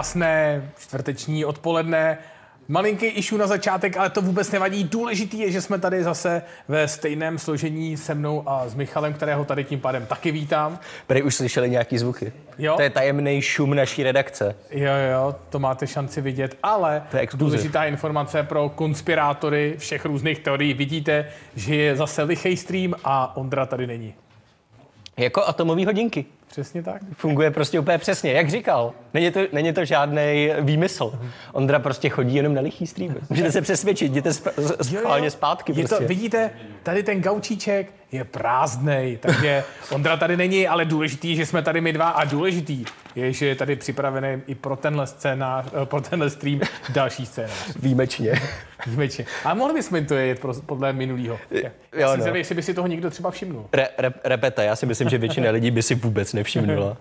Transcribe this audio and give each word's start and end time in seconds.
krásné 0.00 0.62
čtvrteční 0.78 1.44
odpoledne. 1.44 2.18
Malinký 2.68 3.06
išu 3.06 3.36
na 3.36 3.46
začátek, 3.46 3.96
ale 3.96 4.10
to 4.10 4.22
vůbec 4.22 4.50
nevadí. 4.50 4.84
Důležitý 4.84 5.38
je, 5.38 5.50
že 5.50 5.60
jsme 5.62 5.78
tady 5.78 6.04
zase 6.04 6.42
ve 6.68 6.88
stejném 6.88 7.38
složení 7.38 7.96
se 7.96 8.14
mnou 8.14 8.48
a 8.48 8.68
s 8.68 8.74
Michalem, 8.74 9.12
kterého 9.14 9.44
tady 9.44 9.64
tím 9.64 9.80
pádem 9.80 10.06
taky 10.06 10.32
vítám. 10.32 10.78
Tady 11.06 11.22
už 11.22 11.34
slyšeli 11.34 11.70
nějaký 11.70 11.98
zvuky. 11.98 12.32
Jo? 12.58 12.76
To 12.76 12.82
je 12.82 12.90
tajemný 12.90 13.42
šum 13.42 13.74
naší 13.74 14.02
redakce. 14.02 14.56
Jo, 14.70 14.92
jo, 15.12 15.34
to 15.50 15.58
máte 15.58 15.86
šanci 15.86 16.20
vidět, 16.20 16.56
ale 16.62 17.02
To 17.10 17.16
je 17.16 17.22
exkluziv. 17.22 17.46
důležitá 17.58 17.84
informace 17.84 18.42
pro 18.42 18.68
konspirátory 18.68 19.74
všech 19.78 20.04
různých 20.04 20.38
teorií. 20.38 20.74
Vidíte, 20.74 21.28
že 21.56 21.74
je 21.76 21.96
zase 21.96 22.22
lichej 22.22 22.56
stream 22.56 22.94
a 23.04 23.36
Ondra 23.36 23.66
tady 23.66 23.86
není. 23.86 24.14
Jako 25.16 25.44
atomové 25.44 25.84
hodinky. 25.86 26.24
Přesně 26.50 26.82
tak. 26.82 27.02
Funguje 27.12 27.50
prostě 27.50 27.80
úplně 27.80 27.98
přesně, 27.98 28.32
jak 28.32 28.50
říkal. 28.50 28.92
Není 29.14 29.30
to, 29.30 29.40
není 29.52 29.72
to 29.72 29.84
žádný 29.84 30.50
výmysl. 30.60 31.20
Ondra 31.52 31.78
prostě 31.78 32.08
chodí 32.08 32.34
jenom 32.34 32.54
na 32.54 32.60
lichý 32.62 32.86
streamy. 32.86 33.14
Můžete 33.30 33.52
se 33.52 33.60
přesvědčit, 33.60 34.04
jděte 34.04 34.30
sp- 34.30 34.82
schválně 34.82 35.30
zpátky. 35.30 35.72
Je 35.72 35.74
prostě. 35.74 35.96
to, 36.04 36.08
vidíte, 36.08 36.50
tady 36.82 37.02
ten 37.02 37.22
gaučíček 37.22 37.92
je 38.12 38.24
prázdnej, 38.24 39.18
takže 39.22 39.64
Ondra 39.90 40.16
tady 40.16 40.36
není, 40.36 40.68
ale 40.68 40.84
důležitý, 40.84 41.36
že 41.36 41.46
jsme 41.46 41.62
tady 41.62 41.80
my 41.80 41.92
dva 41.92 42.08
a 42.08 42.24
důležitý 42.24 42.84
je, 43.14 43.32
že 43.32 43.46
je 43.46 43.54
tady 43.54 43.76
připravený 43.76 44.42
i 44.46 44.54
pro 44.54 44.76
tenhle 44.76 45.06
scénář, 45.06 45.66
eh, 45.82 45.86
pro 45.86 46.00
tenhle 46.00 46.30
stream 46.30 46.60
další 46.88 47.26
scénář. 47.26 47.76
Výjimečně. 47.82 48.32
Výjimečně. 48.86 49.26
A 49.44 49.54
mohli 49.54 49.74
bychom 49.74 50.06
to 50.06 50.14
jet 50.14 50.40
podle 50.66 50.92
minulého. 50.92 51.38
Já 51.50 51.60
jo, 51.60 51.70
jsem 51.92 52.08
no. 52.08 52.14
zvědavý, 52.14 52.38
jestli 52.38 52.54
by 52.54 52.62
si 52.62 52.74
toho 52.74 52.86
někdo 52.86 53.10
třeba 53.10 53.30
všimnul. 53.30 53.68
Re, 53.72 53.88
re, 53.98 54.12
repete, 54.24 54.64
já 54.64 54.76
si 54.76 54.86
myslím, 54.86 55.08
že 55.08 55.18
většina 55.18 55.50
lidí 55.50 55.70
by 55.70 55.82
si 55.82 55.94
vůbec 55.94 56.32
nevšimnula. 56.32 56.96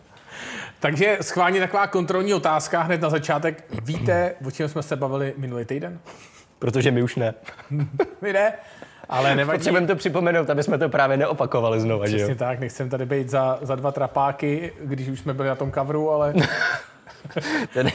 Takže 0.80 1.17
schválně 1.22 1.59
taková 1.59 1.88
kontrolní 1.88 2.33
otázka 2.33 2.81
hned 2.81 3.02
na 3.02 3.09
začátek. 3.09 3.64
Víte, 3.81 4.36
o 4.45 4.52
čem 4.52 4.70
jsme 4.70 4.83
se 4.83 4.95
bavili 4.95 5.33
minulý 5.38 5.66
týden? 5.66 6.00
Protože 6.59 6.92
my 6.92 7.03
už 7.03 7.16
ne. 7.16 7.33
Vy 8.22 8.33
ne? 8.33 8.53
Ale 9.09 9.35
nevadí. 9.35 9.57
Potřebujeme 9.57 9.88
to 9.88 9.95
připomenout, 9.95 10.49
aby 10.49 10.63
jsme 10.63 10.77
to 10.77 10.89
právě 10.89 11.17
neopakovali 11.17 11.79
znova, 11.79 12.07
že 12.07 12.15
Přesně 12.15 12.31
jo? 12.33 12.38
tak, 12.39 12.59
nechcem 12.59 12.89
tady 12.89 13.05
být 13.05 13.29
za, 13.29 13.59
za 13.61 13.75
dva 13.75 13.91
trapáky, 13.91 14.71
když 14.81 15.07
už 15.07 15.19
jsme 15.19 15.33
byli 15.33 15.47
na 15.47 15.55
tom 15.55 15.71
coveru, 15.71 16.11
ale 16.11 16.33
Ten, 17.73 17.89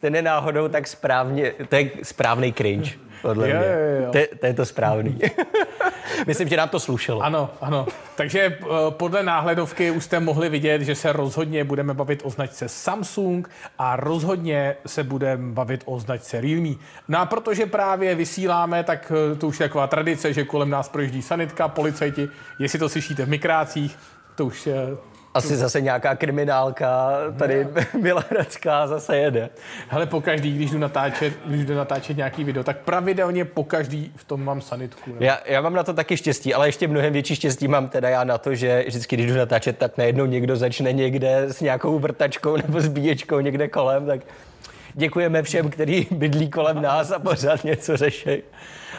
ten 0.00 0.16
je 0.16 0.22
náhodou 0.22 0.68
tak 0.68 0.86
správně, 0.88 1.52
to 1.68 1.76
je 1.76 1.90
správný 2.02 2.52
cringe, 2.52 2.90
podle 3.22 3.50
Jo, 3.50 3.56
mě. 3.58 3.66
jo, 3.66 4.04
jo. 4.06 4.12
To, 4.12 4.18
je- 4.18 4.28
to 4.40 4.46
je 4.46 4.54
to 4.54 4.66
správný. 4.66 5.18
Myslím, 6.26 6.48
že 6.48 6.56
nám 6.56 6.68
to 6.68 6.80
slušelo. 6.80 7.20
ano, 7.22 7.50
ano. 7.60 7.86
Takže 8.14 8.40
eh, 8.40 8.64
podle 8.90 9.22
náhledovky 9.22 9.90
už 9.90 10.04
jste 10.04 10.20
mohli 10.20 10.48
vidět, 10.48 10.82
že 10.82 10.94
se 10.94 11.12
rozhodně 11.12 11.64
budeme 11.64 11.94
bavit 11.94 12.20
o 12.24 12.30
značce 12.30 12.68
Samsung 12.68 13.50
a 13.78 13.96
rozhodně 13.96 14.76
se 14.86 15.04
budeme 15.04 15.52
bavit 15.52 15.82
o 15.84 16.00
značce 16.00 16.40
Realme. 16.40 16.74
No 17.08 17.18
a 17.18 17.26
protože 17.26 17.66
právě 17.66 18.14
vysíláme, 18.14 18.84
tak 18.84 19.12
eh, 19.32 19.36
to 19.36 19.48
už 19.48 19.60
je 19.60 19.68
taková 19.68 19.86
tradice, 19.86 20.32
že 20.32 20.44
kolem 20.44 20.70
nás 20.70 20.88
projíždí 20.88 21.22
sanitka, 21.22 21.68
policajti, 21.68 22.28
jestli 22.58 22.78
to 22.78 22.88
slyšíte 22.88 23.24
v 23.24 23.28
mikrácích, 23.28 23.98
to 24.34 24.46
už 24.46 24.66
eh, 24.66 24.72
Asi 25.34 25.56
zase 25.56 25.80
nějaká 25.80 26.14
kriminálka 26.16 27.10
tady 27.38 27.66
Bělehradská 28.00 28.86
zase 28.86 29.16
jede. 29.16 29.48
Hele, 29.88 30.06
pokaždý, 30.06 30.52
když 30.56 30.70
jdu 30.70 30.78
natáčet, 30.78 31.32
když 31.46 31.64
jdu 31.64 31.74
natáčet 31.74 32.16
nějaký 32.16 32.44
video, 32.44 32.64
tak 32.64 32.78
pravidelně 32.78 33.44
pokaždý 33.44 34.12
v 34.16 34.24
tom 34.24 34.44
mám 34.44 34.60
sanitku. 34.60 35.10
nebo- 35.12 35.24
Já, 35.24 35.38
já 35.46 35.60
mám 35.60 35.74
na 35.74 35.82
to 35.82 35.94
taky 35.94 36.16
štěstí, 36.16 36.54
ale 36.54 36.68
ještě 36.68 36.88
mnohem 36.88 37.12
větší 37.12 37.36
štěstí 37.36 37.68
mám 37.68 37.88
teda 37.88 38.08
já 38.08 38.24
na 38.24 38.38
to, 38.38 38.54
že 38.54 38.84
vždycky, 38.88 39.16
když 39.16 39.30
jdu 39.30 39.36
natáčet, 39.36 39.78
tak 39.78 39.98
najednou 39.98 40.26
někdo 40.26 40.56
začne 40.56 40.92
někde 40.92 41.42
s 41.42 41.60
nějakou 41.60 41.98
vrtačkou 41.98 42.56
nebo 42.56 42.80
s 42.80 42.88
bíječkou 42.88 43.40
někde 43.40 43.68
kolem, 43.68 44.06
tak 44.06 44.20
děkujeme 44.94 45.42
všem, 45.42 45.70
kteří 45.70 46.06
bydlí 46.10 46.50
kolem 46.50 46.82
nás 46.82 47.10
a 47.10 47.18
pořád 47.18 47.64
něco 47.64 47.96
řeší. 47.96 48.42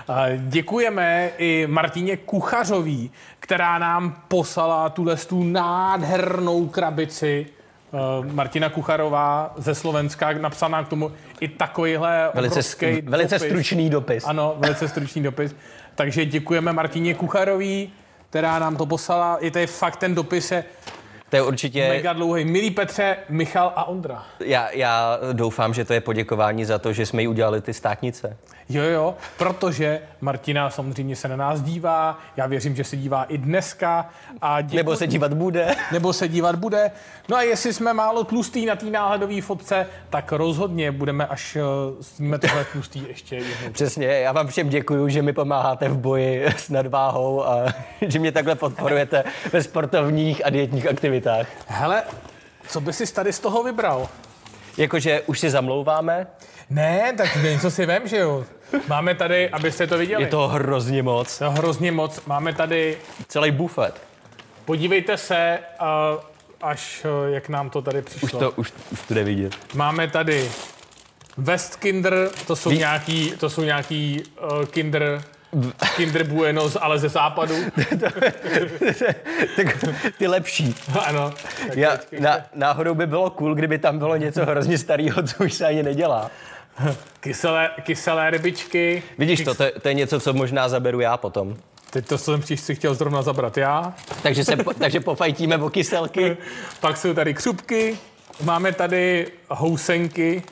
A 0.08 0.26
Děkujeme 0.38 1.30
i 1.38 1.68
Martině 1.68 2.18
Kuchařový, 2.18 3.12
která 3.40 3.80
nám 3.80 4.16
poslala 4.28 4.90
tuhle 4.90 5.16
tu 5.16 5.44
nádhernou 5.44 6.68
krabici. 6.68 7.46
Eh, 7.94 8.34
Martina 8.34 8.70
Kucharová 8.70 9.54
ze 9.58 9.76
Slovenska 9.76 10.32
napsaná 10.32 10.84
k 10.84 10.88
tomu 10.88 11.12
i 11.40 11.48
takovýhle 11.48 12.30
Velice, 12.34 12.54
obrovský 12.54 13.02
velice 13.02 13.36
dopis. 13.36 13.50
stručný 13.50 13.90
dopis. 13.90 14.24
Ano, 14.28 14.56
velice 14.58 14.88
stručný 14.88 15.24
dopis. 15.24 15.56
Takže 15.96 16.26
děkujeme 16.26 16.74
Martině 16.74 17.14
Kucharový, 17.14 17.94
která 18.30 18.60
nám 18.60 18.78
to 18.78 18.86
poslala. 18.86 19.38
I 19.38 19.52
to 19.52 19.60
je 19.60 19.68
fakt 19.68 19.96
ten 19.98 20.16
dopis 20.16 20.52
je 20.52 20.64
To 21.34 21.38
je 21.38 21.44
určitě... 21.44 21.90
mega 21.90 22.14
dlouhý. 22.14 22.46
Milí 22.46 22.72
Petře, 22.72 23.18
Michal 23.30 23.74
a 23.76 23.88
Ondra. 23.88 24.24
Já, 24.40 24.70
já 24.72 25.20
doufám, 25.32 25.74
že 25.74 25.86
to 25.86 25.94
je 25.94 26.02
poděkování 26.02 26.66
za 26.66 26.80
to, 26.80 26.94
že 26.94 27.06
jsme 27.06 27.22
jí 27.22 27.28
udělali 27.28 27.62
ty 27.62 27.74
státnice. 27.74 28.38
Jo, 28.70 28.84
jo, 28.84 29.16
protože 29.38 30.02
Martina 30.22 30.70
samozřejmě 30.70 31.16
se 31.16 31.28
na 31.28 31.36
nás 31.36 31.62
dívá, 31.62 32.20
já 32.38 32.48
věřím, 32.48 32.76
že 32.76 32.84
se 32.84 32.98
dívá 32.98 33.24
i 33.24 33.38
dneska. 33.38 34.10
A 34.42 34.62
děkuji, 34.62 34.78
Nebo 34.78 34.96
se 34.96 35.08
dívat 35.08 35.34
bude. 35.34 35.76
nebo 35.92 36.14
se 36.14 36.28
dívat 36.28 36.56
bude. 36.56 36.92
No 37.30 37.38
a 37.38 37.42
jestli 37.42 37.74
jsme 37.74 37.94
málo 37.94 38.24
tlustý 38.24 38.66
na 38.66 38.76
té 38.76 38.86
náhledové 38.86 39.42
fotce, 39.42 39.88
tak 40.10 40.32
rozhodně 40.32 40.92
budeme, 40.92 41.28
až 41.28 41.56
eh, 41.56 41.62
sníme 42.02 42.40
tohle 42.40 42.66
tlustý 42.66 43.04
ještě 43.08 43.36
jednou. 43.36 43.72
Přesně, 43.72 44.08
já 44.08 44.32
vám 44.32 44.48
všem 44.48 44.70
děkuju, 44.70 45.10
že 45.10 45.22
mi 45.22 45.34
pomáháte 45.34 45.90
v 45.90 45.98
boji 45.98 46.46
s 46.58 46.70
nadváhou 46.70 47.48
a 47.48 47.66
že 48.02 48.20
mě 48.20 48.32
takhle 48.32 48.56
podporujete 48.56 49.24
ve 49.54 49.64
sportovních 49.64 50.46
a 50.46 50.50
dietních 50.50 50.88
aktivitách. 50.88 51.23
Hele, 51.68 52.04
co 52.68 52.82
by 52.82 52.94
si 52.94 53.14
tady 53.14 53.34
z 53.34 53.40
toho 53.40 53.64
vybral? 53.64 54.10
Jakože 54.78 55.22
už 55.22 55.40
si 55.40 55.50
zamlouváme, 55.50 56.28
Ne, 56.70 57.14
tak 57.18 57.36
něco 57.44 57.72
si 57.72 57.86
vem, 57.86 58.08
že 58.08 58.18
jo. 58.18 58.46
Máme 58.88 59.16
tady, 59.16 59.50
abyste 59.50 59.88
to 59.88 59.98
viděli. 59.98 60.24
je 60.24 60.30
to 60.30 60.48
hrozně 60.48 61.04
moc. 61.04 61.38
to 61.40 61.52
hrozně 61.52 61.92
moc. 61.92 62.22
Máme 62.26 62.54
tady, 62.54 62.98
Celý 63.28 63.52
bufet. 63.52 64.02
podívejte 64.66 65.18
se, 65.18 65.60
až 66.62 67.06
eh, 67.06 67.32
jak 67.34 67.50
nám 67.50 67.70
to 67.70 67.82
tady 67.82 68.02
přišlo. 68.02 68.26
Už 68.28 68.32
to, 68.32 68.52
už, 68.52 68.74
už 68.92 69.00
to 69.08 69.14
jde 69.14 69.24
vidět. 69.24 69.56
Máme 69.76 70.08
tady 70.08 70.52
Westkinder, 71.38 72.30
to 72.48 72.56
jsou 72.56 72.70
Ví- 72.70 72.78
nějaký, 72.78 73.32
to 73.40 73.50
jsou 73.50 73.62
nějaký 73.64 74.24
uh, 74.60 74.66
Kinder, 74.66 75.24
Kinder 75.96 76.24
Buenos, 76.24 76.78
ale 76.82 77.00
ze 77.00 77.10
západu. 77.10 77.56
tak 79.56 79.86
ty 80.18 80.28
lepší. 80.28 80.76
ano. 81.06 81.34
Já, 81.74 81.98
na, 82.20 82.38
náhodou 82.56 82.96
by 82.96 83.08
bylo 83.08 83.30
cool, 83.30 83.56
kdyby 83.56 83.78
tam 83.78 84.00
bylo 84.00 84.16
něco 84.16 84.46
hrozně 84.46 84.78
starého, 84.78 85.24
co 85.24 85.44
už 85.44 85.54
se 85.54 85.66
ani 85.66 85.84
nedělá. 85.84 86.32
Kyselé, 87.20 87.70
kyselé 87.84 88.30
rybičky. 88.30 89.04
Vidíš 89.18 89.44
to, 89.44 89.56
to, 89.56 89.64
je- 89.64 89.72
to 89.82 89.88
je 89.88 89.94
něco, 89.94 90.20
co 90.20 90.34
možná 90.34 90.70
zaberu 90.70 91.00
já 91.00 91.18
potom. 91.18 91.56
Teď 91.90 92.08
to 92.08 92.18
jsem 92.18 92.44
si 92.44 92.76
chtěl 92.76 92.94
zrovna 92.94 93.22
zabrat 93.22 93.58
já. 93.58 93.94
Takže, 94.24 94.44
se, 94.44 94.56
takže 94.80 95.00
pofajtíme 95.00 95.58
o 95.58 95.70
kyselky. 95.70 96.38
Pak 96.80 96.98
jsou 96.98 97.14
tady 97.14 97.34
křupky. 97.34 97.98
Máme 98.44 98.72
tady 98.74 99.28
housenky. 99.50 100.44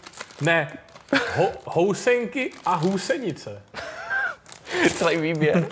Ne, 0.41 0.71
ho, 1.35 1.47
housenky 1.65 2.51
a 2.65 2.75
hůsenice. 2.75 3.61
Celý 4.95 5.17
výběr. 5.17 5.67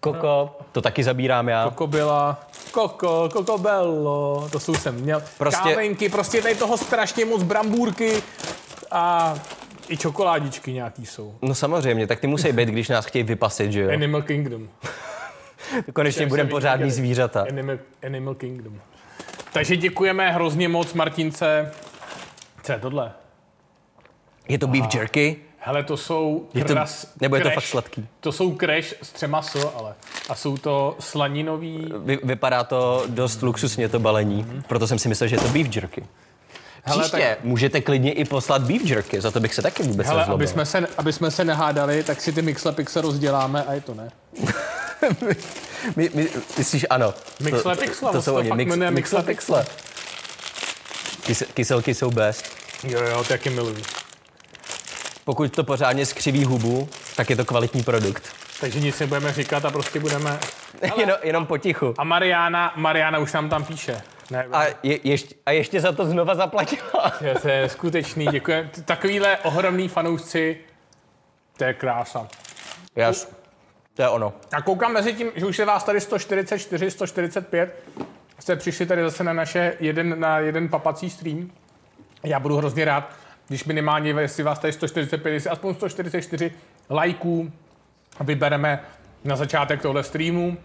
Koko, 0.00 0.58
to 0.72 0.82
taky 0.82 1.04
zabírám 1.04 1.48
já. 1.48 1.64
Kokobila, 1.64 2.40
koko, 2.70 3.28
kokobello, 3.32 4.48
to 4.52 4.60
jsou 4.60 4.74
jsem 4.74 4.94
měl. 4.94 5.20
Prostě- 5.20 5.36
Prostě... 5.38 5.68
Kávenky, 5.70 6.08
prostě 6.08 6.42
tady 6.42 6.54
toho 6.54 6.76
strašně 6.76 7.24
moc 7.24 7.42
brambůrky 7.42 8.22
a 8.90 9.34
i 9.88 9.96
čokoládičky 9.96 10.72
nějaký 10.72 11.06
jsou. 11.06 11.34
No 11.42 11.54
samozřejmě, 11.54 12.06
tak 12.06 12.20
ty 12.20 12.26
musí 12.26 12.52
být, 12.52 12.68
když 12.68 12.88
nás 12.88 13.06
chtějí 13.06 13.22
vypasit, 13.22 13.72
že 13.72 13.80
jo? 13.80 13.90
Animal 13.92 14.22
Kingdom. 14.22 14.68
Konečně 15.92 16.26
budeme 16.26 16.50
pořádný 16.50 16.84
viděli. 16.84 16.96
zvířata. 16.96 17.44
Animal, 17.48 17.78
Animal 18.06 18.34
Kingdom. 18.34 18.80
Takže 19.52 19.76
děkujeme 19.76 20.30
hrozně 20.32 20.68
moc 20.68 20.92
Martince. 20.94 21.72
Co 22.62 22.72
je 22.72 22.78
tohle? 22.78 23.12
Je 24.48 24.58
to 24.58 24.66
beef 24.66 24.94
jerky? 24.94 25.36
Hele, 25.62 25.84
to 25.84 25.96
jsou 25.96 26.48
Je 26.54 26.64
to, 26.64 26.72
kras, 26.72 27.06
nebo 27.20 27.36
je 27.36 27.42
to 27.42 27.50
fakt 27.50 27.64
sladký? 27.64 28.08
To 28.20 28.32
jsou 28.32 28.56
crash 28.56 28.94
s 29.02 29.12
třema 29.12 29.42
so, 29.42 29.78
ale. 29.78 29.94
A 30.28 30.34
jsou 30.34 30.56
to 30.56 30.96
slaninový... 31.00 31.92
Vy, 31.98 32.18
vypadá 32.22 32.64
to 32.64 33.04
dost 33.08 33.42
luxusně 33.42 33.88
to 33.88 33.98
balení, 33.98 34.62
proto 34.68 34.86
jsem 34.86 34.98
si 34.98 35.08
myslel, 35.08 35.28
že 35.28 35.36
je 35.36 35.40
to 35.40 35.48
beef 35.48 35.76
jerky. 35.76 36.04
Hele, 36.84 37.02
Příště 37.02 37.18
tak- 37.18 37.44
můžete 37.44 37.80
klidně 37.80 38.12
i 38.12 38.24
poslat 38.24 38.62
beef 38.62 38.82
jerky, 38.84 39.20
za 39.20 39.30
to 39.30 39.40
bych 39.40 39.54
se 39.54 39.62
taky 39.62 39.82
vůbec 39.82 40.06
Hele, 40.06 40.18
nezlobil. 40.20 40.34
aby 40.34 40.46
jsme, 40.46 40.66
se, 40.66 40.86
aby 40.98 41.12
jsme 41.12 41.30
se 41.30 41.44
nehádali, 41.44 42.02
tak 42.02 42.20
si 42.20 42.32
ty 42.32 42.42
Mixlepixe 42.42 43.00
rozděláme 43.00 43.64
a 43.64 43.72
je 43.72 43.80
to 43.80 43.94
ne. 43.94 44.10
My, 45.96 46.10
my, 46.14 46.28
myslíš 46.58 46.86
ano. 46.90 47.14
Mixle 47.40 47.76
Pixle, 47.76 48.08
to, 48.08 48.12
to 48.12 48.18
to 48.18 48.22
jsou 48.22 48.34
oni. 48.34 48.48
fakt 48.48 48.56
Mix, 48.58 48.68
mixle 48.76 48.90
Mixle 48.90 49.22
pixle. 49.22 49.66
Kys, 51.22 51.42
kyselky 51.54 51.94
jsou 51.94 52.10
best. 52.10 52.44
Jo, 52.84 53.00
jo, 53.02 53.24
taky 53.24 53.50
miluji. 53.50 53.82
Pokud 55.30 55.52
to 55.52 55.64
pořádně 55.64 56.06
skřiví 56.06 56.44
hubu, 56.44 56.88
tak 57.16 57.30
je 57.30 57.36
to 57.36 57.44
kvalitní 57.44 57.82
produkt. 57.82 58.32
Takže 58.60 58.80
nic 58.80 59.00
nebudeme 59.00 59.32
říkat 59.32 59.64
a 59.64 59.70
prostě 59.70 60.00
budeme... 60.00 60.38
jenom, 60.96 61.16
jenom 61.22 61.46
potichu. 61.46 61.94
A 61.98 62.04
Mariana, 62.04 62.72
Mariana 62.76 63.18
už 63.18 63.32
nám 63.32 63.48
tam 63.48 63.64
píše. 63.64 64.02
Ne, 64.30 64.46
A, 64.52 64.64
je, 64.82 65.08
ještě, 65.08 65.34
a 65.46 65.50
ještě 65.50 65.80
za 65.80 65.92
to 65.92 66.06
znova 66.06 66.34
zaplatila. 66.34 67.12
je, 67.20 67.34
to 67.34 67.48
je 67.48 67.68
skutečný, 67.68 68.26
děkuji. 68.26 68.70
Takovýhle 68.84 69.38
ohromný 69.38 69.88
fanoušci, 69.88 70.56
to 71.56 71.64
je 71.64 71.74
krása. 71.74 72.28
Jas. 72.96 73.32
To 73.94 74.02
je 74.02 74.08
ono. 74.08 74.32
A 74.52 74.62
koukám 74.62 74.92
mezi 74.92 75.12
tím, 75.12 75.30
že 75.34 75.46
už 75.46 75.58
je 75.58 75.64
vás 75.64 75.84
tady 75.84 76.00
144, 76.00 76.90
145. 76.90 77.84
Jste 78.38 78.56
přišli 78.56 78.86
tady 78.86 79.02
zase 79.02 79.24
na 79.24 79.32
naše 79.32 79.76
jeden, 79.80 80.20
na 80.20 80.38
jeden 80.38 80.68
papací 80.68 81.10
stream. 81.10 81.50
Já 82.24 82.40
budu 82.40 82.56
hrozně 82.56 82.84
rád, 82.84 83.10
když 83.50 83.64
minimálně, 83.64 84.10
jestli 84.18 84.42
vás 84.42 84.58
tady 84.58 84.72
145, 84.72 85.32
jestli 85.32 85.50
aspoň 85.50 85.74
144 85.74 86.52
lajků 86.90 87.52
vybereme 88.20 88.80
na 89.24 89.36
začátek 89.36 89.82
tohle 89.82 90.02
streamu. 90.04 90.56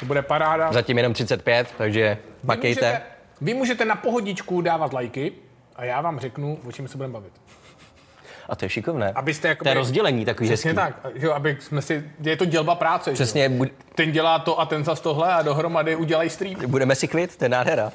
To 0.00 0.06
bude 0.06 0.22
paráda. 0.22 0.72
Zatím 0.72 0.96
jenom 0.98 1.12
35, 1.12 1.68
takže 1.78 2.18
Vy 2.42 2.46
makejte. 2.46 2.80
můžete, 2.86 3.02
vy 3.40 3.54
můžete 3.54 3.84
na 3.84 3.96
pohodičku 3.96 4.60
dávat 4.60 4.92
lajky 4.92 5.32
a 5.76 5.84
já 5.84 6.00
vám 6.00 6.20
řeknu, 6.20 6.58
o 6.66 6.72
čem 6.72 6.88
se 6.88 6.96
budeme 6.96 7.12
bavit. 7.12 7.32
A 8.48 8.56
to 8.56 8.64
je 8.64 8.68
šikovné. 8.68 9.12
Abyste 9.14 9.48
jakoby, 9.48 9.64
to 9.64 9.68
je 9.68 9.74
rozdělení 9.74 10.24
takový 10.24 10.48
Přesně 10.48 10.70
hezký. 10.72 10.76
tak, 11.02 11.12
že 11.14 11.32
aby 11.32 11.56
jsme 11.60 11.82
si, 11.82 12.10
je 12.20 12.36
to 12.36 12.44
dělba 12.44 12.74
práce. 12.74 13.10
že. 13.10 13.14
Přesně, 13.14 13.48
bu- 13.48 13.70
Ten 13.94 14.12
dělá 14.12 14.38
to 14.38 14.60
a 14.60 14.66
ten 14.66 14.84
zas 14.84 15.00
tohle 15.00 15.34
a 15.34 15.42
dohromady 15.42 15.96
udělají 15.96 16.30
stream. 16.30 16.56
budeme 16.66 16.94
si 16.94 17.08
kvit, 17.08 17.36
to 17.36 17.44
je 17.44 17.48
nádhera. 17.48 17.92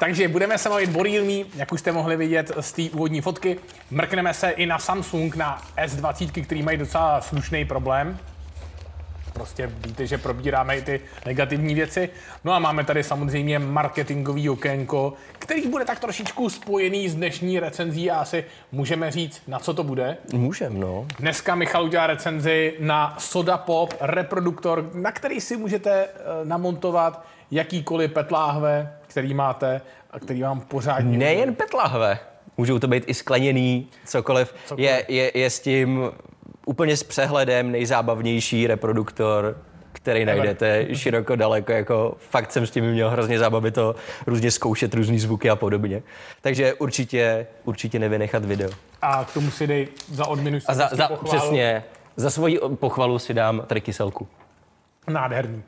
Takže 0.00 0.28
budeme 0.28 0.58
se 0.58 0.68
bavit 0.68 0.96
o 0.96 1.02
Realme, 1.02 1.44
jak 1.54 1.72
už 1.72 1.80
jste 1.80 1.92
mohli 1.92 2.16
vidět 2.16 2.52
z 2.60 2.72
té 2.72 2.82
úvodní 2.82 3.20
fotky. 3.20 3.58
Mrkneme 3.90 4.34
se 4.34 4.50
i 4.50 4.66
na 4.66 4.78
Samsung, 4.78 5.36
na 5.36 5.62
S20, 5.84 6.44
který 6.44 6.62
mají 6.62 6.78
docela 6.78 7.20
slušný 7.20 7.64
problém. 7.64 8.18
Prostě 9.32 9.66
víte, 9.66 10.06
že 10.06 10.18
probíráme 10.18 10.76
i 10.76 10.82
ty 10.82 11.00
negativní 11.26 11.74
věci. 11.74 12.10
No 12.44 12.52
a 12.52 12.58
máme 12.58 12.84
tady 12.84 13.04
samozřejmě 13.04 13.58
marketingový 13.58 14.48
okénko, 14.48 15.12
který 15.38 15.68
bude 15.68 15.84
tak 15.84 16.00
trošičku 16.00 16.50
spojený 16.50 17.08
s 17.08 17.14
dnešní 17.14 17.60
recenzí 17.60 18.10
a 18.10 18.20
asi 18.20 18.44
můžeme 18.72 19.10
říct, 19.10 19.42
na 19.48 19.58
co 19.58 19.74
to 19.74 19.84
bude. 19.84 20.16
Můžem, 20.32 20.80
no. 20.80 21.06
Dneska 21.18 21.54
Michal 21.54 21.84
udělá 21.84 22.06
recenzi 22.06 22.74
na 22.78 23.16
Soda 23.18 23.58
Pop 23.58 23.94
reproduktor, 24.00 24.90
na 24.94 25.12
který 25.12 25.40
si 25.40 25.56
můžete 25.56 26.04
eh, 26.04 26.08
namontovat 26.44 27.26
jakýkoliv 27.50 28.12
petláhve, 28.12 28.99
který 29.10 29.34
máte 29.34 29.80
a 30.10 30.20
který 30.20 30.42
vám 30.42 30.60
pořádně... 30.60 31.18
Nejen 31.18 31.54
petlahve, 31.54 32.18
můžou 32.56 32.78
to 32.78 32.88
být 32.88 33.04
i 33.06 33.14
skleněný, 33.14 33.88
cokoliv. 34.06 34.54
Cokoliv. 34.64 34.88
Je, 34.88 35.04
je, 35.08 35.30
je 35.34 35.50
s 35.50 35.60
tím 35.60 36.10
úplně 36.66 36.96
s 36.96 37.02
přehledem 37.02 37.72
nejzábavnější 37.72 38.66
reproduktor, 38.66 39.56
který 39.92 40.24
najdete 40.24 40.86
široko 40.94 41.36
daleko, 41.36 41.72
jako 41.72 42.16
fakt 42.30 42.52
jsem 42.52 42.66
s 42.66 42.70
tím 42.70 42.84
měl 42.84 43.10
hrozně 43.10 43.38
zábavy 43.38 43.70
to 43.70 43.94
různě 44.26 44.50
zkoušet 44.50 44.94
různý 44.94 45.18
zvuky 45.18 45.50
a 45.50 45.56
podobně. 45.56 46.02
Takže 46.40 46.74
určitě, 46.74 47.46
určitě 47.64 47.98
nevynechat 47.98 48.44
video. 48.44 48.70
A 49.02 49.24
k 49.24 49.32
tomu 49.34 49.50
si 49.50 49.66
dej 49.66 49.88
za 50.12 50.26
odměnu 50.26 50.58
A 50.66 50.74
za, 50.74 50.88
za, 50.92 51.08
pochválu. 51.08 51.38
přesně, 51.38 51.84
za 52.16 52.30
svoji 52.30 52.58
pochvalu 52.74 53.18
si 53.18 53.34
dám 53.34 53.62
tady 53.66 53.80
kyselku. 53.80 54.28
Nádherný. 55.08 55.62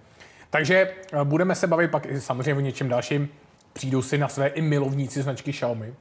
Takže 0.52 0.90
eh, 1.12 1.24
budeme 1.24 1.54
se 1.54 1.66
bavit 1.66 1.90
pak 1.90 2.06
i 2.06 2.20
samozřejmě 2.20 2.54
o 2.54 2.60
něčem 2.60 2.88
dalším. 2.88 3.28
Přijdou 3.72 4.02
si 4.02 4.18
na 4.18 4.28
své 4.28 4.46
i 4.46 4.62
milovníci 4.62 5.22
značky 5.22 5.52
Xiaomi. 5.52 5.94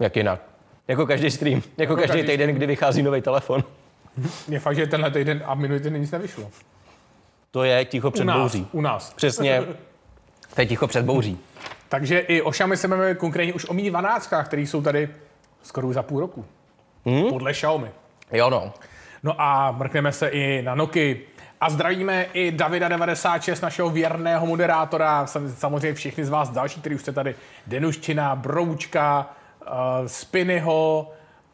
Jak 0.00 0.16
jinak. 0.16 0.40
Jako 0.88 1.06
každý 1.06 1.30
stream, 1.30 1.56
jako, 1.56 1.72
Jako 1.78 1.96
každý 1.96 2.08
každý 2.08 2.26
týden, 2.32 2.54
kdy 2.54 2.66
vychází 2.66 3.02
nový 3.02 3.20
telefon. 3.22 3.64
Je 4.48 4.60
fakt, 4.60 4.76
že 4.76 4.86
tenhle 4.86 5.10
týden 5.10 5.42
a 5.46 5.54
minulý 5.54 5.80
týden 5.80 6.00
nic 6.00 6.10
nevyšlo. 6.10 6.50
To 7.50 7.64
je 7.64 7.84
ticho 7.84 8.10
před 8.10 8.22
U 8.22 8.26
nás, 8.26 8.38
bouří. 8.38 8.66
u 8.72 8.80
nás. 8.80 9.12
Přesně. 9.14 9.62
To 10.54 10.60
je 10.60 10.66
ticho 10.66 10.86
před 10.86 11.04
bouří. 11.04 11.38
Takže 11.88 12.18
i 12.18 12.42
o 12.42 12.50
Xiaomi 12.50 12.76
se 12.76 12.88
budeme 12.88 13.14
konkrétně 13.14 13.52
už 13.52 13.68
o 13.68 13.74
Mi 13.74 13.90
12, 13.90 14.32
které 14.44 14.62
jsou 14.62 14.82
tady 14.82 15.08
skoro 15.62 15.92
za 15.92 16.02
půl 16.02 16.20
roku. 16.20 16.44
Hmm? 17.04 17.28
Podle 17.28 17.52
Xiaomi. 17.52 17.90
Jo 18.32 18.50
no. 18.50 18.72
No 19.22 19.40
a 19.40 19.70
mrkneme 19.70 20.12
se 20.12 20.28
i 20.28 20.62
na 20.62 20.74
Noky. 20.74 21.20
A 21.62 21.70
zdravíme 21.70 22.26
i 22.32 22.52
Davida96, 22.56 23.62
našeho 23.62 23.90
věrného 23.90 24.46
moderátora, 24.46 25.26
sam- 25.26 25.48
samozřejmě 25.48 25.94
všichni 25.94 26.24
z 26.24 26.28
vás 26.28 26.50
další, 26.50 26.80
kteří 26.80 26.94
už 26.94 27.00
jste 27.00 27.12
tady, 27.12 27.34
Denuščina, 27.66 28.36
Broučka, 28.36 29.30
uh, 29.60 30.06
Spinyho, 30.06 31.10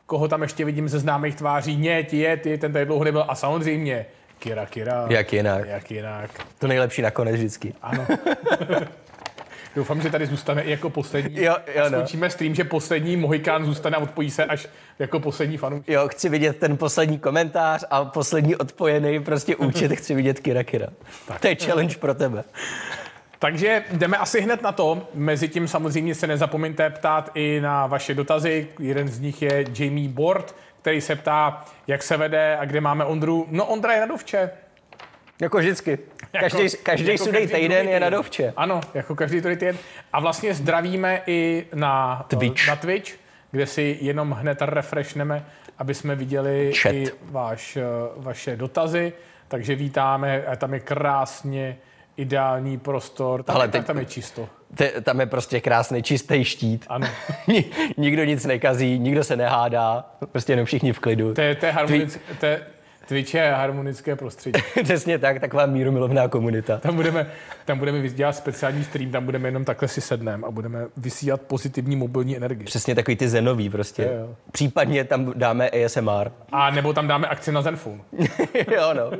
koho 0.07 0.29
tam 0.29 0.43
ještě 0.43 0.65
vidím 0.65 0.89
ze 0.89 0.99
známých 0.99 1.35
tváří, 1.35 1.77
Něť, 1.77 2.13
je, 2.13 2.37
ty, 2.37 2.59
ten 2.59 2.73
tady 2.73 2.87
dlouho 2.87 3.05
nebyl, 3.05 3.25
a 3.29 3.35
samozřejmě 3.35 4.07
Kira 4.39 4.67
Kira. 4.67 5.07
Jak 5.09 5.33
jinak. 5.33 5.67
Jak 5.67 5.91
jinak. 5.91 6.31
To 6.59 6.67
nejlepší 6.67 7.03
nakonec 7.03 7.35
vždycky. 7.37 7.75
Ano. 7.83 8.07
Doufám, 9.79 10.03
že 10.03 10.11
tady 10.11 10.27
zůstane 10.27 10.63
i 10.63 10.71
jako 10.71 10.91
poslední. 10.91 11.43
Jo, 11.43 11.57
jo, 11.75 11.83
no. 11.83 11.89
skončíme 11.89 12.31
stream, 12.31 12.55
že 12.55 12.65
poslední 12.65 13.17
Mohikán 13.17 13.65
zůstane 13.65 13.97
a 13.97 14.01
odpojí 14.01 14.31
se 14.31 14.45
až 14.45 14.69
jako 14.99 15.21
poslední 15.21 15.57
fanoušek. 15.57 15.89
Jo, 15.89 16.09
chci 16.09 16.29
vidět 16.29 16.57
ten 16.57 16.77
poslední 16.77 17.19
komentář 17.19 17.85
a 17.91 18.05
poslední 18.05 18.57
odpojený 18.57 19.21
prostě 19.21 19.57
účet, 19.57 19.93
chci 19.97 20.15
vidět 20.15 20.41
Kira 20.41 20.65
Kira. 20.65 20.87
To 21.41 21.49
je 21.49 21.55
challenge 21.55 21.97
pro 21.97 22.15
tebe. 22.15 22.45
Takže 23.39 23.85
jdeme 23.93 24.17
asi 24.17 24.41
hned 24.41 24.63
na 24.63 24.73
to. 24.73 25.09
Mezitím 25.15 25.69
samozřejmě 25.69 26.15
se 26.15 26.27
nezapomeňte 26.27 26.91
ptát 26.91 27.31
i 27.35 27.61
na 27.61 27.87
vaše 27.87 28.15
dotazy. 28.15 28.69
Jeden 28.79 29.09
z 29.09 29.21
nich 29.21 29.43
je 29.43 29.65
Jamie 29.79 30.09
Board, 30.09 30.55
který 30.81 31.01
se 31.01 31.17
ptá, 31.17 31.65
jak 31.87 32.03
se 32.03 32.17
vede 32.17 32.57
a 32.57 32.65
kde 32.65 32.81
máme 32.81 33.05
Ondru. 33.05 33.47
No 33.51 33.67
Ondra 33.67 33.93
je 33.93 34.01
na 34.01 34.07
dovče. 34.07 34.51
Jako 35.41 35.59
vždycky. 35.59 35.99
Každý, 36.41 36.63
Jako- 36.63 36.77
každý 36.83 37.07
jako 37.13 37.25
sudej 37.25 37.47
každý 37.47 37.63
týden 37.63 37.89
je 37.89 38.01
na 38.01 38.11
dovče. 38.11 38.53
Ano, 38.57 38.81
jako 38.95 39.15
každý 39.15 39.41
druhý 39.41 39.57
týden. 39.57 39.77
A 40.13 40.21
vlastně 40.21 40.55
zdravíme 40.55 41.21
i 41.27 41.67
na 41.75 42.25
Twitch. 42.29 42.69
na 42.69 42.77
Twitch 42.77 43.13
kde 43.51 43.67
si 43.67 43.99
jenom 44.01 44.31
hned 44.33 44.63
refreshneme, 44.63 45.45
aby 45.79 45.95
jsme 45.95 46.15
viděli 46.15 46.73
Chat. 46.83 46.93
i 46.95 47.07
váš, 47.23 47.77
eh, 47.77 47.83
vaše 48.17 48.57
dotazy. 48.57 49.13
Takže 49.49 49.75
vítáme, 49.75 50.43
a 50.45 50.57
tam 50.57 50.75
je 50.75 50.81
krásně 50.81 51.77
ideální 52.17 52.79
prostor, 52.79 53.43
tam, 53.43 53.57
Ale 53.57 53.69
teď- 53.69 53.85
tam 53.87 53.99
je 53.99 54.05
čisto. 54.05 54.49
Te, 54.75 54.89
tam 55.01 55.21
je 55.21 55.27
prostě 55.27 55.61
krásný 55.61 56.03
čistý 56.03 56.45
štít. 56.45 56.87
Ano. 56.89 57.07
Ni- 57.47 57.65
nikdo 57.97 58.25
nic 58.25 58.45
nekazí, 58.47 58.99
nikdo 58.99 59.25
se 59.25 59.37
nehádá, 59.37 60.05
prostě 60.33 60.53
jenom 60.53 60.67
všichni 60.67 60.93
v 60.93 60.99
klidu. 60.99 61.35
To 61.35 61.41
je, 61.41 61.55
to 61.55 61.67
je 61.67 61.73
harmonické, 61.73 62.21
to 62.41 62.47
je, 62.47 62.63
Twitch 63.09 63.35
je 63.35 63.53
harmonické 63.53 64.17
prostředí. 64.17 64.61
Přesně 64.83 65.19
tak, 65.19 65.41
taková 65.41 65.67
mírumilovná 65.67 66.29
komunita. 66.29 66.79
Tam 66.79 66.97
budeme, 66.97 67.27
tam 67.65 67.79
budeme 67.79 68.09
dělat 68.09 68.33
speciální 68.33 68.85
stream, 68.85 69.11
tam 69.11 69.25
budeme 69.25 69.49
jenom 69.49 69.65
takhle 69.65 69.89
si 69.89 70.01
sedneme 70.01 70.47
a 70.47 70.51
budeme 70.51 70.87
vysílat 70.97 71.41
pozitivní 71.41 71.97
mobilní 71.97 72.37
energii. 72.37 72.65
Přesně 72.65 72.95
takový 72.95 73.17
ty 73.17 73.29
zenový 73.29 73.71
prostě. 73.71 74.03
Jo, 74.03 74.11
jo. 74.21 74.35
Případně 74.53 75.05
tam 75.05 75.33
dáme 75.37 75.71
ASMR. 75.71 76.31
A 76.53 76.71
nebo 76.71 76.93
tam 76.93 77.09
dáme 77.09 77.27
akci 77.27 77.53
na 77.53 77.63
Zenfone. 77.63 78.01
jo, 78.75 78.95
no. 78.95 79.11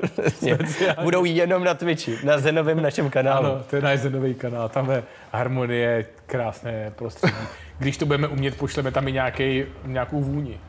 Budou 1.03 1.25
jenom 1.25 1.65
na 1.65 1.75
Twitchi, 1.75 2.19
na 2.25 2.39
zenovém 2.39 2.83
našem 2.83 3.11
kanálu. 3.11 3.47
Ano, 3.47 3.63
to 3.71 3.77
je 3.77 3.83
náš 3.83 3.99
zenový 3.99 4.35
kanál, 4.35 4.69
tam 4.69 4.91
je 4.91 5.03
harmonie, 5.33 6.07
krásné 6.27 6.93
prostředí. 6.97 7.35
Když 7.79 7.97
to 7.97 8.07
budeme 8.07 8.29
umět, 8.29 8.59
pošleme 8.59 8.91
tam 8.91 9.09
i 9.09 9.13
nějaký, 9.13 9.65
nějakou 9.85 10.21
vůni. 10.21 10.61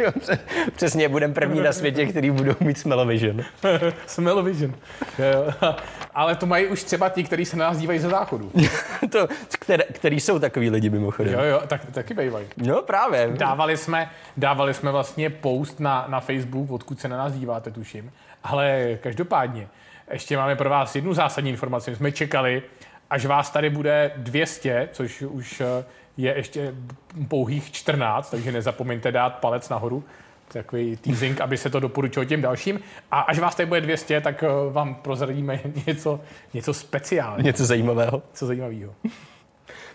Přesně, 0.76 1.08
budeme 1.08 1.34
první 1.34 1.60
na 1.60 1.72
světě, 1.72 2.06
který 2.06 2.30
budou 2.30 2.54
mít 2.60 2.78
smell-o-vision. 2.78 3.40
Smell-o-vision. 4.06 4.74
Jo. 5.18 5.52
Ale 6.14 6.36
to 6.36 6.46
mají 6.46 6.66
už 6.66 6.84
třeba 6.84 7.08
ti, 7.08 7.24
kteří 7.24 7.44
se 7.44 7.56
na 7.56 7.66
nás 7.66 7.78
dívají 7.78 7.98
ze 7.98 8.08
záchodu. 8.08 8.52
to, 9.10 9.28
které, 9.58 9.84
který 9.84 10.20
jsou 10.20 10.38
takový 10.38 10.70
lidi 10.70 10.90
mimochodem. 10.90 11.34
Jo, 11.34 11.40
jo, 11.42 11.62
tak, 11.66 11.86
taky 11.90 12.14
bývají. 12.14 12.46
No 12.56 12.82
právě. 12.82 13.30
Dávali 13.32 13.76
jsme, 13.76 14.10
dávali 14.36 14.74
jsme 14.74 14.90
vlastně 14.90 15.30
post 15.30 15.80
na, 15.80 16.06
na 16.08 16.20
Facebook, 16.20 16.70
odkud 16.70 17.00
se 17.00 17.08
na 17.08 17.16
nás 17.16 17.32
díváte, 17.32 17.70
tuším. 17.70 18.12
Ale 18.44 18.98
každopádně, 19.00 19.68
ještě 20.12 20.36
máme 20.36 20.56
pro 20.56 20.70
vás 20.70 20.96
jednu 20.96 21.14
zásadní 21.14 21.50
informaci. 21.50 21.90
My 21.90 21.96
jsme 21.96 22.12
čekali, 22.12 22.62
až 23.10 23.26
vás 23.26 23.50
tady 23.50 23.70
bude 23.70 24.12
200, 24.16 24.88
což 24.92 25.22
už 25.22 25.60
eh, 25.60 25.84
je 26.22 26.36
ještě 26.36 26.74
pouhých 27.28 27.72
14, 27.72 28.30
takže 28.30 28.52
nezapomeňte 28.52 29.12
dát 29.12 29.28
palec 29.38 29.68
nahoru. 29.68 30.04
Takový 30.52 30.96
teasing, 30.96 31.40
aby 31.40 31.56
se 31.56 31.70
to 31.70 31.80
doporučilo 31.80 32.24
těm 32.24 32.42
dalším. 32.42 32.80
A 33.10 33.20
až 33.20 33.38
vás 33.38 33.54
tady 33.54 33.66
bude 33.66 33.80
200, 33.80 34.20
tak 34.20 34.42
eh, 34.42 34.46
vám 34.72 34.94
prozradíme 34.94 35.60
něco, 35.86 36.20
něco 36.54 36.74
speciálního, 36.74 37.46
Něco 37.46 37.64
zajímavého. 37.64 38.22
něco 38.32 38.46
zajímavého. 38.46 38.92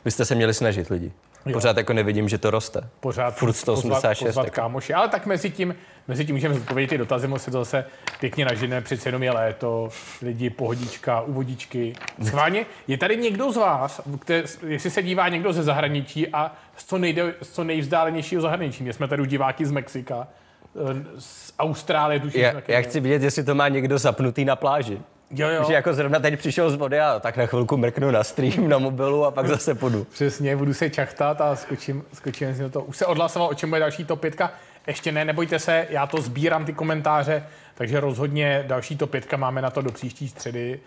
Vy 0.05 0.11
jste 0.11 0.25
se 0.25 0.35
měli 0.35 0.53
snažit 0.53 0.89
lidi. 0.89 1.11
Pořád 1.53 1.77
jako 1.77 1.93
nevidím, 1.93 2.29
že 2.29 2.37
to 2.37 2.51
roste. 2.51 2.89
pořád 2.99 3.35
Furt 3.35 3.53
186, 3.53 4.19
pozvat, 4.19 4.29
pozvat 4.29 4.45
tak. 4.45 4.53
kámoši. 4.53 4.93
Ale 4.93 5.07
tak 5.09 5.25
mezi 5.25 5.49
tím, 5.49 5.75
mezi 6.07 6.25
tím 6.25 6.35
můžeme 6.35 6.55
zodpovědět 6.55 6.87
ty 6.87 6.97
dotazy, 6.97 7.27
moc 7.27 7.43
se 7.43 7.51
to 7.51 7.57
zase 7.57 7.85
pěkně 8.19 8.45
nažene, 8.45 8.81
přece 8.81 9.09
jenom 9.09 9.23
je 9.23 9.31
léto, 9.31 9.89
lidi, 10.21 10.49
pohodička, 10.49 11.21
uvodičky. 11.21 11.93
Schválně, 12.23 12.65
je 12.87 12.97
tady 12.97 13.17
někdo 13.17 13.51
z 13.51 13.57
vás, 13.57 14.01
kde, 14.05 14.43
jestli 14.67 14.89
se 14.89 15.03
dívá 15.03 15.29
někdo 15.29 15.53
ze 15.53 15.63
zahraničí 15.63 16.27
a 16.27 16.55
z 16.77 16.85
co, 16.85 16.97
nejde, 16.97 17.33
z 17.41 17.49
co 17.49 17.63
nejvzdálenějšího 17.63 18.41
zahraničí. 18.41 18.83
My 18.83 18.93
jsme 18.93 19.07
tady 19.07 19.21
u 19.21 19.25
diváky 19.25 19.65
z 19.65 19.71
Mexika, 19.71 20.27
eh, 20.75 21.05
z 21.19 21.53
Austrálie, 21.59 22.19
tuším. 22.19 22.41
Já, 22.41 22.53
já 22.67 22.81
chci 22.81 22.99
vidět, 22.99 23.23
jestli 23.23 23.43
to 23.43 23.55
má 23.55 23.67
někdo 23.67 23.97
zapnutý 23.97 24.45
na 24.45 24.55
pláži. 24.55 24.99
Jo, 25.31 25.49
jo. 25.49 25.63
Že 25.67 25.73
jako 25.73 25.93
zrovna 25.93 26.19
teď 26.19 26.39
přišel 26.39 26.69
z 26.71 26.75
vody 26.75 26.99
a 26.99 27.19
tak 27.19 27.37
na 27.37 27.45
chvilku 27.45 27.77
mrknu 27.77 28.11
na 28.11 28.23
stream 28.23 28.69
na 28.69 28.77
mobilu 28.77 29.25
a 29.25 29.31
pak 29.31 29.47
zase 29.47 29.75
půjdu. 29.75 30.03
Přesně, 30.03 30.55
budu 30.55 30.73
se 30.73 30.89
čachtat 30.89 31.41
a 31.41 31.55
skočím, 31.55 32.03
skočím 32.13 32.55
si 32.55 32.61
na 32.61 32.69
to. 32.69 32.81
Už 32.81 32.97
se 32.97 33.05
odhlasoval, 33.05 33.49
o 33.49 33.53
čem 33.53 33.69
bude 33.69 33.79
další 33.79 34.05
top 34.05 34.19
5. 34.19 34.41
Ještě 34.87 35.11
ne, 35.11 35.25
nebojte 35.25 35.59
se, 35.59 35.87
já 35.89 36.07
to 36.07 36.21
sbírám 36.21 36.65
ty 36.65 36.73
komentáře, 36.73 37.43
takže 37.75 37.99
rozhodně 37.99 38.63
další 38.67 38.97
top 38.97 39.11
5 39.11 39.33
máme 39.33 39.61
na 39.61 39.69
to 39.69 39.81
do 39.81 39.91
příští 39.91 40.29
středy. 40.29 40.79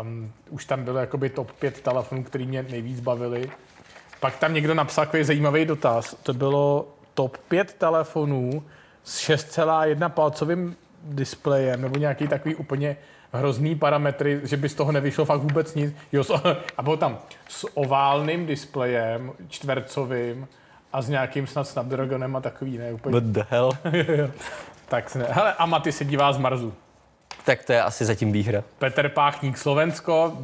Um, 0.00 0.32
už 0.50 0.64
tam 0.64 0.84
bylo 0.84 0.98
jakoby 0.98 1.30
top 1.30 1.52
5 1.52 1.80
telefonů, 1.80 2.24
který 2.24 2.46
mě 2.46 2.62
nejvíc 2.62 3.00
bavili. 3.00 3.50
Pak 4.20 4.36
tam 4.36 4.54
někdo 4.54 4.74
napsal 4.74 5.06
takový 5.06 5.24
zajímavý 5.24 5.64
dotaz. 5.64 6.16
To 6.22 6.34
bylo 6.34 6.88
top 7.14 7.36
5 7.36 7.72
telefonů 7.72 8.62
s 9.04 9.28
6,1 9.28 10.10
palcovým 10.10 10.76
displejem 11.02 11.82
nebo 11.82 11.98
nějaký 11.98 12.28
takový 12.28 12.54
úplně 12.54 12.96
hrozný 13.32 13.74
parametry, 13.74 14.40
že 14.44 14.56
by 14.56 14.68
z 14.68 14.74
toho 14.74 14.92
nevyšlo 14.92 15.24
fakt 15.24 15.40
vůbec 15.40 15.74
nic. 15.74 15.94
Jo, 16.12 16.22
a 16.76 16.82
bylo 16.82 16.96
tam 16.96 17.18
s 17.48 17.76
oválným 17.76 18.46
displejem, 18.46 19.32
čtvercovým 19.48 20.48
a 20.92 21.02
s 21.02 21.08
nějakým 21.08 21.46
snad 21.46 21.68
Snapdragonem 21.68 22.36
a 22.36 22.40
takový, 22.40 22.78
ne 22.78 22.92
úplně. 22.92 23.12
What 23.12 23.24
the 23.24 23.42
hell? 23.50 23.70
Tak 24.88 25.14
ne. 25.14 25.26
Hele, 25.30 25.54
Amaty 25.54 25.92
se 25.92 26.04
dívá 26.04 26.32
z 26.32 26.38
Marzu. 26.38 26.74
tak 27.44 27.64
to 27.64 27.72
je 27.72 27.82
asi 27.82 28.04
zatím 28.04 28.32
výhra. 28.32 28.62
Petr 28.78 29.08
Páchník, 29.08 29.58
Slovensko. 29.58 30.38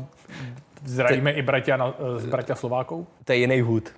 Zdravíme 0.85 1.33
i 1.33 1.43
bratia, 1.43 1.77
na, 1.77 1.95
z 2.17 2.27
bratia 2.27 2.57
Slovákou. 2.57 3.07
To 3.25 3.33
je 3.33 3.39
jiný 3.39 3.61
hůd. 3.61 3.89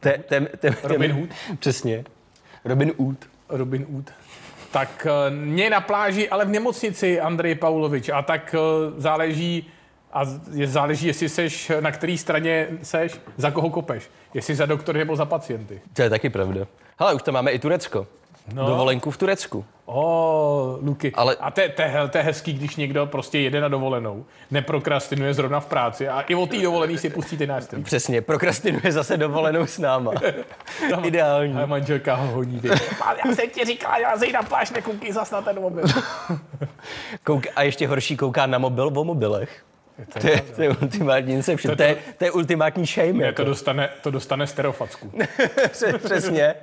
To 0.00 0.08
je- 0.08 0.18
to 0.18 0.34
je- 0.34 0.40
to 0.40 0.46
je- 0.46 0.58
to 0.58 0.66
je- 0.66 0.74
Robin 0.92 1.12
Hood. 1.12 1.28
Přesně. 1.58 2.04
Robin 2.64 2.92
Hood. 2.98 3.16
Robin 3.48 3.86
Hood. 3.92 4.10
Tak 4.74 5.06
eh, 5.06 5.30
mě 5.30 5.70
na 5.70 5.80
pláži, 5.80 6.28
ale 6.28 6.44
v 6.44 6.48
nemocnici 6.48 7.20
Andrej 7.20 7.54
Paulovič. 7.54 8.08
A 8.08 8.22
tak 8.22 8.54
eh, 8.54 8.58
záleží, 8.96 9.70
a 10.12 10.22
je, 10.52 10.66
záleží, 10.66 11.06
jestli 11.06 11.28
seš, 11.28 11.72
na 11.80 11.90
které 11.90 12.18
straně 12.18 12.68
seš, 12.82 13.20
za 13.36 13.50
koho 13.50 13.70
kopeš. 13.70 14.10
Jestli 14.34 14.54
za 14.54 14.66
doktory 14.66 14.98
nebo 14.98 15.16
za 15.16 15.24
pacienty. 15.24 15.80
To 15.92 16.02
je 16.02 16.10
taky 16.10 16.30
pravda. 16.30 16.66
Hele, 16.98 17.14
už 17.14 17.22
tam 17.22 17.34
máme 17.34 17.50
i 17.50 17.58
Turecko. 17.58 18.06
No. 18.52 18.66
Dovolenku 18.66 19.10
v 19.10 19.16
Turecku. 19.16 19.64
O, 19.86 20.78
Luky. 20.82 21.12
Ale- 21.14 21.36
A 21.40 21.50
to 21.50 21.60
je, 22.18 22.24
hezký, 22.24 22.52
když 22.52 22.76
někdo 22.76 23.06
prostě 23.06 23.38
jede 23.38 23.60
na 23.60 23.68
dovolenou, 23.68 24.24
neprokrastinuje 24.50 25.34
zrovna 25.34 25.60
v 25.60 25.66
práci 25.66 26.08
a 26.08 26.20
i 26.20 26.34
o 26.34 26.46
té 26.46 26.62
dovolený 26.62 26.98
si 26.98 27.10
pustí 27.10 27.36
ty 27.36 27.46
nástroj. 27.46 27.82
Přesně, 27.82 28.22
prokrastinuje 28.22 28.92
zase 28.92 29.16
dovolenou 29.16 29.66
s 29.66 29.78
náma. 29.78 30.12
Ideální. 31.02 31.54
A 31.62 31.66
manželka 31.66 32.14
ho 32.14 32.26
honí. 32.32 32.60
Já 33.26 33.32
jsem 33.34 33.50
ti 33.50 33.64
říkala, 33.64 33.98
já 33.98 34.16
zej 34.16 34.32
na 34.32 34.42
pláž, 34.42 34.70
nekoukej 34.70 35.12
zas 35.12 35.30
na 35.30 35.42
ten 35.42 35.60
mobil. 35.60 35.84
Kouk- 37.26 37.48
a 37.56 37.62
ještě 37.62 37.88
horší 37.88 38.16
kouká 38.16 38.46
na 38.46 38.58
mobil 38.58 38.86
o 38.96 39.04
mobilech. 39.04 39.64
To 40.20 40.26
je, 40.28 40.40
to 40.40 40.62
je 40.62 40.68
ultimátní 40.68 41.32
inception. 41.34 41.76
To, 41.76 41.82
je, 41.82 41.96
to 42.18 42.24
je 42.24 42.30
ultimátní 42.30 42.86
shame. 42.86 43.12
Ne, 43.12 43.24
Jako. 43.26 43.36
to 43.36 43.44
dostane, 43.44 43.88
to 44.02 44.10
dostane 44.10 44.46
stereofacku. 44.46 45.12
Přesně. 46.04 46.54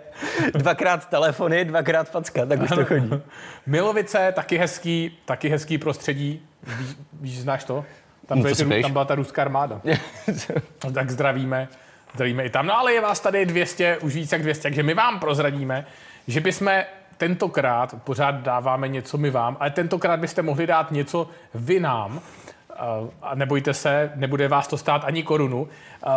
Dvakrát 0.53 1.09
telefony, 1.09 1.65
dvakrát 1.65 2.09
facka, 2.09 2.45
tak 2.45 2.61
už 2.61 2.69
to 2.69 2.85
chodí. 2.85 3.09
Milovice, 3.65 4.31
taky 4.35 4.57
hezký, 4.57 5.17
taky 5.25 5.49
hezký 5.49 5.77
prostředí. 5.77 6.41
Víš, 6.77 6.95
víš 7.21 7.39
znáš 7.39 7.63
to? 7.63 7.85
Tam, 8.25 8.37
No, 8.37 8.41
byly 8.43 8.55
to 8.55 8.65
ty, 8.69 8.81
tam 8.81 8.91
byla 8.91 9.05
ta 9.05 9.15
ruská 9.15 9.41
armáda. 9.41 9.81
Tak 10.93 11.09
zdravíme. 11.11 11.67
Zdravíme 12.13 12.45
i 12.45 12.49
tam. 12.49 12.65
No 12.65 12.77
ale 12.77 12.93
je 12.93 13.01
vás 13.01 13.19
tady 13.19 13.45
200, 13.45 13.97
už 13.97 14.15
víc 14.15 14.31
jak 14.31 14.41
200, 14.41 14.63
takže 14.63 14.83
my 14.83 14.93
vám 14.93 15.19
prozradíme, 15.19 15.85
že 16.27 16.39
bychom 16.41 16.71
tentokrát, 17.17 17.95
pořád 18.03 18.35
dáváme 18.35 18.87
něco 18.87 19.17
my 19.17 19.29
vám, 19.29 19.57
ale 19.59 19.69
tentokrát 19.69 20.19
byste 20.19 20.41
mohli 20.41 20.67
dát 20.67 20.91
něco 20.91 21.29
vy 21.53 21.79
nám. 21.79 22.21
A 23.21 23.35
nebojte 23.35 23.73
se, 23.73 24.11
nebude 24.15 24.47
vás 24.47 24.67
to 24.67 24.77
stát 24.77 25.03
ani 25.05 25.23
korunu. 25.23 25.67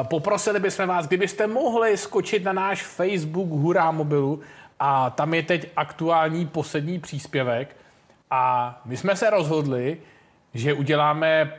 Poprosili 0.03 0.61
bychom 0.61 0.87
vás, 0.87 1.07
kdybyste 1.07 1.47
mohli 1.47 1.97
skočit 1.97 2.45
na 2.45 2.53
náš 2.53 2.83
Facebook 2.83 3.49
Hurá 3.49 3.91
mobilu 3.91 4.41
a 4.81 5.11
tam 5.11 5.35
je 5.35 5.43
teď 5.43 5.71
aktuální 5.77 6.47
poslední 6.47 6.99
příspěvek 6.99 7.77
a 8.31 8.75
my 8.85 8.97
jsme 8.97 9.17
se 9.17 9.31
rozhodli, 9.31 9.97
že 10.55 10.73
uděláme 10.73 11.53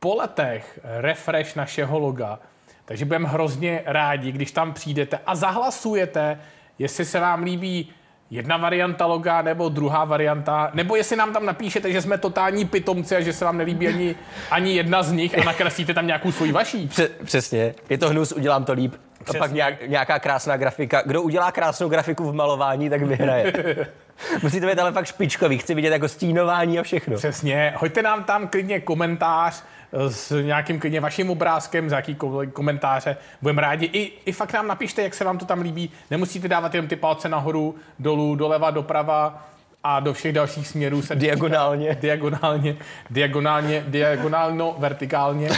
po 0.00 0.14
letech 0.14 0.80
refresh 0.84 1.56
našeho 1.56 1.98
loga. 1.98 2.38
Takže 2.84 3.04
budeme 3.04 3.28
hrozně 3.28 3.82
rádi, 3.86 4.32
když 4.32 4.52
tam 4.52 4.72
přijdete 4.72 5.18
a 5.26 5.34
zahlasujete, 5.34 6.40
jestli 6.78 7.04
se 7.04 7.20
vám 7.20 7.42
líbí 7.42 7.92
jedna 8.32 8.56
varianta 8.56 9.06
loga 9.06 9.42
nebo 9.42 9.68
druhá 9.68 10.04
varianta, 10.04 10.70
nebo 10.74 10.96
jestli 10.96 11.16
nám 11.16 11.32
tam 11.32 11.46
napíšete, 11.46 11.92
že 11.92 12.02
jsme 12.02 12.18
totální 12.18 12.64
pitomci 12.64 13.16
a 13.16 13.20
že 13.20 13.32
se 13.32 13.44
vám 13.44 13.58
nelíbí 13.58 13.88
ani, 13.88 14.14
ani 14.50 14.76
jedna 14.76 15.02
z 15.02 15.12
nich 15.12 15.38
a 15.38 15.44
nakreslíte 15.44 15.94
tam 15.94 16.06
nějakou 16.06 16.32
svoji 16.32 16.52
vaší. 16.52 16.88
Pře- 16.88 17.08
přesně. 17.24 17.74
Je 17.88 17.98
to 17.98 18.08
hnus, 18.08 18.32
udělám 18.32 18.64
to 18.64 18.72
líp. 18.72 18.94
A 19.26 19.38
pak 19.38 19.52
nějak, 19.52 19.88
nějaká 19.88 20.18
krásná 20.18 20.56
grafika. 20.56 21.02
Kdo 21.06 21.22
udělá 21.22 21.52
krásnou 21.52 21.88
grafiku 21.88 22.30
v 22.30 22.34
malování, 22.34 22.90
tak 22.90 23.02
vyhraje. 23.02 23.52
Musí 24.42 24.60
to 24.60 24.66
být 24.66 24.78
ale 24.78 24.92
fakt 24.92 25.06
špičkový. 25.06 25.58
Chci 25.58 25.74
vidět 25.74 25.90
jako 25.92 26.08
stínování 26.08 26.78
a 26.78 26.82
všechno. 26.82 27.16
Přesně. 27.16 27.74
Hoďte 27.76 28.02
nám 28.02 28.24
tam 28.24 28.48
klidně 28.48 28.80
komentář 28.80 29.64
s 30.08 30.42
nějakým 30.42 30.80
klidně 30.80 31.00
vaším 31.00 31.30
obrázkem, 31.30 31.88
z 31.88 31.92
jaký 31.92 32.14
ko- 32.14 32.50
komentáře. 32.50 33.16
Budeme 33.42 33.62
rádi. 33.62 33.86
I, 33.86 34.12
I 34.24 34.32
fakt 34.32 34.52
nám 34.52 34.66
napište, 34.66 35.02
jak 35.02 35.14
se 35.14 35.24
vám 35.24 35.38
to 35.38 35.44
tam 35.44 35.60
líbí. 35.60 35.90
Nemusíte 36.10 36.48
dávat 36.48 36.74
jenom 36.74 36.88
ty 36.88 36.96
palce 36.96 37.28
nahoru, 37.28 37.74
dolů, 37.98 38.34
doleva, 38.34 38.70
doprava 38.70 39.46
a 39.84 40.00
do 40.00 40.12
všech 40.12 40.32
dalších 40.32 40.68
směrů 40.68 41.02
se 41.02 41.14
Diagonálně. 41.16 41.98
diagonálně, 42.00 42.76
diagonálně, 43.10 43.84
diagonálno, 43.88 44.74
vertikálně. 44.78 45.48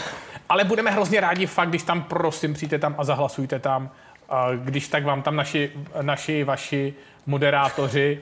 Ale 0.49 0.64
budeme 0.64 0.91
hrozně 0.91 1.21
rádi 1.21 1.47
fakt, 1.47 1.69
když 1.69 1.83
tam 1.83 2.03
prosím 2.03 2.55
přijďte 2.55 2.79
tam 2.79 2.95
a 2.99 3.05
zahlasujte 3.05 3.59
tam. 3.59 3.91
Když 4.64 4.88
tak 4.88 5.05
vám 5.05 5.23
tam 5.23 5.37
naši, 5.37 5.71
naši 6.03 6.45
vaši 6.45 6.95
moderátoři 7.26 8.21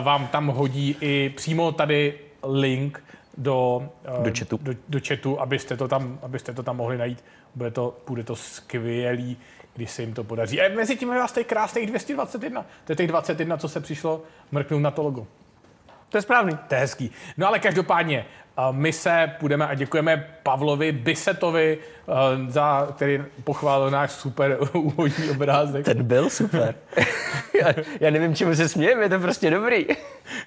vám 0.00 0.26
tam 0.26 0.46
hodí 0.46 0.96
i 1.00 1.32
přímo 1.36 1.72
tady 1.72 2.14
link 2.42 3.02
do, 3.38 3.88
eh, 4.04 4.22
Do 4.22 4.30
chatu. 4.38 4.58
do, 4.62 4.72
do 4.88 5.00
chatu 5.08 5.40
abyste, 5.40 5.76
to 5.76 5.88
tam, 5.88 6.18
abyste 6.22 6.52
to 6.54 6.62
tam 6.62 6.76
mohli 6.76 6.98
najít. 6.98 7.24
Bude 7.54 7.70
to, 7.70 7.96
bude 8.06 8.24
to 8.24 8.36
skvělý, 8.36 9.36
když 9.74 9.90
se 9.90 10.02
jim 10.02 10.14
to 10.14 10.24
podaří. 10.24 10.60
A 10.60 10.74
mezi 10.74 10.96
tím 10.96 11.12
je 11.12 11.18
vás 11.18 11.32
tady 11.32 11.44
krásných 11.44 11.86
221. 11.86 12.66
To 12.84 12.92
je 12.92 12.96
těch 12.96 13.08
21, 13.08 13.56
co 13.56 13.68
se 13.68 13.80
přišlo 13.80 14.22
mrknout 14.52 14.82
na 14.82 14.90
to 14.90 15.02
logo. 15.02 15.26
To 16.14 16.18
je 16.18 16.22
správný. 16.22 16.58
To 16.68 16.74
je 16.74 16.80
hezký. 16.80 17.10
No 17.36 17.48
ale 17.48 17.58
každopádně, 17.58 18.26
a 18.56 18.70
my 18.72 18.92
se 18.92 19.32
půjdeme 19.40 19.66
a 19.66 19.74
děkujeme 19.74 20.28
Pavlovi 20.42 20.92
Bisetovi, 20.92 21.78
eh, 21.78 22.12
za, 22.50 22.88
který 22.96 23.22
pochválil 23.44 23.90
náš 23.90 24.10
super 24.10 24.58
úvodní 24.72 25.30
obrázek. 25.30 25.84
Ten 25.84 26.04
byl 26.04 26.30
super. 26.30 26.74
já, 27.60 27.68
já 28.00 28.10
nevím, 28.10 28.34
čemu 28.34 28.54
se 28.54 28.68
smějem, 28.68 29.02
je 29.02 29.08
to 29.08 29.18
prostě 29.18 29.50
dobrý. 29.50 29.86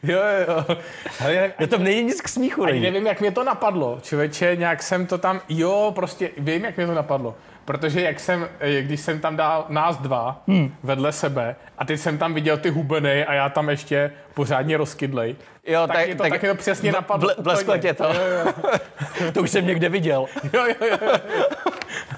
Jo, 0.04 0.20
jo, 0.20 0.46
jo. 0.70 0.78
Hele, 1.20 1.54
Na 1.60 1.68
tom 1.68 1.84
není 1.84 2.04
nic 2.04 2.22
k 2.22 2.28
smíchu. 2.28 2.64
ani 2.64 2.80
nevím, 2.80 3.08
jak 3.08 3.22
mě 3.22 3.32
to 3.32 3.44
napadlo. 3.44 4.00
Člověče, 4.02 4.56
nějak 4.56 4.84
jsem 4.84 5.06
to 5.06 5.18
tam, 5.18 5.42
jo, 5.50 5.92
prostě 5.96 6.30
vím, 6.38 6.66
jak 6.66 6.78
mě 6.78 6.88
to 6.88 6.94
napadlo. 6.94 7.36
Protože 7.68 8.02
jak 8.02 8.20
jsem, 8.20 8.48
eh, 8.60 8.82
když 8.82 9.00
jsem 9.00 9.20
tam 9.20 9.36
dal 9.36 9.66
nás 9.70 9.98
dva 9.98 10.44
hmm. 10.48 10.74
vedle 10.84 11.12
sebe 11.12 11.56
a 11.78 11.86
teď 11.86 12.00
jsem 12.00 12.18
tam 12.18 12.34
viděl 12.34 12.58
ty 12.58 12.70
hubeny 12.70 13.26
a 13.26 13.34
já 13.34 13.50
tam 13.50 13.70
ještě 13.70 14.12
pořádně 14.34 14.78
rozkydlej, 14.78 15.36
Jo, 15.68 15.88
tak, 15.88 15.96
tak, 15.96 16.06
mě 16.06 16.16
to, 16.16 16.24
tak, 16.24 16.32
tak 16.32 16.42
mě 16.42 16.50
to 16.50 16.56
přesně 16.56 16.92
napadlo. 16.92 17.30
ble- 17.30 17.42
blesklo 17.42 17.78
tě 17.78 17.94
to. 17.94 18.04
Jo, 18.04 18.14
jo, 18.14 18.54
jo. 18.74 19.32
to 19.34 19.42
už 19.42 19.52
jsem 19.52 19.68
někde 19.68 19.90
viděl. 19.90 20.26
jo, 20.54 20.66
jo, 20.82 20.98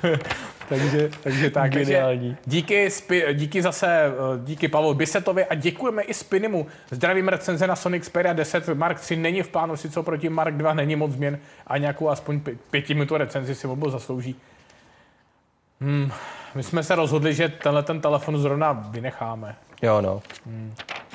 jo. 0.04 0.18
takže, 0.70 1.10
takže 1.24 1.50
tak. 1.50 1.72
Geniální. 1.72 2.30
Takže 2.30 2.42
díky, 2.46 2.90
spi, 2.90 3.26
díky 3.34 3.62
zase, 3.62 3.88
eh, 3.88 4.12
díky 4.44 4.68
Pavlu 4.68 4.94
Bisetovi 4.94 5.46
a 5.46 5.56
děkujeme 5.56 6.02
i 6.02 6.14
Spinimu. 6.14 6.68
Zdravím 6.92 7.28
recenze 7.28 7.68
na 7.68 7.76
Sonic 7.76 8.04
Xperia 8.04 8.34
10. 8.34 8.68
Mark 8.74 9.00
3 9.00 9.16
není 9.16 9.42
v 9.42 9.50
plánu, 9.50 9.78
sice 9.78 10.04
proti 10.04 10.30
Mark 10.30 10.56
2 10.56 10.74
není 10.74 10.96
moc 10.96 11.12
změn 11.12 11.40
a 11.68 11.78
nějakou 11.78 12.10
aspoň 12.10 12.40
pě- 12.40 12.58
pětiminutovou 12.72 13.18
recenzi 13.18 13.56
si 13.56 13.68
mobil 13.68 13.90
zaslouží. 13.92 14.36
Hmm, 15.82 16.12
my 16.56 16.64
jsme 16.64 16.84
se 16.84 16.96
rozhodli, 16.96 17.34
že 17.34 17.50
tenhle 17.50 17.84
ten 17.84 18.02
telefon 18.02 18.38
zrovna 18.38 18.72
vynecháme. 18.72 19.56
Jo, 19.82 20.02
no. 20.02 20.22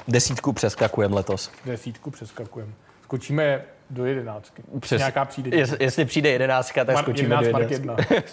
Desítku 0.09 0.53
přeskakujeme 0.53 1.15
letos. 1.15 1.51
Desítku 1.67 2.11
přeskakujeme. 2.11 2.73
Skočíme 3.03 3.63
do 3.91 4.05
jedenáctky. 4.05 4.63
Přes, 4.81 4.99
Nějaká 4.99 5.25
přijde. 5.25 5.57
Jest, 5.57 5.81
jestli 5.81 6.05
přijde 6.05 6.29
jedenáctka, 6.31 6.85
tak 6.85 6.97
Mar- 6.97 7.03
skočíme 7.03 7.37
11 7.45 7.69
do 7.69 7.75
jedenáctky. 7.75 8.15
1. 8.15 8.25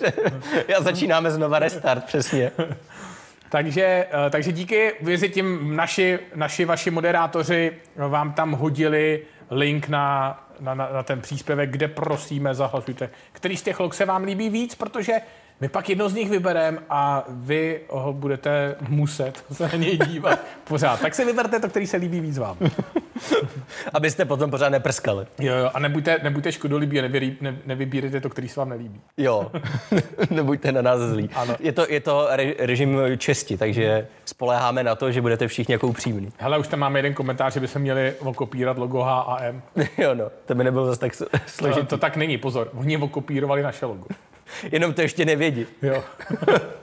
Já 0.68 0.82
začínáme 0.82 1.32
znova 1.32 1.60
restart, 1.60 2.06
přesně. 2.06 2.52
Takže, 3.50 4.08
eh, 4.28 4.30
takže 4.30 4.52
díky, 4.52 4.94
mezi 5.02 5.30
tím 5.30 5.76
naši, 5.76 6.20
naši 6.36 6.66
vaši 6.66 6.92
moderátoři 6.92 7.72
vám 7.96 8.34
tam 8.34 8.52
hodili 8.52 9.22
link 9.50 9.88
na, 9.88 10.38
na, 10.60 10.74
na, 10.74 10.90
na 10.94 11.04
ten 11.04 11.22
příspěvek, 11.22 11.70
kde 11.70 11.88
prosíme, 11.88 12.56
zahlasujte, 12.56 13.10
který 13.32 13.58
z 13.58 13.62
těch 13.62 13.80
log 13.80 13.94
se 13.94 14.06
vám 14.06 14.24
líbí 14.24 14.50
víc, 14.50 14.76
protože 14.76 15.14
My 15.62 15.70
pak 15.70 15.90
jedno 15.90 16.10
z 16.10 16.14
nich 16.14 16.30
vybereme 16.30 16.78
a 16.90 17.26
vy 17.30 17.82
ho 17.90 18.14
budete 18.14 18.76
muset 18.90 19.44
se 19.52 19.64
na 19.64 19.76
něj 19.76 19.98
dívat 19.98 20.40
pořád. 20.64 21.02
Tak 21.02 21.16
si 21.16 21.26
vyberte 21.26 21.60
to, 21.60 21.70
který 21.70 21.88
se 21.88 21.98
líbí 21.98 22.20
víc 22.20 22.38
vám. 22.38 22.58
Abyste 23.94 24.26
potom 24.26 24.52
pořád 24.52 24.70
neprskali. 24.70 25.26
Jo, 25.40 25.56
jo, 25.56 25.72
a 25.74 25.80
nebuďte, 25.80 26.20
nebuďte 26.24 26.52
škodolibí 26.52 27.00
a 27.00 27.04
ne, 27.42 27.58
nevybírejte 27.66 28.22
to, 28.22 28.30
který 28.30 28.50
se 28.50 28.60
vám 28.60 28.70
nelíbí. 28.70 29.02
Jo, 29.18 29.52
nebuďte 30.30 30.72
na 30.72 30.82
nás 30.82 31.00
zlí. 31.00 31.30
Ano. 31.36 31.56
Je 31.60 31.72
to, 31.72 31.86
je 31.90 32.00
to 32.00 32.28
re, 32.32 32.54
režim 32.60 32.98
česti, 33.18 33.58
takže 33.58 34.08
spoléháme 34.26 34.84
na 34.84 34.96
to, 34.96 35.12
že 35.12 35.22
budete 35.22 35.48
všichni 35.48 35.72
jako 35.72 35.88
upřímní. 35.88 36.30
Hele, 36.38 36.58
už 36.58 36.68
tam 36.68 36.80
máme 36.80 37.00
jeden 37.00 37.14
komentář, 37.14 37.54
že 37.54 37.60
by 37.60 37.68
se 37.68 37.80
měli 37.80 38.14
okopírat 38.20 38.78
logo 38.78 39.02
HAM. 39.02 39.62
jo, 39.98 40.16
no, 40.16 40.26
to 40.46 40.56
by 40.56 40.64
nebylo 40.64 40.86
zase 40.86 41.00
tak 41.00 41.16
To, 41.18 41.26
složitý. 41.46 41.88
to 41.88 41.98
tak 41.98 42.16
není, 42.16 42.38
pozor. 42.38 42.70
Oni 42.74 42.98
okopírovali 42.98 43.64
naše 43.64 43.86
logo. 43.86 44.06
Jenom 44.72 44.94
to 44.94 45.02
ještě 45.02 45.26
nevědí. 45.26 45.66
Jo. 45.82 46.04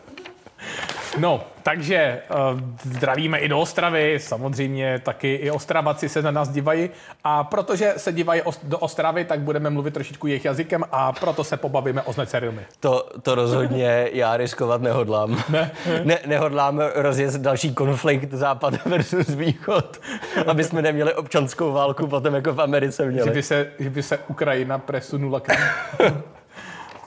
No, 1.19 1.45
takže 1.63 2.21
uh, 2.53 2.61
zdravíme 2.93 3.39
i 3.39 3.49
do 3.49 3.59
Ostravy, 3.61 4.19
samozřejmě 4.21 4.99
taky 4.99 5.35
i 5.35 5.51
Ostravaci 5.51 6.09
se 6.09 6.23
na 6.23 6.31
nás 6.31 6.49
dívají 6.49 6.91
a 7.25 7.45
protože 7.45 7.95
se 7.97 8.13
dívají 8.13 8.43
os- 8.43 8.61
do 8.63 8.79
Ostravy, 8.79 9.25
tak 9.25 9.41
budeme 9.41 9.71
mluvit 9.71 9.95
trošičku 9.95 10.27
jejich 10.27 10.45
jazykem 10.45 10.85
a 10.93 11.13
proto 11.13 11.45
se 11.45 11.57
pobavíme 11.57 12.03
o 12.03 12.13
značce 12.13 12.41
To, 12.81 13.09
to 13.23 13.35
rozhodně 13.35 14.09
já 14.13 14.37
riskovat 14.37 14.83
nehodlám. 14.83 15.43
Ne. 15.49 15.71
ne 16.05 16.19
nehodlám 16.27 16.81
rozjet 16.95 17.35
další 17.35 17.75
konflikt 17.75 18.33
západ 18.33 18.85
versus 18.85 19.29
východ, 19.29 20.01
aby 20.47 20.65
jsme 20.65 20.83
neměli 20.83 21.15
občanskou 21.15 21.73
válku 21.73 22.07
potom 22.07 22.35
jako 22.35 22.53
v 22.53 22.61
Americe 22.61 23.05
Že 23.05 23.11
měli. 23.11 23.31
by 23.31 23.43
se, 23.43 23.71
že 23.79 23.91
by 23.91 24.03
se 24.03 24.19
Ukrajina 24.29 24.79
presunula 24.79 25.41
k 25.41 25.49
nám. 25.49 26.23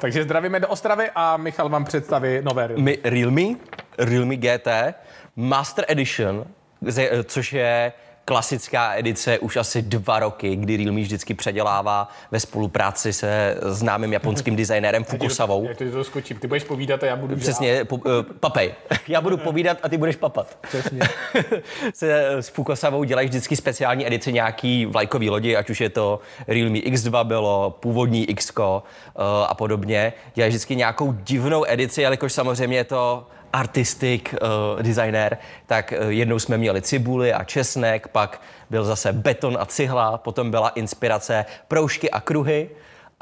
Takže 0.01 0.23
zdravíme 0.23 0.59
do 0.59 0.67
Ostravy 0.67 1.09
a 1.15 1.37
Michal 1.37 1.69
vám 1.69 1.85
představí 1.85 2.39
nové 2.41 2.67
Realme. 2.67 2.91
Realme, 3.03 3.55
Realme 3.97 4.35
GT 4.35 4.67
Master 5.35 5.85
Edition, 5.87 6.45
což 7.23 7.53
je 7.53 7.93
klasická 8.25 8.93
edice 8.95 9.39
už 9.39 9.57
asi 9.57 9.81
dva 9.81 10.19
roky, 10.19 10.55
kdy 10.55 10.77
Realme 10.77 11.01
vždycky 11.01 11.33
předělává 11.33 12.09
ve 12.31 12.39
spolupráci 12.39 13.13
se 13.13 13.57
známým 13.61 14.13
japonským 14.13 14.55
designérem 14.55 15.03
Fukusavou. 15.11 15.67
Já 15.67 15.91
to 15.91 16.03
skočím. 16.03 16.37
Ty 16.37 16.47
budeš 16.47 16.63
povídat 16.63 17.03
a 17.03 17.05
já 17.05 17.15
budu 17.15 17.35
Přesně, 17.35 17.85
po, 17.85 17.95
uh, 17.95 18.01
papej. 18.39 18.73
Já 19.07 19.21
budu 19.21 19.37
povídat 19.47 19.77
a 19.83 19.89
ty 19.89 19.97
budeš 19.97 20.15
papat. 20.15 20.57
Přesně. 20.61 21.01
se 21.93 22.27
s 22.27 22.47
Fukusavou 22.47 23.03
dělají 23.03 23.27
vždycky 23.27 23.55
speciální 23.55 24.07
edice 24.07 24.31
nějaký 24.31 24.85
vlajkový 24.85 25.29
lodi, 25.29 25.55
ať 25.55 25.69
už 25.69 25.81
je 25.81 25.89
to 25.89 26.19
Realme 26.47 26.79
X2 26.79 27.23
bylo, 27.23 27.77
původní 27.79 28.29
X 28.29 28.53
uh, 28.57 28.63
a 29.47 29.53
podobně. 29.53 30.13
Dělají 30.35 30.49
vždycky 30.49 30.75
nějakou 30.75 31.11
divnou 31.11 31.65
edici, 31.67 32.01
jelikož 32.01 32.33
samozřejmě 32.33 32.77
je 32.77 32.83
to 32.83 33.27
artistic 33.53 34.33
uh, 34.33 34.81
designer, 34.81 35.37
tak 35.65 35.93
uh, 35.97 36.09
jednou 36.09 36.39
jsme 36.39 36.57
měli 36.57 36.81
cibuli 36.81 37.33
a 37.33 37.43
česnek, 37.43 38.07
pak 38.07 38.41
byl 38.69 38.83
zase 38.83 39.13
beton 39.13 39.57
a 39.59 39.65
cihla, 39.65 40.17
potom 40.17 40.51
byla 40.51 40.69
inspirace 40.69 41.45
proužky 41.67 42.11
a 42.11 42.19
kruhy, 42.19 42.69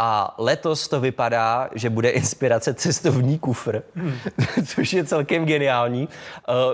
a 0.01 0.35
letos 0.37 0.87
to 0.87 0.99
vypadá, 0.99 1.69
že 1.75 1.89
bude 1.89 2.09
inspirace 2.09 2.73
cestovní 2.73 3.39
kufr, 3.39 3.81
hmm. 3.95 4.13
což 4.65 4.93
je 4.93 5.05
celkem 5.05 5.45
geniální. 5.45 6.07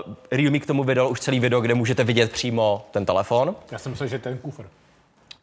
Uh, 0.06 0.14
Realme 0.30 0.58
k 0.58 0.66
tomu 0.66 0.84
vydal 0.84 1.10
už 1.10 1.20
celý 1.20 1.40
video, 1.40 1.60
kde 1.60 1.74
můžete 1.74 2.04
vidět 2.04 2.32
přímo 2.32 2.86
ten 2.90 3.06
telefon. 3.06 3.54
Já 3.70 3.78
jsem 3.78 3.92
myslel, 3.92 4.08
že 4.08 4.18
ten 4.18 4.38
kufr. 4.38 4.62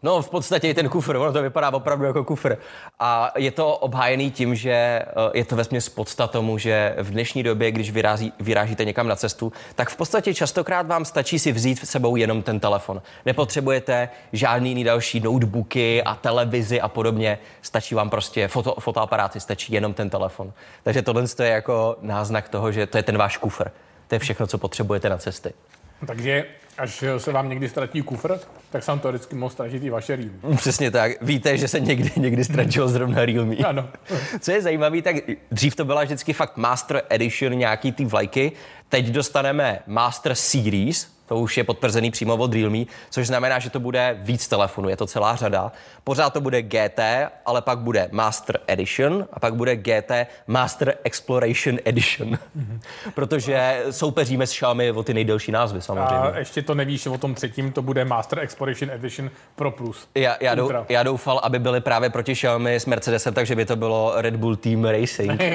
No, 0.03 0.21
v 0.21 0.29
podstatě 0.29 0.69
i 0.69 0.73
ten 0.73 0.89
kufr, 0.89 1.15
ono 1.15 1.33
to 1.33 1.41
vypadá 1.41 1.73
opravdu 1.73 2.05
jako 2.05 2.23
kufr. 2.23 2.57
A 2.99 3.31
je 3.37 3.51
to 3.51 3.77
obhájený 3.77 4.31
tím, 4.31 4.55
že 4.55 4.71
eh, 4.71 5.05
je 5.33 5.45
to 5.45 5.55
vesměs 5.55 5.89
podsta 5.89 6.27
tomu, 6.27 6.57
že 6.57 6.95
v 6.99 7.11
dnešní 7.11 7.43
době, 7.43 7.71
když 7.71 7.91
vyrazí, 7.91 8.33
vyrážíte 8.39 8.85
někam 8.85 9.07
na 9.07 9.15
cestu, 9.15 9.51
tak 9.75 9.89
v 9.89 9.95
podstatě 9.95 10.33
častokrát 10.33 10.87
vám 10.87 11.05
stačí 11.05 11.39
si 11.39 11.51
vzít 11.51 11.79
s 11.79 11.89
sebou 11.89 12.15
jenom 12.15 12.41
ten 12.41 12.59
telefon. 12.59 13.01
Nepotřebujete 13.25 14.09
žádný 14.33 14.69
jiný 14.69 14.83
další 14.83 15.19
notebooky 15.19 16.03
a 16.03 16.15
televizi 16.15 16.81
a 16.81 16.87
podobně. 16.87 17.39
Stačí 17.61 17.95
vám 17.95 18.09
prostě 18.09 18.47
foto, 18.47 18.75
fotoaparáty, 18.79 19.39
stačí 19.39 19.73
jenom 19.73 19.93
ten 19.93 20.09
telefon. 20.09 20.53
Takže 20.83 21.01
tohle 21.01 21.23
je 21.43 21.49
jako 21.49 21.97
náznak 22.01 22.49
toho, 22.49 22.71
že 22.71 22.87
to 22.87 22.97
je 22.97 23.03
ten 23.03 23.17
váš 23.17 23.37
kufr. 23.37 23.71
To 24.07 24.15
je 24.15 24.19
všechno, 24.19 24.47
co 24.47 24.57
potřebujete 24.57 25.09
na 25.09 25.17
cesty. 25.17 25.53
Takže 26.07 26.45
až 26.77 27.03
se 27.17 27.31
vám 27.31 27.49
někdy 27.49 27.69
ztratí 27.69 28.01
kufr, 28.01 28.39
tak 28.69 28.83
se 28.83 28.91
vám 28.91 28.99
teoreticky 28.99 29.35
mohl 29.35 29.49
ztratit 29.49 29.83
i 29.83 29.89
vaše 29.89 30.15
Realme. 30.15 30.57
Přesně 30.57 30.91
tak. 30.91 31.11
Víte, 31.21 31.57
že 31.57 31.67
se 31.67 31.79
někdy, 31.79 32.11
někdy 32.21 32.43
ztratilo 32.43 32.87
zrovna 32.87 33.25
Realme. 33.25 33.55
Ano. 33.55 33.89
Co 34.39 34.51
je 34.51 34.61
zajímavé, 34.61 35.01
tak 35.01 35.15
dřív 35.51 35.75
to 35.75 35.85
byla 35.85 36.03
vždycky 36.03 36.33
fakt 36.33 36.57
Master 36.57 37.01
Edition, 37.09 37.53
nějaký 37.53 37.91
ty 37.91 38.05
vlajky. 38.05 38.51
Teď 38.89 39.05
dostaneme 39.05 39.79
Master 39.87 40.35
Series, 40.35 41.07
to 41.27 41.35
už 41.35 41.57
je 41.57 41.63
potvrzený 41.63 42.11
přímo 42.11 42.35
od 42.35 42.53
Realme, 42.53 42.85
což 43.09 43.27
znamená, 43.27 43.59
že 43.59 43.69
to 43.69 43.79
bude 43.79 44.17
víc 44.21 44.47
telefonů, 44.47 44.89
je 44.89 44.97
to 44.97 45.07
celá 45.07 45.35
řada. 45.35 45.71
Pořád 46.03 46.33
to 46.33 46.41
bude 46.41 46.61
GT, 46.61 46.99
ale 47.45 47.61
pak 47.61 47.79
bude 47.79 48.09
Master 48.11 48.59
Edition 48.67 49.27
a 49.33 49.39
pak 49.39 49.55
bude 49.55 49.75
GT 49.75 50.11
Master 50.47 50.95
Exploration 51.03 51.79
Edition. 51.85 52.39
Protože 53.15 53.83
soupeříme 53.91 54.47
s 54.47 54.51
Xiaomi 54.51 54.91
o 54.91 55.03
ty 55.03 55.13
nejdelší 55.13 55.51
názvy 55.51 55.81
samozřejmě. 55.81 56.15
A 56.15 56.39
ještě 56.39 56.61
to 56.61 56.75
nevíš 56.75 57.05
o 57.05 57.17
tom 57.17 57.35
třetím, 57.35 57.71
to 57.71 57.81
bude 57.81 58.05
Master 58.05 58.39
Exploration 58.39 58.91
Edition 58.91 59.31
Pro 59.55 59.71
Plus. 59.71 60.07
Já, 60.15 60.37
já, 60.41 60.55
dou, 60.55 60.71
já 60.89 61.03
doufal, 61.03 61.39
aby 61.43 61.59
byli 61.59 61.81
právě 61.81 62.09
proti 62.09 62.33
Xiaomi 62.33 62.75
s 62.75 62.85
Mercedesem, 62.85 63.33
takže 63.33 63.55
by 63.55 63.65
to 63.65 63.75
bylo 63.75 64.13
Red 64.15 64.35
Bull 64.35 64.55
Team 64.55 64.85
Racing. 64.85 65.41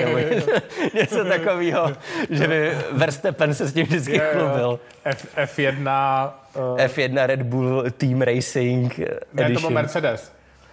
něco 0.94 1.24
takového, 1.24 1.92
že 2.30 2.48
by 2.48 2.72
Verstappen 2.92 3.54
se 3.54 3.66
s 3.66 3.72
tím 3.72 3.86
vždycky 3.86 4.18
chlubil. 4.18 4.80
F, 5.04 5.26
F1, 5.36 5.67
uh, 5.76 6.76
F1 6.76 7.26
Red 7.26 7.42
Bull 7.42 7.84
Team 7.90 8.22
Racing 8.22 8.98
ne, 9.32 9.44
Edition. 9.44 9.54
to 9.54 9.60
byl 9.60 9.70
Mercedes. 9.70 10.32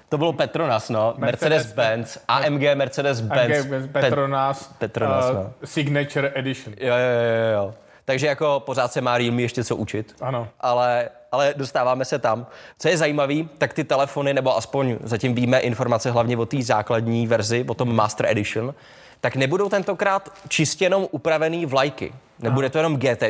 to 0.09 0.17
bylo 0.17 0.33
Petronas, 0.33 0.89
no. 0.89 1.13
Mercedes- 1.17 1.73
Mercedes-Benz. 1.75 2.17
AMG 2.27 2.61
Mercedes-Benz. 2.75 3.71
AMG 3.71 3.91
Petronas, 3.91 4.67
Petronas, 4.77 5.25
uh, 5.29 5.35
no. 5.35 5.53
Signature 5.65 6.31
Edition. 6.35 6.75
Jo, 6.79 6.87
jo, 6.87 6.93
jo, 6.95 7.53
jo, 7.53 7.53
jo. 7.63 7.73
Takže 8.05 8.27
jako 8.27 8.59
pořád 8.65 8.91
se 8.91 9.01
má 9.01 9.17
Realme 9.17 9.41
ještě 9.41 9.63
co 9.63 9.75
učit. 9.75 10.15
Ano. 10.21 10.47
ale, 10.61 11.09
ale 11.31 11.53
dostáváme 11.57 12.05
se 12.05 12.19
tam. 12.19 12.47
Co 12.79 12.87
je 12.87 12.97
zajímavé, 12.97 13.33
tak 13.57 13.73
ty 13.73 13.83
telefony, 13.83 14.33
nebo 14.33 14.57
aspoň 14.57 14.97
zatím 15.03 15.35
víme 15.35 15.59
informace 15.59 16.11
hlavně 16.11 16.37
o 16.37 16.45
té 16.45 16.61
základní 16.61 17.27
verzi, 17.27 17.65
o 17.67 17.73
tom 17.73 17.95
Master 17.95 18.25
Edition, 18.25 18.73
tak 19.21 19.35
nebudou 19.35 19.69
tentokrát 19.69 20.29
čistě 20.47 20.85
jenom 20.85 21.07
upravený 21.11 21.65
vlajky. 21.65 22.13
Nebude 22.39 22.69
to 22.69 22.77
jenom 22.77 22.97
GT, 22.97 23.23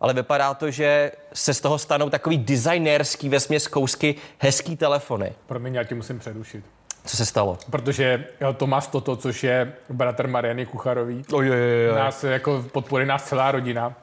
ale 0.00 0.14
vypadá 0.14 0.54
to, 0.54 0.70
že 0.70 1.12
se 1.32 1.54
z 1.54 1.60
toho 1.60 1.78
stanou 1.78 2.10
takový 2.10 2.38
designérský 2.38 3.28
vesměs 3.28 3.68
kousky 3.68 4.14
hezký 4.38 4.76
telefony. 4.76 5.32
Promiň, 5.46 5.74
já 5.74 5.84
tě 5.84 5.94
musím 5.94 6.18
přerušit. 6.18 6.64
Co 7.04 7.16
se 7.16 7.26
stalo? 7.26 7.58
Protože 7.70 8.24
jo, 8.40 8.52
Tomáš 8.52 8.86
Toto, 8.86 9.16
což 9.16 9.44
je 9.44 9.72
bratr 9.90 10.28
Mariany 10.28 10.66
Kucharový, 10.66 11.24
Oj, 11.32 11.50
oj, 11.50 11.56
oj, 11.90 11.98
nás 11.98 12.24
jako 12.24 12.64
podporuje 12.72 13.06
nás 13.06 13.24
celá 13.24 13.52
rodina, 13.52 13.94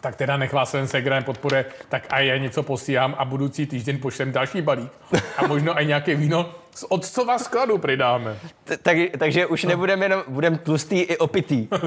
tak 0.00 0.16
teda 0.16 0.36
nechvá 0.36 0.66
se 0.66 0.78
jen 0.78 0.88
Segra 0.88 1.22
podporuje, 1.22 1.64
tak 1.88 2.06
a 2.10 2.20
já 2.20 2.36
něco 2.36 2.62
posílám 2.62 3.14
a 3.18 3.24
budoucí 3.24 3.66
týden 3.66 3.98
pošlem 3.98 4.32
další 4.32 4.62
balík. 4.62 4.92
A 5.36 5.46
možno 5.46 5.80
i 5.80 5.86
nějaké 5.86 6.14
víno 6.14 6.54
z 6.74 6.84
otcova 6.88 7.38
skladu 7.38 7.78
přidáme. 7.78 8.36
Tak, 8.82 8.96
takže 9.18 9.46
už 9.46 9.64
nebudeme 9.64 10.04
jenom, 10.04 10.22
budeme 10.28 10.58
tlustý 10.58 11.00
i 11.00 11.16
opitý. 11.16 11.68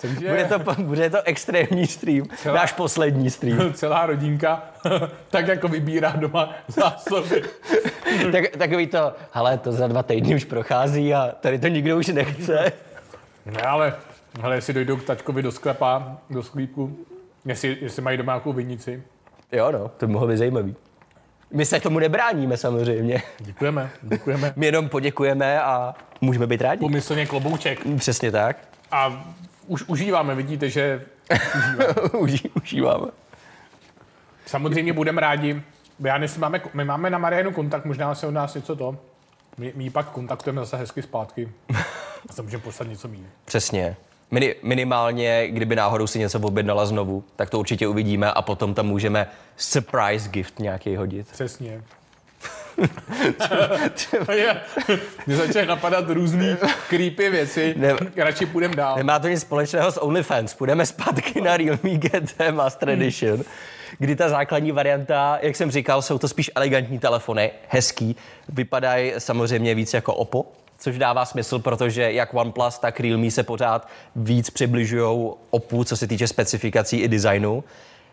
Takže 0.00 0.28
Bude 0.28 0.44
to, 0.44 0.82
bude 0.82 1.10
to 1.10 1.22
extrémní 1.24 1.86
stream, 1.86 2.24
náš 2.46 2.72
poslední 2.72 3.30
stream. 3.30 3.72
celá 3.74 4.06
rodinka 4.06 4.62
tak 5.30 5.48
jako 5.48 5.68
vybírá 5.68 6.10
doma 6.16 6.54
zásoby. 6.68 7.42
tak, 8.32 8.56
takový 8.56 8.86
to, 8.86 9.12
hele, 9.32 9.58
to 9.58 9.72
za 9.72 9.86
dva 9.86 10.02
týdny 10.02 10.34
už 10.34 10.44
prochází 10.44 11.14
a 11.14 11.32
tady 11.40 11.58
to 11.58 11.68
nikdo 11.68 11.96
už 11.98 12.06
nechce. 12.06 12.72
Ne, 13.46 13.62
ale 13.62 13.94
hele, 14.40 14.54
jestli 14.54 14.74
dojdou 14.74 14.96
k 14.96 15.04
taťkovi 15.04 15.42
do 15.42 15.52
sklepa, 15.52 16.16
do 16.30 16.42
sklípku, 16.42 16.96
jestli, 17.48 17.76
jestli 17.80 18.02
mají 18.02 18.16
doma 18.18 18.32
nějakou 18.32 18.52
vinici. 18.52 19.02
Jo, 19.52 19.72
no, 19.72 19.88
to 19.88 20.06
by 20.06 20.12
mohlo 20.12 20.28
být 20.28 20.36
zajímavý. 20.36 20.74
My 21.50 21.64
se 21.64 21.80
tomu 21.80 21.98
nebráníme 21.98 22.56
samozřejmě. 22.56 23.22
Děkujeme, 23.38 23.90
děkujeme. 24.02 24.52
My 24.56 24.66
jenom 24.66 24.88
poděkujeme 24.88 25.62
a 25.62 25.94
můžeme 26.20 26.46
být 26.46 26.62
rádi. 26.62 26.80
Pomyslně 26.80 27.26
klobouček. 27.26 27.80
Přesně 27.98 28.30
tak. 28.30 28.56
A 28.90 29.24
už 29.66 29.84
užíváme, 29.86 30.34
vidíte, 30.34 30.68
že 30.70 31.02
Uží, 32.18 32.48
užíváme. 32.62 33.06
samozřejmě 34.46 34.92
budeme 34.92 35.20
rádi. 35.20 35.62
Já 36.00 36.18
než 36.18 36.36
máme, 36.36 36.60
my 36.74 36.84
máme 36.84 37.10
na 37.10 37.18
Marianu 37.18 37.52
kontakt, 37.52 37.84
možná 37.84 38.14
se 38.14 38.26
od 38.26 38.30
nás 38.30 38.54
něco 38.54 38.76
to. 38.76 38.96
My, 39.58 39.72
my 39.76 39.84
ji 39.84 39.90
pak 39.90 40.08
kontaktujeme 40.10 40.60
zase 40.60 40.76
hezky 40.76 41.02
zpátky. 41.02 41.48
A 42.28 42.32
se 42.32 42.42
můžeme 42.42 42.62
poslat 42.62 42.88
něco 42.88 43.08
mít. 43.08 43.26
Přesně. 43.44 43.96
Mini, 44.30 44.54
minimálně, 44.62 45.48
kdyby 45.48 45.76
náhodou 45.76 46.06
si 46.06 46.18
něco 46.18 46.40
objednala 46.40 46.86
znovu, 46.86 47.24
tak 47.36 47.50
to 47.50 47.58
určitě 47.58 47.88
uvidíme 47.88 48.32
a 48.32 48.42
potom 48.42 48.74
tam 48.74 48.86
můžeme 48.86 49.26
surprise 49.56 50.28
gift 50.28 50.58
nějaký 50.58 50.96
hodit. 50.96 51.26
Přesně. 51.32 51.82
Mě 55.26 55.36
začaly 55.36 55.66
napadat 55.66 56.10
různý 56.10 56.56
creepy 56.88 57.30
věci, 57.30 57.74
ne, 57.76 57.96
radši 58.16 58.46
půjdeme 58.46 58.76
dál. 58.76 58.96
Nemá 58.96 59.18
to 59.18 59.28
nic 59.28 59.40
společného 59.40 59.92
s 59.92 60.02
OnlyFans, 60.02 60.54
půjdeme 60.54 60.86
zpátky 60.86 61.40
na 61.40 61.56
Realme 61.56 61.98
GT 61.98 62.40
Master 62.50 62.90
Edition. 62.90 63.34
Hmm 63.34 63.44
kdy 63.98 64.16
ta 64.16 64.28
základní 64.28 64.72
varianta, 64.72 65.38
jak 65.42 65.56
jsem 65.56 65.70
říkal, 65.70 66.02
jsou 66.02 66.18
to 66.18 66.28
spíš 66.28 66.50
elegantní 66.54 66.98
telefony, 66.98 67.50
hezký, 67.68 68.16
vypadají 68.48 69.12
samozřejmě 69.18 69.74
víc 69.74 69.94
jako 69.94 70.14
Oppo, 70.14 70.46
což 70.78 70.98
dává 70.98 71.24
smysl, 71.24 71.58
protože 71.58 72.12
jak 72.12 72.34
OnePlus, 72.34 72.78
tak 72.78 73.00
Realme 73.00 73.30
se 73.30 73.42
pořád 73.42 73.88
víc 74.16 74.50
přibližují 74.50 75.30
Oppo, 75.50 75.84
co 75.84 75.96
se 75.96 76.06
týče 76.06 76.28
specifikací 76.28 76.96
i 76.96 77.08
designu. 77.08 77.64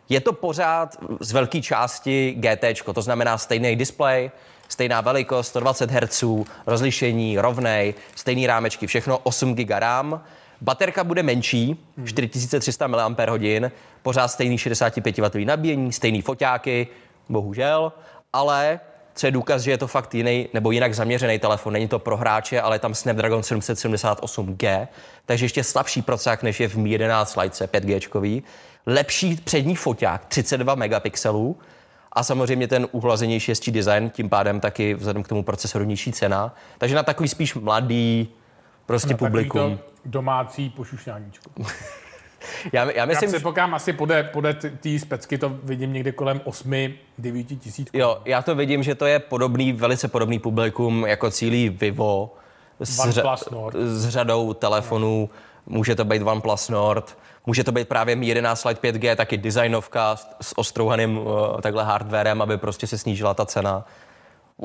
Je 0.09 0.21
to 0.21 0.33
pořád 0.33 0.97
z 1.19 1.31
velké 1.31 1.61
části 1.61 2.35
GT, 2.37 2.93
to 2.93 3.01
znamená 3.01 3.37
stejný 3.37 3.75
display, 3.75 4.31
stejná 4.67 5.01
velikost, 5.01 5.47
120 5.47 5.91
Hz, 5.91 6.23
rozlišení, 6.67 7.37
rovnej, 7.39 7.93
stejný 8.15 8.47
rámečky, 8.47 8.87
všechno 8.87 9.17
8 9.17 9.55
GB 9.55 9.69
RAM. 9.69 10.21
Baterka 10.61 11.03
bude 11.03 11.23
menší, 11.23 11.85
4300 12.05 12.87
mAh, 12.87 13.71
pořád 14.01 14.27
stejný 14.27 14.57
65W 14.57 15.45
nabíjení, 15.45 15.91
stejný 15.91 16.21
foťáky, 16.21 16.87
bohužel, 17.29 17.93
ale 18.33 18.79
co 19.15 19.27
je 19.27 19.31
důkaz, 19.31 19.61
že 19.61 19.71
je 19.71 19.77
to 19.77 19.87
fakt 19.87 20.13
jiný 20.13 20.47
nebo 20.53 20.71
jinak 20.71 20.93
zaměřený 20.93 21.39
telefon. 21.39 21.73
Není 21.73 21.87
to 21.87 21.99
pro 21.99 22.17
hráče, 22.17 22.61
ale 22.61 22.75
je 22.75 22.79
tam 22.79 22.95
Snapdragon 22.95 23.41
778G, 23.41 24.87
takže 25.25 25.45
ještě 25.45 25.63
slabší 25.63 26.01
procesák, 26.01 26.43
než 26.43 26.59
je 26.59 26.67
v 26.67 26.75
Mi 26.75 26.89
11 26.89 27.35
Lite 27.35 27.65
5G. 27.65 28.43
Lepší 28.85 29.35
přední 29.35 29.75
foťák, 29.75 30.25
32 30.25 30.75
megapixelů, 30.75 31.57
a 32.11 32.23
samozřejmě 32.23 32.67
ten 32.67 32.87
uhlazenější 32.91 33.51
hezčí 33.51 33.71
design, 33.71 34.09
tím 34.09 34.29
pádem 34.29 34.59
taky 34.59 34.93
vzhledem 34.93 35.23
k 35.23 35.27
tomu 35.27 35.43
procesoru 35.43 35.85
nižší 35.85 36.11
cena. 36.11 36.55
Takže 36.77 36.95
na 36.95 37.03
takový 37.03 37.29
spíš 37.29 37.55
mladý 37.55 38.27
prostě 38.85 39.13
na 39.13 39.17
publikum. 39.17 39.79
domácí 40.05 40.69
pošušňáníčko. 40.69 41.49
Já, 42.73 42.91
já 42.91 43.05
myslím, 43.05 43.33
já 43.33 43.39
pokám 43.39 43.73
asi 43.73 43.93
podle, 43.93 44.23
podle 44.23 44.53
té 44.53 44.99
specky 44.99 45.37
to 45.37 45.49
vidím 45.63 45.93
někde 45.93 46.11
kolem 46.11 46.41
8, 46.43 46.93
9 47.17 47.43
tisíc. 47.43 47.87
Jo, 47.93 48.21
já 48.25 48.41
to 48.41 48.55
vidím, 48.55 48.83
že 48.83 48.95
to 48.95 49.05
je 49.05 49.19
podobný, 49.19 49.73
velice 49.73 50.07
podobný 50.07 50.39
publikum 50.39 51.05
jako 51.05 51.31
cílí 51.31 51.69
Vivo 51.69 52.33
s, 52.79 52.99
ř- 52.99 53.71
s 53.75 54.09
řadou 54.09 54.53
telefonů. 54.53 55.29
Může 55.65 55.95
to 55.95 56.05
být 56.05 56.21
OnePlus 56.21 56.69
Nord, 56.69 57.17
může 57.45 57.63
to 57.63 57.71
být 57.71 57.87
právě 57.87 58.17
11 58.21 58.65
Lite 58.65 58.91
5G, 58.91 59.15
taky 59.15 59.37
designovka 59.37 60.15
s 60.41 60.57
ostrouhaným 60.57 61.17
uh, 61.17 61.61
takhle 61.61 61.83
hardwarem, 61.83 62.41
aby 62.41 62.57
prostě 62.57 62.87
se 62.87 62.97
snížila 62.97 63.33
ta 63.33 63.45
cena. 63.45 63.85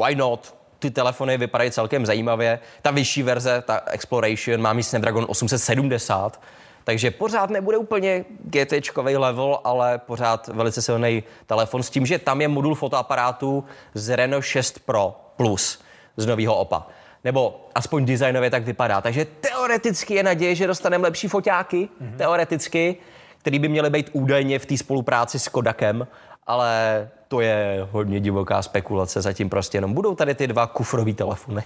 Why 0.05 0.15
not? 0.15 0.55
Ty 0.79 0.91
telefony 0.91 1.39
vypadají 1.39 1.71
celkem 1.71 2.07
zajímavě. 2.07 2.59
Ta 2.83 2.91
vyšší 2.91 3.23
verze, 3.23 3.63
ta 3.67 3.83
Exploration, 3.87 4.61
má 4.61 4.73
mít 4.73 4.83
Snapdragon 4.83 5.27
870, 5.29 6.41
takže 6.85 7.11
pořád 7.11 7.51
nebude 7.51 7.77
úplně 7.77 8.25
gt 8.45 8.97
level, 8.97 9.61
ale 9.65 9.99
pořád 9.99 10.49
velice 10.49 10.83
silný 10.83 11.23
telefon 11.47 11.83
s 11.83 11.91
tím, 11.91 12.07
že 12.07 12.19
tam 12.19 12.41
je 12.41 12.49
modul 12.49 12.75
fotoaparátu 12.75 13.65
z 13.95 14.17
Reno 14.17 14.43
6 14.43 14.79
Pro 14.79 15.33
Plus 15.37 15.83
z 16.17 16.27
nového 16.27 16.55
OPA. 16.55 16.87
Nebo 17.25 17.69
aspoň 17.75 18.05
designově 18.05 18.51
tak 18.51 18.65
vypadá. 18.65 19.01
Takže 19.01 19.25
teoreticky 19.25 20.15
je 20.15 20.23
naděje, 20.23 20.55
že 20.55 20.67
dostaneme 20.67 21.05
lepší 21.05 21.29
foťáky, 21.29 21.89
mm-hmm. 22.03 22.17
teoreticky, 22.17 22.97
který 23.39 23.59
by 23.59 23.69
měly 23.69 23.91
být 23.91 24.11
údajně 24.13 24.59
v 24.59 24.67
té 24.67 24.77
spolupráci 24.77 25.39
s 25.39 25.49
Kodakem, 25.49 26.07
ale 26.47 27.09
to 27.29 27.41
je 27.41 27.89
hodně 27.91 28.21
divoká 28.21 28.63
spekulace. 28.63 29.23
Zatím 29.23 29.51
prostě 29.51 29.79
jenom 29.79 29.93
budou 29.93 30.15
tady 30.15 30.35
ty 30.35 30.47
dva 30.47 30.67
kufrové 30.67 31.13
telefony. 31.13 31.63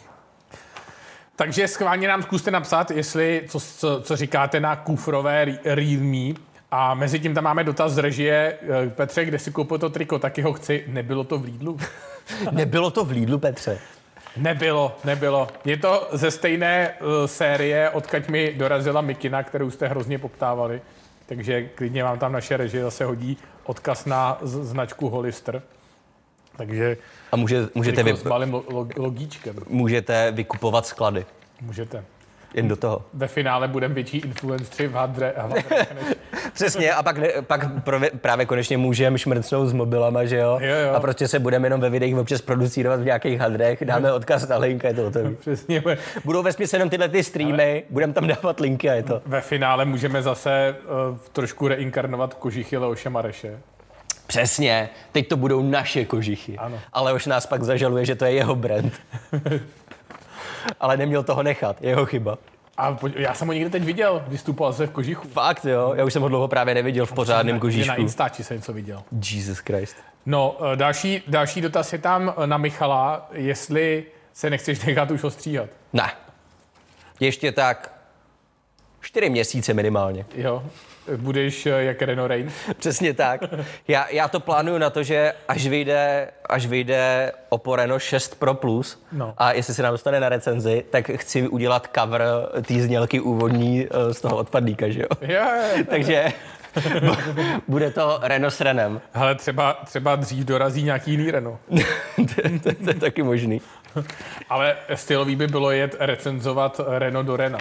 Takže 1.37 1.69
schválně 1.69 2.09
nám 2.09 2.23
zkuste 2.23 2.51
napsat, 2.51 2.91
jestli, 2.91 3.43
co, 3.49 3.61
co, 3.61 4.01
co 4.03 4.17
říkáte 4.17 4.61
na 4.61 4.77
kufrové 4.77 5.47
Realme. 5.65 6.35
A 6.71 6.95
mezi 6.95 7.21
tím 7.21 7.35
tam 7.35 7.45
máme 7.45 7.65
dotaz 7.65 7.93
z 7.93 7.99
režie. 7.99 8.59
Eh, 8.63 8.91
Petře, 8.91 9.25
kde 9.25 9.39
si 9.39 9.51
koupil 9.51 9.79
to 9.79 9.91
triko, 9.91 10.19
taky 10.19 10.43
ho 10.43 10.53
chci. 10.53 10.85
Nebylo 10.87 11.25
to 11.25 11.39
v 11.39 11.45
Lidlu? 11.45 11.79
Nebylo 12.51 12.91
to 12.91 13.05
v 13.05 13.11
Lidlu, 13.11 13.39
Petře. 13.39 13.79
Nebylo, 14.37 14.97
nebylo. 15.05 15.49
Je 15.65 15.77
to 15.77 16.09
ze 16.13 16.31
stejné 16.31 16.95
uh, 17.01 17.27
série, 17.27 17.91
odkaď 17.91 18.29
mi 18.29 18.55
dorazila 18.57 19.01
Mikina, 19.01 19.43
kterou 19.43 19.71
jste 19.71 19.89
hrozně 19.89 20.19
poptávali. 20.19 20.83
Takže 21.27 21.63
klidně 21.63 22.05
vám 22.05 22.19
tam 22.19 22.33
naše 22.33 22.57
režie 22.57 22.83
zase 22.83 23.05
hodí 23.05 23.39
odkaz 23.65 24.05
na 24.05 24.39
značku 24.43 25.09
Hollister. 25.09 25.63
Takže 26.57 26.97
a 27.33 27.37
může, 27.37 27.69
můžete, 27.75 28.03
vy... 28.03 28.17
s 28.17 28.25
malým 28.25 28.63
logíčkem. 28.97 29.57
můžete 29.69 30.33
vykupovat 30.33 30.87
sklady. 30.87 31.27
Můžete. 31.61 32.05
Jen 32.55 32.69
do 32.69 32.77
toho. 32.77 33.03
Ve 33.15 33.29
finále 33.29 33.69
budeme 33.69 33.95
větší 33.95 34.19
influenceri 34.19 34.89
v 34.89 34.93
hadre. 34.93 35.33
A 35.33 35.47
v 35.47 35.53
Přesně, 36.53 36.93
a 36.93 37.03
pak, 37.03 37.17
pak 37.47 37.83
prove, 37.83 38.11
právě 38.11 38.47
konečně 38.47 38.79
můžeme 38.79 39.19
šmrcnout 39.19 39.69
s 39.69 39.73
mobilama, 39.73 40.25
že 40.25 40.37
jo? 40.37 40.59
jo, 40.61 40.77
jo. 40.87 40.95
A 40.95 41.01
prostě 41.01 41.29
se 41.29 41.39
budeme 41.39 41.67
jenom 41.67 41.81
ve 41.81 41.91
videích 41.91 42.17
občas 42.17 42.41
producírovat 42.41 43.01
v 43.01 43.05
nějakých 43.05 43.41
hadrech, 43.41 43.85
dáme 43.85 44.13
odkaz 44.13 44.49
na 44.49 44.57
link 44.59 44.85
a 44.85 44.89
je 44.89 44.95
to 44.95 45.03
hotový. 45.03 45.35
Přesně. 45.41 45.83
Budou 46.25 46.43
ve 46.43 46.53
smyslu 46.53 46.77
jenom 46.77 46.91
tyhle 46.91 47.09
ty 47.09 47.25
streamy, 47.25 47.85
budeme 47.91 48.13
tam 48.13 48.27
dávat 48.27 48.61
linky 48.61 48.91
a 48.91 48.95
je 48.95 49.03
to. 49.03 49.23
Ve 49.27 49.41
finále 49.41 49.85
můžeme 49.85 50.23
zase 50.23 50.77
uh, 51.11 51.19
trošku 51.33 51.69
reinkarnovat 51.69 52.35
kožichy 52.35 52.77
Leoše 52.77 53.11
Mareše. 53.11 53.59
Přesně, 54.35 54.89
teď 55.13 55.29
to 55.29 55.37
budou 55.37 55.63
naše 55.63 56.05
kožichy. 56.05 56.59
Ano. 56.59 56.81
Ale 56.93 57.13
už 57.13 57.27
nás 57.27 57.47
pak 57.47 57.63
zažaluje, 57.63 58.05
že 58.05 58.15
to 58.15 58.25
je 58.25 58.33
jeho 58.33 58.55
brand. 58.55 58.93
Ale 60.81 60.97
neměl 60.97 61.23
toho 61.23 61.43
nechat, 61.43 61.83
jeho 61.83 62.07
chyba. 62.07 62.39
A 62.77 62.97
já 63.17 63.35
jsem 63.35 63.49
ho 63.49 63.53
někde 63.53 63.71
teď 63.71 63.83
viděl, 63.83 64.25
vystupoval 64.29 64.73
se 64.73 64.87
v 64.87 64.91
kožichu. 64.91 65.29
Fakt 65.29 65.65
jo, 65.65 65.93
já 65.97 66.05
už 66.05 66.13
jsem 66.13 66.23
ho 66.23 66.29
dlouho 66.29 66.49
právě 66.49 66.75
neviděl 66.75 67.07
v 67.07 67.13
pořádném 67.13 67.61
kožichu. 67.61 67.89
Na 67.89 67.95
Instači 67.95 68.45
jsem 68.45 68.57
něco 68.57 68.73
viděl. 68.73 69.03
Jesus 69.31 69.59
Christ. 69.59 69.97
No, 70.27 70.57
eh, 70.73 70.77
další, 70.77 71.23
další 71.27 71.61
dotaz 71.61 71.93
je 71.93 71.99
tam 71.99 72.35
eh, 72.37 72.47
na 72.47 72.59
Michala, 72.59 73.29
jestli 73.33 74.05
se 74.33 74.51
nechceš 74.51 74.85
nechat 74.85 75.11
už 75.11 75.25
ostříhat. 75.25 75.71
Ne. 75.93 76.13
Ještě 77.21 77.53
tak 77.53 77.93
čtyři 79.01 79.31
měsíce 79.31 79.75
minimálně. 79.75 80.27
Jo, 80.35 80.63
budeš 81.17 81.67
eh, 81.67 81.71
jak 81.71 82.03
Renault 82.03 82.29
Rain. 82.29 82.53
Přesně 82.79 83.15
tak. 83.15 83.41
Já, 83.89 84.11
já 84.11 84.29
to 84.29 84.41
plánuju 84.41 84.79
na 84.79 84.91
to, 84.91 85.03
že 85.03 85.33
až 85.49 85.67
vyjde, 85.67 86.31
až 86.49 86.67
vyjde 86.67 87.33
Oppo 87.49 87.77
Reno 87.77 87.99
6 87.99 88.39
Pro 88.39 88.55
Plus 88.55 89.03
no. 89.13 89.35
a 89.39 89.53
jestli 89.53 89.75
se 89.75 89.83
nám 89.83 89.93
dostane 89.93 90.21
na 90.21 90.29
recenzi, 90.29 90.85
tak 90.91 91.11
chci 91.11 91.49
udělat 91.49 91.89
cover 91.95 92.23
té 92.67 92.75
znělky 92.75 93.21
úvodní 93.21 93.87
eh, 93.87 94.15
z 94.15 94.21
toho 94.21 94.37
odpadlíka, 94.37 94.89
že 94.89 95.01
jo? 95.01 95.09
Yeah. 95.21 95.87
Takže 95.89 96.33
bude 97.69 97.91
to 97.91 98.19
Renault 98.23 98.55
s 98.55 98.61
Renem. 98.61 99.01
Ale 99.15 99.35
třeba, 99.35 99.73
třeba 99.85 100.17
dřív 100.17 100.45
dorazí 100.45 100.83
nějaký 100.83 101.11
jiný 101.11 101.31
Renault. 101.31 101.61
to, 102.17 102.43
to, 102.63 102.75
to 102.85 102.91
je 102.91 102.95
taky 102.95 103.23
možný. 103.23 103.61
Ale 104.49 104.77
stylový 104.95 105.37
by 105.37 105.47
bylo 105.47 105.71
jet 105.71 105.97
recenzovat 105.99 106.81
Renault 106.87 107.27
do 107.27 107.37
Rena. 107.37 107.59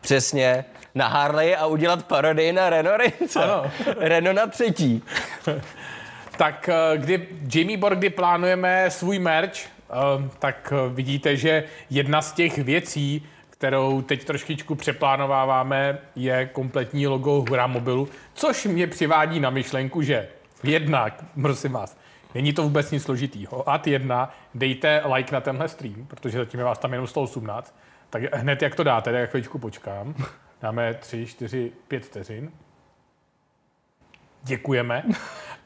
Přesně 0.00 0.64
na 0.94 1.08
Harley 1.08 1.56
a 1.56 1.66
udělat 1.66 2.06
parodii 2.06 2.52
na 2.52 2.70
Renault 2.70 3.00
Rince. 3.00 3.44
Ano. 3.44 3.70
Renault 3.98 4.36
na 4.36 4.46
třetí. 4.46 5.02
tak 6.36 6.68
eh, 6.68 6.98
kdy 6.98 7.28
Jamie 7.54 7.78
Borg, 7.78 7.98
kdy 7.98 8.10
plánujeme 8.10 8.90
svůj 8.90 9.18
merch, 9.18 9.56
eh, 9.56 10.30
tak 10.38 10.72
eh, 10.72 10.94
vidíte, 10.94 11.36
že 11.36 11.64
jedna 11.90 12.22
z 12.22 12.32
těch 12.32 12.58
věcí, 12.58 13.26
kterou 13.50 14.02
teď 14.02 14.24
trošičku 14.24 14.74
přeplánováváme, 14.74 15.98
je 16.16 16.46
kompletní 16.46 17.06
logo 17.06 17.44
Hura 17.48 17.66
Mobilu, 17.66 18.08
což 18.34 18.64
mě 18.64 18.86
přivádí 18.86 19.40
na 19.40 19.50
myšlenku, 19.50 20.02
že 20.02 20.28
jednak, 20.62 21.24
prosím 21.42 21.72
vás, 21.72 21.96
není 22.34 22.52
to 22.52 22.62
vůbec 22.62 22.90
nic 22.90 23.02
složitýho. 23.02 23.68
Ad 23.68 23.86
jedna, 23.86 24.34
dejte 24.54 25.02
like 25.14 25.34
na 25.34 25.40
tenhle 25.40 25.68
stream, 25.68 26.06
protože 26.06 26.38
zatím 26.38 26.60
je 26.60 26.64
vás 26.64 26.78
tam 26.78 26.92
jenom 26.92 27.06
118, 27.06 27.78
tak 28.10 28.22
hned 28.34 28.62
jak 28.62 28.74
to 28.74 28.84
dáte, 28.84 29.12
tak 29.12 29.30
chvíličku 29.30 29.58
počkám. 29.58 30.14
Dáme 30.64 30.94
tři, 30.94 31.26
čtyři, 31.26 31.72
pět 31.88 32.04
vteřin. 32.04 32.52
Děkujeme. 34.42 35.02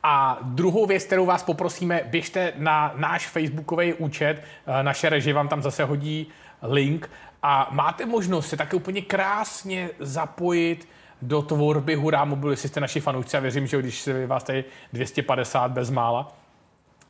A 0.03 0.39
druhou 0.43 0.87
věc, 0.87 1.05
kterou 1.05 1.27
vás 1.27 1.43
poprosíme, 1.43 2.01
běžte 2.07 2.53
na 2.57 2.93
náš 2.97 3.29
facebookový 3.29 3.95
účet, 3.95 4.43
eh, 4.67 4.83
naše 4.83 5.09
režie 5.09 5.35
vám 5.35 5.49
tam 5.49 5.63
zase 5.63 5.85
hodí 5.85 6.29
link 6.63 7.11
a 7.43 7.69
máte 7.71 8.07
možnost 8.07 8.49
se 8.49 8.57
také 8.57 8.77
úplně 8.77 9.03
krásně 9.03 9.91
zapojit 9.99 10.89
do 11.23 11.43
tvorby 11.43 11.95
Hurá 11.95 12.25
Mobilu, 12.25 12.51
jestli 12.51 12.69
jste 12.69 12.81
naši 12.81 13.01
fanoušci 13.01 13.37
a 13.37 13.41
věřím, 13.41 13.67
že 13.67 13.79
když 13.79 14.01
se 14.01 14.27
vás 14.27 14.45
tady 14.45 14.65
250 14.93 15.71
bez 15.71 15.91
mála, 15.91 16.33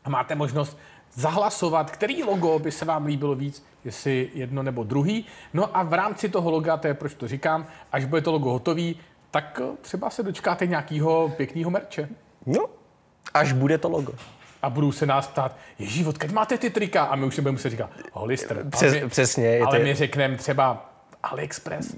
a 0.05 0.11
máte 0.11 0.35
možnost 0.35 0.79
zahlasovat, 1.19 1.91
který 1.91 2.23
logo 2.23 2.59
by 2.59 2.73
se 2.73 2.85
vám 2.85 3.07
líbilo 3.07 3.35
víc, 3.35 3.65
jestli 3.85 4.31
jedno 4.35 4.63
nebo 4.63 4.85
druhý. 4.85 5.27
No 5.55 5.77
a 5.77 5.83
v 5.83 5.93
rámci 5.93 6.29
toho 6.29 6.51
loga, 6.51 6.77
to 6.77 6.87
je 6.87 6.95
proč 6.95 7.15
to 7.15 7.29
říkám, 7.29 7.67
až 7.93 8.05
bude 8.05 8.23
to 8.23 8.33
logo 8.33 8.51
hotový, 8.51 8.97
tak 9.31 9.61
třeba 9.81 10.11
se 10.11 10.23
dočkáte 10.23 10.67
nějakého 10.67 11.29
pěkného 11.37 11.71
merče. 11.71 12.09
No, 12.47 12.67
až 13.35 13.53
bude 13.53 13.79
to 13.79 13.89
logo. 13.89 14.13
a 14.63 14.71
budou 14.71 14.93
se 14.93 15.07
nás 15.07 15.27
ptát, 15.27 15.57
ježí, 15.79 16.07
odkud 16.07 16.33
máte 16.33 16.59
ty 16.59 16.71
trika? 16.71 17.05
A 17.05 17.17
my 17.17 17.27
už 17.27 17.35
si 17.35 17.41
budeme 17.41 17.55
muset 17.55 17.71
říkat, 17.71 17.91
Hollister. 18.13 18.65
Přes, 18.71 18.93
ale 18.93 19.03
my, 19.03 19.09
přesně. 19.09 19.61
ale 19.61 19.79
to... 19.79 19.85
my 19.85 19.95
řekneme 19.95 20.37
třeba 20.37 20.91
AliExpress. 21.23 21.97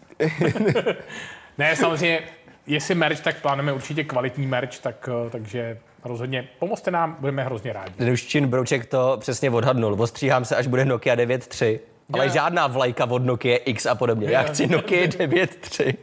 ne, 1.59 1.77
samozřejmě, 1.77 2.21
jestli 2.67 2.95
merch, 2.95 3.21
tak 3.21 3.41
plánujeme 3.41 3.73
určitě 3.73 4.05
kvalitní 4.05 4.47
merch, 4.47 4.79
tak, 4.79 5.09
eh, 5.27 5.31
takže 5.31 5.79
rozhodně 6.05 6.49
pomozte 6.59 6.91
nám, 6.91 7.17
budeme 7.21 7.45
hrozně 7.45 7.73
rádi. 7.73 7.93
Ten 7.97 8.11
už 8.11 8.23
Čin 8.23 8.47
Brouček 8.47 8.87
to 8.87 9.17
přesně 9.21 9.51
odhadnul. 9.51 10.03
Ostříhám 10.03 10.45
se, 10.45 10.57
až 10.57 10.67
bude 10.67 10.85
Nokia 10.85 11.17
9.3. 11.17 11.79
Ale 12.13 12.29
žádná 12.29 12.67
vlajka 12.67 13.05
od 13.05 13.25
Nokia 13.25 13.59
X 13.65 13.87
a 13.87 13.95
podobně. 13.95 14.31
Já 14.31 14.43
chci 14.43 14.67
Nokia 14.67 15.07
9.3. 15.07 15.97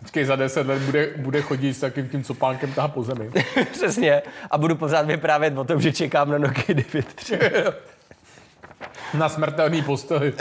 Počkej, 0.00 0.24
za 0.24 0.36
deset 0.36 0.66
let 0.66 0.82
bude, 0.82 1.14
bude 1.16 1.42
chodit 1.42 1.74
s 1.74 1.80
takým 1.80 2.08
tím 2.08 2.24
copánkem 2.24 2.72
tahá 2.72 2.88
po 2.88 3.02
zemi. 3.02 3.30
Přesně. 3.72 4.22
A 4.50 4.58
budu 4.58 4.76
pořád 4.76 5.06
vyprávět 5.06 5.58
o 5.58 5.64
tom, 5.64 5.80
že 5.80 5.92
čekám 5.92 6.30
na 6.30 6.38
Nokia 6.38 6.78
9.3. 6.78 7.72
Na 9.18 9.28
smrtelný 9.28 9.82
posteli. 9.82 10.32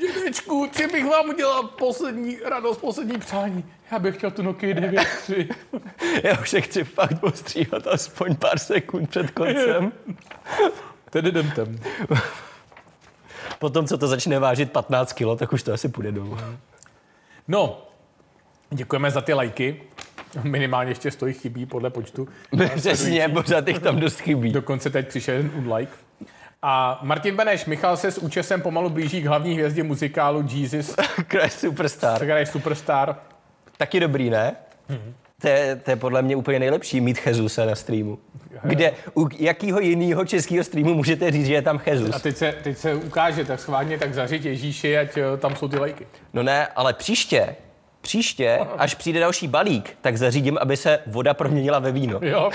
Dědečku, 0.00 0.68
či 0.76 0.86
bych 0.86 1.06
vám 1.06 1.28
udělal 1.28 1.62
poslední 1.62 2.38
radost, 2.44 2.78
poslední 2.78 3.18
přání. 3.18 3.64
Já 3.92 3.98
bych 3.98 4.16
chtěl 4.16 4.30
tu 4.30 4.42
Nokia 4.42 4.74
9.3. 4.74 5.48
Já 6.24 6.40
už 6.40 6.50
se 6.50 6.60
chci 6.60 6.84
fakt 6.84 7.24
ostříhat 7.24 7.86
aspoň 7.86 8.36
pár 8.36 8.58
sekund 8.58 9.10
před 9.10 9.30
koncem. 9.30 9.92
Tedy 11.10 11.28
jdem 11.28 11.50
tam. 11.50 11.78
Potom, 13.58 13.86
co 13.86 13.98
to 13.98 14.08
začne 14.08 14.38
vážit 14.38 14.72
15 14.72 15.12
kilo, 15.12 15.36
tak 15.36 15.52
už 15.52 15.62
to 15.62 15.72
asi 15.72 15.88
půjde 15.88 16.12
dolů. 16.12 16.38
No, 17.48 17.88
děkujeme 18.70 19.10
za 19.10 19.20
ty 19.20 19.34
lajky. 19.34 19.82
Minimálně 20.42 20.90
ještě 20.90 21.10
stojí 21.10 21.34
chybí 21.34 21.66
podle 21.66 21.90
počtu. 21.90 22.28
Přesně, 22.76 23.28
pořád 23.28 23.68
jich 23.68 23.78
tam 23.78 24.00
dost 24.00 24.20
chybí. 24.20 24.52
Dokonce 24.52 24.90
teď 24.90 25.08
přišel 25.08 25.34
jeden 25.34 25.52
unlike. 25.54 25.92
A 26.62 27.00
Martin 27.02 27.36
Beneš, 27.36 27.64
Michal 27.64 27.96
se 27.96 28.10
s 28.10 28.18
účesem 28.18 28.62
pomalu 28.62 28.90
blíží 28.90 29.22
k 29.22 29.26
hlavní 29.26 29.54
hvězdě 29.54 29.82
muzikálu 29.82 30.44
Jesus, 30.50 30.96
Crash 31.30 31.52
Superstar. 31.52 32.22
je 32.24 32.46
superstar. 32.46 33.16
Taky 33.76 34.00
dobrý, 34.00 34.30
ne? 34.30 34.56
To 35.40 35.48
je, 35.48 35.76
to 35.76 35.90
je 35.90 35.96
podle 35.96 36.22
mě 36.22 36.36
úplně 36.36 36.58
nejlepší 36.58 37.00
mít 37.00 37.18
Chezuse 37.18 37.66
na 37.66 37.74
streamu. 37.74 38.18
Kde, 38.62 38.92
u 39.16 39.28
jakého 39.38 39.80
jiného 39.80 40.24
českého 40.24 40.64
streamu 40.64 40.94
můžete 40.94 41.30
říct, 41.30 41.46
že 41.46 41.54
je 41.54 41.62
tam 41.62 41.76
A 41.76 41.78
Chezus? 41.78 42.22
teď 42.22 42.36
se, 42.36 42.52
teď 42.62 42.78
se 42.78 42.94
ukáže, 42.94 43.44
tak 43.44 43.60
schválně 43.60 43.98
tak 43.98 44.14
zařiď 44.14 44.44
Ježíši, 44.44 44.98
ať 44.98 45.16
eh, 45.16 45.36
tam 45.36 45.56
jsou 45.56 45.68
ty 45.68 45.78
lajky. 45.78 46.06
No 46.32 46.42
ne, 46.42 46.66
ale 46.66 46.92
příště, 46.92 47.56
příště, 48.00 48.60
až 48.78 48.94
přijde 48.94 49.20
další 49.20 49.48
balík, 49.48 49.98
tak 50.00 50.16
zařídím, 50.18 50.58
aby 50.60 50.76
se 50.76 50.98
voda 51.06 51.34
proměnila 51.34 51.78
ve 51.78 51.92
víno. 51.92 52.18
Jo? 52.22 52.50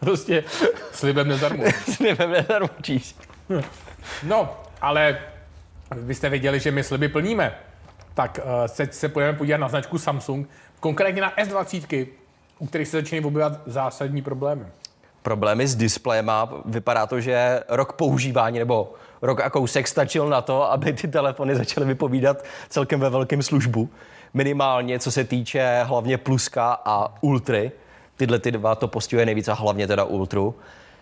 Prostě 0.00 0.44
slibem 0.92 1.28
nezarmu. 1.28 1.64
S 1.86 1.98
nebem 1.98 2.30
nezarmučíš. 2.30 3.14
No, 4.22 4.56
ale 4.80 5.18
byste 5.96 6.28
věděli, 6.28 6.60
že 6.60 6.70
my 6.70 6.82
sliby 6.84 7.08
plníme. 7.08 7.54
Tak 8.14 8.40
uh, 8.44 8.50
se, 8.66 8.88
se 8.90 9.08
půjdeme 9.08 9.38
podívat 9.38 9.58
na 9.58 9.68
značku 9.68 9.98
Samsung, 9.98 10.48
konkrétně 10.80 11.22
na 11.22 11.32
S20, 11.32 12.06
u 12.58 12.66
kterých 12.66 12.88
se 12.88 12.96
začínají 12.96 13.24
objevovat 13.24 13.60
zásadní 13.66 14.22
problémy. 14.22 14.64
Problémy 15.22 15.66
s 15.66 15.74
displejema, 15.74 16.48
vypadá 16.64 17.06
to, 17.06 17.20
že 17.20 17.62
rok 17.68 17.92
používání 17.92 18.58
nebo 18.58 18.94
rok 19.22 19.40
a 19.40 19.50
kousek 19.50 19.88
stačil 19.88 20.28
na 20.28 20.40
to, 20.40 20.72
aby 20.72 20.92
ty 20.92 21.08
telefony 21.08 21.56
začaly 21.56 21.86
vypovídat 21.86 22.44
celkem 22.68 23.00
ve 23.00 23.10
velkém 23.10 23.42
službu. 23.42 23.88
Minimálně, 24.34 24.98
co 24.98 25.12
se 25.12 25.24
týče 25.24 25.82
hlavně 25.82 26.18
pluska 26.18 26.78
a 26.84 27.14
ultry. 27.20 27.72
Tyhle 28.16 28.38
ty 28.38 28.50
dva 28.50 28.74
to 28.74 28.88
postihuje 28.88 29.26
nejvíc 29.26 29.48
a 29.48 29.54
hlavně 29.54 29.86
teda 29.86 30.04
ultru. 30.04 30.54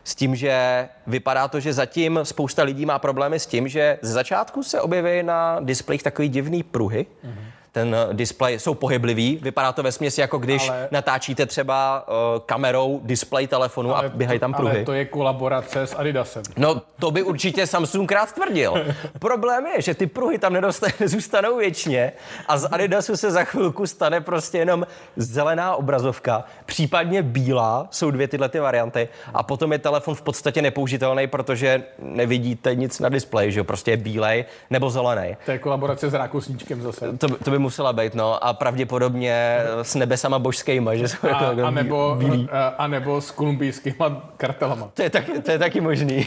S 0.05 0.15
tím, 0.15 0.37
že 0.37 0.89
vypadá 1.07 1.49
to, 1.49 1.61
že 1.61 1.73
zatím 1.73 2.21
spousta 2.23 2.63
lidí 2.63 2.87
má 2.87 2.99
problémy 2.99 3.41
s 3.41 3.47
tím, 3.47 3.69
že 3.69 3.99
ze 4.03 4.13
začátku 4.13 4.63
se 4.63 4.81
objeví 4.81 5.23
na 5.23 5.61
displejích 5.61 6.03
takový 6.03 6.29
divný 6.29 6.63
pruhy. 6.63 7.07
Mm-hmm. 7.25 7.60
Ten 7.73 7.95
eh, 7.95 8.15
displej 8.15 8.59
jsou 8.59 8.75
pohyblivý, 8.75 9.39
vypadá 9.43 9.73
to 9.73 9.83
ve 9.83 9.93
směsi 9.93 10.21
jako 10.21 10.39
když 10.39 10.69
Ale- 10.69 10.89
natáčíte 10.91 11.47
třeba 11.47 12.05
uh, 12.09 12.41
kamerou 12.47 13.01
displej 13.05 13.47
telefonu 13.47 13.97
a 13.97 14.03
běhají 14.09 14.39
tam 14.41 14.55
pruhy. 14.55 14.77
Ale 14.77 14.85
to 14.85 14.93
je 14.93 15.05
kolaborace 15.05 15.83
s 15.83 15.97
Adidasem. 15.97 16.43
No, 16.57 16.83
to 16.99 17.11
by 17.11 17.23
určitě 17.23 17.67
Samsung 17.67 18.13
rád 18.13 18.33
tvrdil. 18.33 18.75
Problém 19.19 19.67
je, 19.67 19.83
že 19.83 19.95
ty 19.95 20.07
pruhy 20.07 20.39
tam 20.39 20.53
nedosta- 20.53 20.87
nezůstanou 21.01 21.57
věčně 21.57 22.13
a 22.49 22.59
z 22.59 22.69
Adidasu 22.73 23.17
se 23.17 23.31
za 23.31 23.45
chvilku 23.45 23.87
stane 23.87 24.21
prostě 24.21 24.59
jenom 24.59 24.87
zelená 25.17 25.75
obrazovka, 25.77 26.45
případně 26.67 27.23
bílá, 27.23 27.89
jsou 27.91 28.11
dvě 28.11 28.29
tyhle 28.29 28.49
ty 28.49 28.61
varianty 28.61 29.09
a 29.35 29.43
potom 29.43 29.73
je 29.73 29.79
telefon 29.79 30.15
v 30.15 30.23
podstatě 30.23 30.63
nepoužitelný, 30.63 31.27
protože 31.27 31.83
nevidíte 31.99 32.75
nic 32.75 33.01
na 33.01 33.09
displeji, 33.09 33.53
že 33.53 33.61
jo, 33.61 33.65
prostě 33.65 33.91
je 33.91 33.97
bílej 33.97 34.45
nebo 34.71 34.91
zelený. 34.91 35.37
To 35.45 35.51
je 35.51 35.59
kolaborace 35.59 36.11
s 36.11 36.15
Rákosníčkem 36.15 36.83
zase. 36.83 37.17
To, 37.19 37.29
to 37.29 37.51
by 37.51 37.59
musela 37.61 37.93
být, 37.93 38.15
no, 38.15 38.45
a 38.45 38.53
pravděpodobně 38.53 39.59
s 39.83 39.95
nebesama 39.95 40.39
božskýma, 40.39 40.95
že 40.95 41.09
jsou 41.09 41.19
A, 41.23 41.29
jako, 41.29 41.45
jako 41.45 41.63
a, 41.65 41.71
nebo, 41.71 42.15
bílí. 42.19 42.49
a 42.79 42.87
nebo 42.87 43.21
s 43.21 43.31
kolumbijskýma 43.31 44.23
kartelama. 44.37 44.89
To 44.95 45.03
je, 45.03 45.11
taky, 45.11 45.43
to 45.43 45.51
je 45.51 45.59
taky 45.59 45.81
možný. 45.81 46.27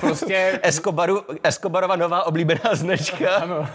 Prostě, 0.00 0.60
Escobaru, 0.62 1.22
Escobarova 1.42 1.96
nová 1.96 2.26
oblíbená 2.26 2.60
značka. 2.72 3.30
ano, 3.36 3.68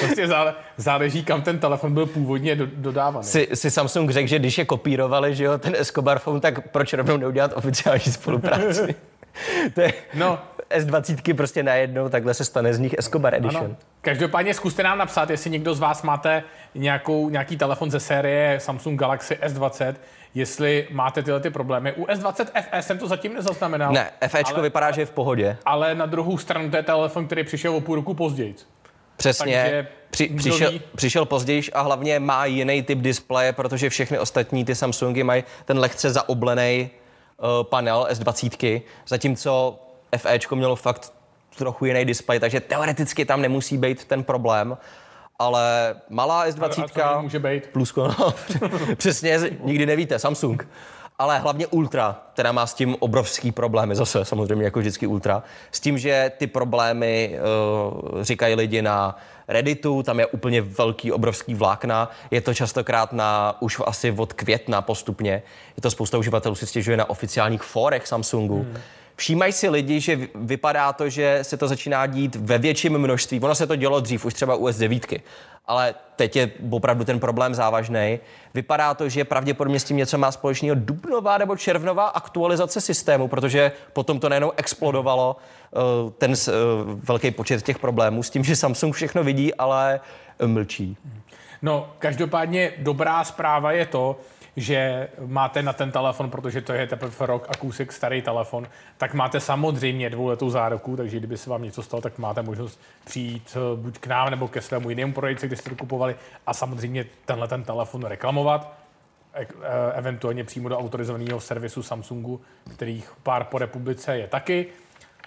prostě 0.00 0.28
zále, 0.28 0.54
záleží, 0.76 1.24
kam 1.24 1.42
ten 1.42 1.58
telefon 1.58 1.94
byl 1.94 2.06
původně 2.06 2.56
do, 2.56 2.66
dodávaný. 2.74 3.26
si, 3.26 3.48
si 3.54 3.70
Samsung 3.70 4.10
řekl, 4.10 4.28
že 4.28 4.38
když 4.38 4.58
je 4.58 4.64
kopírovali, 4.64 5.34
že 5.34 5.44
jo, 5.44 5.58
ten 5.58 5.74
Escobar 5.78 6.18
phone, 6.18 6.40
tak 6.40 6.68
proč 6.68 6.92
rovnou 6.92 7.16
neudělat 7.16 7.52
oficiální 7.54 8.00
spolupráci? 8.12 8.94
to 9.74 9.80
je, 9.80 9.92
No. 10.14 10.38
S20 10.76 11.34
prostě 11.36 11.62
najednou 11.62 12.08
takhle 12.08 12.34
se 12.34 12.44
stane 12.44 12.74
z 12.74 12.78
nich 12.78 12.94
Escobar 12.98 13.34
Edition. 13.34 13.64
Ano. 13.64 13.76
Každopádně 14.00 14.54
zkuste 14.54 14.82
nám 14.82 14.98
napsat, 14.98 15.30
jestli 15.30 15.50
někdo 15.50 15.74
z 15.74 15.80
vás 15.80 16.02
máte 16.02 16.42
nějakou, 16.74 17.30
nějaký 17.30 17.56
telefon 17.56 17.90
ze 17.90 18.00
série 18.00 18.60
Samsung 18.60 19.00
Galaxy 19.00 19.34
S20, 19.34 19.94
jestli 20.34 20.88
máte 20.90 21.22
tyhle 21.22 21.40
ty 21.40 21.50
problémy. 21.50 21.92
U 21.92 22.04
S20 22.04 22.46
FE 22.70 22.82
jsem 22.82 22.98
to 22.98 23.08
zatím 23.08 23.34
nezaznamenal. 23.34 23.92
Ne, 23.92 24.10
FEčko 24.28 24.54
ale, 24.54 24.62
vypadá, 24.62 24.90
že 24.90 25.00
je 25.00 25.06
v 25.06 25.10
pohodě. 25.10 25.56
ale 25.64 25.94
na 25.94 26.06
druhou 26.06 26.38
stranu 26.38 26.70
to 26.70 26.76
je 26.76 26.82
telefon, 26.82 27.26
který 27.26 27.44
přišel 27.44 27.74
o 27.76 27.80
půl 27.80 27.94
roku 27.94 28.14
později. 28.14 28.54
Přesně. 29.16 29.62
Takže 29.62 29.88
Při, 30.10 30.28
přišel, 30.28 30.72
přišel 30.96 31.24
později 31.24 31.62
a 31.72 31.80
hlavně 31.80 32.18
má 32.18 32.44
jiný 32.44 32.82
typ 32.82 32.98
displeje, 32.98 33.52
protože 33.52 33.90
všechny 33.90 34.18
ostatní 34.18 34.64
ty 34.64 34.74
Samsungy 34.74 35.22
mají 35.22 35.44
ten 35.64 35.78
lehce 35.78 36.10
zaoblený 36.10 36.90
uh, 37.36 37.48
panel 37.62 38.06
S20, 38.10 38.82
zatímco 39.06 39.78
FEčko 40.18 40.56
mělo 40.56 40.76
fakt 40.76 41.12
trochu 41.56 41.84
jiný 41.84 42.04
displej, 42.04 42.40
takže 42.40 42.60
teoreticky 42.60 43.24
tam 43.24 43.42
nemusí 43.42 43.78
být 43.78 44.04
ten 44.04 44.22
problém. 44.22 44.78
Ale 45.38 45.94
malá 46.08 46.42
A 46.42 46.52
co 46.52 46.58
S20, 46.58 47.22
může 47.22 47.38
být? 47.38 47.66
plusko, 47.66 48.08
no, 48.08 48.34
přesně, 48.96 49.38
nikdy 49.64 49.86
nevíte, 49.86 50.18
Samsung. 50.18 50.68
Ale 51.18 51.38
hlavně 51.38 51.66
Ultra, 51.66 52.16
která 52.32 52.52
má 52.52 52.66
s 52.66 52.74
tím 52.74 52.96
obrovský 52.98 53.52
problémy, 53.52 53.96
zase 53.96 54.24
samozřejmě 54.24 54.64
jako 54.64 54.78
vždycky 54.78 55.06
Ultra, 55.06 55.42
s 55.72 55.80
tím, 55.80 55.98
že 55.98 56.32
ty 56.38 56.46
problémy 56.46 57.38
uh, 58.12 58.22
říkají 58.22 58.54
lidi 58.54 58.82
na 58.82 59.18
Redditu, 59.48 60.02
tam 60.02 60.20
je 60.20 60.26
úplně 60.26 60.62
velký, 60.62 61.12
obrovský 61.12 61.54
vlákna, 61.54 62.10
je 62.30 62.40
to 62.40 62.54
častokrát 62.54 63.12
na 63.12 63.56
už 63.60 63.80
asi 63.86 64.14
od 64.16 64.32
května 64.32 64.82
postupně, 64.82 65.42
je 65.76 65.82
to 65.82 65.90
spousta 65.90 66.18
uživatelů 66.18 66.54
si 66.54 66.66
stěžuje 66.66 66.96
na 66.96 67.10
oficiálních 67.10 67.62
fórech 67.62 68.06
Samsungu. 68.06 68.62
Hmm. 68.62 68.76
Všímají 69.20 69.52
si 69.52 69.68
lidi, 69.68 70.00
že 70.00 70.16
vy- 70.16 70.28
vypadá 70.34 70.92
to, 70.92 71.08
že 71.08 71.38
se 71.42 71.56
to 71.56 71.68
začíná 71.68 72.06
dít 72.06 72.36
ve 72.36 72.58
větším 72.58 72.98
množství. 72.98 73.40
Ono 73.40 73.54
se 73.54 73.66
to 73.66 73.76
dělo 73.76 74.00
dřív, 74.00 74.24
už 74.24 74.34
třeba 74.34 74.54
u 74.54 74.66
S9, 74.68 75.20
ale 75.66 75.94
teď 76.16 76.36
je 76.36 76.50
opravdu 76.70 77.04
ten 77.04 77.20
problém 77.20 77.54
závažný. 77.54 78.18
Vypadá 78.54 78.94
to, 78.94 79.08
že 79.08 79.24
pravděpodobně 79.24 79.80
s 79.80 79.84
tím 79.84 79.96
něco 79.96 80.18
má 80.18 80.32
společného 80.32 80.76
dubnová 80.78 81.38
nebo 81.38 81.56
červnová 81.56 82.08
aktualizace 82.08 82.80
systému, 82.80 83.28
protože 83.28 83.72
potom 83.92 84.20
to 84.20 84.28
nejenom 84.28 84.52
explodovalo, 84.56 85.36
eh, 85.36 85.76
ten 86.18 86.32
eh, 86.32 86.52
velký 87.04 87.30
počet 87.30 87.62
těch 87.62 87.78
problémů, 87.78 88.22
s 88.22 88.30
tím, 88.30 88.44
že 88.44 88.56
Samsung 88.56 88.94
všechno 88.94 89.24
vidí, 89.24 89.54
ale 89.54 90.00
mlčí. 90.46 90.96
No, 91.62 91.92
každopádně 91.98 92.72
dobrá 92.78 93.24
zpráva 93.24 93.72
je 93.72 93.86
to, 93.86 94.16
že 94.60 95.08
máte 95.26 95.62
na 95.62 95.72
ten 95.72 95.90
telefon, 95.90 96.30
protože 96.30 96.60
to 96.60 96.72
je 96.72 96.86
teprve 96.86 97.26
rok 97.26 97.46
a 97.48 97.56
kousek 97.56 97.92
starý 97.92 98.22
telefon, 98.22 98.66
tak 98.98 99.14
máte 99.14 99.40
samozřejmě 99.40 100.10
dvouletou 100.10 100.50
záruku, 100.50 100.96
takže 100.96 101.16
kdyby 101.16 101.38
se 101.38 101.50
vám 101.50 101.62
něco 101.62 101.82
stalo, 101.82 102.02
tak 102.02 102.18
máte 102.18 102.42
možnost 102.42 102.80
přijít 103.04 103.56
eh, 103.56 103.76
buď 103.76 103.98
k 103.98 104.06
nám 104.06 104.30
nebo 104.30 104.48
ke 104.48 104.60
svému 104.60 104.90
jinému 104.90 105.12
prodejci, 105.12 105.46
kde 105.46 105.56
jste 105.56 105.70
to 105.70 105.76
kupovali 105.76 106.16
a 106.46 106.54
samozřejmě 106.54 107.04
tenhle 107.24 107.48
ten 107.48 107.62
telefon 107.62 108.02
reklamovat, 108.02 108.74
eh, 109.34 109.46
eventuálně 109.94 110.44
přímo 110.44 110.68
do 110.68 110.78
autorizovaného 110.78 111.40
servisu 111.40 111.82
Samsungu, 111.82 112.40
kterých 112.74 113.12
pár 113.22 113.44
po 113.44 113.58
republice 113.58 114.18
je 114.18 114.26
taky. 114.26 114.66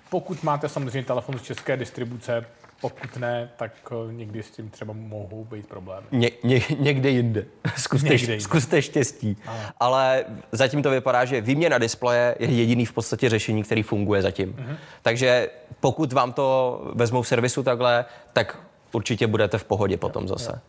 Pokud 0.09 0.43
máte 0.43 0.69
samozřejmě 0.69 1.03
telefon 1.03 1.39
z 1.39 1.41
české 1.41 1.77
distribuce, 1.77 2.45
Pokud 2.83 3.17
ne, 3.17 3.49
tak 3.55 3.71
eh, 3.91 4.13
někdy 4.13 4.43
s 4.43 4.51
tím 4.51 4.69
třeba 4.69 4.93
mohou 4.93 5.43
být 5.45 5.67
problémy. 5.67 6.07
Ně, 6.11 6.31
ně, 6.43 6.61
někde 6.79 7.09
jinde. 7.09 7.45
Zkuste, 7.77 8.09
Někde 8.09 8.33
jinde. 8.33 8.43
zkuste 8.43 8.81
štěstí. 8.81 9.37
Ale 9.79 10.25
zatím 10.51 10.83
to 10.83 10.89
vypadá, 10.89 11.25
že 11.25 11.41
výměna 11.41 11.77
displeje 11.77 12.35
je 12.39 12.47
jediný 12.47 12.85
v 12.85 12.93
podstatě 12.93 13.29
řešení, 13.29 13.63
který 13.63 13.83
funguje 13.83 14.21
zatím. 14.21 14.55
Mhm. 14.57 14.77
Takže 15.01 15.49
pokud 15.79 16.13
vám 16.13 16.33
to 16.33 16.81
vezmou 16.93 17.21
v 17.21 17.27
servisu 17.27 17.63
takhle, 17.63 18.05
tak 18.33 18.57
určitě 18.91 19.27
budete 19.27 19.57
v 19.57 19.63
pohodě 19.63 19.97
potom 19.97 20.27
zase. 20.27 20.61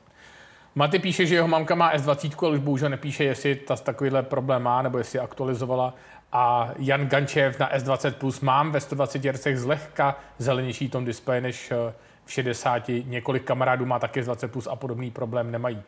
Maty 0.75 0.99
píše, 0.99 1.27
že 1.27 1.35
jeho 1.35 1.49
mamka 1.49 1.75
má 1.75 1.95
S20, 1.97 2.47
ale 2.47 2.55
už 2.57 2.61
bohužel 2.61 2.89
nepíše, 2.91 3.25
jestli 3.25 3.55
ta 3.55 3.77
takovýhle 3.77 4.23
problém 4.23 4.63
má, 4.63 4.83
nebo 4.83 4.99
jestli 4.99 5.17
je 5.17 5.23
aktualizovala. 5.23 5.95
A 6.37 6.71
Jan 6.79 7.07
Gančev 7.07 7.59
na 7.59 7.77
S20 7.77 8.13
Plus 8.13 8.41
mám 8.41 8.73
ve 8.73 8.81
120 8.81 9.25
Hz 9.25 9.47
zlehka 9.55 10.17
zelenější 10.39 10.91
tom 10.91 11.05
displeje 11.05 11.41
než 11.41 11.71
eh, 11.71 11.95
v 12.25 12.33
60. 12.33 12.91
Několik 13.05 13.45
kamarádů 13.45 13.87
má 13.87 13.99
taky 13.99 14.23
S20 14.23 14.49
Plus 14.49 14.67
a 14.67 14.77
podobný 14.77 15.11
problém 15.11 15.51
nemají. 15.51 15.83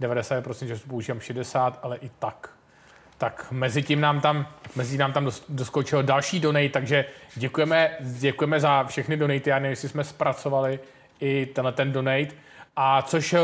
90% 0.00 0.66
že 0.66 0.76
používám 0.88 1.20
60, 1.20 1.78
ale 1.82 1.96
i 1.96 2.10
tak. 2.18 2.50
Tak 3.18 3.46
mezi 3.50 3.82
tím 3.82 4.00
nám 4.00 4.20
tam, 4.20 4.46
mezi 4.76 4.98
nám 4.98 5.12
tam 5.12 5.24
dos- 5.24 5.44
doskočil 5.48 6.02
další 6.02 6.40
donate, 6.40 6.68
takže 6.68 7.04
děkujeme, 7.34 7.96
děkujeme 8.00 8.60
za 8.60 8.84
všechny 8.84 9.16
donaty. 9.16 9.50
Já 9.50 9.58
nevím, 9.58 9.70
jestli 9.70 9.88
jsme 9.88 10.04
zpracovali 10.04 10.80
i 11.20 11.46
tenhle 11.46 11.72
ten 11.72 11.92
donate. 11.92 12.34
A 12.76 13.02
což 13.02 13.32
eh, 13.32 13.38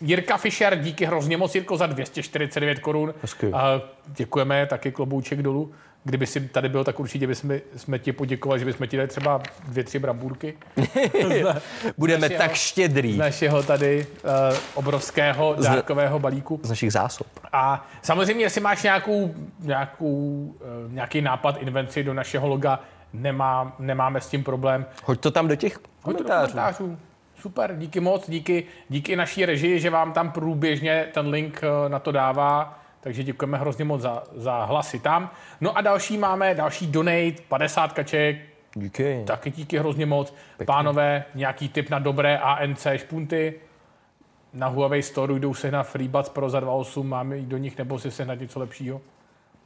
Jirka 0.00 0.36
Fischer, 0.36 0.78
díky 0.80 1.04
hrozně 1.06 1.36
moc, 1.36 1.54
Jirko, 1.54 1.76
za 1.76 1.86
249 1.86 2.78
korun. 2.78 3.14
Děkujeme, 4.06 4.66
taky 4.66 4.92
klobouček 4.92 5.42
dolů. 5.42 5.72
Kdyby 6.06 6.26
si 6.26 6.40
tady 6.40 6.68
byl, 6.68 6.84
tak 6.84 7.00
určitě 7.00 7.26
bychom 7.26 7.58
jsme 7.76 7.98
ti 7.98 8.12
poděkovali, 8.12 8.58
že 8.60 8.64
bychom 8.66 8.86
ti 8.86 8.96
dali 8.96 9.08
třeba 9.08 9.42
dvě, 9.68 9.84
tři 9.84 9.98
brambůrky 9.98 10.54
Budeme 11.98 12.28
našeho- 12.28 12.38
tak 12.38 12.54
štědrý 12.54 13.12
z 13.12 13.16
našeho 13.16 13.62
tady 13.62 14.06
uh, 14.24 14.30
obrovského 14.74 15.56
dárkového 15.62 16.18
balíku. 16.18 16.60
z 16.62 16.68
našich 16.68 16.92
zásob. 16.92 17.26
A 17.52 17.86
samozřejmě, 18.02 18.44
jestli 18.44 18.60
máš 18.60 18.82
nějakou, 18.82 19.34
nějakou, 19.60 20.54
eh, 20.60 20.92
nějaký 20.92 21.20
nápad 21.20 21.56
invenci 21.62 22.04
do 22.04 22.14
našeho 22.14 22.48
loga, 22.48 22.80
nemá, 23.12 23.76
nemáme 23.78 24.20
s 24.20 24.26
tím 24.28 24.44
problém. 24.44 24.86
Hoď 25.04 25.20
to 25.20 25.30
tam 25.30 25.48
do 25.48 25.56
těch 25.56 25.78
Hoď 26.02 26.16
to 26.18 26.22
do 26.22 26.28
komentářů. 26.28 26.98
Super, 27.44 27.76
díky 27.76 28.00
moc, 28.00 28.30
díky, 28.30 28.64
díky 28.88 29.16
naší 29.16 29.46
režii, 29.46 29.80
že 29.80 29.90
vám 29.90 30.12
tam 30.12 30.30
průběžně 30.30 31.06
ten 31.14 31.28
link 31.28 31.60
eh, 31.62 31.88
na 31.88 31.98
to 31.98 32.12
dává. 32.12 32.78
Takže 33.00 33.22
děkujeme 33.22 33.58
hrozně 33.58 33.84
moc 33.84 34.00
za, 34.00 34.22
za 34.36 34.64
hlasy 34.64 34.98
tam. 34.98 35.30
No 35.60 35.76
a 35.78 35.80
další 35.80 36.18
máme, 36.18 36.54
další 36.54 36.86
donate, 36.86 37.34
50 37.48 37.92
kaček, 37.92 38.36
Díky. 38.74 39.22
taky 39.26 39.50
díky 39.50 39.78
hrozně 39.78 40.06
moc. 40.06 40.34
Pánové, 40.66 41.24
nějaký 41.34 41.68
tip 41.68 41.90
na 41.90 41.98
dobré 41.98 42.38
ANC 42.38 42.86
špunty? 42.96 43.54
Na 44.52 44.66
Huawei 44.68 45.02
Store 45.02 45.34
jdou 45.40 45.54
sehnat 45.54 45.86
FreeBuds 45.86 46.28
Pro 46.28 46.50
za 46.50 46.60
2.8, 46.60 47.02
máme 47.02 47.36
jít 47.36 47.46
do 47.48 47.56
nich 47.56 47.78
nebo 47.78 47.98
si 47.98 48.10
sehnat 48.10 48.40
něco 48.40 48.58
lepšího? 48.60 49.00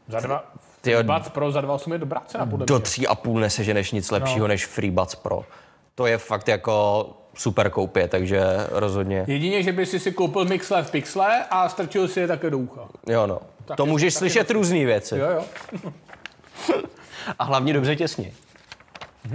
Za 0.09 0.21
dva, 0.21 0.45
FreeBuds 0.83 1.29
Pro 1.29 1.51
za 1.53 1.61
2.8 1.61 1.93
je 1.93 1.99
dobrá 1.99 2.21
cena 2.27 2.47
podle 2.47 2.67
Do 2.67 2.75
mě. 2.75 2.83
tří 2.83 3.07
a 3.07 3.15
půl 3.15 3.41
neseženeš 3.41 3.93
nic 3.93 4.11
lepšího 4.11 4.45
No. 4.45 4.49
než 4.49 4.67
FreeBuds 4.67 5.15
Pro. 5.15 5.45
To 5.95 6.07
je 6.07 6.19
fakt 6.19 6.49
jako 6.49 7.07
super 7.39 7.71
koupě, 7.71 8.09
takže 8.09 8.43
rozhodně. 8.71 9.25
Jedině, 9.27 9.63
že 9.63 9.73
by 9.73 9.87
si 9.87 10.01
si 10.01 10.13
koupil 10.13 10.45
Mixler 10.45 10.85
v 10.85 10.91
Pixle 10.91 11.45
a 11.51 11.69
strčil 11.69 12.09
si 12.09 12.21
je 12.21 12.27
také 12.27 12.51
do 12.51 12.59
ucha. 12.59 12.89
Jo 13.09 13.27
no. 13.27 13.41
Tak 13.65 13.77
to 13.77 13.85
je- 13.85 13.91
můžeš 13.91 14.15
tak 14.15 14.19
slyšet 14.19 14.51
různé 14.51 14.85
věci. 14.85 15.19
Jo, 15.19 15.27
jo. 15.31 15.45
A 17.39 17.45
hlavně 17.45 17.73
dobře 17.73 17.97
těsně. 17.97 18.33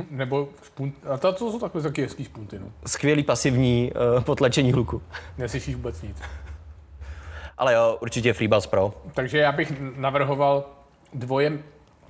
Nebo 0.10 0.50
špunt, 0.64 0.96
a 1.14 1.18
to, 1.18 1.34
to 1.34 1.52
jsou 1.52 1.60
takové 1.60 1.84
taky 1.84 2.02
hezký 2.02 2.24
špunty, 2.24 2.60
no. 2.60 2.66
Skvělý 2.86 3.24
pasivní 3.24 3.92
uh, 4.16 4.24
potlačení 4.24 4.72
hluku. 4.74 5.02
Neslyšíš 5.38 5.76
vůbec 5.76 6.02
nic. 6.02 6.18
Ale 7.58 7.74
jo, 7.74 7.98
určitě 8.02 8.34
FreeBuds 8.34 8.68
Pro. 8.68 8.94
Takže 9.14 9.38
já 9.38 9.52
bych 9.52 9.74
navrhoval 9.96 10.66
dvoje 11.14 11.60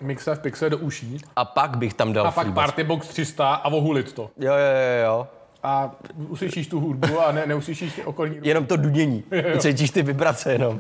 Mixler 0.02 0.38
v 0.38 0.40
Pixle 0.40 0.70
do 0.70 0.78
uší 0.78 1.18
A 1.36 1.46
pak 1.46 1.78
bych 1.78 1.94
tam 1.94 2.14
dal 2.14 2.28
a 2.28 2.32
pak 2.32 2.44
FreeBuds. 2.44 2.56
Party 2.66 2.84
Box 2.84 3.08
300 3.08 3.54
a 3.54 3.68
ohulit 3.68 4.14
to. 4.14 4.22
Jo, 4.40 4.54
jo, 4.54 4.54
jo, 4.54 5.06
jo. 5.06 5.28
A 5.64 5.92
uslyšíš 6.30 6.68
tu 6.68 6.80
hudbu 6.80 7.20
a 7.20 7.32
ne, 7.32 7.46
neuslyšíš 7.46 8.02
okolní 8.06 8.34
hudbu. 8.34 8.48
Jenom 8.48 8.66
to 8.66 8.78
dunění. 8.78 9.24
Cítíš 9.60 9.92
ty 9.92 10.02
vibrace 10.02 10.52
jenom. 10.52 10.80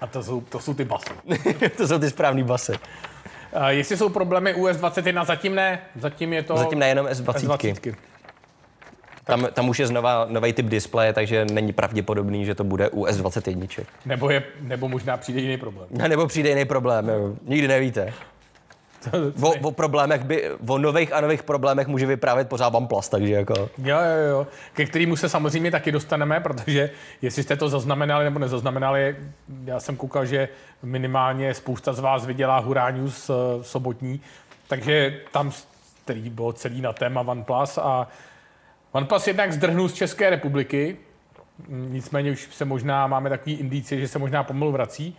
A 0.00 0.06
to 0.06 0.22
jsou, 0.22 0.40
to 0.40 0.60
jsou 0.60 0.74
ty 0.74 0.84
basy. 0.84 1.10
to 1.76 1.88
jsou 1.88 1.98
ty 1.98 2.10
správný 2.10 2.42
basy. 2.42 2.72
A 3.52 3.70
jestli 3.70 3.96
jsou 3.96 4.08
problémy 4.08 4.54
US 4.54 4.76
21, 4.76 5.24
zatím 5.24 5.54
ne. 5.54 5.80
Zatím 6.00 6.32
je 6.32 6.42
to 6.42 6.56
Zatím 6.56 6.78
nejenom 6.78 7.06
S20. 7.06 7.32
S20. 7.32 7.94
Tam, 9.24 9.46
tam 9.52 9.68
už 9.68 9.78
je 9.78 9.86
znova 9.86 10.26
nový 10.30 10.52
typ 10.52 10.66
displeje, 10.66 11.12
takže 11.12 11.44
není 11.44 11.72
pravděpodobný, 11.72 12.44
že 12.44 12.54
to 12.54 12.64
bude 12.64 12.88
u 12.90 13.04
S21. 13.04 13.84
Nebo, 14.06 14.30
je, 14.30 14.42
nebo 14.60 14.88
možná 14.88 15.16
přijde 15.16 15.40
jiný 15.40 15.56
problém. 15.56 15.88
Nebo 16.08 16.26
přijde 16.26 16.48
jiný 16.48 16.64
problém, 16.64 17.08
jo. 17.08 17.34
nikdy 17.42 17.68
nevíte. 17.68 18.12
O, 19.42 19.52
o 19.62 19.70
problémech 19.70 20.24
by, 20.24 20.50
o 20.68 20.78
nových 20.78 21.12
a 21.12 21.20
nových 21.20 21.42
problémech 21.42 21.86
může 21.86 22.06
vyprávět 22.06 22.48
pořád 22.48 22.74
OnePlus, 22.74 23.08
takže 23.08 23.32
jako... 23.32 23.54
Jo, 23.78 23.98
jo, 23.98 24.28
jo. 24.30 24.46
Ke 24.72 24.86
kterému 24.86 25.16
se 25.16 25.28
samozřejmě 25.28 25.70
taky 25.70 25.92
dostaneme, 25.92 26.40
protože 26.40 26.90
jestli 27.22 27.42
jste 27.42 27.56
to 27.56 27.68
zaznamenali 27.68 28.24
nebo 28.24 28.38
nezaznamenali, 28.38 29.16
já 29.64 29.80
jsem 29.80 29.96
koukal, 29.96 30.26
že 30.26 30.48
minimálně 30.82 31.54
spousta 31.54 31.92
z 31.92 32.00
vás 32.00 32.26
viděla 32.26 32.58
Hurá 32.58 32.90
News 32.90 33.30
eh, 33.30 33.64
sobotní, 33.64 34.20
takže 34.68 35.20
tam, 35.32 35.52
který 36.04 36.30
bylo 36.30 36.52
celý 36.52 36.80
na 36.80 36.92
téma 36.92 37.20
OnePlus 37.20 37.78
a 37.78 38.08
OnePlus 38.92 39.26
jednak 39.26 39.52
zdrhnul 39.52 39.88
z 39.88 39.92
České 39.92 40.30
republiky, 40.30 40.96
nicméně 41.68 42.30
už 42.30 42.48
se 42.50 42.64
možná, 42.64 43.06
máme 43.06 43.30
takový 43.30 43.54
indicie, 43.56 44.00
že 44.00 44.08
se 44.08 44.18
možná 44.18 44.44
pomalu 44.44 44.72
vrací. 44.72 45.16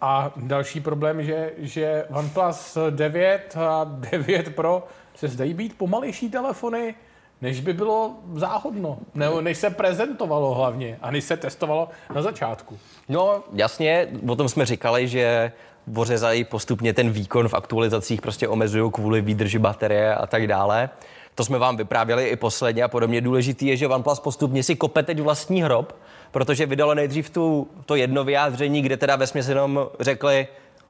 A, 0.00 0.32
další 0.36 0.80
problém, 0.80 1.22
že, 1.22 1.52
že 1.58 2.04
OnePlus 2.10 2.78
9 2.90 3.56
a 3.56 3.84
9 3.84 4.54
Pro 4.54 4.86
se 5.14 5.28
zdají 5.28 5.54
být 5.54 5.78
pomalejší 5.78 6.30
telefony, 6.30 6.94
než 7.42 7.60
by 7.60 7.72
bylo 7.72 8.14
záhodno, 8.34 8.98
nebo 9.14 9.40
než 9.40 9.58
se 9.58 9.70
prezentovalo 9.70 10.54
hlavně 10.54 10.98
a 11.02 11.10
než 11.10 11.24
se 11.24 11.36
testovalo 11.36 11.88
na 12.14 12.22
začátku. 12.22 12.78
No, 13.08 13.44
jasně, 13.52 14.08
o 14.28 14.36
tom 14.36 14.48
jsme 14.48 14.66
říkali, 14.66 15.08
že 15.08 15.52
ořezají 15.96 16.44
postupně 16.44 16.94
ten 16.94 17.10
výkon 17.10 17.48
v 17.48 17.54
aktualizacích, 17.54 18.20
prostě 18.20 18.48
omezují 18.48 18.90
kvůli 18.92 19.20
výdrži 19.20 19.58
baterie 19.58 20.14
a 20.14 20.26
tak 20.26 20.46
dále. 20.46 20.90
To 21.34 21.44
jsme 21.44 21.58
vám 21.58 21.76
vyprávěli 21.76 22.28
i 22.28 22.36
posledně 22.36 22.82
a 22.82 22.88
podobně. 22.88 23.20
Důležitý 23.20 23.66
je, 23.66 23.76
že 23.76 23.88
OnePlus 23.88 24.20
postupně 24.20 24.62
si 24.62 24.76
kope 24.76 25.02
teď 25.02 25.20
vlastní 25.20 25.62
hrob, 25.62 25.96
protože 26.30 26.66
vydalo 26.66 26.94
nejdřív 26.94 27.30
tu, 27.30 27.68
to 27.86 27.94
jedno 27.94 28.24
vyjádření, 28.24 28.82
kde 28.82 28.96
teda 28.96 29.16
ve 29.16 29.26
jenom 29.48 29.86
řekli 30.00 30.48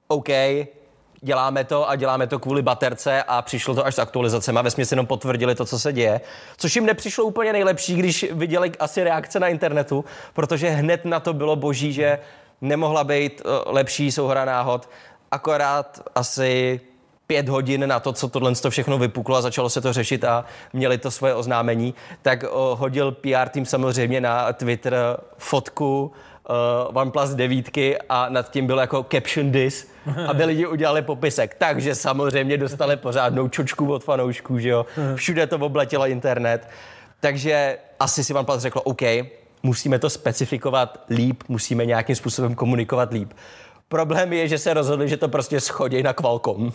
OK, 0.08 0.28
děláme 1.20 1.64
to 1.64 1.88
a 1.88 1.96
děláme 1.96 2.26
to 2.26 2.38
kvůli 2.38 2.62
baterce 2.62 3.22
a 3.22 3.42
přišlo 3.42 3.74
to 3.74 3.86
až 3.86 3.94
s 3.94 3.98
aktualizacemi 3.98 4.58
a 4.58 4.62
ve 4.62 4.70
jenom 4.90 5.06
potvrdili 5.06 5.54
to, 5.54 5.64
co 5.64 5.78
se 5.78 5.92
děje. 5.92 6.20
Což 6.56 6.76
jim 6.76 6.86
nepřišlo 6.86 7.24
úplně 7.24 7.52
nejlepší, 7.52 7.94
když 7.94 8.26
viděli 8.32 8.72
asi 8.78 9.04
reakce 9.04 9.40
na 9.40 9.48
internetu, 9.48 10.04
protože 10.32 10.70
hned 10.70 11.04
na 11.04 11.20
to 11.20 11.32
bylo 11.32 11.56
boží, 11.56 11.92
že 11.92 12.18
nemohla 12.60 13.04
být 13.04 13.42
eh, 13.44 13.48
lepší 13.66 14.12
souhra 14.12 14.44
náhod. 14.44 14.88
Akorát 15.30 16.02
asi 16.14 16.80
pět 17.30 17.48
hodin 17.48 17.88
na 17.88 18.00
to, 18.00 18.12
co 18.12 18.28
tohle 18.28 18.54
to 18.54 18.70
všechno 18.70 18.98
vypuklo 18.98 19.36
a 19.36 19.42
začalo 19.42 19.70
se 19.70 19.80
to 19.80 19.92
řešit 19.92 20.24
a 20.24 20.44
měli 20.72 20.98
to 20.98 21.10
svoje 21.10 21.34
oznámení, 21.34 21.94
tak 22.22 22.44
hodil 22.74 23.12
PR 23.12 23.48
tým 23.50 23.66
samozřejmě 23.66 24.20
na 24.20 24.52
Twitter 24.52 24.94
fotku 25.38 26.12
uh, 26.90 26.96
OnePlus 26.96 27.30
9 27.30 27.70
a 28.08 28.28
nad 28.28 28.50
tím 28.50 28.66
byl 28.66 28.78
jako 28.78 29.06
caption 29.12 29.52
this, 29.52 29.90
aby 30.26 30.44
lidi 30.44 30.66
udělali 30.66 31.02
popisek. 31.02 31.54
Takže 31.58 31.94
samozřejmě 31.94 32.58
dostali 32.58 32.96
pořádnou 32.96 33.48
čočku 33.48 33.92
od 33.92 34.04
fanoušků, 34.04 34.58
že 34.58 34.68
jo. 34.68 34.86
Všude 35.14 35.46
to 35.46 35.56
obletilo 35.56 36.06
internet. 36.06 36.68
Takže 37.20 37.78
asi 38.00 38.24
si 38.24 38.34
OnePlus 38.34 38.62
řeklo, 38.62 38.82
OK, 38.82 39.02
musíme 39.62 39.98
to 39.98 40.10
specifikovat 40.10 41.04
líp, 41.10 41.42
musíme 41.48 41.86
nějakým 41.86 42.16
způsobem 42.16 42.54
komunikovat 42.54 43.12
líp. 43.12 43.32
Problém 43.88 44.32
je, 44.32 44.48
že 44.48 44.58
se 44.58 44.74
rozhodli, 44.74 45.08
že 45.08 45.16
to 45.16 45.28
prostě 45.28 45.60
schodí 45.60 46.02
na 46.02 46.12
Qualcomm. 46.12 46.72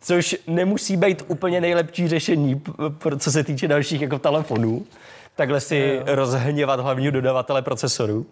Což 0.00 0.36
nemusí 0.46 0.96
být 0.96 1.24
úplně 1.28 1.60
nejlepší 1.60 2.08
řešení, 2.08 2.62
co 3.18 3.32
se 3.32 3.44
týče 3.44 3.68
dalších 3.68 4.00
jako 4.00 4.18
telefonů. 4.18 4.86
Takhle 5.36 5.60
si 5.60 6.00
rozhněvat 6.06 6.80
hlavního 6.80 7.12
dodavatele 7.12 7.62
procesorů. 7.62 8.26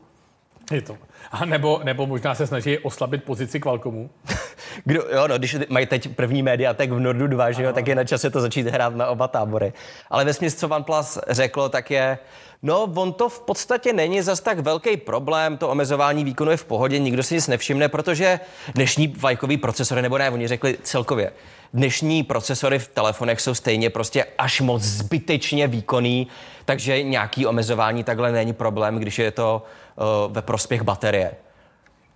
Je 0.71 0.83
to. 0.83 0.99
A 1.33 1.45
nebo, 1.45 1.81
nebo 1.85 2.07
možná 2.07 2.35
se 2.35 2.47
snaží 2.47 2.79
oslabit 2.79 3.25
pozici 3.25 3.61
Qualcommu. 3.61 4.11
Kdo, 4.85 5.03
jo, 5.13 5.29
no, 5.29 5.39
když 5.39 5.57
mají 5.69 5.87
teď 5.87 6.09
první 6.17 6.43
médiatek 6.43 6.91
v 6.91 7.01
Nordu 7.01 7.27
2, 7.27 7.51
že 7.51 7.63
jo, 7.63 7.73
tak 7.73 7.89
je 7.89 7.95
na 7.95 8.05
čase 8.05 8.31
to 8.31 8.41
začít 8.41 8.67
hrát 8.67 8.95
na 8.95 9.07
oba 9.07 9.29
tábory. 9.29 9.73
Ale 10.11 10.25
ve 10.25 10.35
co 10.35 10.69
OnePlus 10.69 11.19
řeklo, 11.29 11.69
tak 11.69 11.91
je, 11.91 12.19
no, 12.63 12.83
on 12.83 13.13
to 13.13 13.29
v 13.29 13.41
podstatě 13.41 13.93
není 13.93 14.23
zas 14.23 14.41
tak 14.41 14.59
velký 14.59 14.97
problém, 14.97 15.57
to 15.57 15.69
omezování 15.69 16.25
výkonu 16.25 16.51
je 16.51 16.57
v 16.57 16.65
pohodě, 16.65 16.99
nikdo 16.99 17.23
si 17.23 17.35
nic 17.35 17.49
nevšimne, 17.49 17.89
protože 17.89 18.41
dnešní 18.75 19.15
vajkový 19.19 19.57
procesory, 19.57 20.03
nebo 20.03 20.19
ne, 20.19 20.31
oni 20.31 20.49
řekli 20.49 20.79
celkově, 20.83 21.33
dnešní 21.75 22.23
procesory 22.23 22.79
v 22.79 22.89
telefonech 22.89 23.41
jsou 23.41 23.55
stejně 23.55 23.91
prostě 23.91 24.27
až 24.39 24.61
moc 24.61 24.83
zbytečně 24.83 25.67
výkonný, 25.67 26.29
takže 26.65 27.03
nějaký 27.03 27.47
omezování 27.47 28.05
takhle 28.05 28.33
není 28.33 28.53
problém, 28.53 28.99
když 28.99 29.19
je 29.19 29.31
to 29.31 29.63
uh, 29.97 30.33
ve 30.33 30.43
prospěch 30.43 30.83
baterie. 30.83 31.33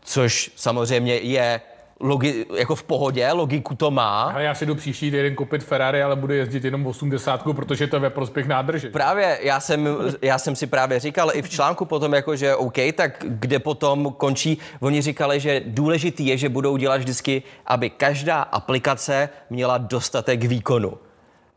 Což 0.03 0.51
samozřejmě 0.57 1.17
je 1.17 1.61
logi, 2.03 2.47
jako 2.59 2.75
v 2.75 2.83
pohodě, 2.83 3.33
logiku 3.33 3.75
to 3.75 3.91
má. 3.91 4.23
Ale 4.23 4.45
já 4.45 4.55
si 4.55 4.67
jdu 4.67 4.75
příští 4.75 5.11
týden 5.11 5.35
koupit 5.35 5.65
Ferrari, 5.65 6.03
ale 6.03 6.17
budu 6.17 6.33
jezdit 6.33 6.65
jenom 6.65 6.87
80, 6.87 7.43
protože 7.53 7.87
to 7.87 7.97
je 7.97 8.01
ve 8.01 8.11
prospěch 8.11 8.47
nádrže. 8.47 8.91
Právě, 8.91 9.39
já 9.43 9.61
jsem, 9.61 9.89
já 10.23 10.39
jsem 10.39 10.57
si 10.57 10.67
právě 10.67 11.01
říkal 11.01 11.31
i 11.35 11.43
v 11.43 11.49
článku 11.49 11.85
potom, 11.85 12.13
jako 12.13 12.37
že 12.37 12.57
OK, 12.57 12.77
tak 12.95 13.25
kde 13.29 13.59
potom 13.59 14.15
končí, 14.17 14.59
oni 14.81 15.03
říkali, 15.03 15.41
že 15.41 15.63
důležitý 15.67 16.27
je, 16.27 16.37
že 16.37 16.49
budou 16.49 16.77
dělat 16.77 16.97
vždycky, 16.97 17.43
aby 17.67 17.91
každá 17.91 18.43
aplikace 18.43 19.29
měla 19.51 19.79
dostatek 19.79 20.45
výkonu. 20.45 20.99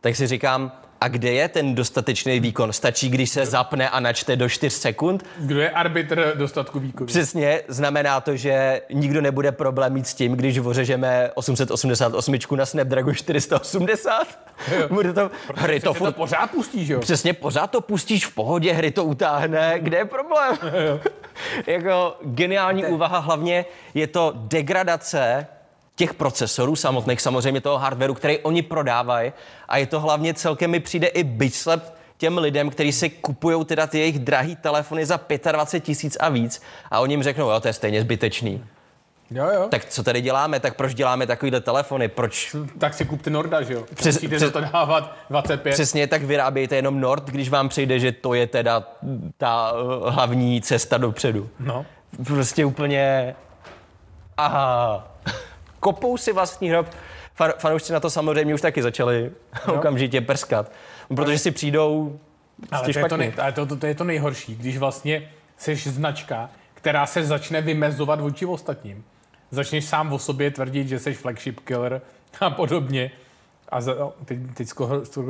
Tak 0.02 0.16
si 0.16 0.28
říkám, 0.28 0.72
a 1.06 1.08
kde 1.08 1.32
je 1.32 1.48
ten 1.48 1.76
dostatečný 1.76 2.40
výkon? 2.40 2.74
Stačí, 2.74 3.10
když 3.10 3.30
se 3.30 3.46
zapne 3.46 3.90
a 3.90 4.00
načte 4.00 4.36
do 4.36 4.50
4 4.50 4.78
sekund? 4.78 5.26
Kdo 5.38 5.62
je 5.62 5.70
arbitr 5.70 6.34
dostatku 6.38 6.80
výkonu? 6.80 7.08
Přesně, 7.08 7.62
znamená 7.68 8.22
to, 8.22 8.36
že 8.36 8.82
nikdo 8.94 9.22
nebude 9.22 9.52
problém 9.52 9.94
mít 9.94 10.08
s 10.08 10.14
tím, 10.14 10.36
když 10.36 10.58
ořežeme 10.58 11.32
888 11.36 12.36
na 12.56 12.66
Snapdragon 12.66 13.16
480. 13.16 14.40
Bude 14.90 15.14
to, 15.14 15.32
hry 15.56 15.80
to, 15.80 15.94
furt... 15.94 16.08
to 16.08 16.14
pořád 16.14 16.52
pustí, 16.52 16.86
že 16.86 16.94
jo? 16.94 17.00
Přesně, 17.00 17.34
pořád 17.34 17.72
to 17.72 17.82
pustíš 17.82 18.26
v 18.26 18.34
pohodě, 18.36 18.74
hry 18.74 18.92
to 18.92 19.04
utáhne, 19.04 19.74
kde 19.78 19.98
je 19.98 20.06
problém? 20.06 20.58
jako 21.68 22.18
geniální 22.22 22.86
úvaha, 22.86 23.20
hlavně 23.20 23.66
je 23.94 24.08
to 24.08 24.34
degradace 24.36 25.48
těch 25.96 26.14
procesorů 26.14 26.76
samotných, 26.76 27.22
samozřejmě 27.22 27.62
toho 27.62 27.78
hardwareu, 27.78 28.14
který 28.14 28.40
oni 28.40 28.62
prodávají. 28.62 29.34
A 29.68 29.78
je 29.78 29.86
to 29.86 30.00
hlavně 30.00 30.34
celkem 30.34 30.72
mi 30.72 30.80
přijde 30.80 31.08
i 31.08 31.24
byčslep 31.24 31.96
těm 32.18 32.38
lidem, 32.38 32.70
kteří 32.70 32.92
si 32.92 33.10
kupují 33.10 33.66
teda 33.66 33.88
ty 33.88 34.00
jejich 34.00 34.20
drahý 34.20 34.56
telefony 34.56 35.06
za 35.06 35.20
25 35.52 35.84
tisíc 35.84 36.18
a 36.20 36.30
víc 36.30 36.62
a 36.92 37.00
oni 37.00 37.14
jim 37.14 37.24
řeknou, 37.24 37.50
jo, 37.50 37.60
to 37.60 37.68
je 37.68 37.74
stejně 37.74 38.02
zbytečný. 38.02 38.64
Jo, 39.32 39.46
jo. 39.54 39.68
Tak 39.72 39.86
co 39.86 40.04
tady 40.04 40.22
děláme? 40.22 40.60
Tak 40.60 40.76
proč 40.76 40.94
děláme 40.94 41.28
takovýhle 41.28 41.62
telefony? 41.62 42.08
Proč? 42.08 42.56
Tak 42.78 42.94
si 42.94 43.06
kupte 43.06 43.30
Norda, 43.30 43.62
že 43.62 43.74
jo? 43.74 43.86
Přes, 43.96 44.16
Musíte 44.16 44.36
přes, 44.36 44.52
to 44.52 44.62
dávat 44.62 45.16
25. 45.30 45.72
Přesně, 45.74 46.08
tak 46.08 46.24
vyrábějte 46.24 46.76
jenom 46.76 47.00
Nord, 47.00 47.26
když 47.26 47.50
vám 47.50 47.70
přijde, 47.70 48.00
že 48.00 48.12
to 48.12 48.34
je 48.34 48.48
teda 48.48 48.84
ta 49.38 49.72
uh, 49.72 50.14
hlavní 50.14 50.62
cesta 50.62 50.98
dopředu. 50.98 51.50
No. 51.60 51.86
Prostě 52.26 52.66
úplně... 52.66 53.36
Aha 54.38 55.15
kopou 55.86 56.18
si 56.18 56.34
vlastní 56.34 56.70
hrob. 56.70 56.88
Fan, 57.34 57.54
fanoušci 57.58 57.94
na 57.94 58.00
to 58.00 58.10
samozřejmě 58.10 58.54
už 58.54 58.62
taky 58.62 58.82
začali 58.82 59.32
no. 59.68 59.74
okamžitě 59.74 60.22
prskat, 60.22 60.72
protože 61.16 61.40
si 61.40 61.52
přijdou 61.52 62.20
ale 62.72 62.94
to, 62.94 63.00
je 63.00 63.06
to, 63.06 63.18
nej, 63.18 63.34
ale 63.42 63.52
to, 63.52 63.66
to, 63.66 63.76
to 63.76 63.86
je 63.86 63.96
to 63.96 64.04
nejhorší, 64.04 64.56
když 64.56 64.78
vlastně 64.78 65.32
jsi 65.58 65.76
značka, 65.76 66.50
která 66.74 67.06
se 67.06 67.24
začne 67.24 67.62
vymezovat 67.62 68.22
vůči 68.22 68.46
ostatním. 68.46 69.04
Začneš 69.52 69.86
sám 69.86 70.14
o 70.14 70.20
sobě 70.20 70.52
tvrdit, 70.52 70.88
že 70.88 71.00
jsi 71.00 71.14
flagship 71.14 71.60
killer 71.60 72.02
a 72.40 72.50
podobně. 72.50 73.12
A 73.70 73.82
za, 73.82 73.94
no, 74.00 74.14
teď, 74.26 74.40
teď 74.54 74.68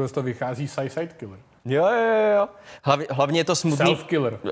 z 0.08 0.12
toho 0.12 0.24
vychází 0.24 0.68
side 0.68 1.08
killer. 1.18 1.40
Jo, 1.66 1.86
jo, 1.86 2.32
jo. 2.38 2.48
Hlavně, 2.84 3.08
hlavně 3.12 3.40
je 3.40 3.44
to 3.44 3.56
smutný. 3.56 3.98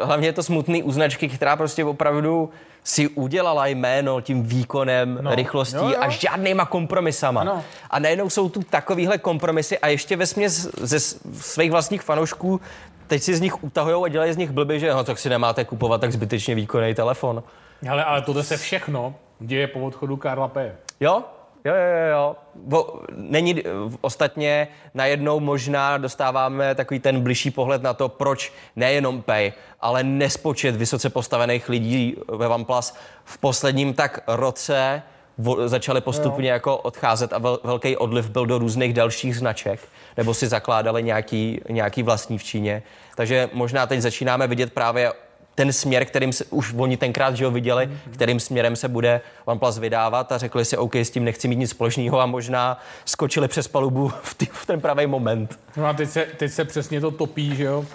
Hlavně 0.01 0.27
je 0.27 0.33
to 0.33 0.43
smutný 0.43 0.83
u 0.83 0.91
značky, 0.91 1.29
která 1.29 1.55
prostě 1.55 1.85
opravdu 1.85 2.49
si 2.83 3.07
udělala 3.07 3.67
jméno 3.67 4.21
tím 4.21 4.43
výkonem, 4.43 5.19
no. 5.21 5.35
rychlostí 5.35 5.75
jo, 5.75 5.89
jo. 5.89 5.97
a 5.99 6.09
žádnýma 6.09 6.65
kompromisama. 6.65 7.41
Ano. 7.41 7.63
A 7.89 7.99
najednou 7.99 8.29
jsou 8.29 8.49
tu 8.49 8.63
takovýhle 8.63 9.17
kompromisy 9.17 9.79
a 9.79 9.87
ještě 9.87 10.15
ve 10.15 10.25
směs 10.25 10.69
ze 10.81 10.99
svých 11.39 11.71
vlastních 11.71 12.01
fanoušků 12.01 12.61
teď 13.07 13.23
si 13.23 13.35
z 13.35 13.41
nich 13.41 13.63
utahují 13.63 14.05
a 14.05 14.07
dělají 14.07 14.33
z 14.33 14.37
nich 14.37 14.51
blby, 14.51 14.79
že 14.79 14.93
no, 14.93 15.03
tak 15.03 15.19
si 15.19 15.29
nemáte 15.29 15.65
kupovat 15.65 16.01
tak 16.01 16.11
zbytečně 16.11 16.55
výkonný 16.55 16.93
telefon. 16.93 17.43
Ale, 17.89 18.03
ale 18.03 18.21
tohle 18.21 18.43
se 18.43 18.57
všechno 18.57 19.15
děje 19.39 19.67
po 19.67 19.79
odchodu 19.79 20.17
Karla 20.17 20.47
P. 20.47 20.75
Jo, 20.99 21.23
Jo, 21.65 21.73
jo, 21.75 22.11
jo. 22.11 22.35
Bo, 22.55 23.01
není, 23.15 23.63
ostatně 24.01 24.67
najednou 24.93 25.39
možná 25.39 25.97
dostáváme 25.97 26.75
takový 26.75 26.99
ten 26.99 27.21
bližší 27.21 27.51
pohled 27.51 27.83
na 27.83 27.93
to, 27.93 28.09
proč 28.09 28.53
nejenom 28.75 29.21
Pay, 29.21 29.53
ale 29.81 30.03
nespočet 30.03 30.75
vysoce 30.75 31.09
postavených 31.09 31.69
lidí 31.69 32.15
ve 32.27 32.47
OnePlus 32.47 32.93
v 33.25 33.37
posledním 33.37 33.93
tak 33.93 34.19
roce 34.27 35.01
vo, 35.37 35.67
začali 35.69 36.01
postupně 36.01 36.49
jo. 36.49 36.53
jako 36.53 36.77
odcházet 36.77 37.33
a 37.33 37.37
vel, 37.37 37.59
velký 37.63 37.97
odliv 37.97 38.29
byl 38.29 38.45
do 38.45 38.57
různých 38.57 38.93
dalších 38.93 39.37
značek, 39.37 39.79
nebo 40.17 40.33
si 40.33 40.47
zakládali 40.47 41.03
nějaký, 41.03 41.61
nějaký 41.69 42.03
vlastní 42.03 42.37
v 42.37 42.43
Číně. 42.43 42.83
Takže 43.15 43.49
možná 43.53 43.87
teď 43.87 43.99
začínáme 43.99 44.47
vidět 44.47 44.73
právě 44.73 45.11
ten 45.55 45.73
směr, 45.73 46.05
kterým 46.05 46.33
se, 46.33 46.45
už 46.45 46.73
oni 46.77 46.97
tenkrát 46.97 47.35
že 47.35 47.45
ho 47.45 47.51
viděli, 47.51 47.87
mm-hmm. 47.87 48.13
kterým 48.13 48.39
směrem 48.39 48.75
se 48.75 48.87
bude 48.87 49.21
OnePlus 49.45 49.77
vydávat 49.77 50.31
a 50.31 50.37
řekli 50.37 50.65
si, 50.65 50.77
OK, 50.77 50.95
s 50.95 51.09
tím 51.09 51.23
nechci 51.23 51.47
mít 51.47 51.55
nic 51.55 51.69
společného 51.69 52.21
a 52.21 52.25
možná 52.25 52.79
skočili 53.05 53.47
přes 53.47 53.67
palubu 53.67 54.11
v, 54.23 54.33
tý, 54.33 54.45
v 54.45 54.65
ten 54.65 54.81
pravý 54.81 55.07
moment. 55.07 55.59
No 55.77 55.85
a 55.85 55.93
teď 55.93 56.09
se, 56.09 56.25
teď 56.37 56.51
se 56.51 56.65
přesně 56.65 57.01
to 57.01 57.11
topí, 57.11 57.55
že 57.55 57.63
jo? 57.63 57.85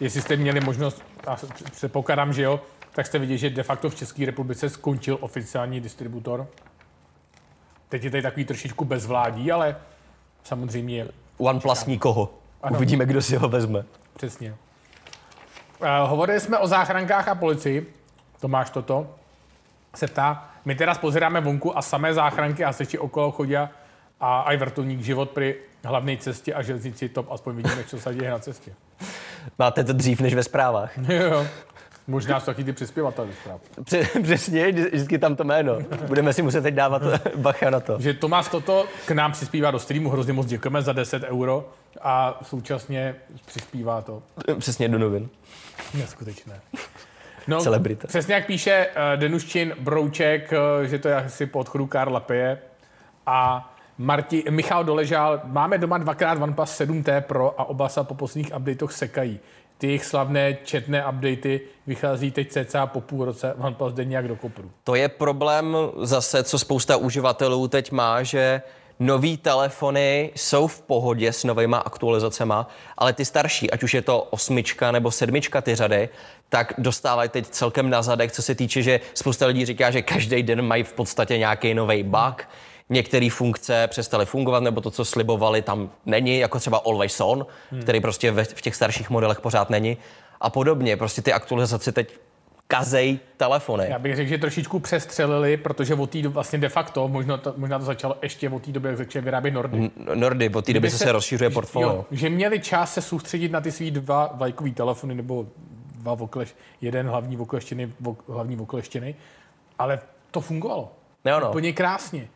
Jestli 0.00 0.22
jste 0.22 0.36
měli 0.36 0.60
možnost, 0.60 1.02
a 1.26 1.36
předpokládám, 1.72 2.32
že 2.32 2.42
jo, 2.42 2.60
tak 2.92 3.06
jste 3.06 3.18
viděli, 3.18 3.38
že 3.38 3.50
de 3.50 3.62
facto 3.62 3.90
v 3.90 3.94
České 3.94 4.26
republice 4.26 4.68
skončil 4.68 5.18
oficiální 5.20 5.80
distributor. 5.80 6.46
Teď 7.88 8.04
je 8.04 8.10
tady 8.10 8.22
takový 8.22 8.44
trošičku 8.44 8.84
bezvládí, 8.84 9.52
ale 9.52 9.76
samozřejmě... 10.44 11.06
OnePlus 11.38 11.86
nikoho. 11.86 12.34
Ano. 12.62 12.76
Uvidíme, 12.76 13.06
kdo 13.06 13.22
si 13.22 13.36
ho 13.36 13.48
vezme. 13.48 13.84
Přesně. 14.16 14.54
Uh, 15.80 15.86
hovorili 16.10 16.40
jsme 16.40 16.58
o 16.58 16.66
záchrankách 16.66 17.28
a 17.28 17.34
policii. 17.34 17.94
Tomáš 18.40 18.70
toto 18.70 19.14
se 19.94 20.06
ptá. 20.06 20.50
My 20.64 20.74
teda 20.74 20.94
spozeráme 20.94 21.40
vonku 21.40 21.78
a 21.78 21.82
samé 21.82 22.14
záchranky 22.14 22.64
a 22.64 22.72
seči 22.72 22.98
okolo 22.98 23.30
chodí 23.30 23.56
a 24.20 24.40
aj 24.40 24.56
vrtulník 24.56 25.00
život 25.00 25.30
při 25.30 25.56
hlavní 25.84 26.18
cestě 26.18 26.54
a 26.54 26.62
železnici 26.62 27.08
top, 27.08 27.32
aspoň 27.32 27.56
vidíme, 27.56 27.84
co 27.84 28.00
se 28.00 28.14
děje 28.14 28.30
na 28.30 28.38
cestě. 28.38 28.72
Máte 29.58 29.84
to 29.84 29.92
dřív 29.92 30.20
než 30.20 30.34
ve 30.34 30.42
zprávách. 30.42 30.98
jo. 31.08 31.46
Možná 32.08 32.40
jsou 32.40 32.46
taky 32.46 32.64
ty 32.64 32.72
přispěvatele 32.72 33.28
zpráv. 33.40 33.60
Přesně, 34.22 34.72
vždycky 34.72 35.18
tam 35.18 35.36
to 35.36 35.44
jméno. 35.44 35.78
Budeme 36.06 36.32
si 36.32 36.42
muset 36.42 36.62
teď 36.62 36.74
dávat 36.74 37.02
bacha 37.36 37.70
na 37.70 37.80
to. 37.80 37.96
Že 38.00 38.14
Tomáš 38.14 38.48
toto 38.48 38.86
k 39.06 39.10
nám 39.10 39.32
přispívá 39.32 39.70
do 39.70 39.78
streamu, 39.78 40.10
hrozně 40.10 40.32
moc 40.32 40.46
děkujeme 40.46 40.82
za 40.82 40.92
10 40.92 41.22
euro 41.22 41.68
a 42.00 42.40
současně 42.42 43.14
přispívá 43.46 44.02
to. 44.02 44.22
Přesně 44.58 44.88
do 44.88 44.98
novin. 44.98 45.28
Neskutečné. 45.94 46.60
No, 47.48 47.60
Celebrita. 47.60 48.08
Přesně 48.08 48.34
jak 48.34 48.46
píše 48.46 48.86
uh, 48.86 49.20
Denuščin 49.20 49.74
Brouček, 49.80 50.52
že 50.84 50.98
to 50.98 51.08
je 51.08 51.16
asi 51.16 51.46
po 51.46 51.58
odchodu 51.58 51.86
Karla 51.86 52.20
Peje. 52.20 52.58
A 53.26 53.70
Marti, 53.98 54.44
Michal 54.50 54.84
Doležal, 54.84 55.40
máme 55.44 55.78
doma 55.78 55.98
dvakrát 55.98 56.42
OnePlus 56.42 56.80
7T 56.80 57.20
Pro 57.20 57.60
a 57.60 57.64
oba 57.64 57.88
se 57.88 58.04
po 58.04 58.14
posledních 58.14 58.56
updatech 58.56 58.92
sekají. 58.92 59.40
Ty 59.78 59.86
jejich 59.86 60.04
slavné 60.04 60.58
četné 60.64 61.06
updaty 61.06 61.60
vychází 61.86 62.30
teď 62.30 62.50
cca 62.50 62.86
po 62.86 63.00
půl 63.00 63.24
roce 63.24 63.54
OnePlus 63.54 63.92
jde 63.92 64.04
nějak 64.04 64.28
do 64.28 64.36
kopru. 64.36 64.70
To 64.84 64.94
je 64.94 65.08
problém 65.08 65.76
zase, 66.02 66.44
co 66.44 66.58
spousta 66.58 66.96
uživatelů 66.96 67.68
teď 67.68 67.92
má, 67.92 68.22
že 68.22 68.62
Nové 69.00 69.36
telefony 69.36 70.30
jsou 70.34 70.66
v 70.66 70.80
pohodě 70.80 71.32
s 71.32 71.44
novými 71.44 71.76
aktualizacemi, 71.84 72.54
ale 72.98 73.12
ty 73.12 73.24
starší, 73.24 73.70
ať 73.70 73.82
už 73.82 73.94
je 73.94 74.02
to 74.02 74.22
osmička 74.22 74.92
nebo 74.92 75.10
sedmička 75.10 75.60
ty 75.60 75.74
řady, 75.74 76.08
tak 76.48 76.74
dostávají 76.78 77.28
teď 77.28 77.46
celkem 77.46 77.90
na 77.90 78.02
zadek, 78.02 78.32
co 78.32 78.42
se 78.42 78.54
týče, 78.54 78.82
že 78.82 79.00
spousta 79.14 79.46
lidí 79.46 79.64
říká, 79.64 79.90
že 79.90 80.02
každý 80.02 80.42
den 80.42 80.62
mají 80.62 80.82
v 80.82 80.92
podstatě 80.92 81.38
nějaký 81.38 81.74
nový 81.74 82.02
bug, 82.02 82.48
některé 82.90 83.28
funkce 83.30 83.86
přestaly 83.86 84.26
fungovat, 84.26 84.62
nebo 84.62 84.80
to, 84.80 84.90
co 84.90 85.04
slibovali, 85.04 85.62
tam 85.62 85.90
není, 86.06 86.38
jako 86.38 86.58
třeba 86.58 86.78
Always 86.86 87.20
On, 87.20 87.46
hmm. 87.70 87.82
který 87.82 88.00
prostě 88.00 88.32
v 88.32 88.60
těch 88.62 88.76
starších 88.76 89.10
modelech 89.10 89.40
pořád 89.40 89.70
není. 89.70 89.96
A 90.40 90.50
podobně, 90.50 90.96
prostě 90.96 91.22
ty 91.22 91.32
aktualizace 91.32 91.92
teď 91.92 92.18
kazej 92.68 93.18
telefony. 93.36 93.86
Já 93.88 93.98
bych 93.98 94.16
řekl, 94.16 94.28
že 94.28 94.38
trošičku 94.38 94.78
přestřelili, 94.78 95.56
protože 95.56 95.94
od 95.94 96.10
té 96.10 96.28
vlastně 96.28 96.58
de 96.58 96.68
facto, 96.68 97.08
možná 97.08 97.36
to, 97.36 97.54
možná 97.56 97.78
to 97.78 97.84
začalo 97.84 98.16
ještě 98.22 98.50
od 98.50 98.62
té 98.62 98.72
doby, 98.72 98.88
jak 98.88 98.96
začali 98.96 99.24
vyrábět 99.24 99.50
Nordy. 99.50 99.90
Nordy, 100.14 100.48
od 100.48 100.64
té 100.64 100.72
doby 100.72 100.90
se, 100.90 100.98
se 100.98 101.12
rozšiřuje 101.12 101.50
portfolio. 101.50 101.88
Jo, 101.88 102.04
že 102.10 102.30
měli 102.30 102.60
čas 102.60 102.94
se 102.94 103.02
soustředit 103.02 103.52
na 103.52 103.60
ty 103.60 103.72
svý 103.72 103.90
dva 103.90 104.30
vlajkový 104.34 104.72
telefony, 104.72 105.14
nebo 105.14 105.46
dva 105.94 106.14
vokleš, 106.14 106.54
jeden 106.80 107.08
hlavní 107.08 107.36
vokleštiny, 107.36 107.92
hlavní 108.28 108.56
vokleštiny, 108.56 109.14
ale 109.78 110.00
to 110.30 110.40
fungovalo. 110.40 110.92
Jo, 111.24 111.40
no. 111.40 111.48
Úplně 111.48 111.72
krásně. 111.72 112.28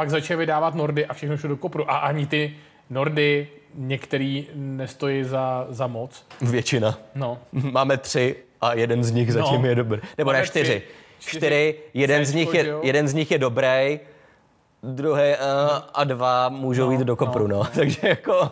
Pak 0.00 0.10
začali 0.10 0.38
vydávat 0.38 0.74
Nordy 0.74 1.06
a 1.06 1.14
všechno 1.14 1.36
šlo 1.36 1.48
do 1.48 1.56
kopru. 1.56 1.90
A 1.90 1.96
ani 1.96 2.26
ty 2.26 2.54
Nordy 2.90 3.48
některý 3.74 4.46
nestojí 4.54 5.24
za, 5.24 5.66
za 5.70 5.86
moc. 5.86 6.26
Většina. 6.40 6.98
No. 7.14 7.38
Máme 7.52 7.96
tři 7.96 8.36
a 8.60 8.74
jeden 8.74 9.04
z 9.04 9.10
nich 9.10 9.32
zatím 9.32 9.62
no. 9.62 9.68
je 9.68 9.74
dobrý. 9.74 10.00
Nebo 10.18 10.32
ne, 10.32 10.46
čtyři. 10.46 10.82
Čtyři, 11.18 11.74
jeden, 11.94 12.24
z 12.24 12.34
nich 12.34 12.54
je, 12.54 12.74
jeden 12.82 13.08
z 13.08 13.14
nich 13.14 13.30
je 13.30 13.38
dobrý, 13.38 14.00
druhý 14.82 15.22
uh, 15.22 15.36
a 15.94 16.04
dva 16.04 16.48
můžou 16.48 16.86
No, 16.86 16.92
jít 16.92 17.00
do 17.00 17.16
kopru, 17.16 17.46
no. 17.46 17.58
no. 17.58 17.64
Takže 17.74 18.08
jako 18.08 18.50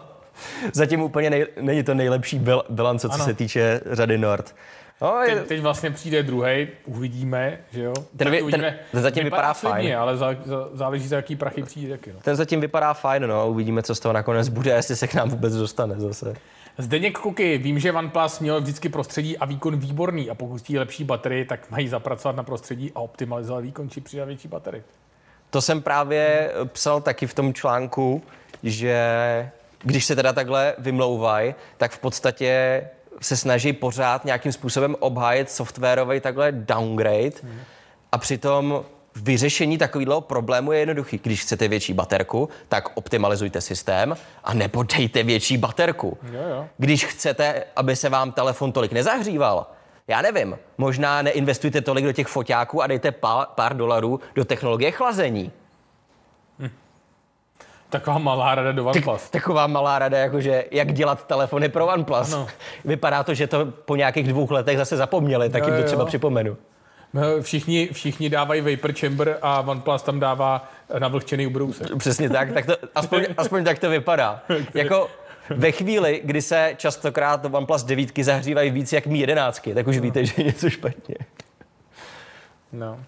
zatím 0.72 1.02
úplně 1.02 1.30
nej, 1.30 1.46
není 1.60 1.82
to 1.82 1.94
nejlepší 1.94 2.38
bil, 2.38 2.64
bilance, 2.68 3.08
co 3.08 3.14
Ano. 3.14 3.24
se 3.24 3.34
týče 3.34 3.80
řady 3.90 4.18
Nord. 4.18 4.54
No, 5.00 5.20
je, 5.22 5.34
Teď, 5.36 5.46
teď 5.48 5.60
vlastně 5.60 5.90
přijde 5.90 6.22
druhý, 6.22 6.68
uvidíme, 6.86 7.58
že 7.70 7.82
jo? 7.82 7.92
Ten 8.16 8.30
vy- 8.30 8.42
Uvidíme. 8.42 8.70
ten- 8.70 8.78
ten 8.92 9.02
zatím 9.02 9.24
vypadá 9.24 9.54
slibně, 9.54 9.72
fajn. 9.82 9.96
ale 9.96 10.16
za, 10.16 10.36
za, 10.44 10.68
záleží, 10.72 11.08
za 11.08 11.16
jaký 11.16 11.36
prachy 11.36 11.62
přijde 11.62 11.96
taky. 11.98 12.12
No. 12.12 12.20
ten 12.22 12.36
zatím 12.36 12.60
vypadá 12.60 12.94
fajn, 12.94 13.26
no. 13.26 13.50
Uvidíme, 13.50 13.82
co 13.82 13.94
z 13.94 14.00
toho 14.00 14.12
nakonec 14.12 14.48
bude, 14.48 14.70
jestli 14.70 14.96
se 14.96 15.08
k 15.08 15.14
nám 15.14 15.28
vůbec 15.30 15.54
dostane 15.56 15.94
zase. 16.00 16.34
Zdeněk 16.78 17.18
Kuky, 17.18 17.58
vím, 17.58 17.78
že 17.78 17.92
OnePlus 17.92 18.40
měl 18.40 18.60
vždycky 18.60 18.88
prostředí 18.88 19.38
a 19.38 19.44
výkon 19.44 19.76
výborný 19.78 20.30
a 20.30 20.34
pokud 20.34 20.60
chtějí 20.60 20.78
lepší 20.78 21.04
baterii, 21.04 21.44
tak 21.44 21.70
mají 21.70 21.88
zapracovat 21.88 22.36
na 22.36 22.42
prostředí 22.42 22.92
a 22.94 23.00
optimalizovat 23.00 23.64
výkon 23.64 23.90
či 23.90 24.00
přidat 24.00 24.24
větší 24.24 24.48
baterii. 24.48 24.82
To 25.50 25.62
jsem 25.62 25.82
právě 25.82 26.50
psal 26.64 27.00
taky 27.00 27.26
v 27.26 27.34
tom 27.34 27.54
článku, 27.54 28.22
že 28.62 29.02
když 29.82 30.04
se 30.04 30.16
teda 30.16 30.32
takhle 30.32 30.74
vymlouvají, 30.78 31.54
tak 31.76 31.92
v 31.92 31.98
podstatě 31.98 32.82
se 33.20 33.36
snaží 33.36 33.72
pořád 33.72 34.24
nějakým 34.24 34.52
způsobem 34.52 34.96
obhájit 34.98 35.50
softwarový 35.50 36.20
takhle 36.20 36.52
downgrade 36.52 37.32
a 38.12 38.18
přitom 38.18 38.84
vyřešení 39.16 39.78
takového 39.78 40.20
problému 40.20 40.72
je 40.72 40.78
jednoduchý. 40.78 41.20
Když 41.22 41.42
chcete 41.42 41.68
větší 41.68 41.94
baterku, 41.94 42.48
tak 42.68 42.88
optimalizujte 42.94 43.60
systém 43.60 44.16
a 44.44 44.54
nebo 44.54 44.82
dejte 44.82 45.22
větší 45.22 45.56
baterku. 45.56 46.18
Jo, 46.32 46.40
jo. 46.50 46.68
Když 46.78 47.04
chcete, 47.04 47.64
aby 47.76 47.96
se 47.96 48.08
vám 48.08 48.32
telefon 48.32 48.72
tolik 48.72 48.92
nezahříval, 48.92 49.66
já 50.08 50.22
nevím, 50.22 50.58
možná 50.78 51.22
neinvestujte 51.22 51.80
tolik 51.80 52.04
do 52.04 52.12
těch 52.12 52.26
foťáků 52.26 52.82
a 52.82 52.86
dejte 52.86 53.12
pár, 53.12 53.46
pár 53.54 53.76
dolarů 53.76 54.20
do 54.34 54.44
technologie 54.44 54.90
chlazení. 54.90 55.52
Taková 57.90 58.18
malá 58.18 58.54
rada 58.54 58.72
do 58.72 58.84
OnePlus. 58.86 59.30
Taková 59.30 59.66
malá 59.66 59.98
rada, 59.98 60.18
jakože 60.18 60.64
jak 60.70 60.92
dělat 60.92 61.26
telefony 61.26 61.68
pro 61.68 61.86
OnePlus. 61.86 62.32
Ano. 62.32 62.48
Vypadá 62.84 63.22
to, 63.22 63.34
že 63.34 63.46
to 63.46 63.66
po 63.66 63.96
nějakých 63.96 64.28
dvou 64.28 64.48
letech 64.50 64.78
zase 64.78 64.96
zapomněli, 64.96 65.50
tak 65.50 65.62
Jo, 65.62 65.68
jim 65.68 65.76
to 65.76 65.80
jo. 65.82 65.86
třeba 65.86 66.04
připomenu. 66.04 66.56
No, 67.14 67.22
Všichni, 67.40 67.88
všichni 67.92 68.30
dávají 68.30 68.60
vapor 68.60 68.92
chamber 68.92 69.38
a 69.42 69.60
OnePlus 69.60 70.02
tam 70.02 70.20
dává 70.20 70.68
navlhčený 70.98 71.46
ubrousek. 71.46 71.96
Přesně 71.98 72.30
tak, 72.30 72.52
tak 72.52 72.66
to, 72.66 72.76
aspoň, 72.94 73.26
aspoň 73.36 73.64
tak 73.64 73.78
to 73.78 73.90
vypadá. 73.90 74.42
Jako 74.74 75.10
ve 75.50 75.72
chvíli, 75.72 76.20
kdy 76.24 76.42
se 76.42 76.74
častokrát 76.76 77.44
OnePlus 77.44 77.82
9 77.82 78.10
zahřívají 78.22 78.70
víc 78.70 78.92
jak 78.92 79.06
Mi 79.06 79.18
11, 79.18 79.68
tak 79.74 79.86
už 79.86 79.98
víte, 79.98 80.24
že 80.24 80.32
je 80.36 80.44
něco 80.44 80.70
špatně. 80.70 81.14
No. 82.72 82.98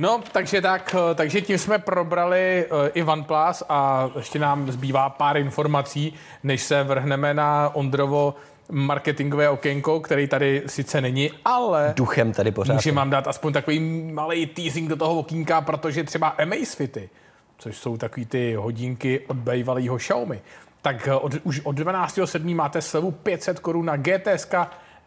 No, 0.00 0.20
takže 0.32 0.60
tak, 0.60 0.94
eh, 1.10 1.14
takže 1.14 1.40
tím 1.40 1.58
jsme 1.58 1.78
probrali 1.78 2.64
eh, 2.64 2.90
i 2.94 3.02
OnePlus 3.02 3.62
a 3.68 4.10
ještě 4.16 4.38
nám 4.38 4.70
zbývá 4.72 5.10
pár 5.10 5.36
informací, 5.36 6.14
než 6.42 6.62
se 6.62 6.84
vrhneme 6.84 7.34
na 7.34 7.70
Ondrovo 7.74 8.34
marketingové 8.70 9.48
okénko, 9.48 10.00
který 10.00 10.26
tady 10.26 10.62
sice 10.66 11.00
není, 11.00 11.30
ale 11.44 11.92
Duchem 11.96 12.32
tady 12.32 12.50
pořád. 12.50 12.74
můžeme 12.74 12.96
vám 12.96 13.10
dát 13.10 13.28
aspoň 13.28 13.52
takový 13.52 13.80
malý 14.12 14.46
teasing 14.46 14.88
do 14.88 14.96
toho 14.96 15.18
okýnka, 15.18 15.60
protože 15.60 16.04
třeba 16.04 16.28
Amazfity, 16.28 17.10
což 17.58 17.76
jsou 17.76 17.96
takový 17.96 18.26
ty 18.26 18.54
hodinky 18.54 19.20
od 19.26 19.36
bývalého 19.36 19.96
Xiaomi, 19.96 20.40
tak 20.82 21.08
eh, 21.08 21.14
od, 21.14 21.32
už 21.42 21.60
od 21.64 21.78
12.7. 21.78 22.54
máte 22.54 22.82
slevu 22.82 23.10
500 23.10 23.58
korun 23.60 23.86
na 23.86 23.96
GTSK, 23.96 24.54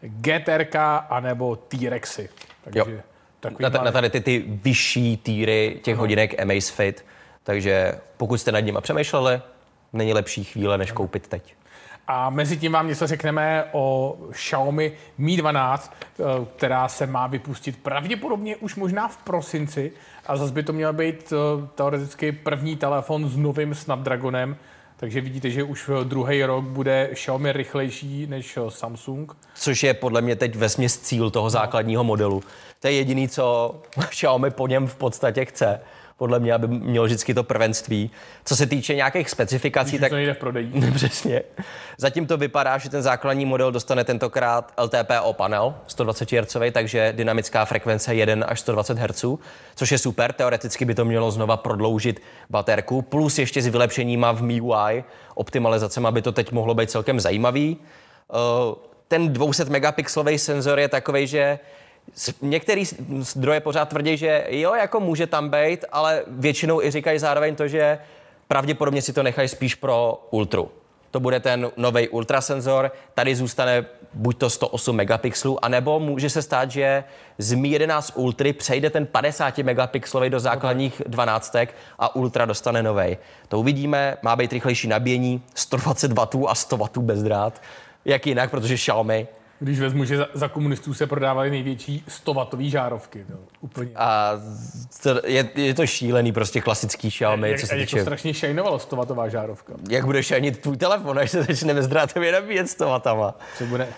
GTRK 0.00 0.76
anebo 1.10 1.56
T-Rexy. 1.56 2.28
Takže 2.64 2.80
Jo. 2.80 3.00
Na, 3.58 3.68
na 3.68 3.92
tady 3.92 4.10
ty, 4.10 4.20
ty 4.20 4.44
vyšší 4.46 5.16
týry 5.16 5.80
těch 5.82 5.96
hodinek 5.96 6.42
Amazfit. 6.42 7.04
Takže 7.42 7.94
pokud 8.16 8.36
jste 8.36 8.52
nad 8.52 8.60
nimi 8.60 8.78
přemýšleli, 8.80 9.40
není 9.92 10.12
lepší 10.12 10.44
chvíle, 10.44 10.78
než 10.78 10.92
koupit 10.92 11.28
teď. 11.28 11.54
A 12.06 12.30
mezi 12.30 12.56
tím 12.56 12.72
vám 12.72 12.88
něco 12.88 13.06
řekneme 13.06 13.64
o 13.72 14.16
Xiaomi 14.30 14.92
Mi 15.18 15.36
12, 15.36 15.94
eh, 15.94 16.22
která 16.56 16.88
se 16.88 17.06
má 17.06 17.26
vypustit 17.26 17.82
pravděpodobně 17.82 18.56
už 18.56 18.74
možná 18.74 19.08
v 19.08 19.16
prosinci. 19.16 19.92
A 20.26 20.36
zase 20.36 20.52
by 20.52 20.62
to 20.62 20.72
měl 20.72 20.92
být 20.92 21.32
eh, 21.32 21.66
teoreticky 21.74 22.32
první 22.32 22.76
telefon 22.76 23.28
s 23.28 23.36
novým 23.36 23.74
Snapdragonem. 23.74 24.56
Takže 25.04 25.20
vidíte, 25.20 25.50
že 25.50 25.62
už 25.62 25.90
druhý 26.04 26.44
rok 26.44 26.64
bude 26.64 27.10
Xiaomi 27.12 27.52
rychlejší 27.52 28.26
než 28.26 28.56
eh, 28.56 28.70
Samsung. 28.70 29.32
Což 29.54 29.82
je 29.82 29.94
podle 29.94 30.22
mě 30.22 30.36
teď 30.36 30.56
vesměs 30.56 30.98
cíl 30.98 31.30
toho 31.30 31.50
základního 31.50 32.04
modelu. 32.04 32.42
To 32.80 32.86
je 32.86 32.92
jediný, 32.92 33.28
co 33.28 33.74
Xiaomi 34.08 34.50
po 34.50 34.66
něm 34.66 34.86
v 34.86 34.96
podstatě 34.96 35.44
chce. 35.44 35.80
Podle 36.16 36.38
mě, 36.38 36.54
aby 36.54 36.68
měl 36.68 37.04
vždycky 37.04 37.34
to 37.34 37.44
prvenství. 37.44 38.10
Co 38.44 38.56
se 38.56 38.66
týče 38.66 38.94
nějakých 38.94 39.30
specifikací, 39.30 39.90
Když 39.90 40.00
tak 40.00 40.08
to 40.10 40.14
nejde 40.14 40.34
v 40.34 40.38
prodeji. 40.38 40.72
Přesně. 40.94 41.42
Zatím 41.98 42.26
to 42.26 42.36
vypadá, 42.36 42.78
že 42.78 42.90
ten 42.90 43.02
základní 43.02 43.46
model 43.46 43.72
dostane 43.72 44.04
tentokrát 44.04 44.72
LTPO 44.82 45.32
panel 45.32 45.74
120 45.86 46.32
Hz, 46.32 46.56
takže 46.72 47.12
dynamická 47.16 47.64
frekvence 47.64 48.14
1 48.14 48.46
až 48.46 48.60
120 48.60 48.98
Hz, 48.98 49.24
což 49.74 49.92
je 49.92 49.98
super. 49.98 50.32
Teoreticky 50.32 50.84
by 50.84 50.94
to 50.94 51.04
mělo 51.04 51.30
znova 51.30 51.56
prodloužit 51.56 52.22
baterku, 52.50 53.02
plus 53.02 53.38
ještě 53.38 53.62
s 53.62 53.66
vylepšeníma 53.66 54.32
v 54.32 54.42
MIUI, 54.42 55.04
optimalizacemi, 55.34 56.06
aby 56.06 56.22
to 56.22 56.32
teď 56.32 56.52
mohlo 56.52 56.74
být 56.74 56.90
celkem 56.90 57.20
zajímavý. 57.20 57.76
Eh, 58.32 58.36
Ten 59.08 59.32
200 59.32 59.64
megapixelový 59.64 60.38
senzor 60.38 60.78
je 60.78 60.88
takový, 60.88 61.26
že 61.26 61.58
Některý 62.42 62.84
zdroje 63.18 63.60
pořád 63.60 63.88
tvrdí, 63.88 64.16
že 64.16 64.46
jo, 64.48 64.74
jako 64.74 65.00
může 65.00 65.26
tam 65.26 65.48
být, 65.48 65.84
ale 65.92 66.22
většinou 66.26 66.82
i 66.82 66.90
říkají 66.90 67.18
zároveň 67.18 67.56
to, 67.56 67.68
že 67.68 67.98
pravděpodobně 68.48 69.02
si 69.02 69.12
to 69.12 69.22
nechají 69.22 69.48
spíš 69.48 69.74
pro 69.74 70.26
ultru. 70.30 70.70
To 71.10 71.20
bude 71.20 71.40
ten 71.40 71.70
nový 71.76 72.08
ultrasenzor, 72.08 72.92
tady 73.14 73.34
zůstane 73.34 73.86
buď 74.14 74.38
to 74.38 74.50
108 74.50 74.96
megapixelů, 74.96 75.64
anebo 75.64 76.00
může 76.00 76.30
se 76.30 76.42
stát, 76.42 76.70
že 76.70 77.04
z 77.38 77.52
Mi 77.52 77.68
11 77.68 78.12
Ultry 78.14 78.52
přejde 78.52 78.90
ten 78.90 79.06
50 79.06 79.58
megapixelový 79.58 80.30
do 80.30 80.40
základních 80.40 81.02
12 81.06 81.56
a 81.98 82.16
Ultra 82.16 82.44
dostane 82.44 82.82
nový. 82.82 83.16
To 83.48 83.58
uvidíme, 83.58 84.16
má 84.22 84.36
být 84.36 84.52
rychlejší 84.52 84.88
nabíjení, 84.88 85.42
120 85.54 86.12
W 86.12 86.46
a 86.48 86.54
100 86.54 86.76
W 86.76 86.98
bez 86.98 87.22
drát. 87.22 87.62
Jak 88.04 88.26
jinak, 88.26 88.50
protože 88.50 88.74
Xiaomi 88.74 89.28
Když 89.64 89.80
vezmu, 89.80 90.04
že 90.04 90.16
za, 90.16 90.28
za 90.34 90.48
komunistů 90.48 90.94
se 90.94 91.06
prodávaly 91.06 91.50
největší 91.50 92.04
100-wattové 92.08 92.70
žárovky. 92.70 93.24
To, 93.24 93.38
úplně. 93.60 93.90
A 93.96 94.32
to, 95.02 95.20
je, 95.26 95.48
je 95.54 95.74
to 95.74 95.86
šílený, 95.86 96.32
prostě 96.32 96.60
klasický 96.60 97.10
Xiaomi, 97.10 97.50
jak, 97.50 97.60
co 97.60 97.66
se 97.66 97.74
týče... 97.74 98.02
strašně 98.02 98.34
šajnovalo 98.34 98.78
100-wattová 98.78 99.26
žárovka. 99.26 99.72
Jak 99.90 100.04
budeš 100.04 100.26
šajnit 100.26 100.60
tvůj 100.60 100.76
telefon, 100.76 101.18
až 101.18 101.30
se 101.30 101.42
začne 101.42 101.74
bezdrátově 101.74 102.32
nabíjet 102.32 102.70
s 102.70 102.74
tomatama. 102.74 103.34
Co 103.58 103.66
bude? 103.66 103.88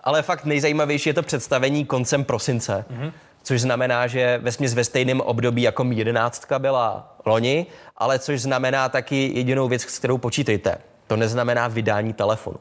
Ale 0.00 0.22
fakt 0.22 0.44
nejzajímavější 0.44 1.08
je 1.08 1.14
to 1.14 1.22
představení 1.22 1.84
koncem 1.84 2.24
prosince, 2.24 2.84
mm-hmm. 2.90 3.12
což 3.42 3.60
znamená, 3.60 4.06
že 4.06 4.40
ve 4.42 4.68
ve 4.68 4.84
stejném 4.84 5.20
období 5.20 5.62
jako 5.62 5.84
Mi 5.84 5.96
11 5.96 6.52
byla 6.58 7.16
loni, 7.26 7.66
ale 7.96 8.18
což 8.18 8.40
znamená 8.40 8.88
taky 8.88 9.30
jedinou 9.34 9.68
věc, 9.68 9.82
s 9.82 9.98
kterou 9.98 10.18
počítejte. 10.18 10.78
To 11.06 11.16
neznamená 11.16 11.68
vydání 11.68 12.12
telefonu. 12.12 12.58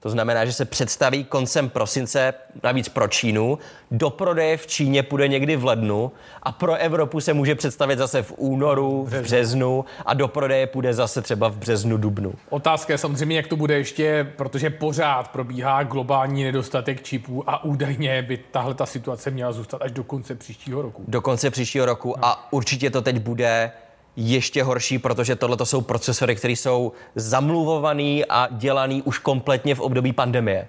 To 0.00 0.10
znamená, 0.10 0.44
že 0.44 0.52
se 0.52 0.64
představí 0.64 1.24
koncem 1.24 1.68
prosince, 1.68 2.34
navíc 2.62 2.88
pro 2.88 3.08
Čínu. 3.08 3.58
Do 3.90 4.10
prodeje 4.10 4.56
v 4.56 4.66
Číně 4.66 5.02
půjde 5.02 5.28
někdy 5.28 5.56
v 5.56 5.64
lednu 5.64 6.12
a 6.42 6.52
pro 6.52 6.74
Evropu 6.74 7.20
se 7.20 7.32
může 7.32 7.54
představit 7.54 7.98
zase 7.98 8.22
v 8.22 8.32
únoru, 8.36 9.04
v 9.10 9.22
březnu 9.22 9.84
a 10.06 10.14
do 10.14 10.28
prodeje 10.28 10.66
půjde 10.66 10.94
zase 10.94 11.22
třeba 11.22 11.48
v 11.48 11.56
březnu, 11.56 11.96
dubnu. 11.96 12.34
Otázka 12.50 12.92
je 12.92 12.98
samozřejmě, 12.98 13.36
jak 13.36 13.46
to 13.46 13.56
bude 13.56 13.74
ještě, 13.74 14.32
protože 14.36 14.70
pořád 14.70 15.28
probíhá 15.28 15.82
globální 15.82 16.44
nedostatek 16.44 17.02
čipů 17.02 17.50
a 17.50 17.64
údajně 17.64 18.22
by 18.22 18.36
tahle 18.50 18.74
ta 18.74 18.86
situace 18.86 19.30
měla 19.30 19.52
zůstat 19.52 19.82
až 19.82 19.92
do 19.92 20.04
konce 20.04 20.34
příštího 20.34 20.82
roku. 20.82 21.04
do 21.08 21.20
konce 21.20 21.50
příštího 21.50 21.86
roku 21.86 22.24
a 22.24 22.52
určitě 22.52 22.90
to 22.90 23.02
teď 23.02 23.18
bude 23.18 23.72
ještě 24.20 24.62
horší, 24.62 24.98
protože 24.98 25.36
tohle 25.36 25.56
to 25.56 25.66
jsou 25.66 25.80
procesory, 25.80 26.36
které 26.36 26.52
jsou 26.52 26.92
zamluvovaný 27.14 28.24
a 28.24 28.48
dělaný 28.50 29.02
už 29.02 29.18
kompletně 29.18 29.74
v 29.74 29.80
období 29.80 30.12
pandemie. 30.12 30.68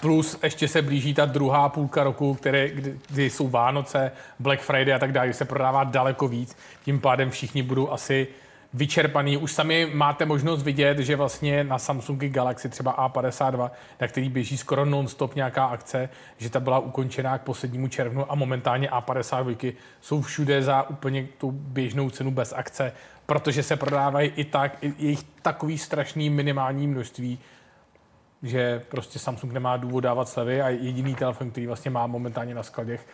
Plus 0.00 0.38
ještě 0.42 0.68
se 0.68 0.82
blíží 0.82 1.14
ta 1.14 1.24
druhá 1.24 1.68
půlka 1.68 2.04
roku, 2.04 2.34
které, 2.34 2.68
kdy, 2.68 2.98
kdy 3.08 3.30
jsou 3.30 3.48
Vánoce, 3.48 4.12
Black 4.38 4.60
Friday 4.60 4.94
a 4.94 4.98
tak 4.98 5.12
dále, 5.12 5.32
se 5.32 5.44
prodává 5.44 5.84
daleko 5.84 6.28
víc. 6.28 6.56
Tím 6.84 7.00
pádem 7.00 7.30
všichni 7.30 7.62
budou 7.62 7.90
asi 7.90 8.26
vyčerpaný. 8.74 9.36
Už 9.36 9.52
sami 9.52 9.90
máte 9.94 10.26
možnost 10.26 10.62
vidět, 10.62 10.98
že 10.98 11.16
vlastně 11.16 11.64
na 11.64 11.78
Samsungy 11.78 12.28
Galaxy 12.28 12.68
třeba 12.68 13.08
A52, 13.08 13.70
na 14.00 14.08
který 14.08 14.28
běží 14.28 14.56
skoro 14.56 14.84
non-stop 14.84 15.34
nějaká 15.34 15.64
akce, 15.64 16.08
že 16.38 16.50
ta 16.50 16.60
byla 16.60 16.78
ukončená 16.78 17.38
k 17.38 17.42
poslednímu 17.42 17.88
červnu 17.88 18.32
a 18.32 18.34
momentálně 18.34 18.88
A52 18.88 19.74
jsou 20.00 20.22
všude 20.22 20.62
za 20.62 20.82
úplně 20.82 21.28
tu 21.38 21.50
běžnou 21.50 22.10
cenu 22.10 22.30
bez 22.30 22.52
akce, 22.52 22.92
protože 23.26 23.62
se 23.62 23.76
prodávají 23.76 24.32
i 24.36 24.44
tak, 24.44 24.76
i 24.80 24.94
jejich 24.98 25.22
takový 25.42 25.78
strašný 25.78 26.30
minimální 26.30 26.86
množství, 26.86 27.38
že 28.42 28.82
prostě 28.88 29.18
Samsung 29.18 29.52
nemá 29.52 29.76
důvod 29.76 30.00
dávat 30.00 30.28
slevy 30.28 30.62
a 30.62 30.68
jediný 30.68 31.14
telefon, 31.14 31.50
který 31.50 31.66
vlastně 31.66 31.90
má 31.90 32.06
momentálně 32.06 32.54
na 32.54 32.62
skladech, 32.62 33.06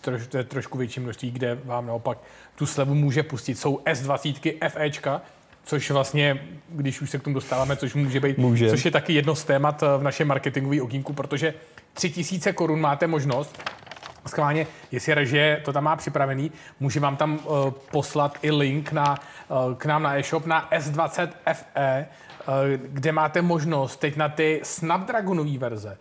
troš, 0.00 0.26
to 0.26 0.36
je 0.36 0.44
trošku 0.44 0.78
větší 0.78 1.00
množství, 1.00 1.30
kde 1.30 1.58
vám 1.64 1.86
naopak 1.86 2.18
tu 2.54 2.66
slevu 2.66 2.94
může 2.94 3.22
pustit. 3.22 3.58
Jsou 3.58 3.76
S20 3.76 4.68
FEčka, 4.68 5.22
což 5.64 5.90
vlastně, 5.90 6.46
když 6.68 7.00
už 7.00 7.10
se 7.10 7.18
k 7.18 7.22
tomu 7.22 7.34
dostáváme, 7.34 7.76
což 7.76 7.94
může 7.94 8.20
být, 8.20 8.38
Může. 8.38 8.70
což 8.70 8.84
je 8.84 8.90
taky 8.90 9.12
jedno 9.12 9.34
z 9.34 9.44
témat 9.44 9.82
eh, 9.82 9.98
v 9.98 10.02
našem 10.02 10.28
marketingovém 10.28 10.82
okýnku, 10.82 11.12
protože 11.12 11.54
3000 11.94 12.52
korun 12.52 12.80
máte 12.80 13.06
možnost 13.06 13.58
Schválně, 14.26 14.66
jestli 14.92 15.14
režie 15.14 15.60
to 15.64 15.72
tam 15.72 15.84
má 15.84 15.96
připravený, 15.96 16.52
může 16.80 17.00
vám 17.00 17.16
tam 17.16 17.34
uh, 17.34 17.70
poslat 17.70 18.38
i 18.42 18.50
link 18.50 18.92
na, 18.92 19.18
uh, 19.48 19.74
k 19.74 19.86
nám 19.86 20.02
na 20.02 20.18
e-shop 20.18 20.46
na 20.46 20.68
S20 20.70 21.28
FE, 21.52 22.06
uh, 22.48 22.54
kde 22.86 23.12
máte 23.12 23.42
možnost 23.42 23.96
teď 23.96 24.16
na 24.16 24.28
ty 24.28 24.60
Snapdragonové 24.64 25.58
verze, 25.58 25.98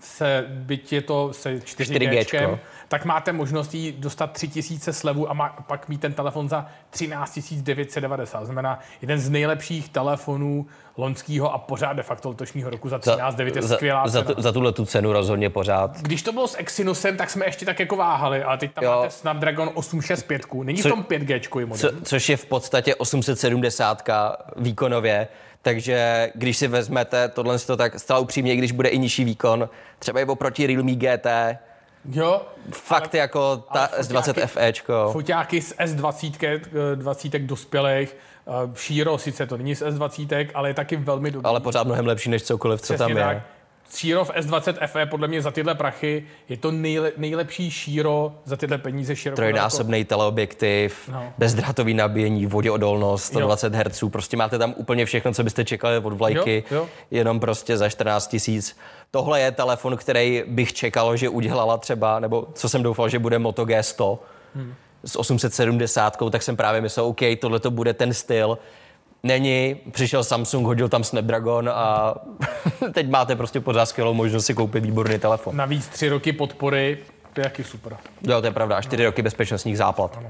se, 0.00 0.44
byť 0.48 0.92
je 0.92 1.02
to 1.02 1.32
se 1.32 1.54
4G, 1.54 2.20
4G, 2.22 2.58
tak 2.88 3.04
máte 3.04 3.32
možnost 3.32 3.74
jí 3.74 3.92
dostat 3.92 4.32
3000 4.32 4.92
slevu 4.92 5.30
a 5.30 5.32
má, 5.32 5.48
pak 5.48 5.88
mít 5.88 6.00
ten 6.00 6.12
telefon 6.12 6.48
za 6.48 6.66
13 6.90 7.38
990. 7.54 8.44
Znamená 8.44 8.78
jeden 9.00 9.18
z 9.18 9.30
nejlepších 9.30 9.88
telefonů 9.88 10.66
loňského 10.96 11.54
a 11.54 11.58
pořád 11.58 11.92
de 11.92 12.02
facto 12.02 12.28
letošního 12.28 12.70
roku 12.70 12.88
za 12.88 12.98
13 12.98 13.34
9 13.34 13.56
je 13.56 13.62
za, 13.62 13.74
skvělá 13.76 14.08
za, 14.08 14.22
cena. 14.22 14.34
tu, 14.34 14.42
za 14.42 14.52
tuhle 14.52 14.72
tu 14.72 14.84
cenu 14.86 15.12
rozhodně 15.12 15.50
pořád. 15.50 16.00
Když 16.00 16.22
to 16.22 16.32
bylo 16.32 16.48
s 16.48 16.58
Exynosem, 16.58 17.16
tak 17.16 17.30
jsme 17.30 17.44
ještě 17.46 17.66
tak 17.66 17.80
jako 17.80 17.96
váhali, 17.96 18.42
ale 18.42 18.58
teď 18.58 18.72
tam 18.72 18.84
Jo. 18.84 18.90
máte 18.96 19.10
Snapdragon 19.10 19.70
865. 19.74 20.42
Není 20.62 20.82
Co- 20.82 20.88
v 20.88 20.92
tom 20.92 21.02
5G 21.02 21.66
model. 21.66 21.90
Co, 21.90 22.04
což 22.04 22.28
je 22.28 22.36
v 22.36 22.46
podstatě 22.46 22.94
870 22.94 24.02
výkonově, 24.56 25.28
takže 25.62 26.30
když 26.34 26.56
si 26.56 26.68
vezmete 26.68 27.28
tohle, 27.28 27.58
tak 27.76 27.98
zcela 28.00 28.18
upřímně, 28.18 28.56
když 28.56 28.72
bude 28.72 28.88
i 28.88 28.98
nižší 28.98 29.24
výkon, 29.24 29.68
třeba 29.98 30.20
i 30.20 30.24
oproti 30.24 30.66
Realme 30.66 30.92
GT, 30.94 31.26
Jo, 32.12 32.42
fakt 32.72 33.14
jako 33.14 33.56
ta 33.72 33.84
ale 33.84 33.98
S20 34.02 34.32
foťáky- 34.32 34.46
FEčko. 34.46 35.08
foťáky 35.12 35.62
z 35.62 35.74
S20, 35.78 36.60
eh, 36.92 36.96
20 36.96 37.38
dospělých, 37.46 38.16
eh, 38.46 38.50
šíro, 38.74 39.18
sice 39.18 39.46
to 39.46 39.56
není 39.56 39.74
z 39.74 39.82
S20, 39.82 40.50
ale 40.54 40.70
je 40.70 40.74
taky 40.74 40.96
velmi 40.96 41.30
dobrý. 41.30 41.44
Ale 41.46 41.60
pořád 41.60 41.84
mnohem 41.86 42.06
lepší 42.06 42.30
než 42.30 42.42
cokoliv, 42.42 42.80
co 42.80 42.94
tam 42.94 43.06
Přesně 43.06 43.20
je. 43.20 43.26
tak. 43.26 43.42
Šíro 43.96 44.24
v 44.24 44.30
S20 44.30 44.86
FE 44.86 45.06
podle 45.06 45.28
mě 45.28 45.42
za 45.42 45.50
tyhle 45.50 45.74
prachy 45.74 46.24
je 46.48 46.56
to 46.56 46.70
nejle, 46.70 47.12
nejlepší 47.16 47.70
šíro 47.70 48.34
za 48.44 48.56
tyhle 48.56 48.78
peníze 48.78 49.16
široko. 49.16 49.36
Trojnásobný 49.36 50.04
teleobjektiv, 50.04 51.08
No. 51.08 51.14
no. 51.14 51.32
bezdrátový 51.38 51.94
nabíjení, 51.94 52.46
voděodolnost, 52.46 53.24
120 53.24 53.74
Hz, 53.74 54.04
prostě 54.12 54.36
máte 54.36 54.58
tam 54.58 54.74
úplně 54.76 55.06
všechno, 55.06 55.34
co 55.34 55.44
byste 55.44 55.64
čekali 55.64 55.98
od 55.98 56.12
vlajky, 56.12 56.64
Jo, 56.70 56.76
jo. 56.76 56.88
jenom 57.10 57.40
prostě 57.40 57.76
za 57.76 57.88
14 57.88 58.28
tisíc. 58.28 58.76
Tohle 59.10 59.40
je 59.40 59.50
telefon, 59.52 59.96
který 59.96 60.42
bych 60.46 60.72
čekal, 60.72 61.16
že 61.16 61.28
udělala 61.28 61.78
třeba, 61.78 62.20
nebo 62.20 62.46
co 62.54 62.68
jsem 62.68 62.82
doufal, 62.82 63.08
že 63.08 63.18
bude 63.18 63.38
Moto 63.38 63.64
G100 63.64 64.18
hmm. 64.54 64.74
s 65.04 65.18
870, 65.18 66.16
tak 66.30 66.42
jsem 66.42 66.56
právě 66.56 66.80
myslel, 66.80 67.06
OK, 67.06 67.20
tohle 67.40 67.60
to 67.60 67.70
bude 67.70 67.94
ten 67.94 68.14
styl. 68.14 68.58
Není, 69.22 69.76
přišel 69.90 70.24
Samsung, 70.24 70.66
hodil 70.66 70.88
tam 70.88 71.04
Snapdragon 71.04 71.68
a 71.68 72.14
teď 72.92 73.08
máte 73.10 73.36
prostě 73.36 73.60
pořád 73.60 73.86
skvělou 73.86 74.14
možnost 74.14 74.46
si 74.46 74.54
koupit 74.54 74.84
výborný 74.84 75.18
telefon. 75.18 75.56
Navíc 75.56 75.88
tři 75.88 76.08
roky 76.08 76.32
podpory, 76.32 76.98
to 77.32 77.40
je 77.40 77.44
jaký 77.46 77.64
super. 77.64 77.96
Jo, 78.22 78.40
to 78.40 78.46
je 78.46 78.52
pravda, 78.52 78.80
čtyři 78.82 79.04
roky 79.04 79.22
bezpečnostních 79.22 79.78
záplat. 79.78 80.16
Uh, 80.16 80.22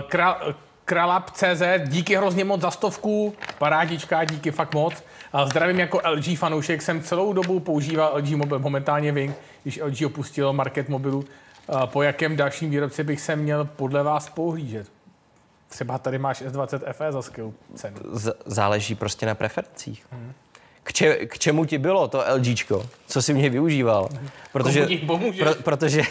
Kra- 0.00 0.54
Kralap.cz, 0.84 1.62
díky 1.86 2.16
hrozně 2.16 2.44
moc 2.44 2.60
za 2.60 2.70
stovku, 2.70 3.34
parádička, 3.58 4.24
díky 4.24 4.50
fakt 4.50 4.74
moc. 4.74 4.94
Uh, 5.34 5.48
zdravím 5.48 5.80
jako 5.80 6.00
LG 6.10 6.38
fanoušek, 6.38 6.82
jsem 6.82 7.02
celou 7.02 7.32
dobu 7.32 7.60
používal 7.60 8.12
LG 8.16 8.30
mobil, 8.30 8.58
momentálně 8.58 9.12
Wing, 9.12 9.36
když 9.62 9.80
LG 9.84 10.02
opustil 10.06 10.52
market 10.52 10.88
mobilu. 10.88 11.18
Uh, 11.18 11.86
po 11.86 12.02
jakém 12.02 12.36
dalším 12.36 12.70
výrobci 12.70 13.04
bych 13.04 13.20
se 13.20 13.36
měl 13.36 13.64
podle 13.64 14.02
vás 14.02 14.28
pohlížet? 14.28 14.86
Třeba 15.74 15.98
tady 15.98 16.18
máš 16.18 16.42
S20 16.42 16.92
FE 16.92 17.12
za 17.12 17.22
skvělou 17.22 17.54
cenu. 17.74 17.96
Z- 18.12 18.36
záleží 18.46 18.94
prostě 18.94 19.26
na 19.26 19.34
preferencích. 19.34 20.06
K, 20.82 20.92
če, 20.92 21.14
k 21.26 21.38
čemu 21.38 21.64
ti 21.64 21.78
bylo 21.78 22.08
to 22.08 22.24
LGčko? 22.36 22.86
Co 23.06 23.22
jsi 23.22 23.34
mě 23.34 23.50
využíval? 23.50 24.08
Protože, 24.52 24.86
pro, 25.38 25.54
protože, 25.54 26.02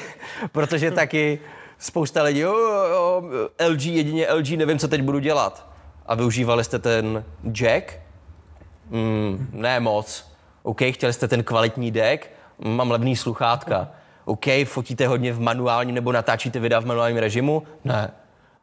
protože 0.51 0.91
taky 0.91 1.39
spousta 1.78 2.24
lidí, 2.24 2.39
jo, 2.39 2.57
jo, 2.57 2.86
jo, 2.89 3.24
LG, 3.70 3.86
jedině 3.86 4.28
LG, 4.34 4.49
nevím, 4.49 4.80
co 4.80 4.88
teď 4.88 5.01
budu 5.01 5.20
dělat. 5.20 5.70
A 6.05 6.16
využívali 6.16 6.64
jste 6.64 6.80
ten 6.80 7.24
jack? 7.51 7.99
Mm, 8.89 9.47
ne 9.51 9.80
moc. 9.80 10.32
OK, 10.64 10.82
chtěli 10.91 11.14
jste 11.14 11.28
ten 11.28 11.43
kvalitní 11.43 11.91
deck? 11.91 12.28
Mm, 12.59 12.76
Mám 12.76 12.91
levný 12.91 13.16
sluchátka. 13.16 13.88
OK, 14.26 14.45
fotíte 14.66 15.07
hodně 15.07 15.34
v 15.34 15.39
manuálním 15.39 15.95
nebo 15.95 16.11
natáčíte 16.11 16.59
videa 16.59 16.80
v 16.80 16.86
manuálním 16.86 17.18
režimu? 17.18 17.64
Ne. 17.84 18.11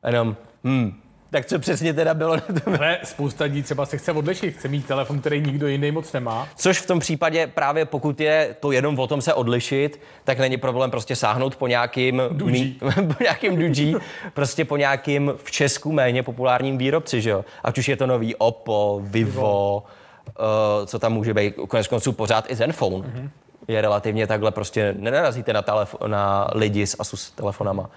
Jenom, 0.06 0.36
hm, 0.64 1.00
tak 1.30 1.46
co 1.46 1.58
přesně 1.58 1.94
teda 1.94 2.14
bylo 2.14 2.36
na 2.36 2.40
tom 2.64 2.74
Ale 2.74 2.98
spousta 3.04 3.44
lidí 3.44 3.62
třeba 3.62 3.86
se 3.86 3.96
chce 3.96 4.12
odlišit, 4.12 4.56
chce 4.56 4.68
mít 4.68 4.86
telefon, 4.86 5.20
který 5.20 5.40
nikdo 5.40 5.68
jiný 5.68 5.90
moc 5.90 6.12
nemá. 6.12 6.48
Což 6.56 6.78
v 6.78 6.86
tom 6.86 7.00
případě 7.00 7.46
právě 7.46 7.84
pokud 7.84 8.20
je 8.20 8.56
to 8.60 8.72
jenom 8.72 8.98
o 8.98 9.06
tom 9.06 9.22
se 9.22 9.34
odlišit, 9.34 10.00
tak 10.24 10.38
není 10.38 10.56
problém 10.56 10.90
prostě 10.90 11.16
sáhnout 11.16 11.56
po 11.56 11.66
nějakým 11.66 12.22
Duji. 12.30 12.78
po 12.94 13.22
nějakým 13.22 13.56
Duji, 13.56 13.96
prostě 14.34 14.64
po 14.64 14.76
nějakým 14.76 15.32
v 15.36 15.50
Česku 15.50 15.92
méně 15.92 16.22
populárním 16.22 16.78
výrobci, 16.78 17.22
že 17.22 17.30
jo? 17.30 17.44
Ať 17.64 17.78
už 17.78 17.88
je 17.88 17.96
to 17.96 18.06
nový 18.06 18.36
Oppo, 18.36 19.00
Vivo, 19.04 19.84
uh, 20.26 20.86
co 20.86 20.98
tam 20.98 21.12
může 21.12 21.34
být, 21.34 21.54
konec 21.68 21.86
konců 21.88 22.12
pořád 22.12 22.50
i 22.50 22.54
Zenfone. 22.54 22.96
Mm-hmm. 22.96 23.30
Je 23.68 23.80
relativně 23.80 24.26
takhle, 24.26 24.50
prostě 24.50 24.94
nenarazíte 24.98 25.52
na, 25.52 25.62
telefo- 25.62 26.08
na 26.08 26.50
lidi 26.54 26.86
s 26.86 26.96
Asus 26.98 27.30
telefonama. 27.30 27.90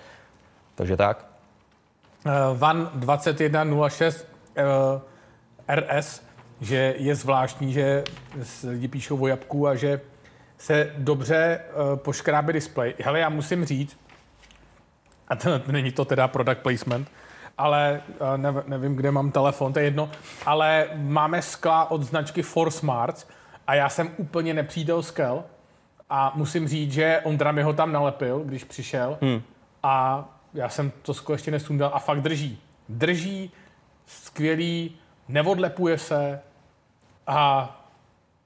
Takže 0.75 0.97
tak. 0.97 1.32
Uh, 2.25 2.57
Van 2.57 2.91
2106 2.93 4.27
uh, 4.57 5.01
RS, 5.75 6.23
že 6.61 6.95
je 6.97 7.15
zvláštní, 7.15 7.73
že 7.73 8.03
lidi 8.67 8.87
píšou 8.87 9.21
o 9.23 9.27
jabku 9.27 9.67
a 9.67 9.75
že 9.75 10.01
se 10.57 10.93
dobře 10.97 11.59
uh, 11.59 11.99
poškrábe 11.99 12.53
displej. 12.53 12.93
Hele, 13.03 13.19
já 13.19 13.29
musím 13.29 13.65
říct, 13.65 13.97
a 15.27 15.35
to, 15.35 15.61
není 15.67 15.91
to 15.91 16.05
teda 16.05 16.27
product 16.27 16.61
placement, 16.61 17.11
ale 17.57 18.01
nev, 18.37 18.55
nevím, 18.67 18.95
kde 18.95 19.11
mám 19.11 19.31
telefon, 19.31 19.73
to 19.73 19.79
je 19.79 19.85
jedno, 19.85 20.09
ale 20.45 20.87
máme 20.95 21.41
skla 21.41 21.91
od 21.91 22.03
značky 22.03 22.41
Force 22.41 22.79
Smarts 22.79 23.27
a 23.67 23.75
já 23.75 23.89
jsem 23.89 24.09
úplně 24.17 24.53
nepřítel 24.53 25.03
skel 25.03 25.43
a 26.09 26.31
musím 26.35 26.67
říct, 26.67 26.91
že 26.91 27.21
Ondra 27.23 27.51
mi 27.51 27.63
ho 27.63 27.73
tam 27.73 27.91
nalepil, 27.91 28.39
když 28.39 28.63
přišel 28.63 29.17
hmm. 29.21 29.41
a 29.83 30.25
já 30.53 30.69
jsem 30.69 30.91
to 31.01 31.13
sklo 31.13 31.35
ještě 31.35 31.51
nesundal 31.51 31.91
a 31.93 31.99
fakt 31.99 32.21
drží. 32.21 32.59
Drží, 32.89 33.51
skvělý, 34.05 34.95
neodlepuje 35.27 35.97
se 35.97 36.41
a 37.27 37.69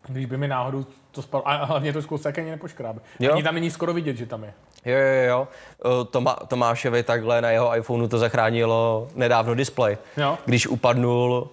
když 0.08 0.26
by 0.26 0.38
mi 0.38 0.48
náhodou 0.48 0.86
to 1.12 1.22
spadlo, 1.22 1.48
a 1.50 1.66
hlavně 1.66 1.94
to 1.94 2.02
sklo 2.02 2.18
se 2.18 2.32
ani 2.32 2.52
nepoškrábe. 2.52 3.02
Jo. 3.20 3.34
Ani 3.34 3.44
tam 3.44 3.56
není 3.56 3.72
skoro 3.72 3.94
vidět, 3.94 4.18
že 4.18 4.26
tam 4.26 4.44
je. 4.44 4.54
Jo, 4.86 4.98
jo, 4.98 5.24
jo. 5.28 5.48
O, 5.82 6.04
Toma, 6.04 6.34
Tomášovi 6.34 7.04
takhle 7.04 7.42
na 7.42 7.50
jeho 7.50 7.78
iPhoneu 7.78 8.08
to 8.08 8.18
zachránilo 8.18 9.08
nedávno 9.16 9.56
displej. 9.56 9.98
Jo. 10.18 10.38
Když 10.46 10.68
upadnul, 10.68 11.50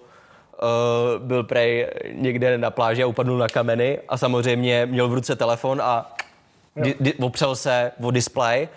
uh, 0.61 1.23
byl 1.23 1.43
prej 1.43 1.87
někde 2.11 2.57
na 2.57 2.71
pláži 2.71 3.03
a 3.03 3.07
upadnul 3.07 3.37
na 3.37 3.47
kameny 3.47 3.99
a 4.09 4.17
samozřejmě 4.17 4.85
měl 4.85 5.07
v 5.07 5.13
ruce 5.13 5.35
telefon 5.35 5.81
a 5.81 6.15
di, 6.75 6.95
di, 6.99 7.13
opřel 7.13 7.55
se 7.55 7.91
o 8.01 8.11
displej. 8.11 8.69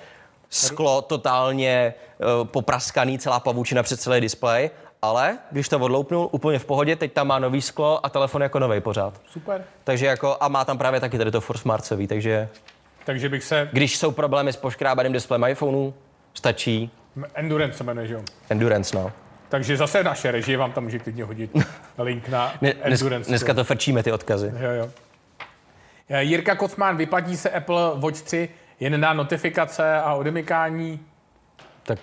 Sklo 0.50 1.02
totálně 1.02 1.94
uh, 2.40 2.46
popraskaný, 2.48 3.18
celá 3.18 3.40
pavučina 3.40 3.82
před 3.82 4.00
celý 4.00 4.20
displej, 4.20 4.70
ale 5.02 5.38
když 5.50 5.68
to 5.68 5.78
odloupnul, 5.78 6.28
úplně 6.32 6.58
v 6.58 6.64
pohodě, 6.64 6.96
teď 6.96 7.12
tam 7.12 7.26
má 7.26 7.38
nový 7.38 7.62
sklo 7.62 8.06
a 8.06 8.08
telefon 8.08 8.42
jako 8.42 8.58
nový 8.58 8.80
pořád. 8.80 9.20
Super. 9.30 9.64
Takže 9.84 10.06
jako, 10.06 10.36
a 10.40 10.48
má 10.48 10.64
tam 10.64 10.78
právě 10.78 11.00
taky 11.00 11.18
tady 11.18 11.30
to 11.30 11.40
Force 11.40 11.62
Smartsový, 11.62 12.06
takže 12.06 12.48
Takže 13.04 13.28
bych 13.28 13.44
se... 13.44 13.68
když 13.72 13.96
jsou 13.98 14.10
problémy 14.10 14.52
s 14.52 14.56
poškrábaným 14.56 15.12
displejem 15.12 15.44
iPhoneu, 15.44 15.92
stačí 16.34 16.90
Endurance 17.34 17.78
se 17.78 17.84
jmenuje, 17.84 18.06
že 18.06 18.14
jo? 18.14 18.22
Endurance, 18.50 18.96
no. 18.96 19.12
Takže 19.48 19.76
zase 19.76 20.04
naše 20.04 20.30
režie 20.32 20.58
vám 20.58 20.72
tam 20.72 20.84
může 20.84 20.98
klidně 20.98 21.24
hodit 21.24 21.50
link 21.98 22.28
na 22.28 22.52
Ne, 22.60 22.72
Endurance. 22.72 23.28
dneska 23.30 23.54
to 23.54 23.64
frčíme, 23.64 24.02
ty 24.02 24.12
odkazy. 24.12 24.52
Jo, 24.60 24.70
jo. 24.70 24.90
Eh, 26.08 26.22
Jirka 26.22 26.54
Kocman, 26.54 26.96
vyplatí 26.96 27.36
se 27.36 27.50
Apple 27.50 27.90
Watch 27.96 28.22
3 28.22 28.48
jen 28.80 29.00
na 29.00 29.12
notifikace 29.12 29.94
a 30.00 30.14
odemykání? 30.14 31.00
Tak 31.82 31.98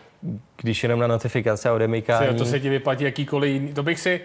když 0.58 0.84
jenom 0.84 1.00
na 1.00 1.08
notifikace 1.08 1.70
a 1.70 1.74
odemykání. 1.74 2.38
to 2.38 2.46
se 2.46 2.60
ti 2.60 2.70
vyplatí 2.70 3.04
jakýkoliv 3.04 3.54
jiný. 3.54 3.74
To 3.74 3.84
bych 3.84 4.00
si... 4.00 4.22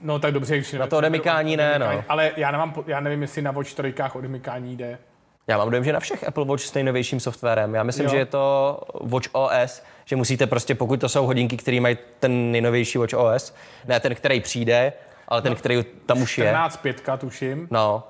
No 0.00 0.18
tak 0.18 0.32
dobře, 0.34 0.56
když 0.56 0.72
Na 0.72 0.86
to 0.86 0.98
odemykání 0.98 1.56
ne, 1.56 1.78
no. 1.78 2.04
Ale 2.08 2.30
já, 2.36 2.50
nemám, 2.50 2.74
já 2.86 3.00
nevím, 3.00 3.22
jestli 3.22 3.42
na 3.42 3.50
Watch 3.50 3.74
3 3.74 3.94
odemykání 4.14 4.76
jde. 4.76 4.98
Já 5.46 5.58
mám 5.58 5.70
dojem, 5.70 5.84
že 5.84 5.92
na 5.92 6.00
všech 6.00 6.28
Apple 6.28 6.44
Watch 6.44 6.62
s 6.62 6.74
nejnovějším 6.74 7.20
softwarem. 7.20 7.74
Já 7.74 7.82
myslím, 7.82 8.04
Jo. 8.04 8.10
že 8.10 8.16
je 8.16 8.26
to 8.26 8.80
Watch 9.00 9.28
OS, 9.32 9.82
že 10.04 10.16
musíte 10.16 10.46
prostě, 10.46 10.74
pokud 10.74 11.00
to 11.00 11.08
jsou 11.08 11.26
hodinky, 11.26 11.56
které 11.56 11.80
mají 11.80 11.98
ten 12.20 12.52
nejnovější 12.52 12.98
Watch 12.98 13.14
OS, 13.14 13.54
ne 13.88 14.00
ten, 14.00 14.14
který 14.14 14.40
přijde, 14.40 14.92
ale 15.28 15.42
ten, 15.42 15.54
který 15.54 15.84
tam 16.06 16.22
už 16.22 16.38
je, 16.38 16.52
14.5 16.54 17.18
tuším. 17.18 17.68
no, 17.70 18.02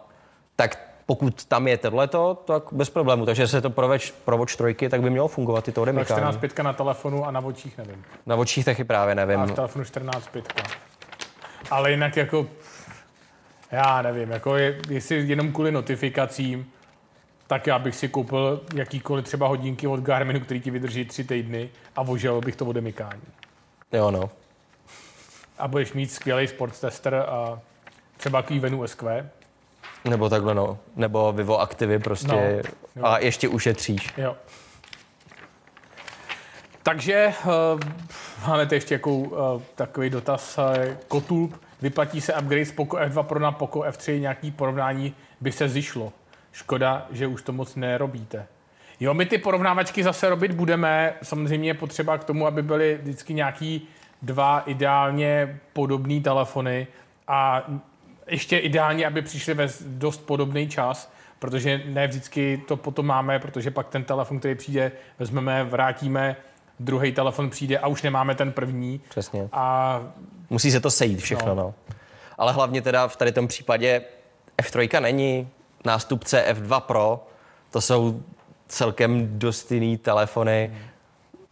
tak 0.57 0.94
pokud 1.07 1.45
tam 1.45 1.69
je 1.69 1.79
tohleto, 1.79 2.43
tak 2.45 2.63
bez 2.73 2.91
problému. 2.91 3.27
Takže 3.27 3.49
se 3.49 3.61
to 3.61 3.71
pro, 3.71 3.89
več, 3.89 4.11
pro 4.11 4.39
Watch 4.39 4.57
3, 4.57 4.89
tak 4.89 5.03
by 5.03 5.11
mělo 5.11 5.29
fungovat 5.29 5.69
i 5.69 5.73
to 5.73 5.81
Tak 5.81 5.83
odemykání. 5.83 6.19
14 6.19 6.37
pětka 6.37 6.63
na 6.63 6.73
telefonu 6.73 7.25
a 7.27 7.31
na 7.31 7.41
očích 7.41 7.79
nevím. 7.79 8.05
Na 8.27 8.37
očích 8.37 8.65
taky 8.65 8.85
právě 8.85 9.15
nevím. 9.15 9.41
A 9.41 9.47
v 9.47 9.53
telefonu 9.53 9.85
14 9.85 10.29
pětka. 10.29 10.63
Ale 11.71 11.91
jinak 11.91 12.17
jako, 12.17 12.47
já 13.71 14.03
nevím, 14.03 14.31
jako 14.31 14.57
je, 14.57 14.81
jestli 14.89 15.29
jenom 15.29 15.53
kvůli 15.53 15.73
notifikacím, 15.73 16.67
tak 17.47 17.67
já 17.67 17.79
bych 17.79 17.97
si 17.97 18.09
koupil 18.09 18.61
jakýkoliv 18.75 19.25
třeba 19.25 19.49
hodinky 19.49 19.87
od 19.87 20.01
Garminu, 20.01 20.41
který 20.41 20.61
ti 20.61 20.71
vydrží 20.71 21.05
tři 21.05 21.25
týdny 21.25 21.71
a 21.97 22.03
vožel 22.03 22.41
bych 22.41 22.57
to 22.57 22.67
odemykání. 22.67 23.23
Jo, 23.93 24.11
no. 24.11 24.31
A 25.59 25.69
budeš 25.69 25.93
mít 25.93 26.13
skvělý 26.13 26.47
sports 26.47 26.81
tester 26.81 27.15
a 27.15 27.61
třeba 28.17 28.43
Keyvenu 28.43 28.87
SQ. 28.87 29.31
Nebo 30.05 30.29
takhle, 30.29 30.55
no. 30.55 30.79
Nebo 30.97 31.33
Vivo 31.33 31.61
Activy 31.61 31.99
prostě. 31.99 32.63
No, 32.97 33.07
a 33.07 33.19
ještě 33.19 33.49
ušetříš. 33.49 34.13
Jo. 34.17 34.37
Takže 36.83 37.33
uh, 37.45 37.81
máme 38.47 38.67
tady 38.67 38.77
ještě 38.77 38.95
jako, 38.95 39.11
uh, 39.17 39.63
takový 39.75 40.11
dotaz. 40.11 40.59
Uh, 40.59 40.95
Kotulp, 41.09 41.61
vyplatí 41.83 42.21
se 42.21 42.35
upgrade 42.35 42.67
z 42.67 42.73
Poco 42.73 42.97
F2 42.97 43.23
Pro 43.23 43.41
na 43.41 43.53
Poco 43.53 43.81
F3, 43.81 44.21
nějaký 44.21 44.51
porovnání 44.51 45.15
by 45.41 45.53
se 45.53 45.69
zišlo. 45.69 46.13
Škoda, 46.53 47.07
že 47.11 47.27
už 47.27 47.43
to 47.43 47.53
moc 47.53 47.75
nerobíte. 47.75 48.47
Jo, 49.01 49.15
my 49.15 49.27
ty 49.27 49.39
porovnávačky 49.39 50.03
zase 50.03 50.29
robit 50.29 50.53
budeme. 50.53 51.15
Samozřejmě 51.23 51.69
je 51.69 51.75
potřeba 51.75 52.19
k 52.19 52.25
tomu, 52.25 52.47
aby 52.47 52.63
byly 52.63 52.99
vždycky 53.03 53.35
nějaký 53.35 53.89
dva 54.23 54.63
ideálně 54.67 55.61
podobné 55.73 56.21
telefony 56.21 56.87
a 57.29 57.67
ještě 58.27 58.59
ideálně, 58.59 59.07
aby 59.07 59.23
přišly 59.23 59.55
ve 59.55 59.69
dost 59.81 60.27
podobný 60.27 60.69
čas, 60.69 61.13
protože 61.39 61.83
ne 61.87 62.07
vždycky 62.07 62.63
to 62.69 62.77
potom 62.77 63.07
máme, 63.07 63.39
protože 63.39 63.71
pak 63.71 63.89
ten 63.89 64.05
telefon, 64.05 64.39
který 64.39 64.55
přijde, 64.55 64.93
vezmeme, 65.19 65.65
vrátíme, 65.65 66.37
druhý 66.81 67.13
telefon 67.13 67.51
přijde 67.51 67.79
a 67.79 67.87
už 67.87 68.03
nemáme 68.03 68.35
ten 68.35 68.53
první. 68.53 69.01
Přesně. 69.09 69.49
A 69.53 70.01
Musí 70.51 70.71
se 70.71 70.81
to 70.81 70.91
sejít 70.91 71.21
všechno, 71.21 71.49
No. 71.49 71.55
no. 71.55 71.75
Ale 72.39 72.53
hlavně 72.53 72.83
teda 72.83 73.09
v 73.09 73.17
tady 73.17 73.33
tom 73.33 73.49
případě 73.49 74.03
F3 74.63 75.01
není 75.01 75.49
nástupce 75.85 76.45
F2 76.55 76.81
Pro, 76.81 77.27
to 77.71 77.81
jsou 77.81 78.23
celkem 78.69 79.39
dost 79.39 79.73
jiný 79.73 79.99
telefony. 79.99 80.75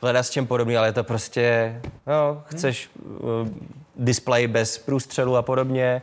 Hledá 0.01 0.23
s 0.23 0.31
čem 0.31 0.47
podobný, 0.47 0.77
ale 0.77 0.89
je 0.89 0.93
to 0.93 1.05
prostě, 1.05 1.81
no, 2.07 2.43
chceš 2.47 2.91
uh, 2.95 3.49
display 3.97 4.47
bez 4.47 4.79
průstřelu 4.79 5.37
a 5.37 5.43
podobně, 5.43 6.03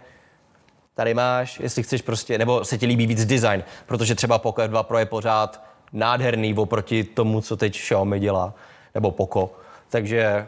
tady 0.99 1.13
máš, 1.13 1.59
jestli 1.59 1.83
chceš 1.83 2.01
prostě, 2.01 2.37
nebo 2.37 2.65
se 2.65 2.77
ti 2.77 2.85
líbí 2.85 3.07
víc 3.07 3.25
design, 3.25 3.63
protože 3.85 4.15
třeba 4.15 4.37
Poco 4.37 4.61
F2 4.61 4.83
Pro 4.83 4.97
je 4.97 5.05
pořád 5.05 5.63
nádherný 5.93 6.53
oproti 6.53 7.03
tomu, 7.03 7.41
co 7.41 7.57
teď 7.57 7.73
Xiaomi 7.73 8.19
dělá, 8.19 8.53
nebo 8.95 9.11
Poco. 9.11 9.51
Takže 9.89 10.47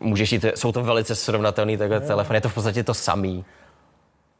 můžeš 0.00 0.32
jít, 0.32 0.44
jsou 0.54 0.72
to 0.72 0.82
velice 0.84 1.14
srovnatelný 1.14 1.76
takhle 1.76 2.00
telefony, 2.00 2.36
je 2.36 2.40
to 2.40 2.48
v 2.48 2.54
podstatě 2.54 2.84
to 2.84 2.94
samý. 2.94 3.44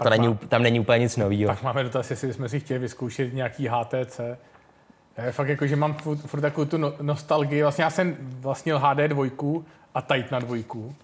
To 0.02 0.10
není, 0.10 0.28
up- 0.28 0.48
tam 0.48 0.62
není 0.62 0.80
úplně 0.80 0.98
nic 0.98 1.16
nového. 1.16 1.46
pak 1.54 1.62
máme 1.62 1.82
dotaz, 1.82 2.10
jestli 2.10 2.32
jsme 2.34 2.48
si 2.48 2.60
chtěli 2.60 2.80
vyzkoušet 2.80 3.34
nějaký 3.34 3.68
HTC. 3.68 4.20
Je 5.24 5.32
fakt 5.32 5.48
jako, 5.48 5.66
že 5.66 5.76
mám 5.76 5.94
furt, 5.94 6.18
furt 6.18 6.40
takovou 6.40 6.64
tu 6.64 6.76
no- 6.76 6.94
nostalgii. 7.00 7.62
Vlastně 7.62 7.84
já 7.84 7.90
jsem 7.90 8.16
vlastnil 8.20 8.78
HD 8.78 9.08
dvojku 9.08 9.64
a 9.94 10.02
Titan 10.02 10.42
dvojku. 10.42 10.94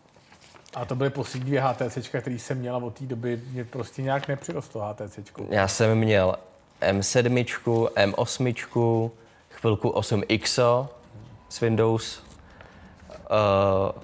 A 0.77 0.85
to 0.85 0.95
byly 0.95 1.11
poslední 1.11 1.47
dvě 1.47 1.61
HTC, 1.61 2.09
které 2.09 2.39
jsem 2.39 2.59
měl 2.59 2.75
a 2.75 2.79
od 2.79 2.99
té 2.99 3.05
doby 3.05 3.41
mě 3.51 3.65
prostě 3.65 4.03
nějak 4.03 4.29
nepřirostlo 4.29 4.81
HTC. 4.81 5.19
Já 5.49 5.69
jsem 5.69 5.99
měl 5.99 6.37
M7, 6.83 7.45
M8, 7.95 9.11
chvilku 9.51 9.89
8X 9.89 10.87
s 11.49 11.61
Windows. 11.61 12.19
Uh, 12.19 14.03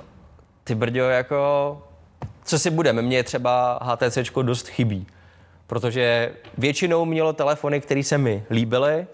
ty 0.64 0.74
brďo, 0.74 1.04
jako, 1.04 1.82
co 2.44 2.58
si 2.58 2.70
budeme, 2.70 3.02
mně 3.02 3.22
třeba 3.22 3.78
HTC 3.82 4.18
dost 4.42 4.68
chybí, 4.68 5.06
protože 5.66 6.32
většinou 6.58 7.04
mělo 7.04 7.32
telefony, 7.32 7.80
které 7.80 8.02
se 8.02 8.18
mi 8.18 8.44
líbily 8.50 9.06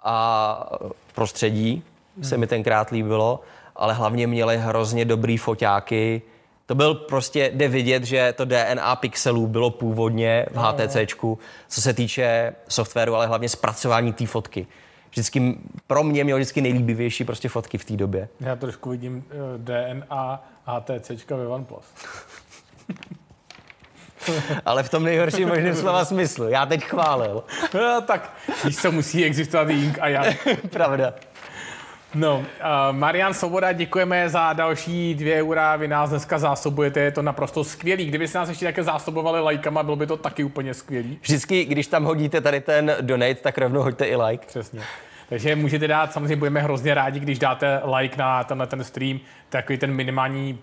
a 0.00 0.78
prostředí 1.14 1.82
se 2.22 2.36
mi 2.36 2.46
tenkrát 2.46 2.90
líbilo, 2.90 3.40
ale 3.76 3.94
hlavně 3.94 4.26
měly 4.26 4.58
hrozně 4.58 5.04
dobrý 5.04 5.36
foťáky. 5.36 6.22
To 6.66 6.74
byl 6.74 6.94
prostě, 6.94 7.50
jde 7.54 7.68
vidět, 7.68 8.04
že 8.04 8.34
to 8.36 8.44
DNA 8.44 8.96
pixelů 8.96 9.46
bylo 9.46 9.70
původně 9.70 10.46
v 10.50 10.56
HTCčku, 10.56 11.38
co 11.68 11.82
se 11.82 11.94
týče 11.94 12.52
softwaru, 12.68 13.14
ale 13.14 13.26
hlavně 13.26 13.48
zpracování 13.48 14.12
té 14.12 14.26
fotky. 14.26 14.66
Vždycky, 15.10 15.58
pro 15.86 16.04
mě 16.04 16.24
měl 16.24 16.36
vždycky 16.36 16.60
nejlíbivější 16.60 17.24
prostě 17.24 17.48
fotky 17.48 17.78
v 17.78 17.84
té 17.84 17.96
době. 17.96 18.28
Já 18.40 18.56
trošku 18.56 18.90
vidím 18.90 19.24
eh, 19.30 19.34
DNA 19.58 20.44
HTC 20.64 21.30
ve 21.30 21.46
OnePlus. 21.46 21.84
Ale 24.64 24.82
v 24.82 24.88
tom 24.88 25.04
nejhorším 25.04 25.48
možném 25.48 25.76
slova 25.76 26.04
smyslu. 26.04 26.48
Já 26.48 26.66
teď 26.66 26.84
chválil. 26.84 27.44
No, 27.74 28.00
tak 28.00 28.32
víš 28.64 28.76
co, 28.76 28.92
musí 28.92 29.24
existovat 29.24 29.68
Ying 29.68 29.98
a 30.00 30.08
Yang. 30.08 30.36
Pravda. 30.70 31.14
No, 32.14 32.38
uh, 32.38 32.44
Marian 32.92 33.34
Svoboda, 33.34 33.72
děkujeme 33.72 34.28
za 34.28 34.52
další 34.52 35.14
dvě 35.14 35.42
eura. 35.42 35.76
Vy 35.76 35.88
nás 35.88 36.10
dneska 36.10 36.38
zásobujete, 36.38 37.00
je 37.00 37.10
to 37.10 37.22
naprosto 37.22 37.64
skvělý. 37.64 38.06
Kdyby 38.06 38.28
se 38.28 38.38
nás 38.38 38.48
ještě 38.48 38.64
také 38.64 38.82
zásobovali 38.82 39.40
lajkama, 39.40 39.82
bylo 39.82 39.96
by 39.96 40.06
to 40.06 40.16
taky 40.16 40.44
úplně 40.44 40.74
skvělý. 40.74 41.18
Vždycky, 41.22 41.64
když 41.64 41.86
tam 41.86 42.04
hodíte 42.04 42.40
tady 42.40 42.60
ten 42.60 42.96
donate, 43.00 43.34
tak 43.34 43.58
rovnou 43.58 43.82
hoďte 43.82 44.04
i 44.04 44.16
like. 44.16 44.46
Přesně. 44.46 44.80
Takže 45.28 45.56
můžete 45.56 45.88
dát, 45.88 46.12
samozřejmě 46.12 46.36
budeme 46.36 46.60
hrozně 46.60 46.94
rádi, 46.94 47.20
když 47.20 47.38
dáte 47.38 47.80
like 47.96 48.18
na 48.18 48.44
tenhle 48.44 48.66
ten 48.66 48.84
stream, 48.84 49.20
takový 49.48 49.78
ten 49.78 49.92
minimální 49.94 50.58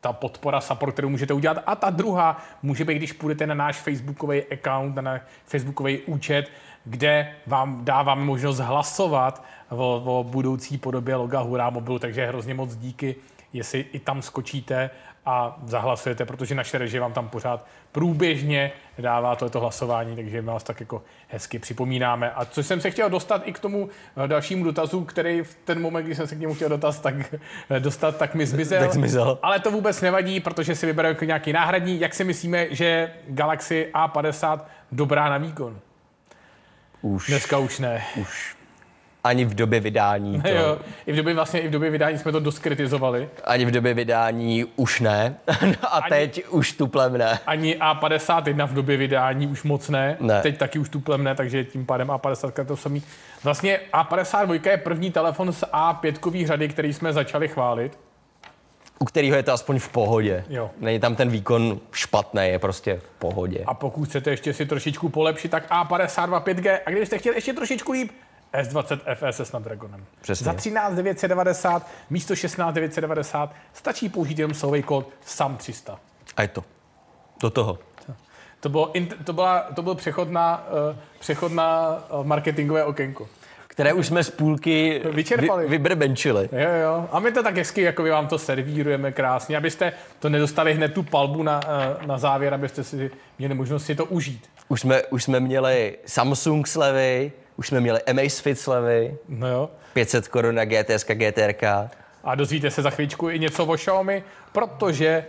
ta 0.00 0.12
podpora, 0.12 0.60
support, 0.60 0.92
kterou 0.92 1.08
můžete 1.08 1.34
udělat. 1.34 1.62
A 1.66 1.74
ta 1.76 1.90
druhá 1.90 2.42
může 2.62 2.84
být, 2.84 2.94
když 2.94 3.12
půjdete 3.12 3.46
na 3.46 3.54
náš 3.54 3.76
facebookový 3.76 4.42
account, 4.52 4.96
na 4.96 5.02
náš 5.02 5.20
facebookový 5.46 5.98
účet, 5.98 6.50
kde 6.84 7.32
vám 7.46 7.84
dáváme 7.84 8.24
možnost 8.24 8.58
hlasovat 8.58 9.44
o, 9.68 10.02
o 10.04 10.24
budoucí 10.24 10.78
podobě 10.78 11.14
loga 11.14 11.40
Hurá 11.40 11.70
mobilu, 11.70 11.98
takže 11.98 12.26
hrozně 12.26 12.54
moc 12.54 12.76
díky, 12.76 13.16
jestli 13.52 13.80
i 13.80 13.98
tam 13.98 14.22
skočíte 14.22 14.90
a 15.26 15.58
zahlasujete, 15.66 16.24
protože 16.24 16.54
naše 16.54 16.78
režie 16.78 17.00
vám 17.00 17.12
tam 17.12 17.28
pořád 17.28 17.66
průběžně 17.92 18.72
dává 18.98 19.36
tohoto 19.36 19.60
hlasování, 19.60 20.16
takže 20.16 20.42
my 20.42 20.46
vás 20.46 20.62
tak 20.62 20.80
jako 20.80 21.02
hezky 21.28 21.58
připomínáme. 21.58 22.30
A 22.30 22.44
co 22.44 22.62
jsem 22.62 22.80
se 22.80 22.90
chtěl 22.90 23.10
dostat 23.10 23.42
i 23.44 23.52
k 23.52 23.58
tomu 23.58 23.88
eh, 24.24 24.28
dalšímu 24.28 24.64
dotazu, 24.64 25.04
který 25.04 25.42
v 25.42 25.54
ten 25.64 25.80
moment, 25.80 26.04
kdy 26.04 26.14
jsem 26.14 26.26
se 26.26 26.34
k 26.34 26.38
němu 26.38 26.54
chtěl 26.54 26.68
dotaz, 26.68 27.00
tak 27.00 27.14
eh, 27.70 27.80
dostat, 27.80 28.16
tak 28.16 28.34
mi 28.34 28.46
zmizel. 28.46 28.80
Tak 28.80 28.92
zmizel. 28.92 29.38
Ale 29.42 29.60
to 29.60 29.70
vůbec 29.70 30.00
nevadí, 30.00 30.40
protože 30.40 30.74
si 30.74 30.86
vybereme 30.86 31.12
jako 31.12 31.24
nějaký 31.24 31.52
náhradní. 31.52 32.00
Jak 32.00 32.14
si 32.14 32.24
myslíme, 32.24 32.66
že 32.70 33.12
Galaxy 33.28 33.88
A50 33.94 34.60
dobrá 34.92 35.28
na 35.28 35.38
výkon? 35.38 35.78
Už, 37.02 37.26
Dneska 37.28 37.58
už 37.58 37.78
ne. 37.78 38.02
už 38.16 38.56
ani 39.24 39.44
v 39.44 39.54
době 39.54 39.80
vydání 39.80 40.42
to, 40.42 40.48
Jo, 40.48 40.78
I 41.06 41.12
v 41.12 41.16
době 41.16 41.34
vlastně 41.34 41.60
i 41.60 41.68
v 41.68 41.70
době 41.70 41.90
vydání 41.90 42.18
jsme 42.18 42.32
to 42.32 42.40
dost 42.40 42.58
kritizovali. 42.58 43.28
ani 43.44 43.64
v 43.64 43.70
době 43.70 43.94
vydání 43.94 44.64
už 44.76 45.00
ne. 45.00 45.34
A 45.82 45.86
Ani- 45.86 46.08
teď 46.08 46.44
už 46.48 46.72
tuplem 46.72 47.18
ne. 47.18 47.38
Ani 47.46 47.76
A51 47.76 48.66
v 48.66 48.74
době 48.74 48.96
vydání 48.96 49.46
už 49.46 49.62
moc 49.62 49.88
ne. 49.88 50.16
Ne. 50.20 50.42
Teď 50.42 50.58
taky 50.58 50.78
už 50.78 50.88
tuplem 50.88 51.24
ne, 51.24 51.34
takže 51.34 51.64
tím 51.64 51.86
pádem 51.86 52.08
A50 52.08 52.52
je 52.58 52.64
to 52.64 52.76
samý. 52.76 53.02
Vlastně 53.44 53.80
A52 53.92 54.70
je 54.70 54.76
první 54.76 55.10
telefon 55.10 55.52
z 55.52 55.62
A5 55.62 56.46
řady, 56.46 56.68
který 56.68 56.92
jsme 56.92 57.12
začali 57.12 57.48
chválit. 57.48 57.98
U 59.02 59.04
kterého 59.04 59.36
je 59.36 59.42
to 59.42 59.52
aspoň 59.52 59.78
v 59.78 59.88
pohodě. 59.88 60.44
Jo. 60.48 60.70
Není 60.78 61.00
tam 61.00 61.16
ten 61.16 61.30
výkon 61.30 61.80
špatný, 61.92 62.42
je 62.42 62.58
prostě 62.58 62.96
v 62.96 63.18
pohodě. 63.18 63.64
A 63.66 63.74
pokud 63.74 64.04
chcete 64.04 64.30
ještě 64.30 64.54
si 64.54 64.66
trošičku 64.66 65.08
polepšit, 65.08 65.48
tak 65.48 65.70
A52 65.70 66.42
5G. 66.42 66.80
A 66.86 66.90
kdybyste 66.90 67.18
chtěli 67.18 67.36
ještě 67.36 67.52
trošičku 67.52 67.92
líp, 67.92 68.10
S20 68.54 69.14
FE 69.14 69.32
se 69.32 69.44
Snapdragonem. 69.44 70.04
Přesně. 70.20 70.44
Za 70.44 70.52
13 70.52 70.94
990 70.94 71.86
místo 72.10 72.36
16 72.36 72.74
990 72.74 73.54
stačí 73.72 74.08
použít 74.08 74.38
jenom 74.38 74.54
slovej 74.54 74.82
kód 74.82 75.08
SAM300. 75.26 75.98
A 76.36 76.42
je 76.42 76.48
to. 76.48 76.64
Do 77.40 77.50
toho. 77.50 77.78
To, 78.60 78.68
bylo, 78.68 78.92
to, 79.24 79.32
byla, 79.32 79.60
to 79.74 79.82
byl 79.82 79.94
přechod 79.94 80.30
na, 80.30 80.66
uh, 80.90 80.96
přechod 81.18 81.52
na 81.52 81.98
uh, 82.10 82.26
marketingové 82.26 82.84
okénko. 82.84 83.28
Které 83.80 83.92
už 83.92 84.06
jsme 84.06 84.24
z 84.24 84.30
půlky 84.30 85.02
Vyčerpali. 85.12 85.64
Vy, 85.64 85.70
vybrbenčili. 85.70 86.48
Jo, 86.52 86.70
jo. 86.82 87.08
A 87.12 87.20
my 87.20 87.32
to 87.32 87.42
tak 87.42 87.56
hezky, 87.56 87.82
jako 87.82 88.04
vám 88.04 88.26
to 88.26 88.38
servírujeme 88.38 89.12
krásně, 89.12 89.56
abyste 89.56 89.92
to 90.18 90.28
nedostali 90.28 90.74
hned 90.74 90.94
tu 90.94 91.02
palbu 91.02 91.42
na, 91.42 91.60
uh, 92.00 92.06
na 92.06 92.18
závěr, 92.18 92.54
abyste 92.54 92.84
si 92.84 93.10
měli 93.38 93.54
možnost 93.54 93.84
si 93.86 93.94
to 93.94 94.04
užít. 94.04 94.50
Už 94.68 94.80
jsme, 94.80 95.02
už 95.02 95.24
jsme 95.24 95.40
měli 95.40 95.98
Samsung 96.06 96.66
slevy, 96.66 97.32
už 97.56 97.68
jsme 97.68 97.80
měli 97.80 98.02
Amazfit 98.02 98.58
slevy, 98.58 99.16
No 99.28 99.48
jo. 99.48 99.70
500 99.92 100.28
korun 100.28 100.54
na 100.54 100.64
GTS, 100.64 101.04
GTRK. 101.06 101.62
A 102.24 102.34
dozvíte 102.34 102.70
se 102.70 102.82
za 102.82 102.90
chvíličku 102.90 103.30
i 103.30 103.38
něco 103.38 103.64
o 103.66 103.74
Xiaomi, 103.74 104.24
protože 104.52 105.24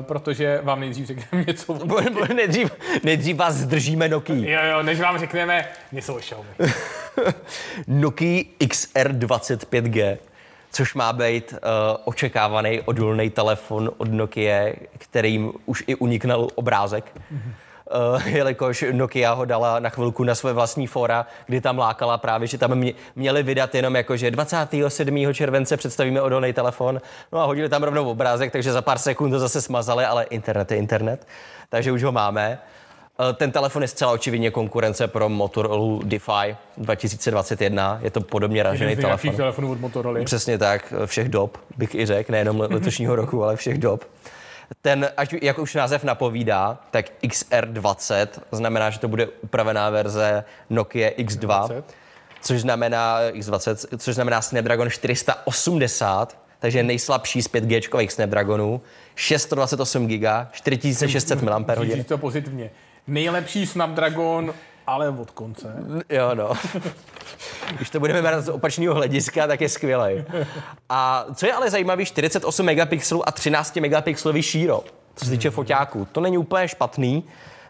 protože 0.00 0.60
vám 0.62 0.80
nejdřív 0.80 1.06
řekneme 1.06 1.44
něco 1.46 1.72
o 1.72 2.00
nejdřív, 2.34 2.70
nejdřív 3.02 3.36
vás 3.36 3.54
zdržíme 3.54 4.08
Nokia. 4.08 4.60
Jo, 4.60 4.70
jo, 4.70 4.82
než 4.82 5.00
vám 5.00 5.18
řekneme 5.18 5.68
něco 5.92 6.14
o 6.14 6.18
Xiaomi. 6.18 6.48
Nokia 7.86 8.44
XR25G, 8.60 10.18
což 10.72 10.94
má 10.94 11.12
být 11.12 11.52
uh, 11.52 11.58
očekávaný 12.04 12.80
odolný 12.80 13.30
telefon 13.30 13.90
od 13.96 14.12
Nokia, 14.12 14.72
kterým 14.98 15.52
už 15.66 15.84
i 15.86 15.94
uniknul 15.94 16.48
obrázek. 16.54 17.12
Uh, 18.12 18.26
jelikož 18.26 18.84
Nokia 18.92 19.32
ho 19.32 19.44
dala 19.44 19.78
na 19.78 19.88
chvilku 19.88 20.24
na 20.24 20.34
své 20.34 20.52
vlastní 20.52 20.86
fora, 20.86 21.26
kdy 21.46 21.60
tam 21.60 21.78
lákala 21.78 22.18
právě, 22.18 22.48
že 22.48 22.58
tam 22.58 22.74
mě, 22.74 22.94
měli 23.16 23.42
vydat 23.42 23.74
jenom 23.74 23.96
jako, 23.96 24.16
že 24.16 24.30
27. 24.30 25.34
července 25.34 25.76
představíme 25.76 26.22
odolný 26.22 26.52
telefon, 26.52 27.00
no 27.32 27.40
a 27.40 27.44
hodili 27.44 27.68
tam 27.68 27.82
rovnou 27.82 28.10
obrázek, 28.10 28.52
takže 28.52 28.72
za 28.72 28.82
pár 28.82 28.98
sekund 28.98 29.30
to 29.30 29.38
zase 29.38 29.62
smazali, 29.62 30.04
ale 30.04 30.24
internet 30.24 30.70
je 30.70 30.76
internet, 30.76 31.26
takže 31.68 31.92
už 31.92 32.02
ho 32.02 32.12
máme. 32.12 32.58
Eh, 33.18 33.32
Ten 33.32 33.52
telefon 33.52 33.82
je 33.82 33.88
zcela 33.88 34.12
očividně 34.12 34.50
konkurence 34.50 35.08
pro 35.08 35.28
Motorola 35.28 35.98
DeFi 36.04 36.56
2021. 36.76 37.98
Je 38.02 38.10
to 38.10 38.20
podobně 38.20 38.62
ražený 38.62 38.96
telefon. 38.96 39.36
telefonů 39.36 39.72
od 39.72 39.80
Motorola. 39.80 40.24
Přesně 40.24 40.58
tak, 40.58 40.92
všech 41.06 41.28
dob, 41.28 41.58
bych 41.76 41.94
i 41.94 42.06
řekl, 42.06 42.32
nejenom 42.32 42.60
letošního 42.60 43.16
roku, 43.22 43.44
ale 43.44 43.56
všech 43.56 43.78
dob. 43.78 44.04
Ten, 44.82 45.08
ať 45.16 45.34
jak 45.42 45.58
už 45.58 45.74
název 45.74 46.04
napovídá, 46.04 46.78
tak 46.90 47.06
XR20 47.22 48.26
znamená, 48.52 48.90
že 48.90 48.98
to 48.98 49.08
bude 49.08 49.26
upravená 49.26 49.90
verze 49.90 50.44
Nokia 50.70 51.10
X2, 51.10 51.38
20. 51.38 51.84
což 52.42 52.60
znamená 52.60 53.18
X20, 53.32 53.98
což 53.98 54.14
znamená 54.14 54.42
Snapdragon 54.42 54.90
480, 54.90 56.38
takže 56.58 56.82
nejslabší 56.82 57.42
z 57.42 57.48
5G 57.50 58.08
Snapdragonů, 58.08 58.80
628 59.14 60.06
GB, 60.08 60.24
4600 60.52 61.42
mAh. 61.42 61.62
Říct 61.82 62.06
to 62.06 62.18
pozitivně. 62.18 62.70
Nejlepší 63.06 63.66
Snapdragon, 63.66 64.54
ale 64.86 65.08
od 65.08 65.30
konce. 65.30 65.74
Jo, 66.10 66.30
no. 66.34 66.52
Když 67.76 67.90
to 67.90 68.00
budeme 68.00 68.22
brát 68.22 68.40
z 68.40 68.48
opačného 68.48 68.94
hlediska, 68.94 69.46
tak 69.46 69.60
je 69.60 69.68
skvělý. 69.68 70.24
A 70.88 71.26
co 71.34 71.46
je 71.46 71.52
ale 71.52 71.70
zajímavé, 71.70 72.04
48 72.04 72.66
megapixelů 72.66 73.28
a 73.28 73.32
13 73.32 73.76
megapixelový 73.76 74.42
šíro, 74.42 74.84
co 75.16 75.24
se 75.24 75.30
týče 75.30 75.50
foťáků. 75.50 76.08
To 76.12 76.20
není 76.20 76.38
úplně 76.38 76.68
špatný. 76.68 77.24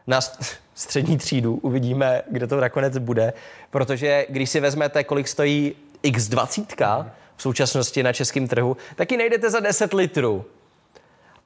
Na 0.07 0.21
st- 0.21 0.57
střední 0.75 1.19
třídu 1.19 1.55
uvidíme, 1.63 2.23
kde 2.31 2.47
to 2.47 2.61
nakonec 2.61 2.99
bude, 2.99 3.33
protože 3.71 4.27
když 4.29 4.51
si 4.51 4.61
vezmete, 4.61 5.05
kolik 5.05 5.29
stojí 5.29 5.75
X20 6.03 7.07
v 7.37 7.43
současnosti 7.43 8.03
na 8.03 8.13
českém 8.13 8.49
trhu, 8.49 8.77
taky 8.97 9.17
nejdete 9.17 9.51
za 9.51 9.61
10 9.61 9.93
litrů. 9.95 10.45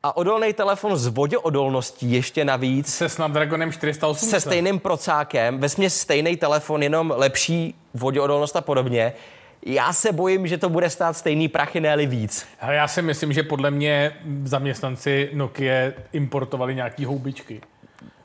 A 0.02 0.16
odolný 0.16 0.52
telefon 0.52 0.96
s 0.96 1.06
voděodolností 1.06 2.12
ještě 2.12 2.44
navíc 2.44 2.94
Se 2.94 3.08
Snapdragonem 3.08 3.72
480. 3.72 4.30
se 4.30 4.40
stejným 4.40 4.78
procákem, 4.78 5.58
ve 5.58 5.68
směs 5.68 6.00
stejný 6.00 6.36
telefon, 6.36 6.82
jenom 6.82 7.14
lepší 7.16 7.74
voděodolnost 7.94 8.56
a 8.56 8.60
podobně. 8.60 9.12
Já 9.66 9.92
se 9.92 10.12
bojím, 10.12 10.46
že 10.46 10.58
to 10.58 10.68
bude 10.68 10.90
stát 10.90 11.16
stejný 11.16 11.48
prachy, 11.48 11.80
ne 11.80 12.06
víc. 12.06 12.46
Hele, 12.58 12.74
já 12.74 12.88
si 12.88 13.02
myslím, 13.02 13.32
že 13.32 13.42
podle 13.42 13.70
mě 13.70 14.12
zaměstnanci 14.44 15.30
Nokia 15.32 15.92
importovali 16.12 16.74
nějaký 16.74 17.04
houbičky. 17.04 17.60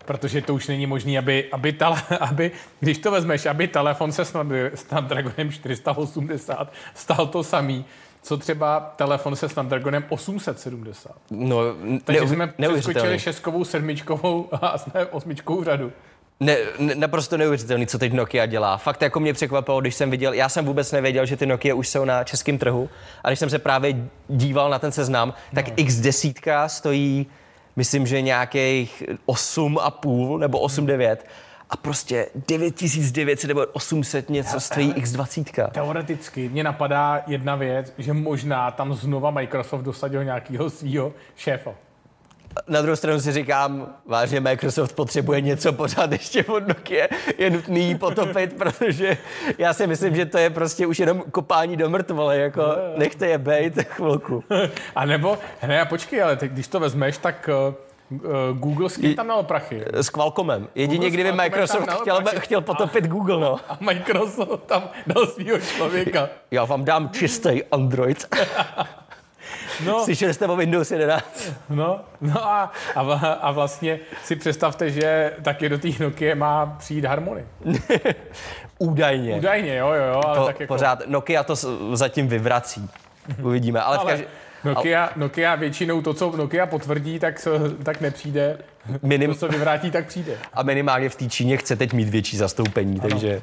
Protože 0.06 0.42
to 0.42 0.54
už 0.54 0.68
není 0.68 0.86
možné, 0.86 1.18
aby, 1.18 1.50
aby, 1.52 1.74
tele, 1.74 2.02
aby, 2.20 2.52
když 2.80 2.98
to 2.98 3.12
vezmeš, 3.12 3.46
aby 3.46 3.68
telefon 3.68 4.12
se 4.12 4.24
Snap- 4.24 4.72
Snapdragonem 4.76 5.52
480 5.52 6.74
stal 6.94 7.28
to 7.28 7.44
samý, 7.44 7.86
co 8.26 8.38
třeba 8.38 8.94
telefon 8.96 9.36
se 9.36 9.50
Snapdragonem 9.50 10.06
870. 10.10 11.12
No, 11.32 11.58
Takže 12.04 12.28
jsme 12.28 12.48
přeskočili 12.48 13.20
šestkovou, 13.20 13.64
sedmičkovou 13.64 14.50
a 14.62 14.78
jsme 14.78 15.06
osmičkovou 15.06 15.64
řadu. 15.64 15.92
Ne, 16.40 16.58
ne, 16.80 16.96
naprosto 16.96 17.38
neuvěřitelný, 17.38 17.88
co 17.88 18.00
teď 18.00 18.14
Nokia 18.14 18.46
dělá. 18.46 18.78
Fakt 18.78 19.02
jako 19.02 19.20
mě 19.20 19.34
překvapilo, 19.34 19.82
když 19.82 19.96
jsem 19.96 20.12
viděl, 20.12 20.34
já 20.34 20.50
jsem 20.50 20.66
vůbec 20.66 20.92
nevěděl, 20.92 21.26
že 21.26 21.38
ty 21.38 21.46
Nokia 21.46 21.76
už 21.76 21.88
jsou 21.88 22.06
na 22.06 22.24
českém 22.24 22.58
trhu. 22.58 22.90
A 23.24 23.30
když 23.30 23.40
jsem 23.40 23.50
se 23.50 23.60
právě 23.60 23.96
díval 24.30 24.70
na 24.70 24.80
ten 24.80 24.92
seznam, 24.92 25.34
tak 25.56 25.68
X10 25.68 26.66
stojí, 26.68 27.28
myslím, 27.76 28.08
že 28.08 28.22
nějakých 28.22 29.04
8,5 29.28 30.40
nebo 30.40 30.68
8,9. 30.68 31.18
A 31.70 31.78
prostě 31.78 32.28
9900 32.48 33.48
nebo 33.48 33.66
800 33.74 34.30
něco 34.30 34.60
stojí 34.60 34.94
X20. 34.94 35.72
Teoreticky 35.72 36.50
mě 36.50 36.64
napadá 36.64 37.24
jedna 37.28 37.56
věc, 37.56 37.94
že 37.98 38.14
možná 38.14 38.72
tam 38.72 38.94
znova 38.94 39.32
Microsoft 39.32 39.82
dosadil 39.82 40.24
nějakého 40.24 40.70
svého 40.70 41.14
šéfa. 41.36 41.72
Na 42.68 42.82
druhou 42.82 42.96
stranu 42.96 43.20
si 43.20 43.32
říkám, 43.32 43.88
vážně 44.06 44.40
Microsoft 44.40 44.96
potřebuje 44.96 45.42
něco 45.42 45.74
pořád 45.74 46.12
ještě 46.12 46.44
od 46.44 46.68
Nokia, 46.68 47.08
je 47.38 47.50
nutný 47.50 47.88
jí 47.88 47.96
potopit, 47.96 48.54
protože 48.58 49.18
já 49.58 49.74
si 49.74 49.88
myslím, 49.88 50.16
že 50.16 50.26
to 50.26 50.38
je 50.38 50.50
prostě 50.50 50.88
už 50.88 51.00
jenom 51.00 51.24
kopání 51.32 51.78
do 51.78 51.90
mrtvole, 51.90 52.38
jako 52.38 52.76
nechte 52.98 53.28
je 53.28 53.38
bejt 53.38 53.84
chvilku. 53.84 54.44
A 54.96 55.06
nebo, 55.06 55.38
ne, 55.68 55.86
počkej, 55.86 56.24
ale 56.24 56.36
teď, 56.36 56.52
když 56.52 56.68
to 56.68 56.80
vezmeš, 56.80 57.18
tak 57.18 57.50
uh, 57.68 57.70
uh, 57.70 57.74
Google 58.54 58.90
s 58.90 58.98
kým 58.98 59.16
tam 59.16 59.28
dal 59.28 59.44
prachy? 59.44 59.86
S 59.94 60.10
Qualcommem. 60.10 60.68
Jedině, 60.76 60.98
Google 60.98 61.10
kdyby 61.10 61.30
Qualcommem 61.30 61.52
Microsoft 61.52 62.02
chtěl, 62.02 62.24
chtěl 62.40 62.62
potopit 62.62 63.08
Google, 63.08 63.40
no. 63.40 63.60
A 63.70 63.78
Microsoft 63.80 64.64
tam 64.66 64.90
dal 65.08 65.28
svého 65.28 65.60
člověka. 65.60 66.30
Já 66.52 66.66
vám 66.66 66.86
dám 66.86 67.10
čistý 67.10 67.64
Android. 67.72 68.36
No, 69.86 70.04
Slyšeli 70.04 70.34
jste 70.34 70.48
o 70.48 70.56
Windows 70.56 70.92
11? 70.92 71.54
no, 71.70 72.02
no 72.22 72.46
a, 72.46 72.72
a, 72.96 73.02
a 73.42 73.52
vlastně 73.52 74.00
si 74.24 74.36
představte, 74.36 74.90
že 74.90 75.34
taky 75.42 75.70
do 75.70 75.78
té 75.78 75.88
Nokia 76.00 76.36
má 76.36 76.66
přijít 76.66 77.06
Harmony. 77.06 77.46
Údajně. 78.80 79.36
Údajně, 79.36 79.76
jo, 79.76 79.88
jo, 79.88 80.04
jo, 80.14 80.22
ale 80.26 80.38
To 80.38 80.46
tak 80.46 80.60
jako... 80.60 80.74
pořád, 80.74 81.08
Nokia 81.08 81.44
to 81.44 81.56
zatím 81.96 82.28
vyvrací. 82.28 82.90
Uvidíme. 83.42 83.82
Ale, 83.82 83.98
v 83.98 84.00
Ale 84.00 84.12
každém... 84.12 84.30
Nokia, 84.66 85.10
Nokia 85.16 85.56
většinou 85.56 86.02
to, 86.02 86.14
co 86.14 86.34
Nokia 86.38 86.66
potvrdí, 86.66 87.20
tak, 87.20 87.40
se- 87.40 87.50
tak 87.84 88.02
nepřijde. 88.02 88.58
Minim, 89.02 89.30
To, 89.30 89.36
co 89.40 89.48
vyvrátí, 89.48 89.92
tak 89.92 90.06
přijde. 90.08 90.38
a 90.54 90.64
minimálně 90.64 91.10
v 91.10 91.16
té 91.16 91.26
Číně 91.30 91.58
chce 91.58 91.76
teď 91.76 91.94
mít 91.94 92.10
větší 92.10 92.38
zastoupení, 92.38 93.00
takže 93.00 93.42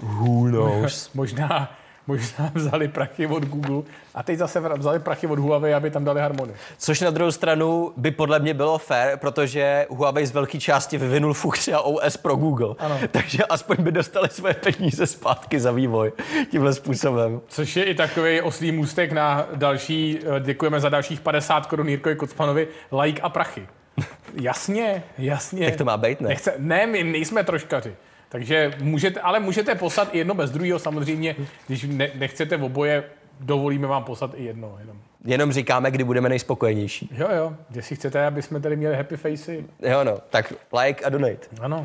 who 0.00 0.48
knows. 0.50 1.10
Možná, 1.14 1.72
možná 2.10 2.50
vzali 2.54 2.88
prachy 2.88 3.26
od 3.26 3.44
Google 3.44 3.82
a 4.14 4.22
teď 4.22 4.38
zase 4.38 4.60
vzali 4.60 4.98
prachy 4.98 5.26
od 5.26 5.38
Huawei, 5.38 5.74
aby 5.74 5.90
tam 5.90 6.04
dali 6.04 6.20
Harmony. 6.20 6.52
Což 6.78 7.00
na 7.00 7.10
druhou 7.10 7.32
stranu 7.32 7.92
by 7.96 8.10
podle 8.10 8.38
mě 8.38 8.54
bylo 8.54 8.78
fair, 8.78 9.16
protože 9.16 9.86
Huawei 9.90 10.26
z 10.26 10.32
velké 10.32 10.60
části 10.60 10.98
vyvinul 10.98 11.34
funkci 11.34 11.72
a 11.72 11.80
OS 11.80 12.16
pro 12.16 12.36
Google. 12.36 12.74
Ano. 12.78 12.98
Takže 13.10 13.44
aspoň 13.44 13.76
by 13.80 13.92
dostali 13.92 14.28
své 14.28 14.54
peníze 14.54 15.06
zpátky 15.06 15.60
za 15.60 15.72
vývoj 15.72 16.12
tímhle 16.50 16.72
způsobem. 16.72 17.40
Což 17.48 17.76
je 17.76 17.84
i 17.84 17.94
takový 17.94 18.40
oslý 18.40 18.72
můstek 18.72 19.12
na 19.12 19.46
další, 19.54 20.18
eh, 20.36 20.40
děkujeme 20.40 20.80
za 20.80 20.88
dalších 20.88 21.20
50 21.20 21.66
korun 21.66 21.88
Jirkovi 21.88 22.16
Kocmanovi, 22.16 22.68
like 23.02 23.22
a 23.22 23.28
prachy. 23.28 23.66
Jasně, 24.34 25.02
jasně. 25.18 25.64
Jak 25.64 25.76
to 25.76 25.84
má 25.84 25.96
být, 25.96 26.20
ne? 26.20 26.28
Nechce, 26.28 26.54
ne, 26.58 26.86
my 26.86 27.04
nejsme 27.04 27.44
troškaři. 27.44 27.94
Takže 28.30 28.72
můžete, 28.80 29.20
ale 29.20 29.40
můžete 29.40 29.74
poslat 29.74 30.08
i 30.14 30.18
jedno 30.18 30.34
bez 30.34 30.50
druhého 30.50 30.78
samozřejmě, 30.78 31.36
když 31.66 31.84
ne, 31.88 32.10
nechcete 32.14 32.56
oboje, 32.56 33.04
dovolíme 33.40 33.86
vám 33.86 34.04
poslat 34.04 34.30
i 34.34 34.44
jedno. 34.44 34.76
Jenom. 34.80 34.96
Jenom 35.24 35.52
říkáme, 35.52 35.90
kdy 35.90 36.04
budeme 36.04 36.28
nejspokojenější. 36.28 37.10
Jo, 37.12 37.28
jo, 37.36 37.56
jestli 37.74 37.96
chcete, 37.96 38.26
aby 38.26 38.42
jsme 38.42 38.60
tady 38.60 38.76
měli 38.76 38.96
happy 38.96 39.16
facey, 39.16 39.64
Jo 39.82 40.04
no, 40.04 40.18
tak 40.30 40.52
like 40.82 41.04
a 41.04 41.08
donate. 41.08 41.46
ano. 41.60 41.84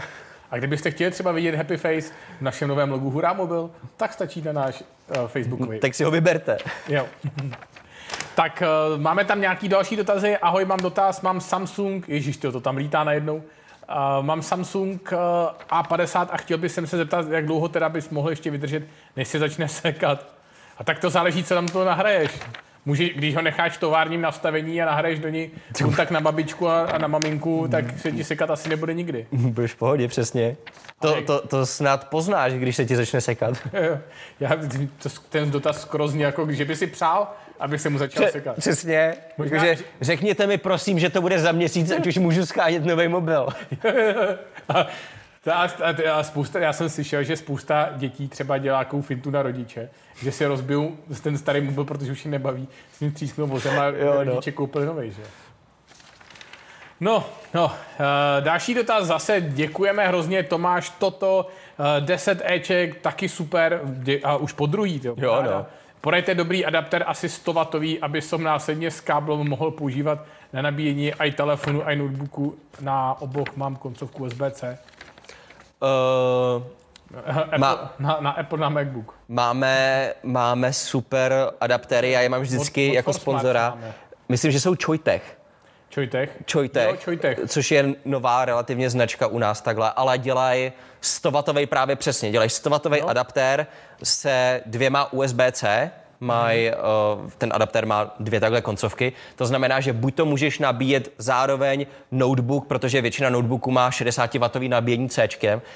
A 0.51 0.57
kdybyste 0.57 0.91
chtěli 0.91 1.11
třeba 1.11 1.31
vidět 1.31 1.55
happy 1.55 1.77
face 1.77 2.13
v 2.39 2.41
našem 2.41 2.69
novém 2.69 2.91
logu 2.91 3.09
Hurá 3.09 3.33
Mobil, 3.33 3.71
tak 3.97 4.13
stačí 4.13 4.41
na 4.41 4.51
náš 4.51 4.83
uh, 5.21 5.27
facebookový. 5.27 5.79
Tak 5.79 5.95
si 5.95 6.03
ho 6.03 6.11
vyberte. 6.11 6.57
Jo. 6.89 7.07
tak 8.35 8.63
uh, 8.93 9.01
máme 9.01 9.25
tam 9.25 9.41
nějaký 9.41 9.67
další 9.67 9.95
dotazy. 9.95 10.37
Ahoj, 10.37 10.65
mám 10.65 10.79
dotaz, 10.79 11.21
mám 11.21 11.41
Samsung, 11.41 12.09
ježíš, 12.09 12.37
to 12.37 12.61
tam 12.61 12.77
lítá 12.77 13.03
najednou. 13.03 13.43
Uh, 13.89 14.25
mám 14.25 14.41
Samsung 14.41 15.11
uh, 15.11 15.17
A50 15.79 16.27
a 16.31 16.37
chtěl 16.37 16.57
bych 16.57 16.71
se 16.71 16.85
zeptat, 16.85 17.29
jak 17.29 17.45
dlouho 17.45 17.67
teda 17.67 17.89
bys 17.89 18.09
mohl 18.09 18.29
ještě 18.29 18.51
vydržet, 18.51 18.83
než 19.15 19.27
se 19.27 19.39
začne 19.39 19.67
sekat. 19.69 20.25
A 20.77 20.83
tak 20.83 20.99
to 20.99 21.09
záleží, 21.09 21.43
co 21.43 21.53
tam 21.53 21.67
to 21.67 21.85
nahraješ. 21.85 22.31
Může, 22.85 23.09
když 23.09 23.35
ho 23.35 23.41
necháš 23.41 23.77
v 23.77 23.79
továrním 23.79 24.21
nastavení 24.21 24.81
a 24.81 24.85
nahraješ 24.85 25.19
do 25.19 25.29
ní 25.29 25.51
kontakt 25.83 26.11
na 26.11 26.21
babičku 26.21 26.67
a, 26.67 26.85
a 26.85 26.97
na 26.97 27.07
maminku, 27.07 27.67
tak 27.71 27.99
se 27.99 28.11
ti 28.11 28.23
sekat 28.23 28.49
asi 28.49 28.69
nebude 28.69 28.93
nikdy. 28.93 29.27
Budeš 29.31 29.73
v 29.73 29.75
pohodě, 29.75 30.07
přesně. 30.07 30.57
To, 30.99 31.21
to, 31.21 31.47
to 31.47 31.65
snad 31.65 32.09
poznáš, 32.09 32.53
když 32.53 32.75
se 32.75 32.85
ti 32.85 32.95
začne 32.95 33.21
sekat. 33.21 33.57
Já, 34.39 34.49
to, 35.03 35.09
ten 35.29 35.51
dotaz 35.51 35.81
skoro 35.81 36.07
zní 36.07 36.21
jako, 36.21 36.51
že 36.51 36.65
by 36.65 36.75
si 36.75 36.87
přál, 36.87 37.27
aby 37.59 37.79
se 37.79 37.89
mu 37.89 37.97
začal 37.97 38.27
sekat. 38.31 38.55
Přesně. 38.57 39.13
Možná- 39.37 39.65
Jakože 39.65 39.83
řekněte 40.01 40.47
mi 40.47 40.57
prosím, 40.57 40.99
že 40.99 41.09
to 41.09 41.21
bude 41.21 41.39
za 41.39 41.51
měsíc, 41.51 41.91
ať 41.91 42.07
už 42.07 42.17
můžu 42.17 42.45
schánět 42.45 42.85
nový 42.85 43.07
mobil. 43.07 43.47
A 44.69 44.87
A, 45.51 45.63
a, 45.63 46.11
a 46.13 46.23
spousta, 46.23 46.59
já 46.59 46.73
jsem 46.73 46.89
slyšel, 46.89 47.23
že 47.23 47.37
spousta 47.37 47.89
dětí 47.95 48.27
třeba 48.27 48.57
dělá 48.57 48.83
takovou 48.83 49.01
fintu 49.01 49.31
na 49.31 49.41
rodiče, 49.41 49.89
že 50.23 50.31
si 50.31 50.45
rozbijou 50.45 50.97
ten 51.23 51.37
starý 51.37 51.61
mobil, 51.61 51.83
protože 51.85 52.11
už 52.11 52.25
jim 52.25 52.31
nebaví, 52.31 52.67
s 52.93 52.99
ním 52.99 53.11
třísknou 53.11 53.47
vozem 53.47 53.79
a 53.79 53.85
jo, 53.85 54.13
no. 54.13 54.23
rodiče 54.23 54.51
koupili 54.51 54.85
nový, 54.85 55.11
že? 55.11 55.21
No, 56.99 57.25
no, 57.53 57.65
uh, 57.65 57.71
další 58.39 58.73
dotaz 58.73 59.05
zase 59.05 59.41
děkujeme 59.41 60.07
hrozně, 60.07 60.43
Tomáš, 60.43 60.89
toto, 60.89 61.47
uh, 61.99 62.05
10 62.05 62.41
Eček, 62.45 63.01
taky 63.01 63.29
super, 63.29 63.81
dě, 63.83 64.19
a 64.23 64.37
už 64.37 64.53
po 64.53 64.65
druhý, 64.65 65.01
jo. 65.03 65.15
jo 65.17 65.41
no. 65.43 65.65
Porejte 66.05 66.35
dobrý 66.35 66.65
adapter, 66.65 67.03
asi 67.07 67.29
100 67.29 67.53
W, 67.53 67.97
aby 68.01 68.21
som 68.21 68.43
následně 68.43 68.91
s 68.91 69.01
káblem 69.01 69.49
mohl 69.49 69.71
používat 69.71 70.19
na 70.53 70.61
nabíjení 70.61 71.13
i 71.13 71.31
telefonu, 71.31 71.81
i 71.81 71.95
notebooku. 71.95 72.55
Na 72.81 73.21
oboch 73.21 73.55
mám 73.55 73.75
koncovku 73.75 74.23
USB-C. 74.23 74.77
Uh, 75.81 76.63
Apple, 77.25 77.57
má, 77.57 77.93
na, 77.99 78.17
na 78.21 78.31
Apple 78.31 78.59
na 78.59 78.69
MacBook. 78.69 79.13
Máme, 79.27 80.13
máme 80.23 80.73
super 80.73 81.51
adaptéry, 81.61 82.11
já 82.11 82.21
je 82.21 82.29
mám 82.29 82.41
vždycky 82.41 82.89
od, 82.89 82.93
jako 82.93 83.13
sponzora. 83.13 83.77
Myslím, 84.29 84.51
že 84.51 84.59
jsou 84.59 84.75
Choitech. 84.85 85.37
Choitech? 85.95 86.29
Choitech, 86.51 86.89
jo, 86.89 86.97
Choitech, 87.05 87.39
což 87.47 87.71
je 87.71 87.85
nová 88.05 88.45
relativně 88.45 88.89
značka 88.89 89.27
u 89.27 89.39
nás 89.39 89.61
takhle, 89.61 89.91
ale 89.91 90.17
dělají 90.17 90.71
100 91.01 91.43
právě 91.69 91.95
přesně. 91.95 92.31
Dělají 92.31 92.49
100 92.49 92.69
no. 92.69 93.09
adaptér 93.09 93.67
se 94.03 94.61
dvěma 94.65 95.13
USB-C, 95.13 95.91
mají, 96.25 96.71
uh, 96.71 97.29
ten 97.37 97.49
adaptér 97.53 97.85
má 97.85 98.15
dvě 98.19 98.39
takhle 98.39 98.61
koncovky. 98.61 99.13
To 99.35 99.45
znamená, 99.45 99.79
že 99.79 99.93
buď 99.93 100.15
to 100.15 100.25
můžeš 100.25 100.59
nabíjet 100.59 101.11
zároveň 101.17 101.85
notebook, 102.11 102.67
protože 102.67 103.01
většina 103.01 103.29
notebooků 103.29 103.71
má 103.71 103.89
60W 103.89 104.69
nabíjení 104.69 105.09
C, 105.09 105.27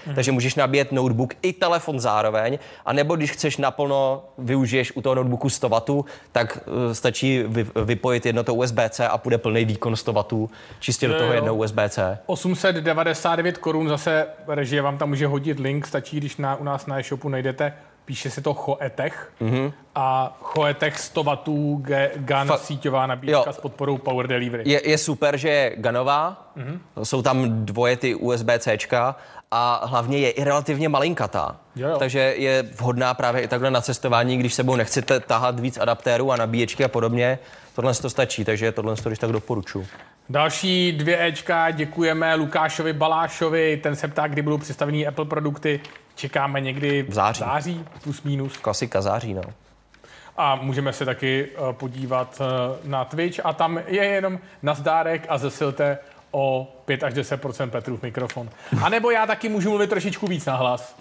mm. 0.07 0.15
takže 0.15 0.31
můžeš 0.31 0.55
nabíjet 0.55 0.91
notebook 0.91 1.33
i 1.41 1.53
telefon 1.53 1.99
zároveň, 1.99 2.59
a 2.85 2.93
nebo 2.93 3.15
když 3.15 3.31
chceš 3.31 3.57
naplno, 3.57 4.23
využiješ 4.37 4.91
u 4.95 5.01
toho 5.01 5.15
notebooku 5.15 5.49
100 5.49 5.69
W, 5.69 6.03
tak 6.31 6.59
uh, 6.65 6.93
stačí 6.93 7.43
vy, 7.47 7.65
vypojit 7.85 8.25
jedno 8.25 8.43
to 8.43 8.55
USB-C 8.55 9.07
a 9.07 9.17
půjde 9.17 9.37
plný 9.37 9.65
výkon 9.65 9.95
100 9.95 10.13
W 10.13 10.49
čistě 10.79 11.07
do 11.07 11.13
toho 11.13 11.33
jednou 11.33 11.63
USB-C. 11.63 12.19
899 12.25 13.57
korun 13.57 13.89
zase 13.89 14.27
režie 14.47 14.81
vám 14.81 14.97
tam 14.97 15.09
může 15.09 15.27
hodit 15.27 15.59
link, 15.59 15.87
stačí, 15.87 16.17
když 16.17 16.37
na, 16.37 16.55
u 16.55 16.63
nás 16.63 16.85
na 16.85 16.99
e-shopu 16.99 17.29
najdete 17.29 17.73
píše 18.09 18.29
se 18.29 18.41
to 18.41 18.53
Choetech 18.53 19.31
mm-hmm. 19.41 19.73
a 19.95 20.37
Choetech 20.41 20.99
100 20.99 21.23
W 21.23 21.37
GAN 22.15 22.47
Fa- 22.47 22.57
síťová 22.57 23.07
nabíječka 23.07 23.49
jo. 23.49 23.53
s 23.53 23.59
podporou 23.59 23.97
Power 23.97 24.27
Delivery. 24.27 24.63
Je, 24.65 24.89
je 24.89 24.97
super, 24.97 25.37
že 25.37 25.49
je 25.49 25.73
GANová, 25.77 26.51
mm-hmm. 26.57 27.03
jsou 27.03 27.21
tam 27.21 27.65
dvoje 27.65 27.97
ty 27.97 28.15
USB-C 28.15 28.77
a 29.51 29.85
hlavně 29.85 30.17
je 30.17 30.31
i 30.31 30.43
relativně 30.43 30.89
malinkatá. 30.89 31.55
Jo, 31.75 31.89
jo. 31.89 31.97
Takže 31.97 32.19
je 32.37 32.63
vhodná 32.63 33.13
právě 33.13 33.41
i 33.41 33.47
takhle 33.47 33.71
na 33.71 33.81
cestování, 33.81 34.37
když 34.37 34.53
sebou 34.53 34.75
nechcete 34.75 35.19
tahat 35.19 35.59
víc 35.59 35.77
adaptérů 35.77 36.31
a 36.31 36.35
nabíječky 36.35 36.83
a 36.83 36.87
podobně. 36.87 37.39
Tohle 37.75 37.93
to 37.93 38.09
stačí, 38.09 38.45
takže 38.45 38.71
tohle 38.71 38.95
to 38.95 39.09
když 39.09 39.19
tak 39.19 39.31
doporučuji. 39.31 39.87
Další 40.29 40.91
dvě 40.91 41.25
Ečka, 41.25 41.71
děkujeme 41.71 42.35
Lukášovi 42.35 42.93
Balášovi, 42.93 43.77
ten 43.77 43.95
se 43.95 44.07
ptá, 44.07 44.27
kdy 44.27 44.41
budou 44.41 44.57
představení 44.57 45.07
Apple 45.07 45.25
produkty. 45.25 45.79
Čekáme 46.19 46.61
někdy 46.61 47.03
v 47.03 47.13
září, 47.13 47.39
září 47.39 47.85
plus 48.03 48.23
minus. 48.23 48.57
Klasika 48.57 49.01
září, 49.01 49.33
no. 49.33 49.41
A 50.37 50.55
můžeme 50.55 50.93
se 50.93 51.05
taky 51.05 51.47
uh, 51.47 51.71
podívat 51.73 52.41
uh, 52.41 52.89
na 52.89 53.05
Twitch 53.05 53.39
a 53.43 53.53
tam 53.53 53.79
je 53.87 54.05
jenom 54.05 54.39
nazdárek 54.63 55.25
a 55.29 55.37
zesilte 55.37 55.97
o 56.31 56.75
5 56.85 57.03
až 57.03 57.13
10% 57.13 57.69
Petrův 57.69 58.01
mikrofon. 58.01 58.49
A 58.83 58.89
nebo 58.89 59.11
já 59.11 59.25
taky 59.25 59.49
můžu 59.49 59.69
mluvit 59.69 59.89
trošičku 59.89 60.27
víc 60.27 60.45
na 60.45 60.55
hlas. 60.55 60.95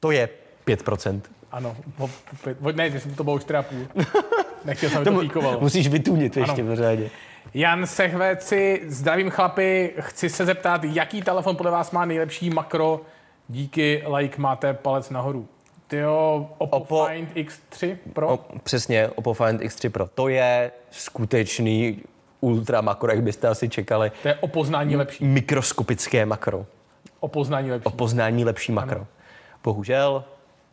to 0.00 0.10
je 0.10 0.28
5% 0.66 1.20
Ano, 1.52 1.76
o, 1.98 2.10
o, 2.62 2.72
ne, 2.72 2.90
to 3.16 3.24
bylo 3.24 3.36
už 3.36 3.42
4,5. 3.42 4.06
Nechtěl 4.64 4.90
jsem, 4.90 5.04
to, 5.04 5.12
to 5.12 5.20
píkovalo. 5.20 5.60
Musíš 5.60 5.88
vytunit 5.88 6.36
ještě 6.36 6.64
pořádně. 6.64 7.10
Jan 7.54 7.86
Sehveci, 7.86 8.82
zdravím 8.86 9.30
chlapi, 9.30 9.94
chci 10.00 10.28
se 10.28 10.46
zeptat, 10.46 10.84
jaký 10.84 11.22
telefon 11.22 11.56
podle 11.56 11.72
vás 11.72 11.90
má 11.90 12.04
nejlepší 12.04 12.50
makro, 12.50 13.00
díky 13.50 14.02
like 14.16 14.40
máte 14.40 14.74
palec 14.74 15.10
nahoru. 15.10 15.48
Tyjo, 15.86 16.50
Oppo, 16.58 16.76
Oppo 16.76 17.06
Find 17.06 17.36
X3 17.36 17.96
Pro? 18.12 18.28
O, 18.28 18.38
přesně, 18.62 19.08
Oppo 19.08 19.34
Find 19.34 19.60
X3 19.60 19.90
Pro. 19.90 20.08
To 20.14 20.28
je 20.28 20.70
skutečný 20.90 22.02
ultra 22.40 22.80
makro, 22.80 23.10
jak 23.10 23.22
byste 23.22 23.48
asi 23.48 23.68
čekali. 23.68 24.12
To 24.22 24.28
je 24.28 24.34
opoznání 24.34 24.96
lepší. 24.96 25.24
Mikroskopické 25.24 26.26
makro. 26.26 26.66
Opoznání 27.20 27.70
lepší. 27.70 27.86
Opoznání 27.86 28.44
lepší 28.44 28.72
makro. 28.72 28.96
Ano. 28.96 29.06
Bohužel, 29.64 30.24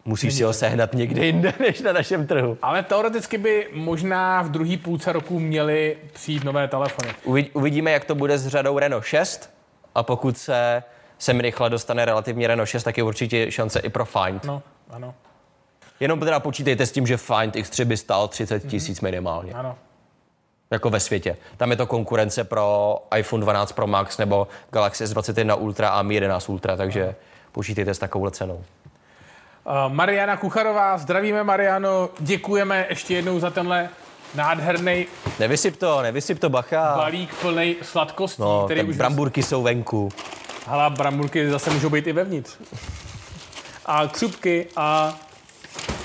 musíš 0.05 0.23
Není 0.23 0.38
si 0.38 0.43
ho 0.43 0.53
sehnat 0.53 0.93
někde 0.93 1.25
jinde, 1.25 1.53
než 1.59 1.82
na 1.82 1.93
našem 1.93 2.28
trhu. 2.28 2.57
Ale 2.61 2.84
teoreticky 2.84 3.38
by 3.38 3.67
možná 3.73 4.41
v 4.41 4.49
druhý 4.49 4.78
půlce 4.78 5.13
roku 5.13 5.39
měly 5.39 5.97
přijít 6.13 6.43
nové 6.43 6.67
telefony. 6.67 7.09
Uvidíme, 7.53 7.91
jak 7.91 8.05
to 8.05 8.15
bude 8.15 8.38
s 8.38 8.47
řadou 8.47 8.80
Renault 8.80 9.05
6 9.05 9.49
a 9.95 10.03
pokud 10.03 10.38
se 10.38 10.84
sem 11.20 11.39
rychle 11.39 11.70
dostane 11.70 12.05
relativně 12.05 12.47
Renault 12.47 12.70
6, 12.70 12.84
tak 12.84 12.97
je 12.97 13.03
určitě 13.03 13.51
šance 13.51 13.80
i 13.80 13.89
pro 13.89 14.05
Find. 14.05 14.43
No, 14.43 14.63
ano. 14.89 15.13
Jenom 15.99 16.20
teda 16.20 16.39
počítejte 16.39 16.86
s 16.86 16.91
tím, 16.91 17.07
že 17.07 17.18
Find 17.18 17.55
X3 17.55 17.86
by 17.86 17.97
stál 17.97 18.28
30 18.28 18.63
mhm. 18.63 18.72
tisíc 18.72 18.99
mm-hmm. 18.99 19.03
minimálně. 19.03 19.53
Ano. 19.53 19.76
Jako 20.72 20.89
ve 20.89 20.99
světě. 20.99 21.38
Tam 21.57 21.72
je 21.72 21.78
to 21.78 21.86
konkurence 21.86 22.43
pro 22.43 22.97
iPhone 23.18 23.41
12 23.41 23.72
Pro 23.72 23.88
Max 23.88 24.18
nebo 24.18 24.47
Galaxy 24.72 25.03
S21 25.03 25.61
Ultra 25.61 25.89
a 25.89 26.01
Mi 26.01 26.13
11 26.13 26.49
Ultra, 26.49 26.76
takže 26.76 27.03
ano. 27.03 27.13
počítejte 27.51 27.93
s 27.93 27.99
takovou 27.99 28.30
cenou. 28.30 28.55
Uh, 28.55 29.93
Mariana 29.93 30.38
Kucharová, 30.38 30.97
zdravíme 30.97 31.43
Mariano, 31.43 32.09
děkujeme 32.20 32.86
ještě 32.89 33.13
jednou 33.13 33.39
za 33.39 33.49
tenhle 33.49 33.89
nádherný. 34.36 35.07
Nevysyp 35.39 35.78
to, 35.78 36.01
nevysyp 36.01 36.39
to, 36.39 36.49
bacha. 36.49 36.97
Balík 36.97 37.36
plný 37.41 37.76
sladkostí, 37.82 38.41
no, 38.41 38.65
který 38.65 38.84
už... 38.84 38.97
bramburky 38.97 39.43
jsou 39.43 39.63
venku. 39.63 40.09
Hala, 40.68 40.89
bramburky 40.89 41.49
zase 41.49 41.70
můžou 41.70 41.89
být 41.89 42.07
i 42.07 42.13
vevnitř. 42.13 42.57
A 43.86 44.07
křupky 44.07 44.68
a, 44.76 45.15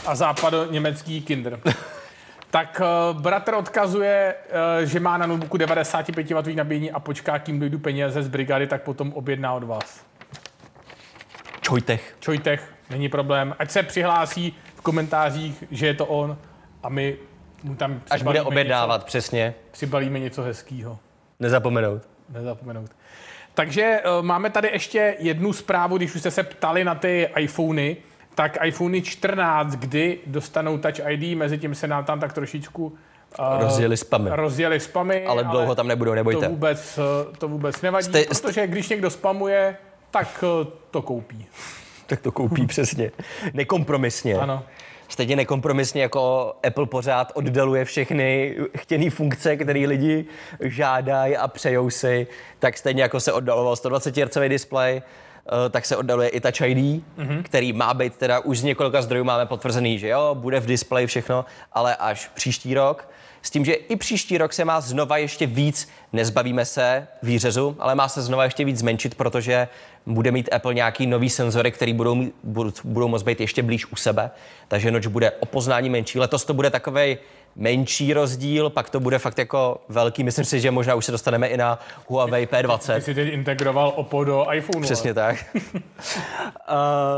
a 0.06 0.14
západo 0.14 0.64
německý 0.70 1.22
kinder. 1.22 1.60
tak 2.50 2.80
uh, 2.80 3.20
bratr 3.20 3.54
odkazuje, 3.54 4.34
uh, 4.80 4.86
že 4.86 5.00
má 5.00 5.18
na 5.18 5.26
notebooku 5.26 5.56
95W 5.56 6.54
nabíjení 6.54 6.90
a 6.90 7.00
počká, 7.00 7.38
kým 7.38 7.60
dojdu 7.60 7.78
peníze 7.78 8.22
z 8.22 8.28
brigády, 8.28 8.66
tak 8.66 8.82
potom 8.82 9.12
objedná 9.12 9.52
od 9.52 9.64
vás. 9.64 10.04
Čojtech. 11.60 12.16
Čojtech, 12.20 12.72
není 12.90 13.08
problém. 13.08 13.54
Ať 13.58 13.70
se 13.70 13.82
přihlásí 13.82 14.56
v 14.74 14.80
komentářích, 14.80 15.64
že 15.70 15.86
je 15.86 15.94
to 15.94 16.06
on 16.06 16.38
a 16.82 16.88
my 16.88 17.16
mu 17.62 17.74
tam 17.74 18.02
Až 18.10 18.22
bude 18.22 18.42
objednávat, 18.42 19.00
něco, 19.00 19.06
přesně. 19.06 19.54
Přibalíme 19.70 20.18
něco 20.18 20.42
hezkého. 20.42 20.98
Nezapomenout. 21.40 22.02
Nezapomenout. 22.28 22.90
Takže 23.55 24.00
uh, 24.18 24.26
máme 24.26 24.50
tady 24.50 24.68
ještě 24.72 25.16
jednu 25.18 25.53
zprávu, 25.53 25.96
když 25.96 26.14
už 26.14 26.20
jste 26.20 26.30
se 26.30 26.42
ptali 26.42 26.84
na 26.84 26.94
ty 26.94 27.28
iPhony, 27.36 27.96
tak 28.34 28.59
iPhony 28.64 29.03
14, 29.03 29.70
kdy 29.72 30.18
dostanou 30.26 30.78
Touch 30.78 31.00
ID, 31.09 31.38
mezi 31.38 31.59
tím 31.59 31.74
se 31.74 31.88
nám 31.88 32.05
tam 32.05 32.20
tak 32.20 32.32
trošičku 32.32 32.86
uh, 32.86 33.61
rozjeli 33.61 33.96
spamy. 33.96 34.30
Rozjeli 34.32 34.80
spamy. 34.80 35.26
Ale 35.26 35.44
dlouho 35.44 35.66
ale 35.66 35.76
tam 35.76 35.88
nebudou, 35.88 36.14
nebojte. 36.14 36.46
To 36.46 36.50
vůbec, 36.50 36.98
uh, 36.98 37.36
to 37.36 37.48
vůbec 37.48 37.82
nevadí, 37.82 38.05
jste, 38.05 38.24
protože 38.24 38.66
když 38.66 38.88
někdo 38.88 39.11
spamuje, 39.11 39.76
tak 40.11 40.44
to 40.90 41.03
koupí. 41.03 41.46
Tak 42.07 42.20
to 42.20 42.32
koupí 42.32 42.66
přesně. 42.66 43.11
Nekompromisně. 43.53 44.34
Ano 44.34 44.62
stejně 45.12 45.36
nekompromisně 45.36 46.02
jako 46.02 46.54
Apple 46.66 46.86
pořád 46.86 47.32
oddaluje 47.34 47.84
všechny 47.84 48.56
chtěné 48.76 49.10
funkce, 49.10 49.56
které 49.56 49.80
lidi 49.80 50.24
žádají 50.60 51.36
a 51.36 51.48
přejou 51.48 51.90
si, 51.90 52.26
tak 52.58 52.78
stejně 52.78 53.02
jako 53.02 53.20
se 53.20 53.32
oddaloval 53.32 53.76
120 53.76 54.16
Hz 54.16 54.38
display, 54.48 55.02
eh, 55.02 55.68
tak 55.70 55.86
se 55.86 55.96
oddaluje 55.96 56.28
i 56.28 56.40
Touch 56.40 56.60
ID, 56.60 56.78
mm-hmm. 56.78 57.42
který 57.42 57.72
má 57.72 57.94
být 57.94 58.16
teda 58.16 58.40
už 58.40 58.58
z 58.58 58.62
několika 58.62 59.02
zdrojů 59.02 59.24
máme 59.24 59.46
potvrzený, 59.46 59.98
že 59.98 60.08
jo, 60.08 60.34
bude 60.34 60.60
v 60.60 60.66
displeji 60.66 61.06
všechno, 61.06 61.44
ale 61.72 61.96
až 61.96 62.30
příští 62.34 62.74
rok. 62.74 63.08
S 63.43 63.51
tím, 63.51 63.64
že 63.64 63.72
i 63.72 63.97
příští 63.97 64.38
rok 64.38 64.53
se 64.53 64.64
má 64.64 64.80
znova 64.80 65.16
ještě 65.16 65.47
víc, 65.47 65.88
nezbavíme 66.12 66.64
se 66.64 67.07
výřezu, 67.22 67.76
ale 67.78 67.95
má 67.95 68.09
se 68.09 68.22
znova 68.22 68.45
ještě 68.45 68.64
víc 68.64 68.78
zmenšit, 68.78 69.14
protože 69.14 69.68
bude 70.07 70.30
mít 70.30 70.49
Apple 70.53 70.74
nějaký 70.74 71.07
nový 71.07 71.30
senzory, 71.30 71.72
který 71.72 71.93
budou, 71.93 72.14
mít, 72.14 72.34
budou, 72.43 72.72
budou 72.84 73.09
moct 73.09 73.22
být 73.22 73.40
ještě 73.40 73.62
blíž 73.62 73.93
u 73.93 73.97
sebe, 73.97 74.30
takže 74.68 74.90
noč 74.90 75.07
bude 75.07 75.30
o 75.30 75.47
poznání 75.47 75.90
menší. 75.90 76.18
Letos 76.18 76.45
to 76.45 76.55
bude 76.55 76.70
takový 76.70 77.18
menší 77.57 78.12
rozdíl, 78.12 78.70
pak 78.70 78.90
to 78.90 79.01
bude 79.01 79.18
fakt 79.18 79.38
jako 79.38 79.80
velký. 79.88 80.24
Myslím 80.24 80.45
si, 80.45 80.61
že 80.61 80.70
možná 80.70 80.95
už 80.95 81.05
se 81.05 81.12
dostaneme 81.12 81.47
i 81.47 81.57
na 81.57 81.78
Huawei 82.09 82.47
P20. 82.47 82.95
Ty 82.95 83.01
jsi 83.01 83.14
teď 83.14 83.32
integroval 83.32 83.93
Oppo 83.97 84.24
do 84.24 84.47
iPhoneu. 84.53 84.82
Přesně 84.82 85.11
ale. 85.11 85.14
tak. 85.14 85.47
uh, 85.64 85.72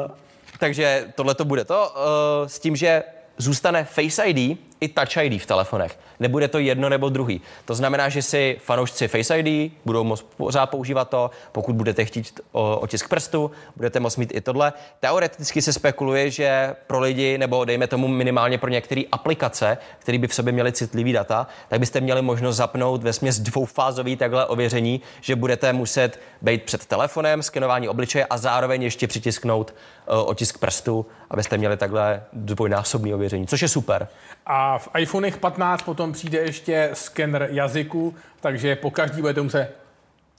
takže 0.59 1.07
tohle 1.15 1.35
to 1.35 1.45
bude 1.45 1.65
to. 1.65 1.93
Uh, 1.95 2.49
s 2.49 2.59
tím, 2.59 2.77
že 2.77 3.03
zůstane 3.39 3.85
Face 3.85 4.25
ID 4.25 4.59
i 4.85 4.89
Touch 4.89 5.17
ID 5.17 5.43
v 5.43 5.47
telefonech. 5.47 5.99
Nebude 6.21 6.49
to 6.49 6.59
jedno 6.59 6.89
nebo 6.89 7.09
druhý. 7.09 7.41
To 7.65 7.75
znamená, 7.75 8.09
že 8.09 8.23
si 8.23 8.57
fanoušci 8.61 9.09
Face 9.09 9.39
ID 9.39 9.73
budou 9.85 10.05
moct 10.05 10.27
pořád 10.37 10.67
používat 10.67 11.09
to, 11.09 11.31
pokud 11.53 11.77
budete 11.77 12.05
chtít 12.05 12.41
otisk 12.53 13.09
prstu, 13.09 13.51
budete 13.77 14.01
moct 14.01 14.17
mít 14.17 14.31
i 14.35 14.41
tohle. 14.41 14.73
Teoreticky 15.01 15.63
se 15.63 15.73
spekuluje, 15.73 16.31
že 16.31 16.77
pro 16.87 17.01
lidi, 17.01 17.39
nebo 17.39 17.65
dejme 17.65 17.87
tomu 17.87 18.09
minimálně 18.09 18.59
pro 18.59 18.71
některé 18.71 19.03
aplikace, 19.13 19.79
které 19.99 20.19
by 20.19 20.27
v 20.27 20.35
sobě 20.35 20.53
měly 20.53 20.73
citlivý 20.73 21.13
data, 21.13 21.47
tak 21.69 21.81
byste 21.81 22.01
měli 22.01 22.23
možnost 22.23 22.57
zapnout 22.57 23.03
ve 23.03 23.13
směs 23.13 23.39
dvoufázový 23.39 24.17
takhle 24.17 24.47
ověření, 24.47 25.01
že 25.21 25.37
budete 25.37 25.73
muset 25.73 26.21
být 26.43 26.63
před 26.63 26.87
telefonem, 26.87 27.43
skenování 27.43 27.89
obličeje 27.89 28.27
a 28.27 28.39
zároveň 28.39 28.83
ještě 28.83 29.07
přitisknout 29.07 29.75
uh, 30.07 30.29
otisk 30.29 30.59
prstu, 30.59 31.07
abyste 31.31 31.59
měli 31.59 31.77
takhle 31.77 32.23
dvojnásobný 32.33 33.15
ověření, 33.15 33.47
což 33.47 33.63
je 33.63 33.69
super. 33.69 34.09
A 34.47 34.74
v 34.79 34.89
iPhonech 34.99 35.37
15 35.37 35.83
potom 35.83 36.13
přijde 36.13 36.39
ještě 36.39 36.91
skener 36.93 37.49
jazyku, 37.51 38.15
takže 38.41 38.77
po 38.77 38.91
každý 38.91 39.21
budete 39.21 39.43
muset 39.43 39.73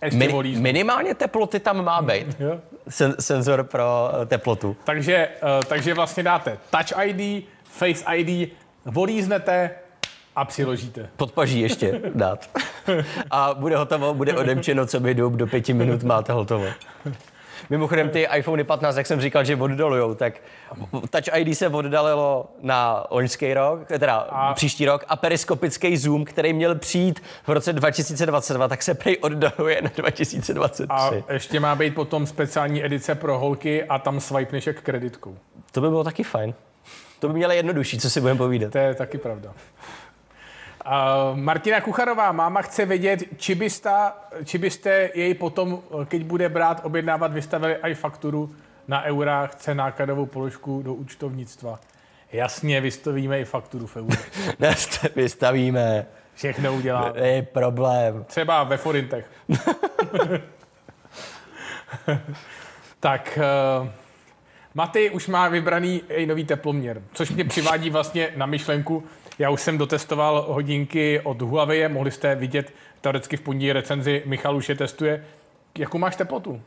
ještě 0.03 0.19
Min, 0.19 0.31
volíznout. 0.31 0.63
Minimálně 0.63 1.15
teploty 1.15 1.59
tam 1.59 1.85
má 1.85 2.01
být. 2.01 2.37
Sen, 2.89 3.15
senzor 3.19 3.63
pro 3.63 4.11
eh, 4.21 4.25
teplotu. 4.25 4.77
Takže, 4.83 5.29
uh, 5.43 5.63
takže 5.67 5.93
vlastně 5.93 6.23
dáte 6.23 6.57
Touch 6.69 7.05
ID, 7.05 7.45
Face 7.63 8.15
ID, 8.15 8.53
volíznete 8.85 9.71
a 10.35 10.45
přiložíte. 10.45 11.09
Podpaží 11.17 11.59
ještě 11.61 12.01
dát. 12.15 12.49
A 13.31 13.53
bude 13.53 13.77
hotovo, 13.77 14.13
bude 14.13 14.37
odemčeno, 14.37 14.85
co 14.85 14.99
by 14.99 15.15
do 15.15 15.47
pěti 15.47 15.73
minut 15.73 16.03
máte 16.03 16.33
hotovo. 16.33 16.65
Mimochodem 17.69 18.09
ty 18.09 18.27
iPhone 18.37 18.63
15, 18.63 18.95
jak 18.95 19.07
jsem 19.07 19.21
říkal, 19.21 19.43
že 19.43 19.55
oddalujou, 19.55 20.15
tak 20.15 20.33
Touch 20.91 21.37
ID 21.37 21.57
se 21.57 21.67
oddalilo 21.67 22.45
na 22.61 23.03
loňský 23.09 23.53
rok, 23.53 23.87
teda 23.87 24.15
a... 24.15 24.53
příští 24.53 24.85
rok 24.85 25.05
a 25.07 25.15
periskopický 25.15 25.97
zoom, 25.97 26.25
který 26.25 26.53
měl 26.53 26.75
přijít 26.75 27.23
v 27.47 27.49
roce 27.49 27.73
2022, 27.73 28.67
tak 28.67 28.83
se 28.83 28.93
prej 28.93 29.17
oddaluje 29.21 29.81
na 29.81 29.91
2023. 29.95 31.23
A 31.27 31.33
ještě 31.33 31.59
má 31.59 31.75
být 31.75 31.95
potom 31.95 32.25
speciální 32.27 32.85
edice 32.85 33.15
pro 33.15 33.39
holky 33.39 33.83
a 33.83 33.99
tam 33.99 34.19
swipeneš 34.19 34.67
jak 34.67 34.81
kreditkou. 34.81 35.37
To 35.71 35.81
by 35.81 35.89
bylo 35.89 36.03
taky 36.03 36.23
fajn. 36.23 36.53
To 37.19 37.27
by 37.27 37.33
mělo 37.33 37.53
jednodušší, 37.53 37.99
co 37.99 38.09
si 38.09 38.21
budeme 38.21 38.37
povídat. 38.37 38.71
To 38.71 38.77
je 38.77 38.95
taky 38.95 39.17
pravda. 39.17 39.53
Uh, 40.85 41.37
Martina 41.37 41.81
Kucharová, 41.81 42.31
máma 42.31 42.61
chce 42.61 42.85
vědět, 42.85 43.23
či 43.37 43.55
byste, 43.55 43.91
či 44.43 44.57
byste 44.57 45.09
jej 45.13 45.33
potom, 45.33 45.81
keď 46.05 46.23
bude 46.23 46.49
brát, 46.49 46.81
objednávat, 46.83 47.33
vystavili 47.33 47.75
i 47.81 47.93
fakturu 47.93 48.55
na 48.87 49.03
eura, 49.03 49.47
chce 49.47 49.75
nákladovou 49.75 50.25
položku 50.25 50.81
do 50.81 50.93
účtovnictva. 50.93 51.79
Jasně, 52.31 52.81
vystavíme 52.81 53.39
i 53.39 53.45
fakturu 53.45 53.87
v 53.87 53.97
eurech. 53.97 54.31
vystavíme. 55.15 56.05
Všechno 56.35 56.73
uděláme. 56.73 57.27
Je 57.27 57.41
problém. 57.41 58.23
Třeba 58.23 58.63
ve 58.63 58.77
forintech. 58.77 59.31
tak, 62.99 63.39
uh, 63.81 63.87
Maty 64.73 65.09
už 65.09 65.27
má 65.27 65.47
vybraný 65.47 66.01
i 66.09 66.25
nový 66.25 66.45
teploměr, 66.45 67.01
což 67.13 67.31
mě 67.31 67.43
přivádí 67.45 67.89
vlastně 67.89 68.31
na 68.35 68.45
myšlenku, 68.45 69.03
já 69.39 69.49
už 69.49 69.61
jsem 69.61 69.77
dotestoval 69.77 70.45
hodinky 70.47 71.19
od 71.23 71.41
Huawei, 71.41 71.87
mohli 71.89 72.11
jste 72.11 72.35
vidět 72.35 72.73
teoreticky 73.01 73.37
v 73.37 73.41
pondělí 73.41 73.73
recenzi, 73.73 74.23
Michal 74.25 74.55
už 74.55 74.69
je 74.69 74.75
testuje. 74.75 75.25
Jakou 75.77 75.97
máš 75.97 76.15
teplotu? 76.15 76.61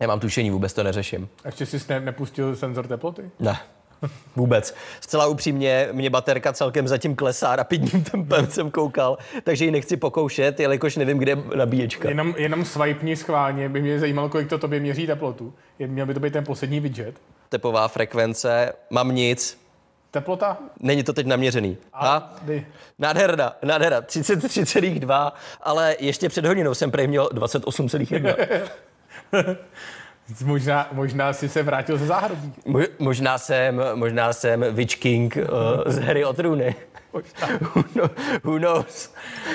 Nemám 0.00 0.20
tušení, 0.20 0.50
vůbec 0.50 0.72
to 0.72 0.82
neřeším. 0.82 1.28
A 1.44 1.48
ještě 1.48 1.66
jsi 1.66 1.78
ne, 1.88 2.00
nepustil 2.00 2.56
senzor 2.56 2.86
teploty? 2.86 3.30
Ne. 3.40 3.58
Vůbec. 4.36 4.74
Zcela 5.00 5.26
upřímně, 5.26 5.88
mě 5.92 6.10
baterka 6.10 6.52
celkem 6.52 6.88
zatím 6.88 7.16
klesá, 7.16 7.56
rapidním 7.56 8.04
tempem 8.10 8.46
jsem 8.46 8.70
koukal, 8.70 9.18
takže 9.44 9.64
ji 9.64 9.70
nechci 9.70 9.96
pokoušet, 9.96 10.60
jelikož 10.60 10.96
nevím, 10.96 11.18
kde 11.18 11.32
je 11.32 11.36
nabíječka. 11.56 12.08
Jenom, 12.08 12.34
jenom 12.38 12.64
swipni 12.64 13.16
schválně, 13.16 13.68
by 13.68 13.82
mě 13.82 13.98
zajímalo, 13.98 14.28
kolik 14.28 14.48
to 14.48 14.58
tobě 14.58 14.80
měří 14.80 15.06
teplotu. 15.06 15.54
Měl 15.86 16.06
by 16.06 16.14
to 16.14 16.20
být 16.20 16.32
ten 16.32 16.44
poslední 16.44 16.80
widget. 16.80 17.14
Tepová 17.48 17.88
frekvence, 17.88 18.72
mám 18.90 19.14
nic, 19.14 19.59
Teplota? 20.10 20.58
Není 20.80 21.02
to 21.02 21.12
teď 21.12 21.26
naměřený. 21.26 21.76
A, 21.92 22.08
a 22.08 22.34
nádherna, 22.98 23.56
nádherna, 23.62 24.00
33,2, 24.00 25.32
ale 25.62 25.96
ještě 25.98 26.28
před 26.28 26.44
hodinou 26.46 26.74
jsem 26.74 26.90
prej 26.90 27.06
měl 27.06 27.28
28,1. 27.32 28.34
možná, 30.44 30.88
možná 30.92 31.32
si 31.32 31.48
se 31.48 31.62
vrátil 31.62 31.98
ze 31.98 32.06
záhrobí. 32.06 32.52
Mo, 32.66 32.80
možná 32.98 33.38
jsem, 33.38 33.82
možná 33.94 34.32
jsem 34.32 34.64
Witch 34.70 34.96
King 34.96 35.36
uh, 35.36 35.92
z 35.92 35.98
hry 35.98 36.24
o 36.24 36.32
trůny. 36.32 36.74
who, 38.42 38.58
knows? 38.58 39.14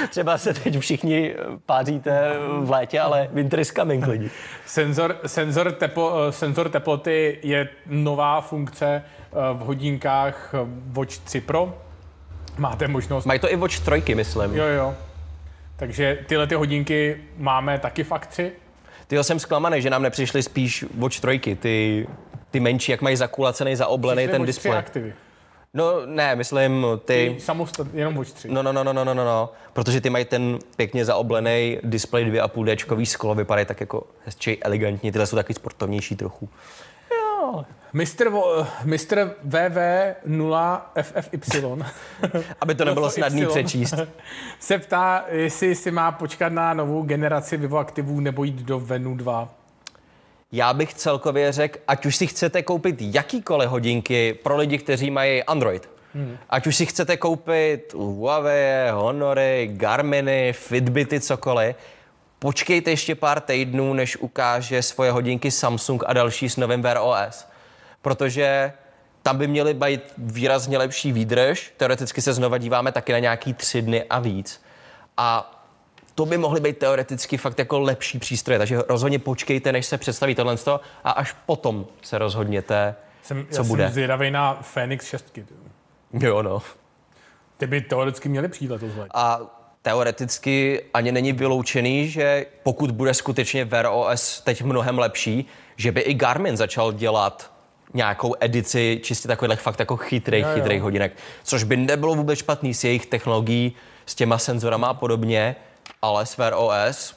Třeba 0.09 0.37
se 0.37 0.53
teď 0.53 0.79
všichni 0.79 1.35
páříte 1.65 2.31
v 2.59 2.69
létě, 2.69 2.99
ale 2.99 3.29
winter 3.31 3.59
is 3.59 3.71
coming, 3.71 4.07
lidi. 4.07 4.29
Senzor, 4.65 5.17
senzor, 5.25 5.71
teplo, 5.71 6.31
senzor 6.31 6.69
teploty 6.69 7.39
je 7.43 7.69
nová 7.85 8.41
funkce 8.41 8.85
eh, 8.85 9.33
v 9.53 9.57
hodinkách 9.57 10.53
eh, 10.53 10.67
Watch 10.93 11.17
3 11.17 11.41
Pro. 11.41 11.77
Máte 12.57 12.87
možnost... 12.87 13.25
Mají 13.25 13.39
to 13.39 13.51
i 13.51 13.55
Watch 13.55 13.79
3, 13.79 14.15
myslím. 14.15 14.55
Jo, 14.55 14.65
jo. 14.65 14.95
Takže 15.75 16.19
tyhle 16.27 16.47
ty 16.47 16.55
hodinky 16.55 17.23
máme 17.37 17.79
taky 17.79 18.03
v 18.03 18.11
akci. 18.11 18.51
Ty 19.07 19.23
jsem 19.23 19.39
zklamaný, 19.39 19.81
že 19.81 19.89
nám 19.89 20.01
nepřišly 20.01 20.43
spíš 20.43 20.85
Watch 20.97 21.19
3, 21.19 21.39
ty, 21.55 22.07
ty 22.51 22.59
menší, 22.59 22.91
jak 22.91 23.01
mají 23.01 23.15
zakulacený, 23.15 23.75
zaoblený 23.75 24.27
ten 24.27 24.45
displej. 24.45 24.77
aktivy. 24.77 25.13
No 25.73 26.05
ne, 26.05 26.35
myslím 26.35 26.85
ty... 27.05 27.33
Ty 27.35 27.41
samostat, 27.41 27.87
jenom 27.93 28.17
Watch 28.17 28.31
3. 28.31 28.49
No, 28.49 28.63
no, 28.63 28.73
no, 28.73 28.83
no, 28.83 28.93
no, 28.93 29.03
no, 29.03 29.13
no, 29.13 29.49
protože 29.73 30.01
ty 30.01 30.09
mají 30.09 30.25
ten 30.25 30.59
pěkně 30.75 31.05
zaoblený 31.05 31.79
displej 31.83 32.25
2,5 32.25 32.95
D 32.97 33.05
sklo, 33.05 33.35
vypadají 33.35 33.65
tak 33.65 33.79
jako 33.79 34.03
hezčí, 34.25 34.63
elegantní, 34.63 35.11
tyhle 35.11 35.27
jsou 35.27 35.35
taky 35.35 35.53
sportovnější 35.53 36.15
trochu. 36.15 36.49
Jo. 37.11 37.65
Mr. 37.95 38.29
Vo, 38.29 38.67
Mr. 38.83 39.35
VV0 39.47 40.81
FFY. 41.01 41.37
Aby 42.61 42.75
to 42.75 42.85
nebylo 42.85 43.09
snadný 43.09 43.45
přečíst. 43.45 43.93
se 44.59 44.77
ptá, 44.77 45.25
jestli 45.31 45.75
si 45.75 45.91
má 45.91 46.11
počkat 46.11 46.53
na 46.53 46.73
novou 46.73 47.03
generaci 47.03 47.57
Vivo 47.57 47.77
aktivů 47.77 48.19
nebo 48.19 48.43
jít 48.43 48.55
do 48.55 48.79
Venu 48.79 49.15
2 49.15 49.49
já 50.51 50.73
bych 50.73 50.93
celkově 50.93 51.51
řekl, 51.51 51.79
ať 51.87 52.05
už 52.05 52.15
si 52.15 52.27
chcete 52.27 52.63
koupit 52.63 52.95
jakýkoliv 52.99 53.69
hodinky 53.69 54.33
pro 54.33 54.57
lidi, 54.57 54.77
kteří 54.77 55.11
mají 55.11 55.43
Android, 55.43 55.89
hmm. 56.13 56.37
ať 56.49 56.67
už 56.67 56.75
si 56.75 56.85
chcete 56.85 57.17
koupit 57.17 57.93
Huawei, 57.93 58.89
Honory, 58.91 59.69
Garminy, 59.73 60.53
Fitbity, 60.53 61.19
cokoliv, 61.19 61.75
počkejte 62.39 62.91
ještě 62.91 63.15
pár 63.15 63.39
týdnů, 63.39 63.93
než 63.93 64.17
ukáže 64.17 64.81
svoje 64.81 65.11
hodinky 65.11 65.51
Samsung 65.51 66.03
a 66.07 66.13
další 66.13 66.49
s 66.49 66.57
novým 66.57 66.81
Wear 66.81 66.97
OS. 67.01 67.45
Protože 68.05 68.73
tam 69.21 69.37
by 69.37 69.47
měly 69.47 69.73
být 69.73 70.01
výrazně 70.17 70.77
lepší 70.77 71.11
výdrž. 71.11 71.73
Teoreticky 71.77 72.21
se 72.21 72.33
znova 72.33 72.57
díváme 72.57 72.91
taky 72.91 73.11
na 73.11 73.19
nějaký 73.19 73.53
tři 73.53 73.81
dny 73.81 74.03
a 74.03 74.19
víc. 74.19 74.61
A 75.17 75.51
to 76.15 76.25
by 76.25 76.37
mohly 76.37 76.59
být 76.59 76.77
teoreticky 76.77 77.37
fakt 77.37 77.59
jako 77.59 77.79
lepší 77.79 78.19
přístroje, 78.19 78.57
takže 78.59 78.81
rozhodně 78.89 79.19
počkejte, 79.19 79.71
než 79.71 79.85
se 79.85 79.97
představí 79.97 80.35
tohle 80.35 80.55
a 81.03 81.11
až 81.11 81.35
potom 81.45 81.85
se 82.01 82.17
rozhodněte, 82.17 82.95
jsem, 83.23 83.47
co 83.51 83.61
já 83.61 83.63
bude. 83.63 83.83
Jsem 83.83 83.93
zvědavý 83.93 84.31
na 84.31 84.53
Phoenix 84.53 85.05
6. 85.05 85.39
Jo, 86.13 86.41
no. 86.41 86.61
Ty 87.57 87.67
by 87.67 87.81
teoreticky 87.81 88.29
měly 88.29 88.47
přijít 88.47 88.71
letos 88.71 88.91
A 89.13 89.39
teoreticky 89.81 90.85
ani 90.93 91.11
není 91.11 91.33
vyloučený, 91.33 92.09
že 92.09 92.45
pokud 92.63 92.91
bude 92.91 93.13
skutečně 93.13 93.65
Wear 93.65 93.87
OS 93.91 94.41
teď 94.41 94.63
mnohem 94.63 94.99
lepší, 94.99 95.45
že 95.75 95.91
by 95.91 96.01
i 96.01 96.13
Garmin 96.13 96.57
začal 96.57 96.91
dělat 96.93 97.54
nějakou 97.95 98.35
edici 98.39 98.99
čistě 99.03 99.27
takových 99.27 99.59
fakt 99.59 99.79
jako 99.79 99.97
chytrých, 99.97 100.45
chytrých 100.53 100.81
hodinek, 100.81 101.17
což 101.43 101.63
by 101.63 101.77
nebylo 101.77 102.15
vůbec 102.15 102.39
špatný 102.39 102.73
s 102.73 102.83
jejich 102.83 103.05
technologií, 103.05 103.75
s 104.05 104.15
těma 104.15 104.37
senzorama 104.37 104.87
a 104.87 104.93
podobně, 104.93 105.55
ale 106.01 106.25
s 106.25 106.37
Wear 106.37 106.53
OS 106.57 107.15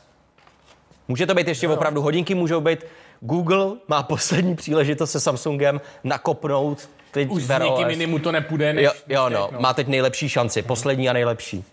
může 1.08 1.26
to 1.26 1.34
být 1.34 1.48
ještě 1.48 1.66
jo. 1.66 1.74
opravdu 1.74 2.02
hodinky, 2.02 2.34
můžou 2.34 2.60
být 2.60 2.84
Google 3.20 3.76
má 3.88 4.02
poslední 4.02 4.56
příležitost 4.56 5.10
se 5.10 5.20
Samsungem 5.20 5.80
nakopnout 6.04 6.88
teď 7.10 7.28
Už 7.30 7.44
Wear 7.44 7.62
s 7.62 7.64
někým 7.64 7.90
jiným 7.90 8.10
mu 8.10 8.18
to 8.18 8.32
nepůjde, 8.32 8.72
než 8.72 8.84
Jo, 8.84 8.92
jo 9.08 9.28
no, 9.28 9.48
no, 9.52 9.60
má 9.60 9.74
teď 9.74 9.86
nejlepší 9.88 10.28
šanci, 10.28 10.62
poslední 10.62 11.08
a 11.08 11.12
nejlepší. 11.12 11.64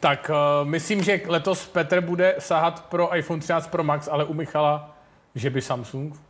Tak 0.00 0.30
uh, 0.30 0.68
myslím, 0.68 1.02
že 1.02 1.20
letos 1.26 1.66
Petr 1.66 2.00
bude 2.00 2.34
sahat 2.38 2.84
pro 2.84 3.16
iPhone 3.16 3.40
13 3.40 3.66
Pro 3.66 3.84
Max, 3.84 4.08
ale 4.08 4.24
u 4.24 4.34
Michala, 4.34 4.96
že 5.34 5.50
by 5.50 5.62
Samsung. 5.62 6.29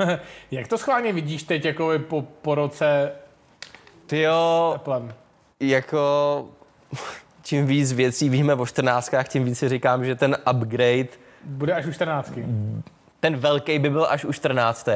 Jak 0.50 0.68
to 0.68 0.78
schválně 0.78 1.12
vidíš 1.12 1.42
teď 1.42 1.64
jako 1.64 1.92
po, 2.08 2.22
po 2.22 2.54
roce 2.54 3.12
Ty 4.06 4.20
jo, 4.20 4.80
jako 5.60 6.48
čím 7.42 7.66
víc 7.66 7.92
věcí 7.92 8.28
víme 8.28 8.54
o 8.54 8.66
14, 8.66 9.14
tím 9.28 9.44
víc 9.44 9.58
si 9.58 9.68
říkám, 9.68 10.04
že 10.04 10.14
ten 10.14 10.36
upgrade... 10.50 11.08
Bude 11.44 11.74
až 11.74 11.86
u 11.86 11.92
14. 11.92 12.32
Ten 13.20 13.36
velký 13.36 13.78
by 13.78 13.90
byl 13.90 14.06
až 14.10 14.24
u 14.24 14.32
14. 14.32 14.88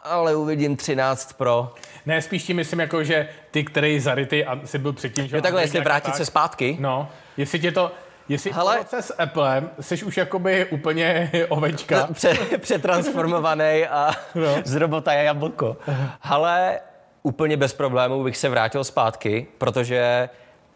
ale 0.00 0.36
uvidím 0.36 0.76
13 0.76 1.32
Pro. 1.32 1.74
Ne, 2.06 2.22
spíš 2.22 2.44
tím 2.44 2.56
myslím 2.56 2.80
jako, 2.80 3.04
že 3.04 3.28
ty, 3.50 3.64
který 3.64 4.00
zarytý 4.00 4.44
a 4.44 4.66
jsi 4.66 4.78
byl 4.78 4.92
předtím, 4.92 5.26
že... 5.26 5.36
Jo, 5.36 5.42
takhle, 5.42 5.62
jestli 5.62 5.80
vrátit 5.80 6.10
tak. 6.10 6.16
se 6.16 6.26
zpátky. 6.26 6.76
No, 6.80 7.08
jestli 7.36 7.58
tě 7.58 7.72
to... 7.72 7.92
Jestli 8.28 8.52
Hele- 8.52 8.84
s 9.00 9.14
Applem 9.18 9.70
jsi 9.80 10.04
už 10.04 10.16
jakoby 10.16 10.66
úplně 10.66 11.30
ovečka. 11.48 12.08
Pře- 12.12 12.58
přetransformovaný 12.58 13.86
a 13.90 14.10
No. 14.34 14.54
z 14.64 14.74
robota 14.76 15.12
je 15.12 15.24
jablko. 15.24 15.76
Ale 16.22 16.80
úplně 17.22 17.56
bez 17.56 17.74
problémů 17.74 18.24
bych 18.24 18.36
se 18.36 18.48
vrátil 18.48 18.84
zpátky, 18.84 19.46
protože 19.58 20.28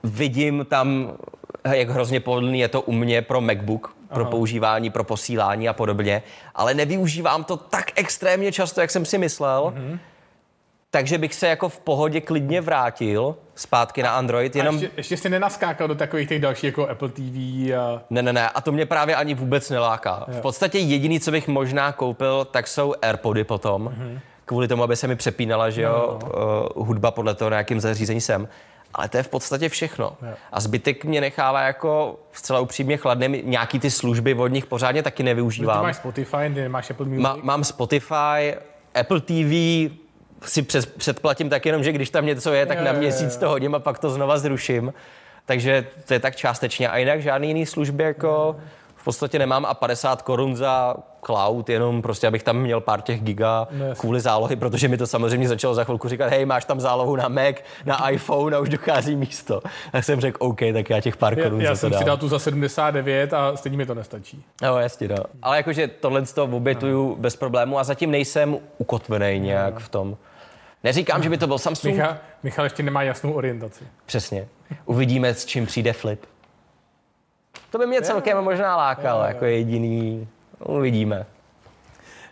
vidím 0.02 0.66
tam, 0.70 1.12
jak 1.72 1.88
hrozně 1.88 2.20
pohodlný 2.20 2.60
je 2.60 2.68
to 2.68 2.80
u 2.82 2.92
mě 2.92 3.22
pro 3.22 3.40
MacBook, 3.40 3.96
pro 4.08 4.22
Aha. 4.22 4.30
používání, 4.30 4.90
pro 4.90 5.04
posílání 5.04 5.68
a 5.68 5.72
podobně, 5.72 6.22
ale 6.54 6.74
nevyužívám 6.74 7.44
to 7.44 7.56
tak 7.56 7.90
extrémně 7.94 8.52
často, 8.52 8.80
jak 8.80 8.90
jsem 8.90 9.04
si 9.04 9.18
myslel. 9.18 9.72
Mhm. 9.76 9.98
Takže 10.90 11.18
bych 11.18 11.34
se 11.34 11.48
jako 11.48 11.68
v 11.68 11.78
pohodě 11.78 12.20
klidně 12.20 12.60
vrátil 12.60 13.36
zpátky 13.54 14.02
na 14.02 14.10
Android, 14.10 14.56
A 14.56 14.58
jenom... 14.58 14.74
ještě, 14.74 14.90
ještě 14.96 15.16
jsi 15.16 15.28
nenaskákal 15.28 15.88
do 15.88 15.94
takových 15.94 16.28
těch 16.28 16.40
dalších 16.40 16.64
jako 16.64 16.88
Apple 16.88 17.08
TV 17.08 17.36
a... 17.76 18.02
Ne, 18.10 18.22
ne, 18.22 18.32
ne, 18.32 18.48
a 18.48 18.60
to 18.60 18.72
mě 18.72 18.86
právě 18.86 19.16
ani 19.16 19.34
vůbec 19.34 19.70
neláká. 19.70 20.26
V 20.28 20.40
podstatě 20.40 20.78
jediný, 20.78 21.20
co 21.20 21.30
bych 21.30 21.48
možná 21.48 21.92
koupil, 21.92 22.44
tak 22.44 22.66
jsou 22.68 22.94
Airpody 23.02 23.44
potom, 23.44 23.88
mm-hmm. 23.88 24.20
kvůli 24.44 24.68
tomu, 24.68 24.82
aby 24.82 24.96
se 24.96 25.06
mi 25.06 25.16
přepínala, 25.16 25.70
že 25.70 25.82
jo, 25.82 26.18
uh, 26.76 26.86
hudba 26.86 27.10
podle 27.10 27.34
toho, 27.34 27.50
na 27.50 27.56
jakém 27.56 27.80
zařízení 27.80 28.20
jsem. 28.20 28.48
Ale 28.94 29.08
to 29.08 29.16
je 29.16 29.22
v 29.22 29.28
podstatě 29.28 29.68
všechno. 29.68 30.16
Jo. 30.22 30.34
A 30.52 30.60
zbytek 30.60 31.04
mě 31.04 31.20
nechává 31.20 31.62
jako 31.62 32.18
zcela 32.32 32.60
upřímně 32.60 32.96
chladným. 32.96 33.50
Nějaký 33.50 33.78
ty 33.78 33.90
služby 33.90 34.34
od 34.34 34.46
nich 34.46 34.66
pořádně 34.66 35.02
taky 35.02 35.16
Ty 35.16 35.22
nevyužívám. 35.22 35.82
máš 35.82 35.96
Spotify, 35.96 36.36
ty 36.54 36.60
nemáš 36.60 36.90
Apple 36.90 37.06
Music. 37.06 37.22
Má, 37.22 37.36
mám 37.42 37.64
Spotify, 37.64 38.54
Apple 38.94 39.20
TV 39.20 40.05
si 40.44 40.62
přes, 40.62 40.86
předplatím 40.86 41.48
tak 41.50 41.66
jenom, 41.66 41.84
že 41.84 41.92
když 41.92 42.10
tam 42.10 42.26
něco 42.26 42.52
je, 42.52 42.66
tak 42.66 42.78
Jo, 42.78 42.84
na 42.84 42.90
jo, 42.90 42.98
měsíc 42.98 43.34
jo. 43.34 43.40
to 43.40 43.48
hodím 43.48 43.74
a 43.74 43.78
pak 43.78 43.98
to 43.98 44.10
znova 44.10 44.38
zruším. 44.38 44.92
Takže 45.46 45.86
to 46.04 46.14
je 46.14 46.20
tak 46.20 46.36
částečně. 46.36 46.88
A 46.88 46.96
jinak 46.96 47.22
žádný 47.22 47.48
jiný 47.48 47.66
služby 47.66 48.02
jako 48.02 48.56
v 48.85 48.85
podstatě 49.06 49.38
nemám 49.38 49.64
a 49.66 49.74
50 49.74 50.22
korun 50.22 50.56
za 50.56 50.94
cloud, 51.26 51.68
jenom 51.68 52.02
prostě, 52.02 52.26
abych 52.26 52.42
tam 52.42 52.56
měl 52.56 52.80
pár 52.80 53.00
těch 53.00 53.20
giga 53.22 53.68
No, 53.70 53.84
jasně. 53.86 54.00
kvůli 54.00 54.20
zálohy, 54.20 54.56
protože 54.56 54.88
mi 54.88 54.96
to 54.96 55.06
samozřejmě 55.06 55.48
začalo 55.48 55.74
za 55.74 55.84
chvilku 55.84 56.08
říkat, 56.08 56.30
hej, 56.30 56.44
máš 56.44 56.64
tam 56.64 56.80
zálohu 56.80 57.16
na 57.16 57.28
Mac, 57.28 57.56
na 57.84 58.10
iPhone 58.10 58.56
a 58.56 58.60
už 58.60 58.68
dochází 58.68 59.16
místo. 59.16 59.60
Tak 59.92 60.04
jsem 60.04 60.20
řekl, 60.20 60.38
OK, 60.40 60.58
tak 60.72 60.90
já 60.90 61.00
těch 61.00 61.16
pár 61.16 61.42
korun 61.42 61.60
já, 61.60 61.70
já 61.70 61.76
jsem 61.76 61.90
dám. 61.90 61.98
si 61.98 62.04
dal 62.04 62.16
tu 62.16 62.28
za 62.28 62.38
79 62.38 63.34
a 63.34 63.56
stejně 63.56 63.78
mi 63.78 63.86
to 63.86 63.94
nestačí. 63.94 64.44
No, 64.62 64.78
jasně, 64.78 65.08
no. 65.08 65.16
Ale 65.42 65.56
jakože 65.56 65.88
tohle 65.88 66.26
z 66.26 66.32
toho 66.32 66.56
obětuju 66.56 67.16
bez 67.16 67.36
problému 67.36 67.78
a 67.78 67.84
zatím 67.84 68.10
nejsem 68.10 68.58
ukotvený 68.78 69.40
nějak 69.40 69.78
v 69.78 69.88
tom. 69.88 70.16
Neříkám, 70.84 71.22
že 71.22 71.28
by 71.28 71.38
to 71.38 71.46
byl 71.46 71.58
Samsung. 71.58 71.94
Michal, 71.94 72.16
Michal 72.42 72.64
ještě 72.64 72.82
nemá 72.82 73.02
jasnou 73.02 73.32
orientaci. 73.32 73.84
Přesně. 74.06 74.48
Uvidíme, 74.84 75.34
s 75.34 75.44
čím 75.46 75.66
přijde 75.66 75.92
Flip. 75.92 76.20
To 77.76 77.80
by 77.80 77.86
mě 77.86 78.02
celkem 78.02 78.38
možná 78.44 78.76
lákalo, 78.76 79.24
jako 79.24 79.44
jediný. 79.44 80.28
Uvidíme. 80.58 81.26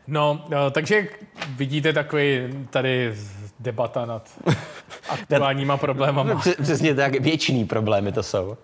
No, 0.06 0.44
eh, 0.52 0.70
takže 0.70 1.08
vidíte 1.56 1.92
takový 1.92 2.40
tady 2.70 3.14
debata 3.60 4.06
nad 4.06 4.30
aktuálníma 5.08 5.76
problémama. 5.76 6.34
Pře- 6.38 6.54
Přesně 6.62 6.94
tak, 6.94 7.12
věčný 7.20 7.64
problémy 7.64 8.12
to 8.12 8.22
jsou. 8.22 8.56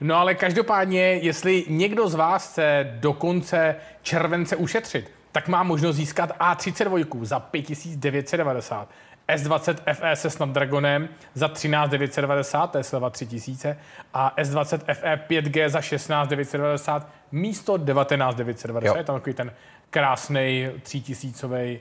No 0.00 0.16
ale 0.16 0.34
každopádně, 0.34 1.00
jestli 1.00 1.64
někdo 1.68 2.08
z 2.08 2.14
vás 2.14 2.50
chce 2.50 2.96
do 3.00 3.12
konce 3.12 3.76
července 4.02 4.56
ušetřit, 4.56 5.10
tak 5.32 5.48
má 5.48 5.62
možnost 5.62 5.96
získat 5.96 6.38
A32 6.38 7.24
za 7.24 7.40
5990, 7.40 8.88
S20 9.28 9.94
FE 9.94 10.16
se 10.16 10.30
Snapdragonem 10.30 11.08
za 11.34 11.48
13990, 11.48 12.66
to 12.66 12.78
je 12.78 12.84
sleva 12.84 13.10
3000, 13.10 13.78
a 14.14 14.34
S20 14.36 14.94
FE 14.94 15.16
5G 15.16 15.68
za 15.68 15.80
16990 15.80 17.08
místo 17.32 17.76
19990. 17.76 18.86
Jo. 18.86 18.96
Je 18.96 19.04
tam 19.04 19.16
takový 19.16 19.34
ten 19.34 19.52
krásný 19.90 20.68
3000 20.82 21.80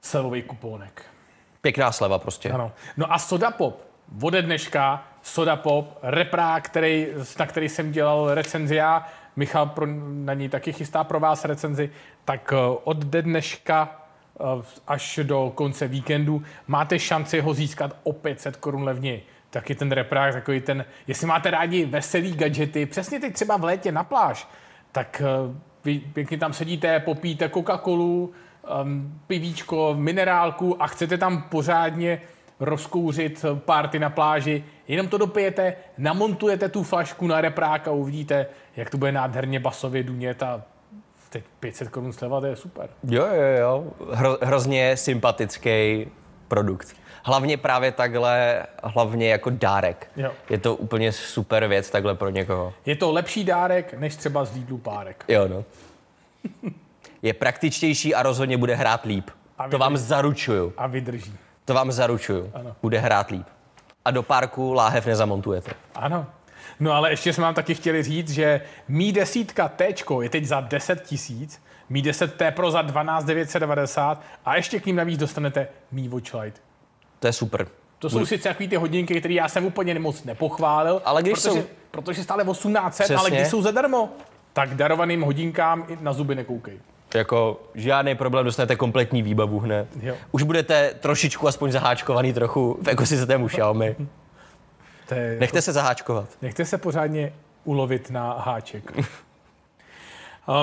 slevový 0.00 0.42
kupónek. 0.42 1.02
Pěkná 1.60 1.92
sleva 1.92 2.18
prostě. 2.18 2.50
Ano. 2.50 2.72
No 2.96 3.12
a 3.12 3.18
Soda 3.18 3.50
Pop. 3.50 3.86
Ode 4.22 4.42
dneška 4.42 5.04
Soda 5.22 5.56
Pop, 5.56 5.98
repra, 6.02 6.60
který, 6.60 7.06
na 7.38 7.46
který 7.46 7.68
jsem 7.68 7.92
dělal 7.92 8.34
recenzi 8.34 8.74
já, 8.74 9.06
Michal 9.36 9.66
pro, 9.66 9.86
na 10.06 10.34
ní 10.34 10.48
taky 10.48 10.72
chystá 10.72 11.04
pro 11.04 11.20
vás 11.20 11.44
recenzi, 11.44 11.90
tak 12.24 12.52
eh, 12.52 12.56
od 12.84 12.96
dneška 12.96 14.00
eh, 14.40 14.42
až 14.86 15.20
do 15.22 15.52
konce 15.54 15.88
víkendu 15.88 16.42
máte 16.66 16.98
šanci 16.98 17.40
ho 17.40 17.54
získat 17.54 17.96
o 18.02 18.12
500 18.12 18.56
korun 18.56 18.84
levněji. 18.84 19.26
Taky 19.50 19.74
ten 19.74 19.92
reprák, 19.92 20.34
takový 20.34 20.60
ten, 20.60 20.84
jestli 21.06 21.26
máte 21.26 21.50
rádi 21.50 21.84
veselý 21.84 22.34
gadgety, 22.36 22.86
přesně 22.86 23.20
teď 23.20 23.34
třeba 23.34 23.56
v 23.56 23.64
létě 23.64 23.92
na 23.92 24.04
pláž, 24.04 24.48
tak 24.92 25.22
eh, 25.24 25.54
vy 25.84 25.98
pěkně 25.98 26.38
tam 26.38 26.52
sedíte, 26.52 27.00
popíte 27.00 27.48
Coca-Colu, 27.48 28.30
um, 28.82 29.20
pivíčko, 29.26 29.94
minerálku 29.98 30.82
a 30.82 30.86
chcete 30.86 31.18
tam 31.18 31.42
pořádně 31.42 32.20
rozkouřit 32.60 33.44
párty 33.56 33.98
na 33.98 34.10
pláži, 34.10 34.64
jenom 34.88 35.08
to 35.08 35.18
dopijete, 35.18 35.76
namontujete 35.98 36.68
tu 36.68 36.82
flašku 36.82 37.26
na 37.26 37.40
repráka 37.40 37.90
a 37.90 37.94
uvidíte, 37.94 38.46
jak 38.76 38.90
to 38.90 38.98
bude 38.98 39.12
nádherně 39.12 39.60
basově 39.60 40.02
dunět 40.02 40.42
a 40.42 40.62
teď 41.28 41.44
500 41.60 41.88
korun 41.88 42.12
sleva, 42.12 42.40
to 42.40 42.46
je 42.46 42.56
super. 42.56 42.88
Jo, 43.04 43.26
jo, 43.26 43.58
jo. 43.60 43.84
Hro, 44.12 44.38
hrozně 44.42 44.96
sympatický 44.96 46.06
produkt. 46.48 46.96
Hlavně 47.24 47.56
právě 47.56 47.92
takhle, 47.92 48.62
hlavně 48.84 49.28
jako 49.28 49.50
dárek. 49.50 50.10
Jo. 50.16 50.32
Je 50.50 50.58
to 50.58 50.76
úplně 50.76 51.12
super 51.12 51.66
věc 51.66 51.90
takhle 51.90 52.14
pro 52.14 52.30
někoho. 52.30 52.74
Je 52.86 52.96
to 52.96 53.12
lepší 53.12 53.44
dárek, 53.44 53.94
než 53.94 54.16
třeba 54.16 54.44
z 54.44 54.54
Lidlu 54.54 54.78
párek. 54.78 55.24
Jo, 55.28 55.48
no. 55.48 55.64
Je 57.22 57.32
praktičtější 57.32 58.14
a 58.14 58.22
rozhodně 58.22 58.56
bude 58.58 58.74
hrát 58.74 59.04
líp. 59.04 59.30
A 59.58 59.68
To 59.68 59.78
vám 59.78 59.96
zaručuju. 59.96 60.72
A 60.76 60.86
vydrží. 60.86 61.34
To 61.64 61.74
vám 61.74 61.92
zaručuju. 61.92 62.50
Ano. 62.54 62.76
Bude 62.82 62.98
hrát 62.98 63.30
líp. 63.30 63.46
A 64.06 64.10
do 64.10 64.22
parku 64.22 64.72
láhev 64.72 65.06
nezamontujete. 65.06 65.70
Ano. 65.94 66.26
No 66.80 66.92
ale 66.92 67.10
ještě 67.10 67.32
jsme 67.32 67.44
vám 67.44 67.54
taky 67.54 67.74
chtěli 67.74 68.02
říct, 68.02 68.30
že 68.30 68.60
Mi 68.88 69.12
desítka 69.12 69.68
T 69.68 69.86
je 70.22 70.28
teď 70.30 70.44
za 70.44 70.60
10 70.60 71.02
tisíc, 71.02 71.62
Mi 71.88 72.02
10 72.02 72.34
T 72.34 72.50
Pro 72.50 72.70
za 72.70 72.82
12 72.82 73.24
990 73.24 74.22
a 74.44 74.56
ještě 74.56 74.80
k 74.80 74.86
ním 74.86 74.96
navíc 74.96 75.18
dostanete 75.20 75.68
Mi 75.92 76.08
Watch 76.08 76.34
Lite. 76.34 76.60
To 77.18 77.26
je 77.26 77.32
super. 77.32 77.66
To 77.98 78.10
jsou 78.10 78.26
sice 78.26 78.48
takový 78.48 78.68
ty 78.68 78.76
hodinky, 78.76 79.20
které 79.20 79.34
já 79.34 79.48
jsem 79.48 79.64
úplně 79.66 79.98
moc 79.98 80.24
nepochválil, 80.24 81.02
Ale 81.04 81.22
když 81.22 81.34
protože, 81.34 81.50
jsou- 81.50 81.64
protože 81.90 82.22
stále 82.22 82.44
1800, 82.44 83.10
ale 83.10 83.18
Přesně. 83.20 83.38
když 83.38 83.48
jsou 83.50 83.62
zadarmo, 83.62 84.08
tak 84.52 84.74
darovaným 84.74 85.22
hodinkám 85.22 85.84
i 85.88 85.98
na 86.00 86.12
zuby 86.12 86.34
nekoukej. 86.34 86.78
Jako 87.14 87.62
žádný 87.74 88.14
problém, 88.14 88.44
dostanete 88.44 88.76
kompletní 88.76 89.22
výbavu 89.22 89.58
hned. 89.58 89.88
Jo. 90.00 90.14
Už 90.30 90.42
budete 90.42 90.94
trošičku 91.00 91.48
aspoň 91.48 91.72
zaháčkovaný 91.72 92.32
trochu 92.32 92.78
v 92.82 92.88
ekosystému 92.88 93.48
Xiaomi. 93.48 93.96
To 95.08 95.14
je, 95.14 95.36
Nechte 95.40 95.62
se 95.62 95.72
zaháčkovat. 95.72 96.28
Nechte 96.42 96.64
se 96.64 96.78
pořádně 96.78 97.32
ulovit 97.64 98.10
na 98.10 98.32
háček. 98.32 98.92
Uh, 98.96 99.04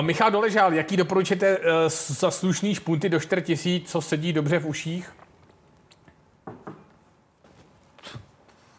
Michal 0.00 0.30
Doležal, 0.30 0.74
jaký 0.74 0.96
doporučíte 0.96 1.58
uh, 1.58 1.64
za 2.06 2.30
slušný 2.30 2.74
špunty 2.74 3.08
do 3.08 3.20
4000, 3.20 3.88
co 3.88 4.00
sedí 4.00 4.32
dobře 4.32 4.58
v 4.58 4.66
uších? 4.66 5.12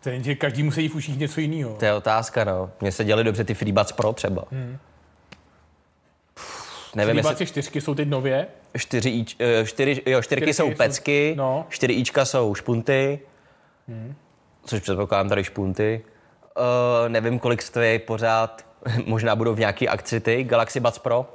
Je, 0.05 0.23
že 0.23 0.35
každý 0.35 0.63
musí 0.63 0.89
v 0.89 0.95
uších 0.95 1.17
něco 1.17 1.41
jiného. 1.41 1.75
To 1.79 1.85
je 1.85 1.93
otázka, 1.93 2.43
no. 2.43 2.69
Mně 2.81 2.91
se 2.91 3.03
děly 3.03 3.23
dobře 3.23 3.43
ty 3.43 3.53
FreeBuds 3.53 3.91
Pro 3.91 4.13
třeba. 4.13 4.43
Hmm. 4.51 4.77
Nevím, 6.95 7.17
jestli 7.17 7.45
čtyřky 7.45 7.81
jsou 7.81 7.95
teď 7.95 8.07
nově. 8.07 8.47
čtyři, 8.77 9.25
eh, 9.39 9.65
čtyři, 9.65 10.01
jo, 10.05 10.21
čtyřky 10.21 10.41
Čtyřky 10.41 10.53
jsou 10.53 10.69
jsou- 10.71 10.77
pecky, 10.77 11.33
no. 11.37 11.65
čtyři 11.69 11.93
íčka 11.93 12.25
jsou 12.25 12.55
špunty, 12.55 13.19
což 14.65 14.81
předpokládám 14.81 15.29
tady 15.29 15.43
špunty. 15.43 16.01
Uh, 16.57 17.09
nevím, 17.09 17.39
kolik 17.39 17.61
stojí 17.61 17.99
pořád, 17.99 18.65
možná 19.05 19.35
budou 19.35 19.53
v 19.53 19.59
nějaký 19.59 19.89
akci 19.89 20.19
ty, 20.19 20.43
Galaxy 20.43 20.79
Buds 20.79 20.99
Pro. 20.99 21.25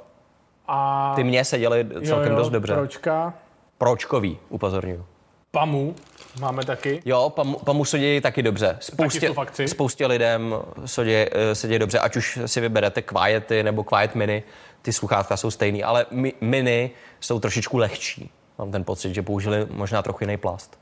A 0.67 1.13
Ty 1.15 1.23
mě 1.23 1.45
se 1.45 1.59
děly 1.59 1.87
celkem 2.05 2.35
dost 2.35 2.49
dobře. 2.49 2.73
Pročka. 2.73 3.33
Pročkový, 3.77 4.37
upozorňuji. 4.49 5.05
Pamu 5.51 5.95
máme 6.39 6.65
taky. 6.65 7.01
Jo, 7.05 7.29
pamu, 7.35 7.57
pamu 7.65 7.85
se 7.85 7.99
dějí 7.99 8.21
taky 8.21 8.43
dobře. 8.43 8.77
Spoustě, 8.79 9.27
jsou 9.27 9.39
akci. 9.39 9.67
spoustě 9.67 10.05
lidem 10.07 10.55
se 10.85 11.05
dějí, 11.05 11.25
eh, 11.31 11.55
se 11.55 11.67
dějí 11.67 11.79
dobře, 11.79 11.99
ať 11.99 12.15
už 12.15 12.39
si 12.45 12.61
vyberete 12.61 13.01
Quiety 13.01 13.63
nebo 13.63 13.83
Quiet 13.83 14.15
Mini, 14.15 14.43
ty 14.81 14.93
sluchátka 14.93 15.37
jsou 15.37 15.51
stejný, 15.51 15.83
ale 15.83 16.05
mi, 16.11 16.33
Mini 16.41 16.91
jsou 17.19 17.39
trošičku 17.39 17.77
lehčí. 17.77 18.31
Mám 18.57 18.71
ten 18.71 18.83
pocit, 18.83 19.13
že 19.13 19.21
použili 19.21 19.67
možná 19.71 20.01
trochu 20.01 20.23
jiný 20.23 20.37
plast. 20.37 20.79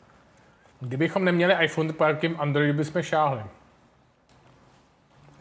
Kdybychom 0.79 1.25
neměli 1.25 1.65
iPhone, 1.65 1.93
po 1.93 2.03
jakým 2.03 2.35
Androidu 2.39 2.73
bychom 2.73 3.01
šáhli? 3.01 3.41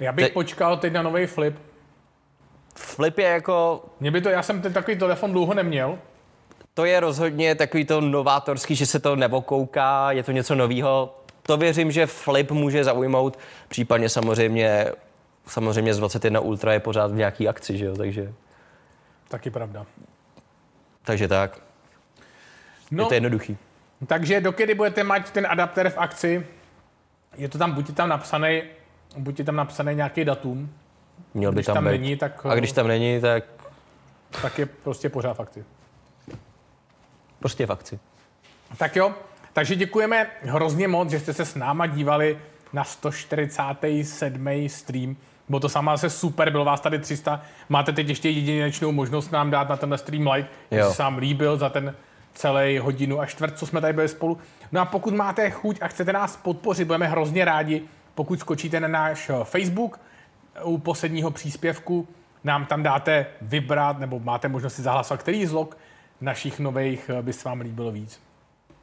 Já 0.00 0.12
bych 0.12 0.26
Te- 0.26 0.32
počkal 0.32 0.76
teď 0.76 0.92
na 0.92 1.02
nový 1.02 1.26
flip. 1.26 1.58
Flip 2.76 3.18
je 3.18 3.24
jako, 3.28 3.84
Mě 4.00 4.10
by 4.10 4.20
to, 4.20 4.28
já 4.28 4.42
jsem 4.42 4.62
ten 4.62 4.72
takový 4.72 4.96
telefon 4.96 5.32
dlouho 5.32 5.54
neměl. 5.54 5.98
to 6.74 6.84
je 6.84 7.00
rozhodně 7.00 7.54
takový 7.54 7.84
to 7.84 8.00
novátorský, 8.00 8.74
že 8.74 8.86
se 8.86 8.98
to 9.00 9.16
nevokouká, 9.16 10.12
je 10.12 10.22
to 10.22 10.32
něco 10.32 10.54
nového. 10.54 11.14
To 11.42 11.56
věřím, 11.56 11.90
že 11.92 12.06
Flip 12.06 12.50
může 12.50 12.84
zaujmout, 12.84 13.38
případně 13.68 14.08
samozřejmě, 14.08 14.86
samozřejmě 15.46 15.94
z 15.94 15.98
21 15.98 16.40
Ultra 16.40 16.72
je 16.72 16.80
pořád 16.80 17.10
v 17.10 17.14
nějaký 17.14 17.48
akci, 17.48 17.78
že 17.78 17.84
jo, 17.84 17.96
takže, 17.96 18.32
Taky 19.28 19.50
pravda. 19.50 19.86
takže 21.02 21.28
tak. 21.28 21.60
No, 22.90 23.04
Je 23.04 23.08
to 23.08 23.14
jednoduchý. 23.14 23.56
takže 24.06 24.40
dokedy 24.40 24.74
budete 24.74 25.04
mít 25.04 25.30
ten 25.30 25.46
adapter 25.50 25.90
v 25.90 25.98
akci, 25.98 26.46
je 27.36 27.48
to 27.48 27.58
tam, 27.58 27.72
buď 27.72 27.88
je 27.88 27.94
tam 27.94 28.08
napsaný, 28.08 28.62
buď 29.16 29.38
je 29.38 29.44
tam 29.44 29.56
napsaný 29.56 29.94
nějaký 29.94 30.24
datum, 30.24 30.74
Měl 31.34 31.50
by 31.52 31.54
když 31.56 31.66
tam, 31.66 31.74
tam 31.74 31.84
být. 31.84 31.90
není, 31.90 32.16
tak, 32.16 32.46
A 32.46 32.54
když 32.54 32.72
tam 32.72 32.88
není, 32.88 33.20
tak 33.20 33.44
tak 34.42 34.58
je 34.58 34.66
prostě 34.66 35.08
pořád 35.08 35.32
v 35.36 35.40
akci. 35.40 35.64
prostě 37.38 37.66
v 37.66 37.70
akci. 37.70 37.98
Tak 38.76 38.96
jo, 38.96 39.14
takže 39.52 39.76
děkujeme 39.76 40.30
hrozně 40.42 40.88
moc, 40.88 41.10
že 41.10 41.20
jste 41.20 41.32
se 41.32 41.44
s 41.44 41.54
náma 41.54 41.86
dívali 41.86 42.38
na 42.72 42.84
147. 42.84 44.68
stream. 44.68 45.16
Bylo 45.48 45.60
to 45.60 45.68
sama 45.68 45.96
se 45.96 46.10
super, 46.10 46.50
bylo 46.50 46.64
vás 46.64 46.80
tady 46.80 46.98
300. 46.98 47.42
Máte 47.68 47.92
teď 47.92 48.08
ještě 48.08 48.30
jedinečnou 48.30 48.92
možnost 48.92 49.32
nám 49.32 49.50
dát 49.50 49.68
na 49.68 49.76
tenhle 49.76 49.98
stream 49.98 50.26
like, 50.26 50.48
jestli 50.70 50.94
se 50.94 51.02
vám 51.02 51.18
líbil 51.18 51.56
za 51.56 51.68
ten 51.68 51.94
celý 52.34 52.78
hodinu 52.78 53.20
a 53.20 53.26
čtvrt, 53.26 53.58
co 53.58 53.66
jsme 53.66 53.80
tady 53.80 53.92
byli 53.92 54.08
spolu. 54.08 54.38
No 54.72 54.80
a 54.80 54.84
pokud 54.84 55.14
máte 55.14 55.50
chuť 55.50 55.78
a 55.82 55.88
chcete 55.88 56.12
nás 56.12 56.36
podpořit, 56.36 56.84
budeme 56.84 57.06
hrozně 57.06 57.44
rádi, 57.44 57.82
pokud 58.14 58.40
skočíte 58.40 58.80
na 58.80 58.88
náš 58.88 59.30
eh, 59.30 59.34
Facebook 59.44 60.00
u 60.64 60.78
posledního 60.78 61.30
příspěvku, 61.30 62.08
nám 62.44 62.66
tam 62.66 62.82
dáte 62.82 63.26
vybrat, 63.42 63.98
nebo 63.98 64.20
máte 64.20 64.48
možnost 64.48 64.74
si 64.74 64.82
zahlasovat, 64.82 65.20
který 65.20 65.46
z 65.46 65.52
log 65.52 65.76
našich 66.20 66.60
nových 66.60 67.10
eh, 67.18 67.22
by 67.22 67.32
se 67.32 67.48
vám 67.48 67.60
líbilo 67.60 67.92
víc. 67.92 68.20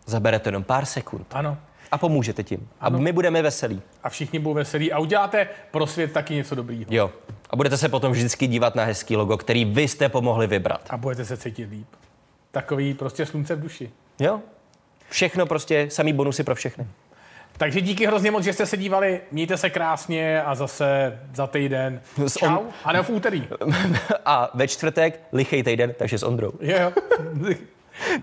Zabere 0.06 0.40
to 0.40 0.50
jenom 0.50 0.64
pár 0.64 0.86
sekund. 0.86 1.28
Ano. 1.32 1.58
A 1.92 1.98
pomůžete 1.98 2.44
tím. 2.44 2.68
A 2.80 2.86
Ano. 2.86 3.00
my 3.00 3.12
budeme 3.12 3.42
veselí. 3.42 3.82
A 4.04 4.10
všichni 4.10 4.40
budou 4.40 4.54
veselí 4.54 4.92
a 4.92 5.00
uděláte 5.00 5.48
pro 5.72 5.88
svět 5.88 6.12
taky 6.12 6.34
něco 6.34 6.56
dobrýho. 6.56 6.86
Jo. 6.90 7.12
A 7.50 7.56
budete 7.56 7.78
se 7.78 7.90
potom 7.90 8.12
vždycky 8.12 8.48
dívat 8.48 8.76
na 8.76 8.84
hezký 8.84 9.16
logo, 9.16 9.38
který 9.38 9.66
vy 9.66 9.82
jste 9.88 10.10
pomohli 10.10 10.48
vybrat. 10.48 10.82
A 10.90 10.98
budete 10.98 11.26
se 11.26 11.38
cítit 11.38 11.70
líp. 11.70 11.88
Takový 12.52 12.94
prostě 12.94 13.26
slunce 13.26 13.56
v 13.56 13.60
duši. 13.62 13.92
Jo? 14.20 14.40
Všechno 15.10 15.46
prostě, 15.46 15.88
samý 15.90 16.14
bonusy 16.14 16.44
pro 16.44 16.56
všechny. 16.56 16.88
Takže 17.58 17.82
díky 17.82 18.06
hrozně 18.08 18.32
moc, 18.32 18.44
že 18.44 18.54
jste 18.54 18.66
se 18.66 18.78
dívali. 18.78 19.22
Mějte 19.32 19.58
se 19.58 19.70
krásně 19.70 20.42
a 20.42 20.56
zase 20.56 21.20
za 21.34 21.48
týden. 21.48 22.02
S 22.28 22.34
Čau. 22.38 22.48
on- 22.48 22.68
A 22.84 22.92
ne 22.94 23.04
v 23.04 23.10
úterý. 23.10 23.48
A 24.26 24.52
ve 24.54 24.68
čtvrtek 24.68 25.20
lichej 25.34 25.64
týden, 25.64 25.94
takže 26.00 26.18
s 26.18 26.24
Ondrou. 26.24 26.52
Jo, 26.62 26.78
jo. 26.82 26.92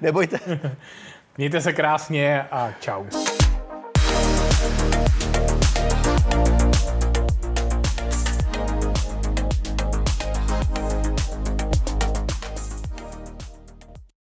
Nebojte. 0.01 0.39
Mějte 1.39 1.61
se 1.61 1.73
krásně 1.73 2.43
a 2.51 2.73
čau. 2.81 3.05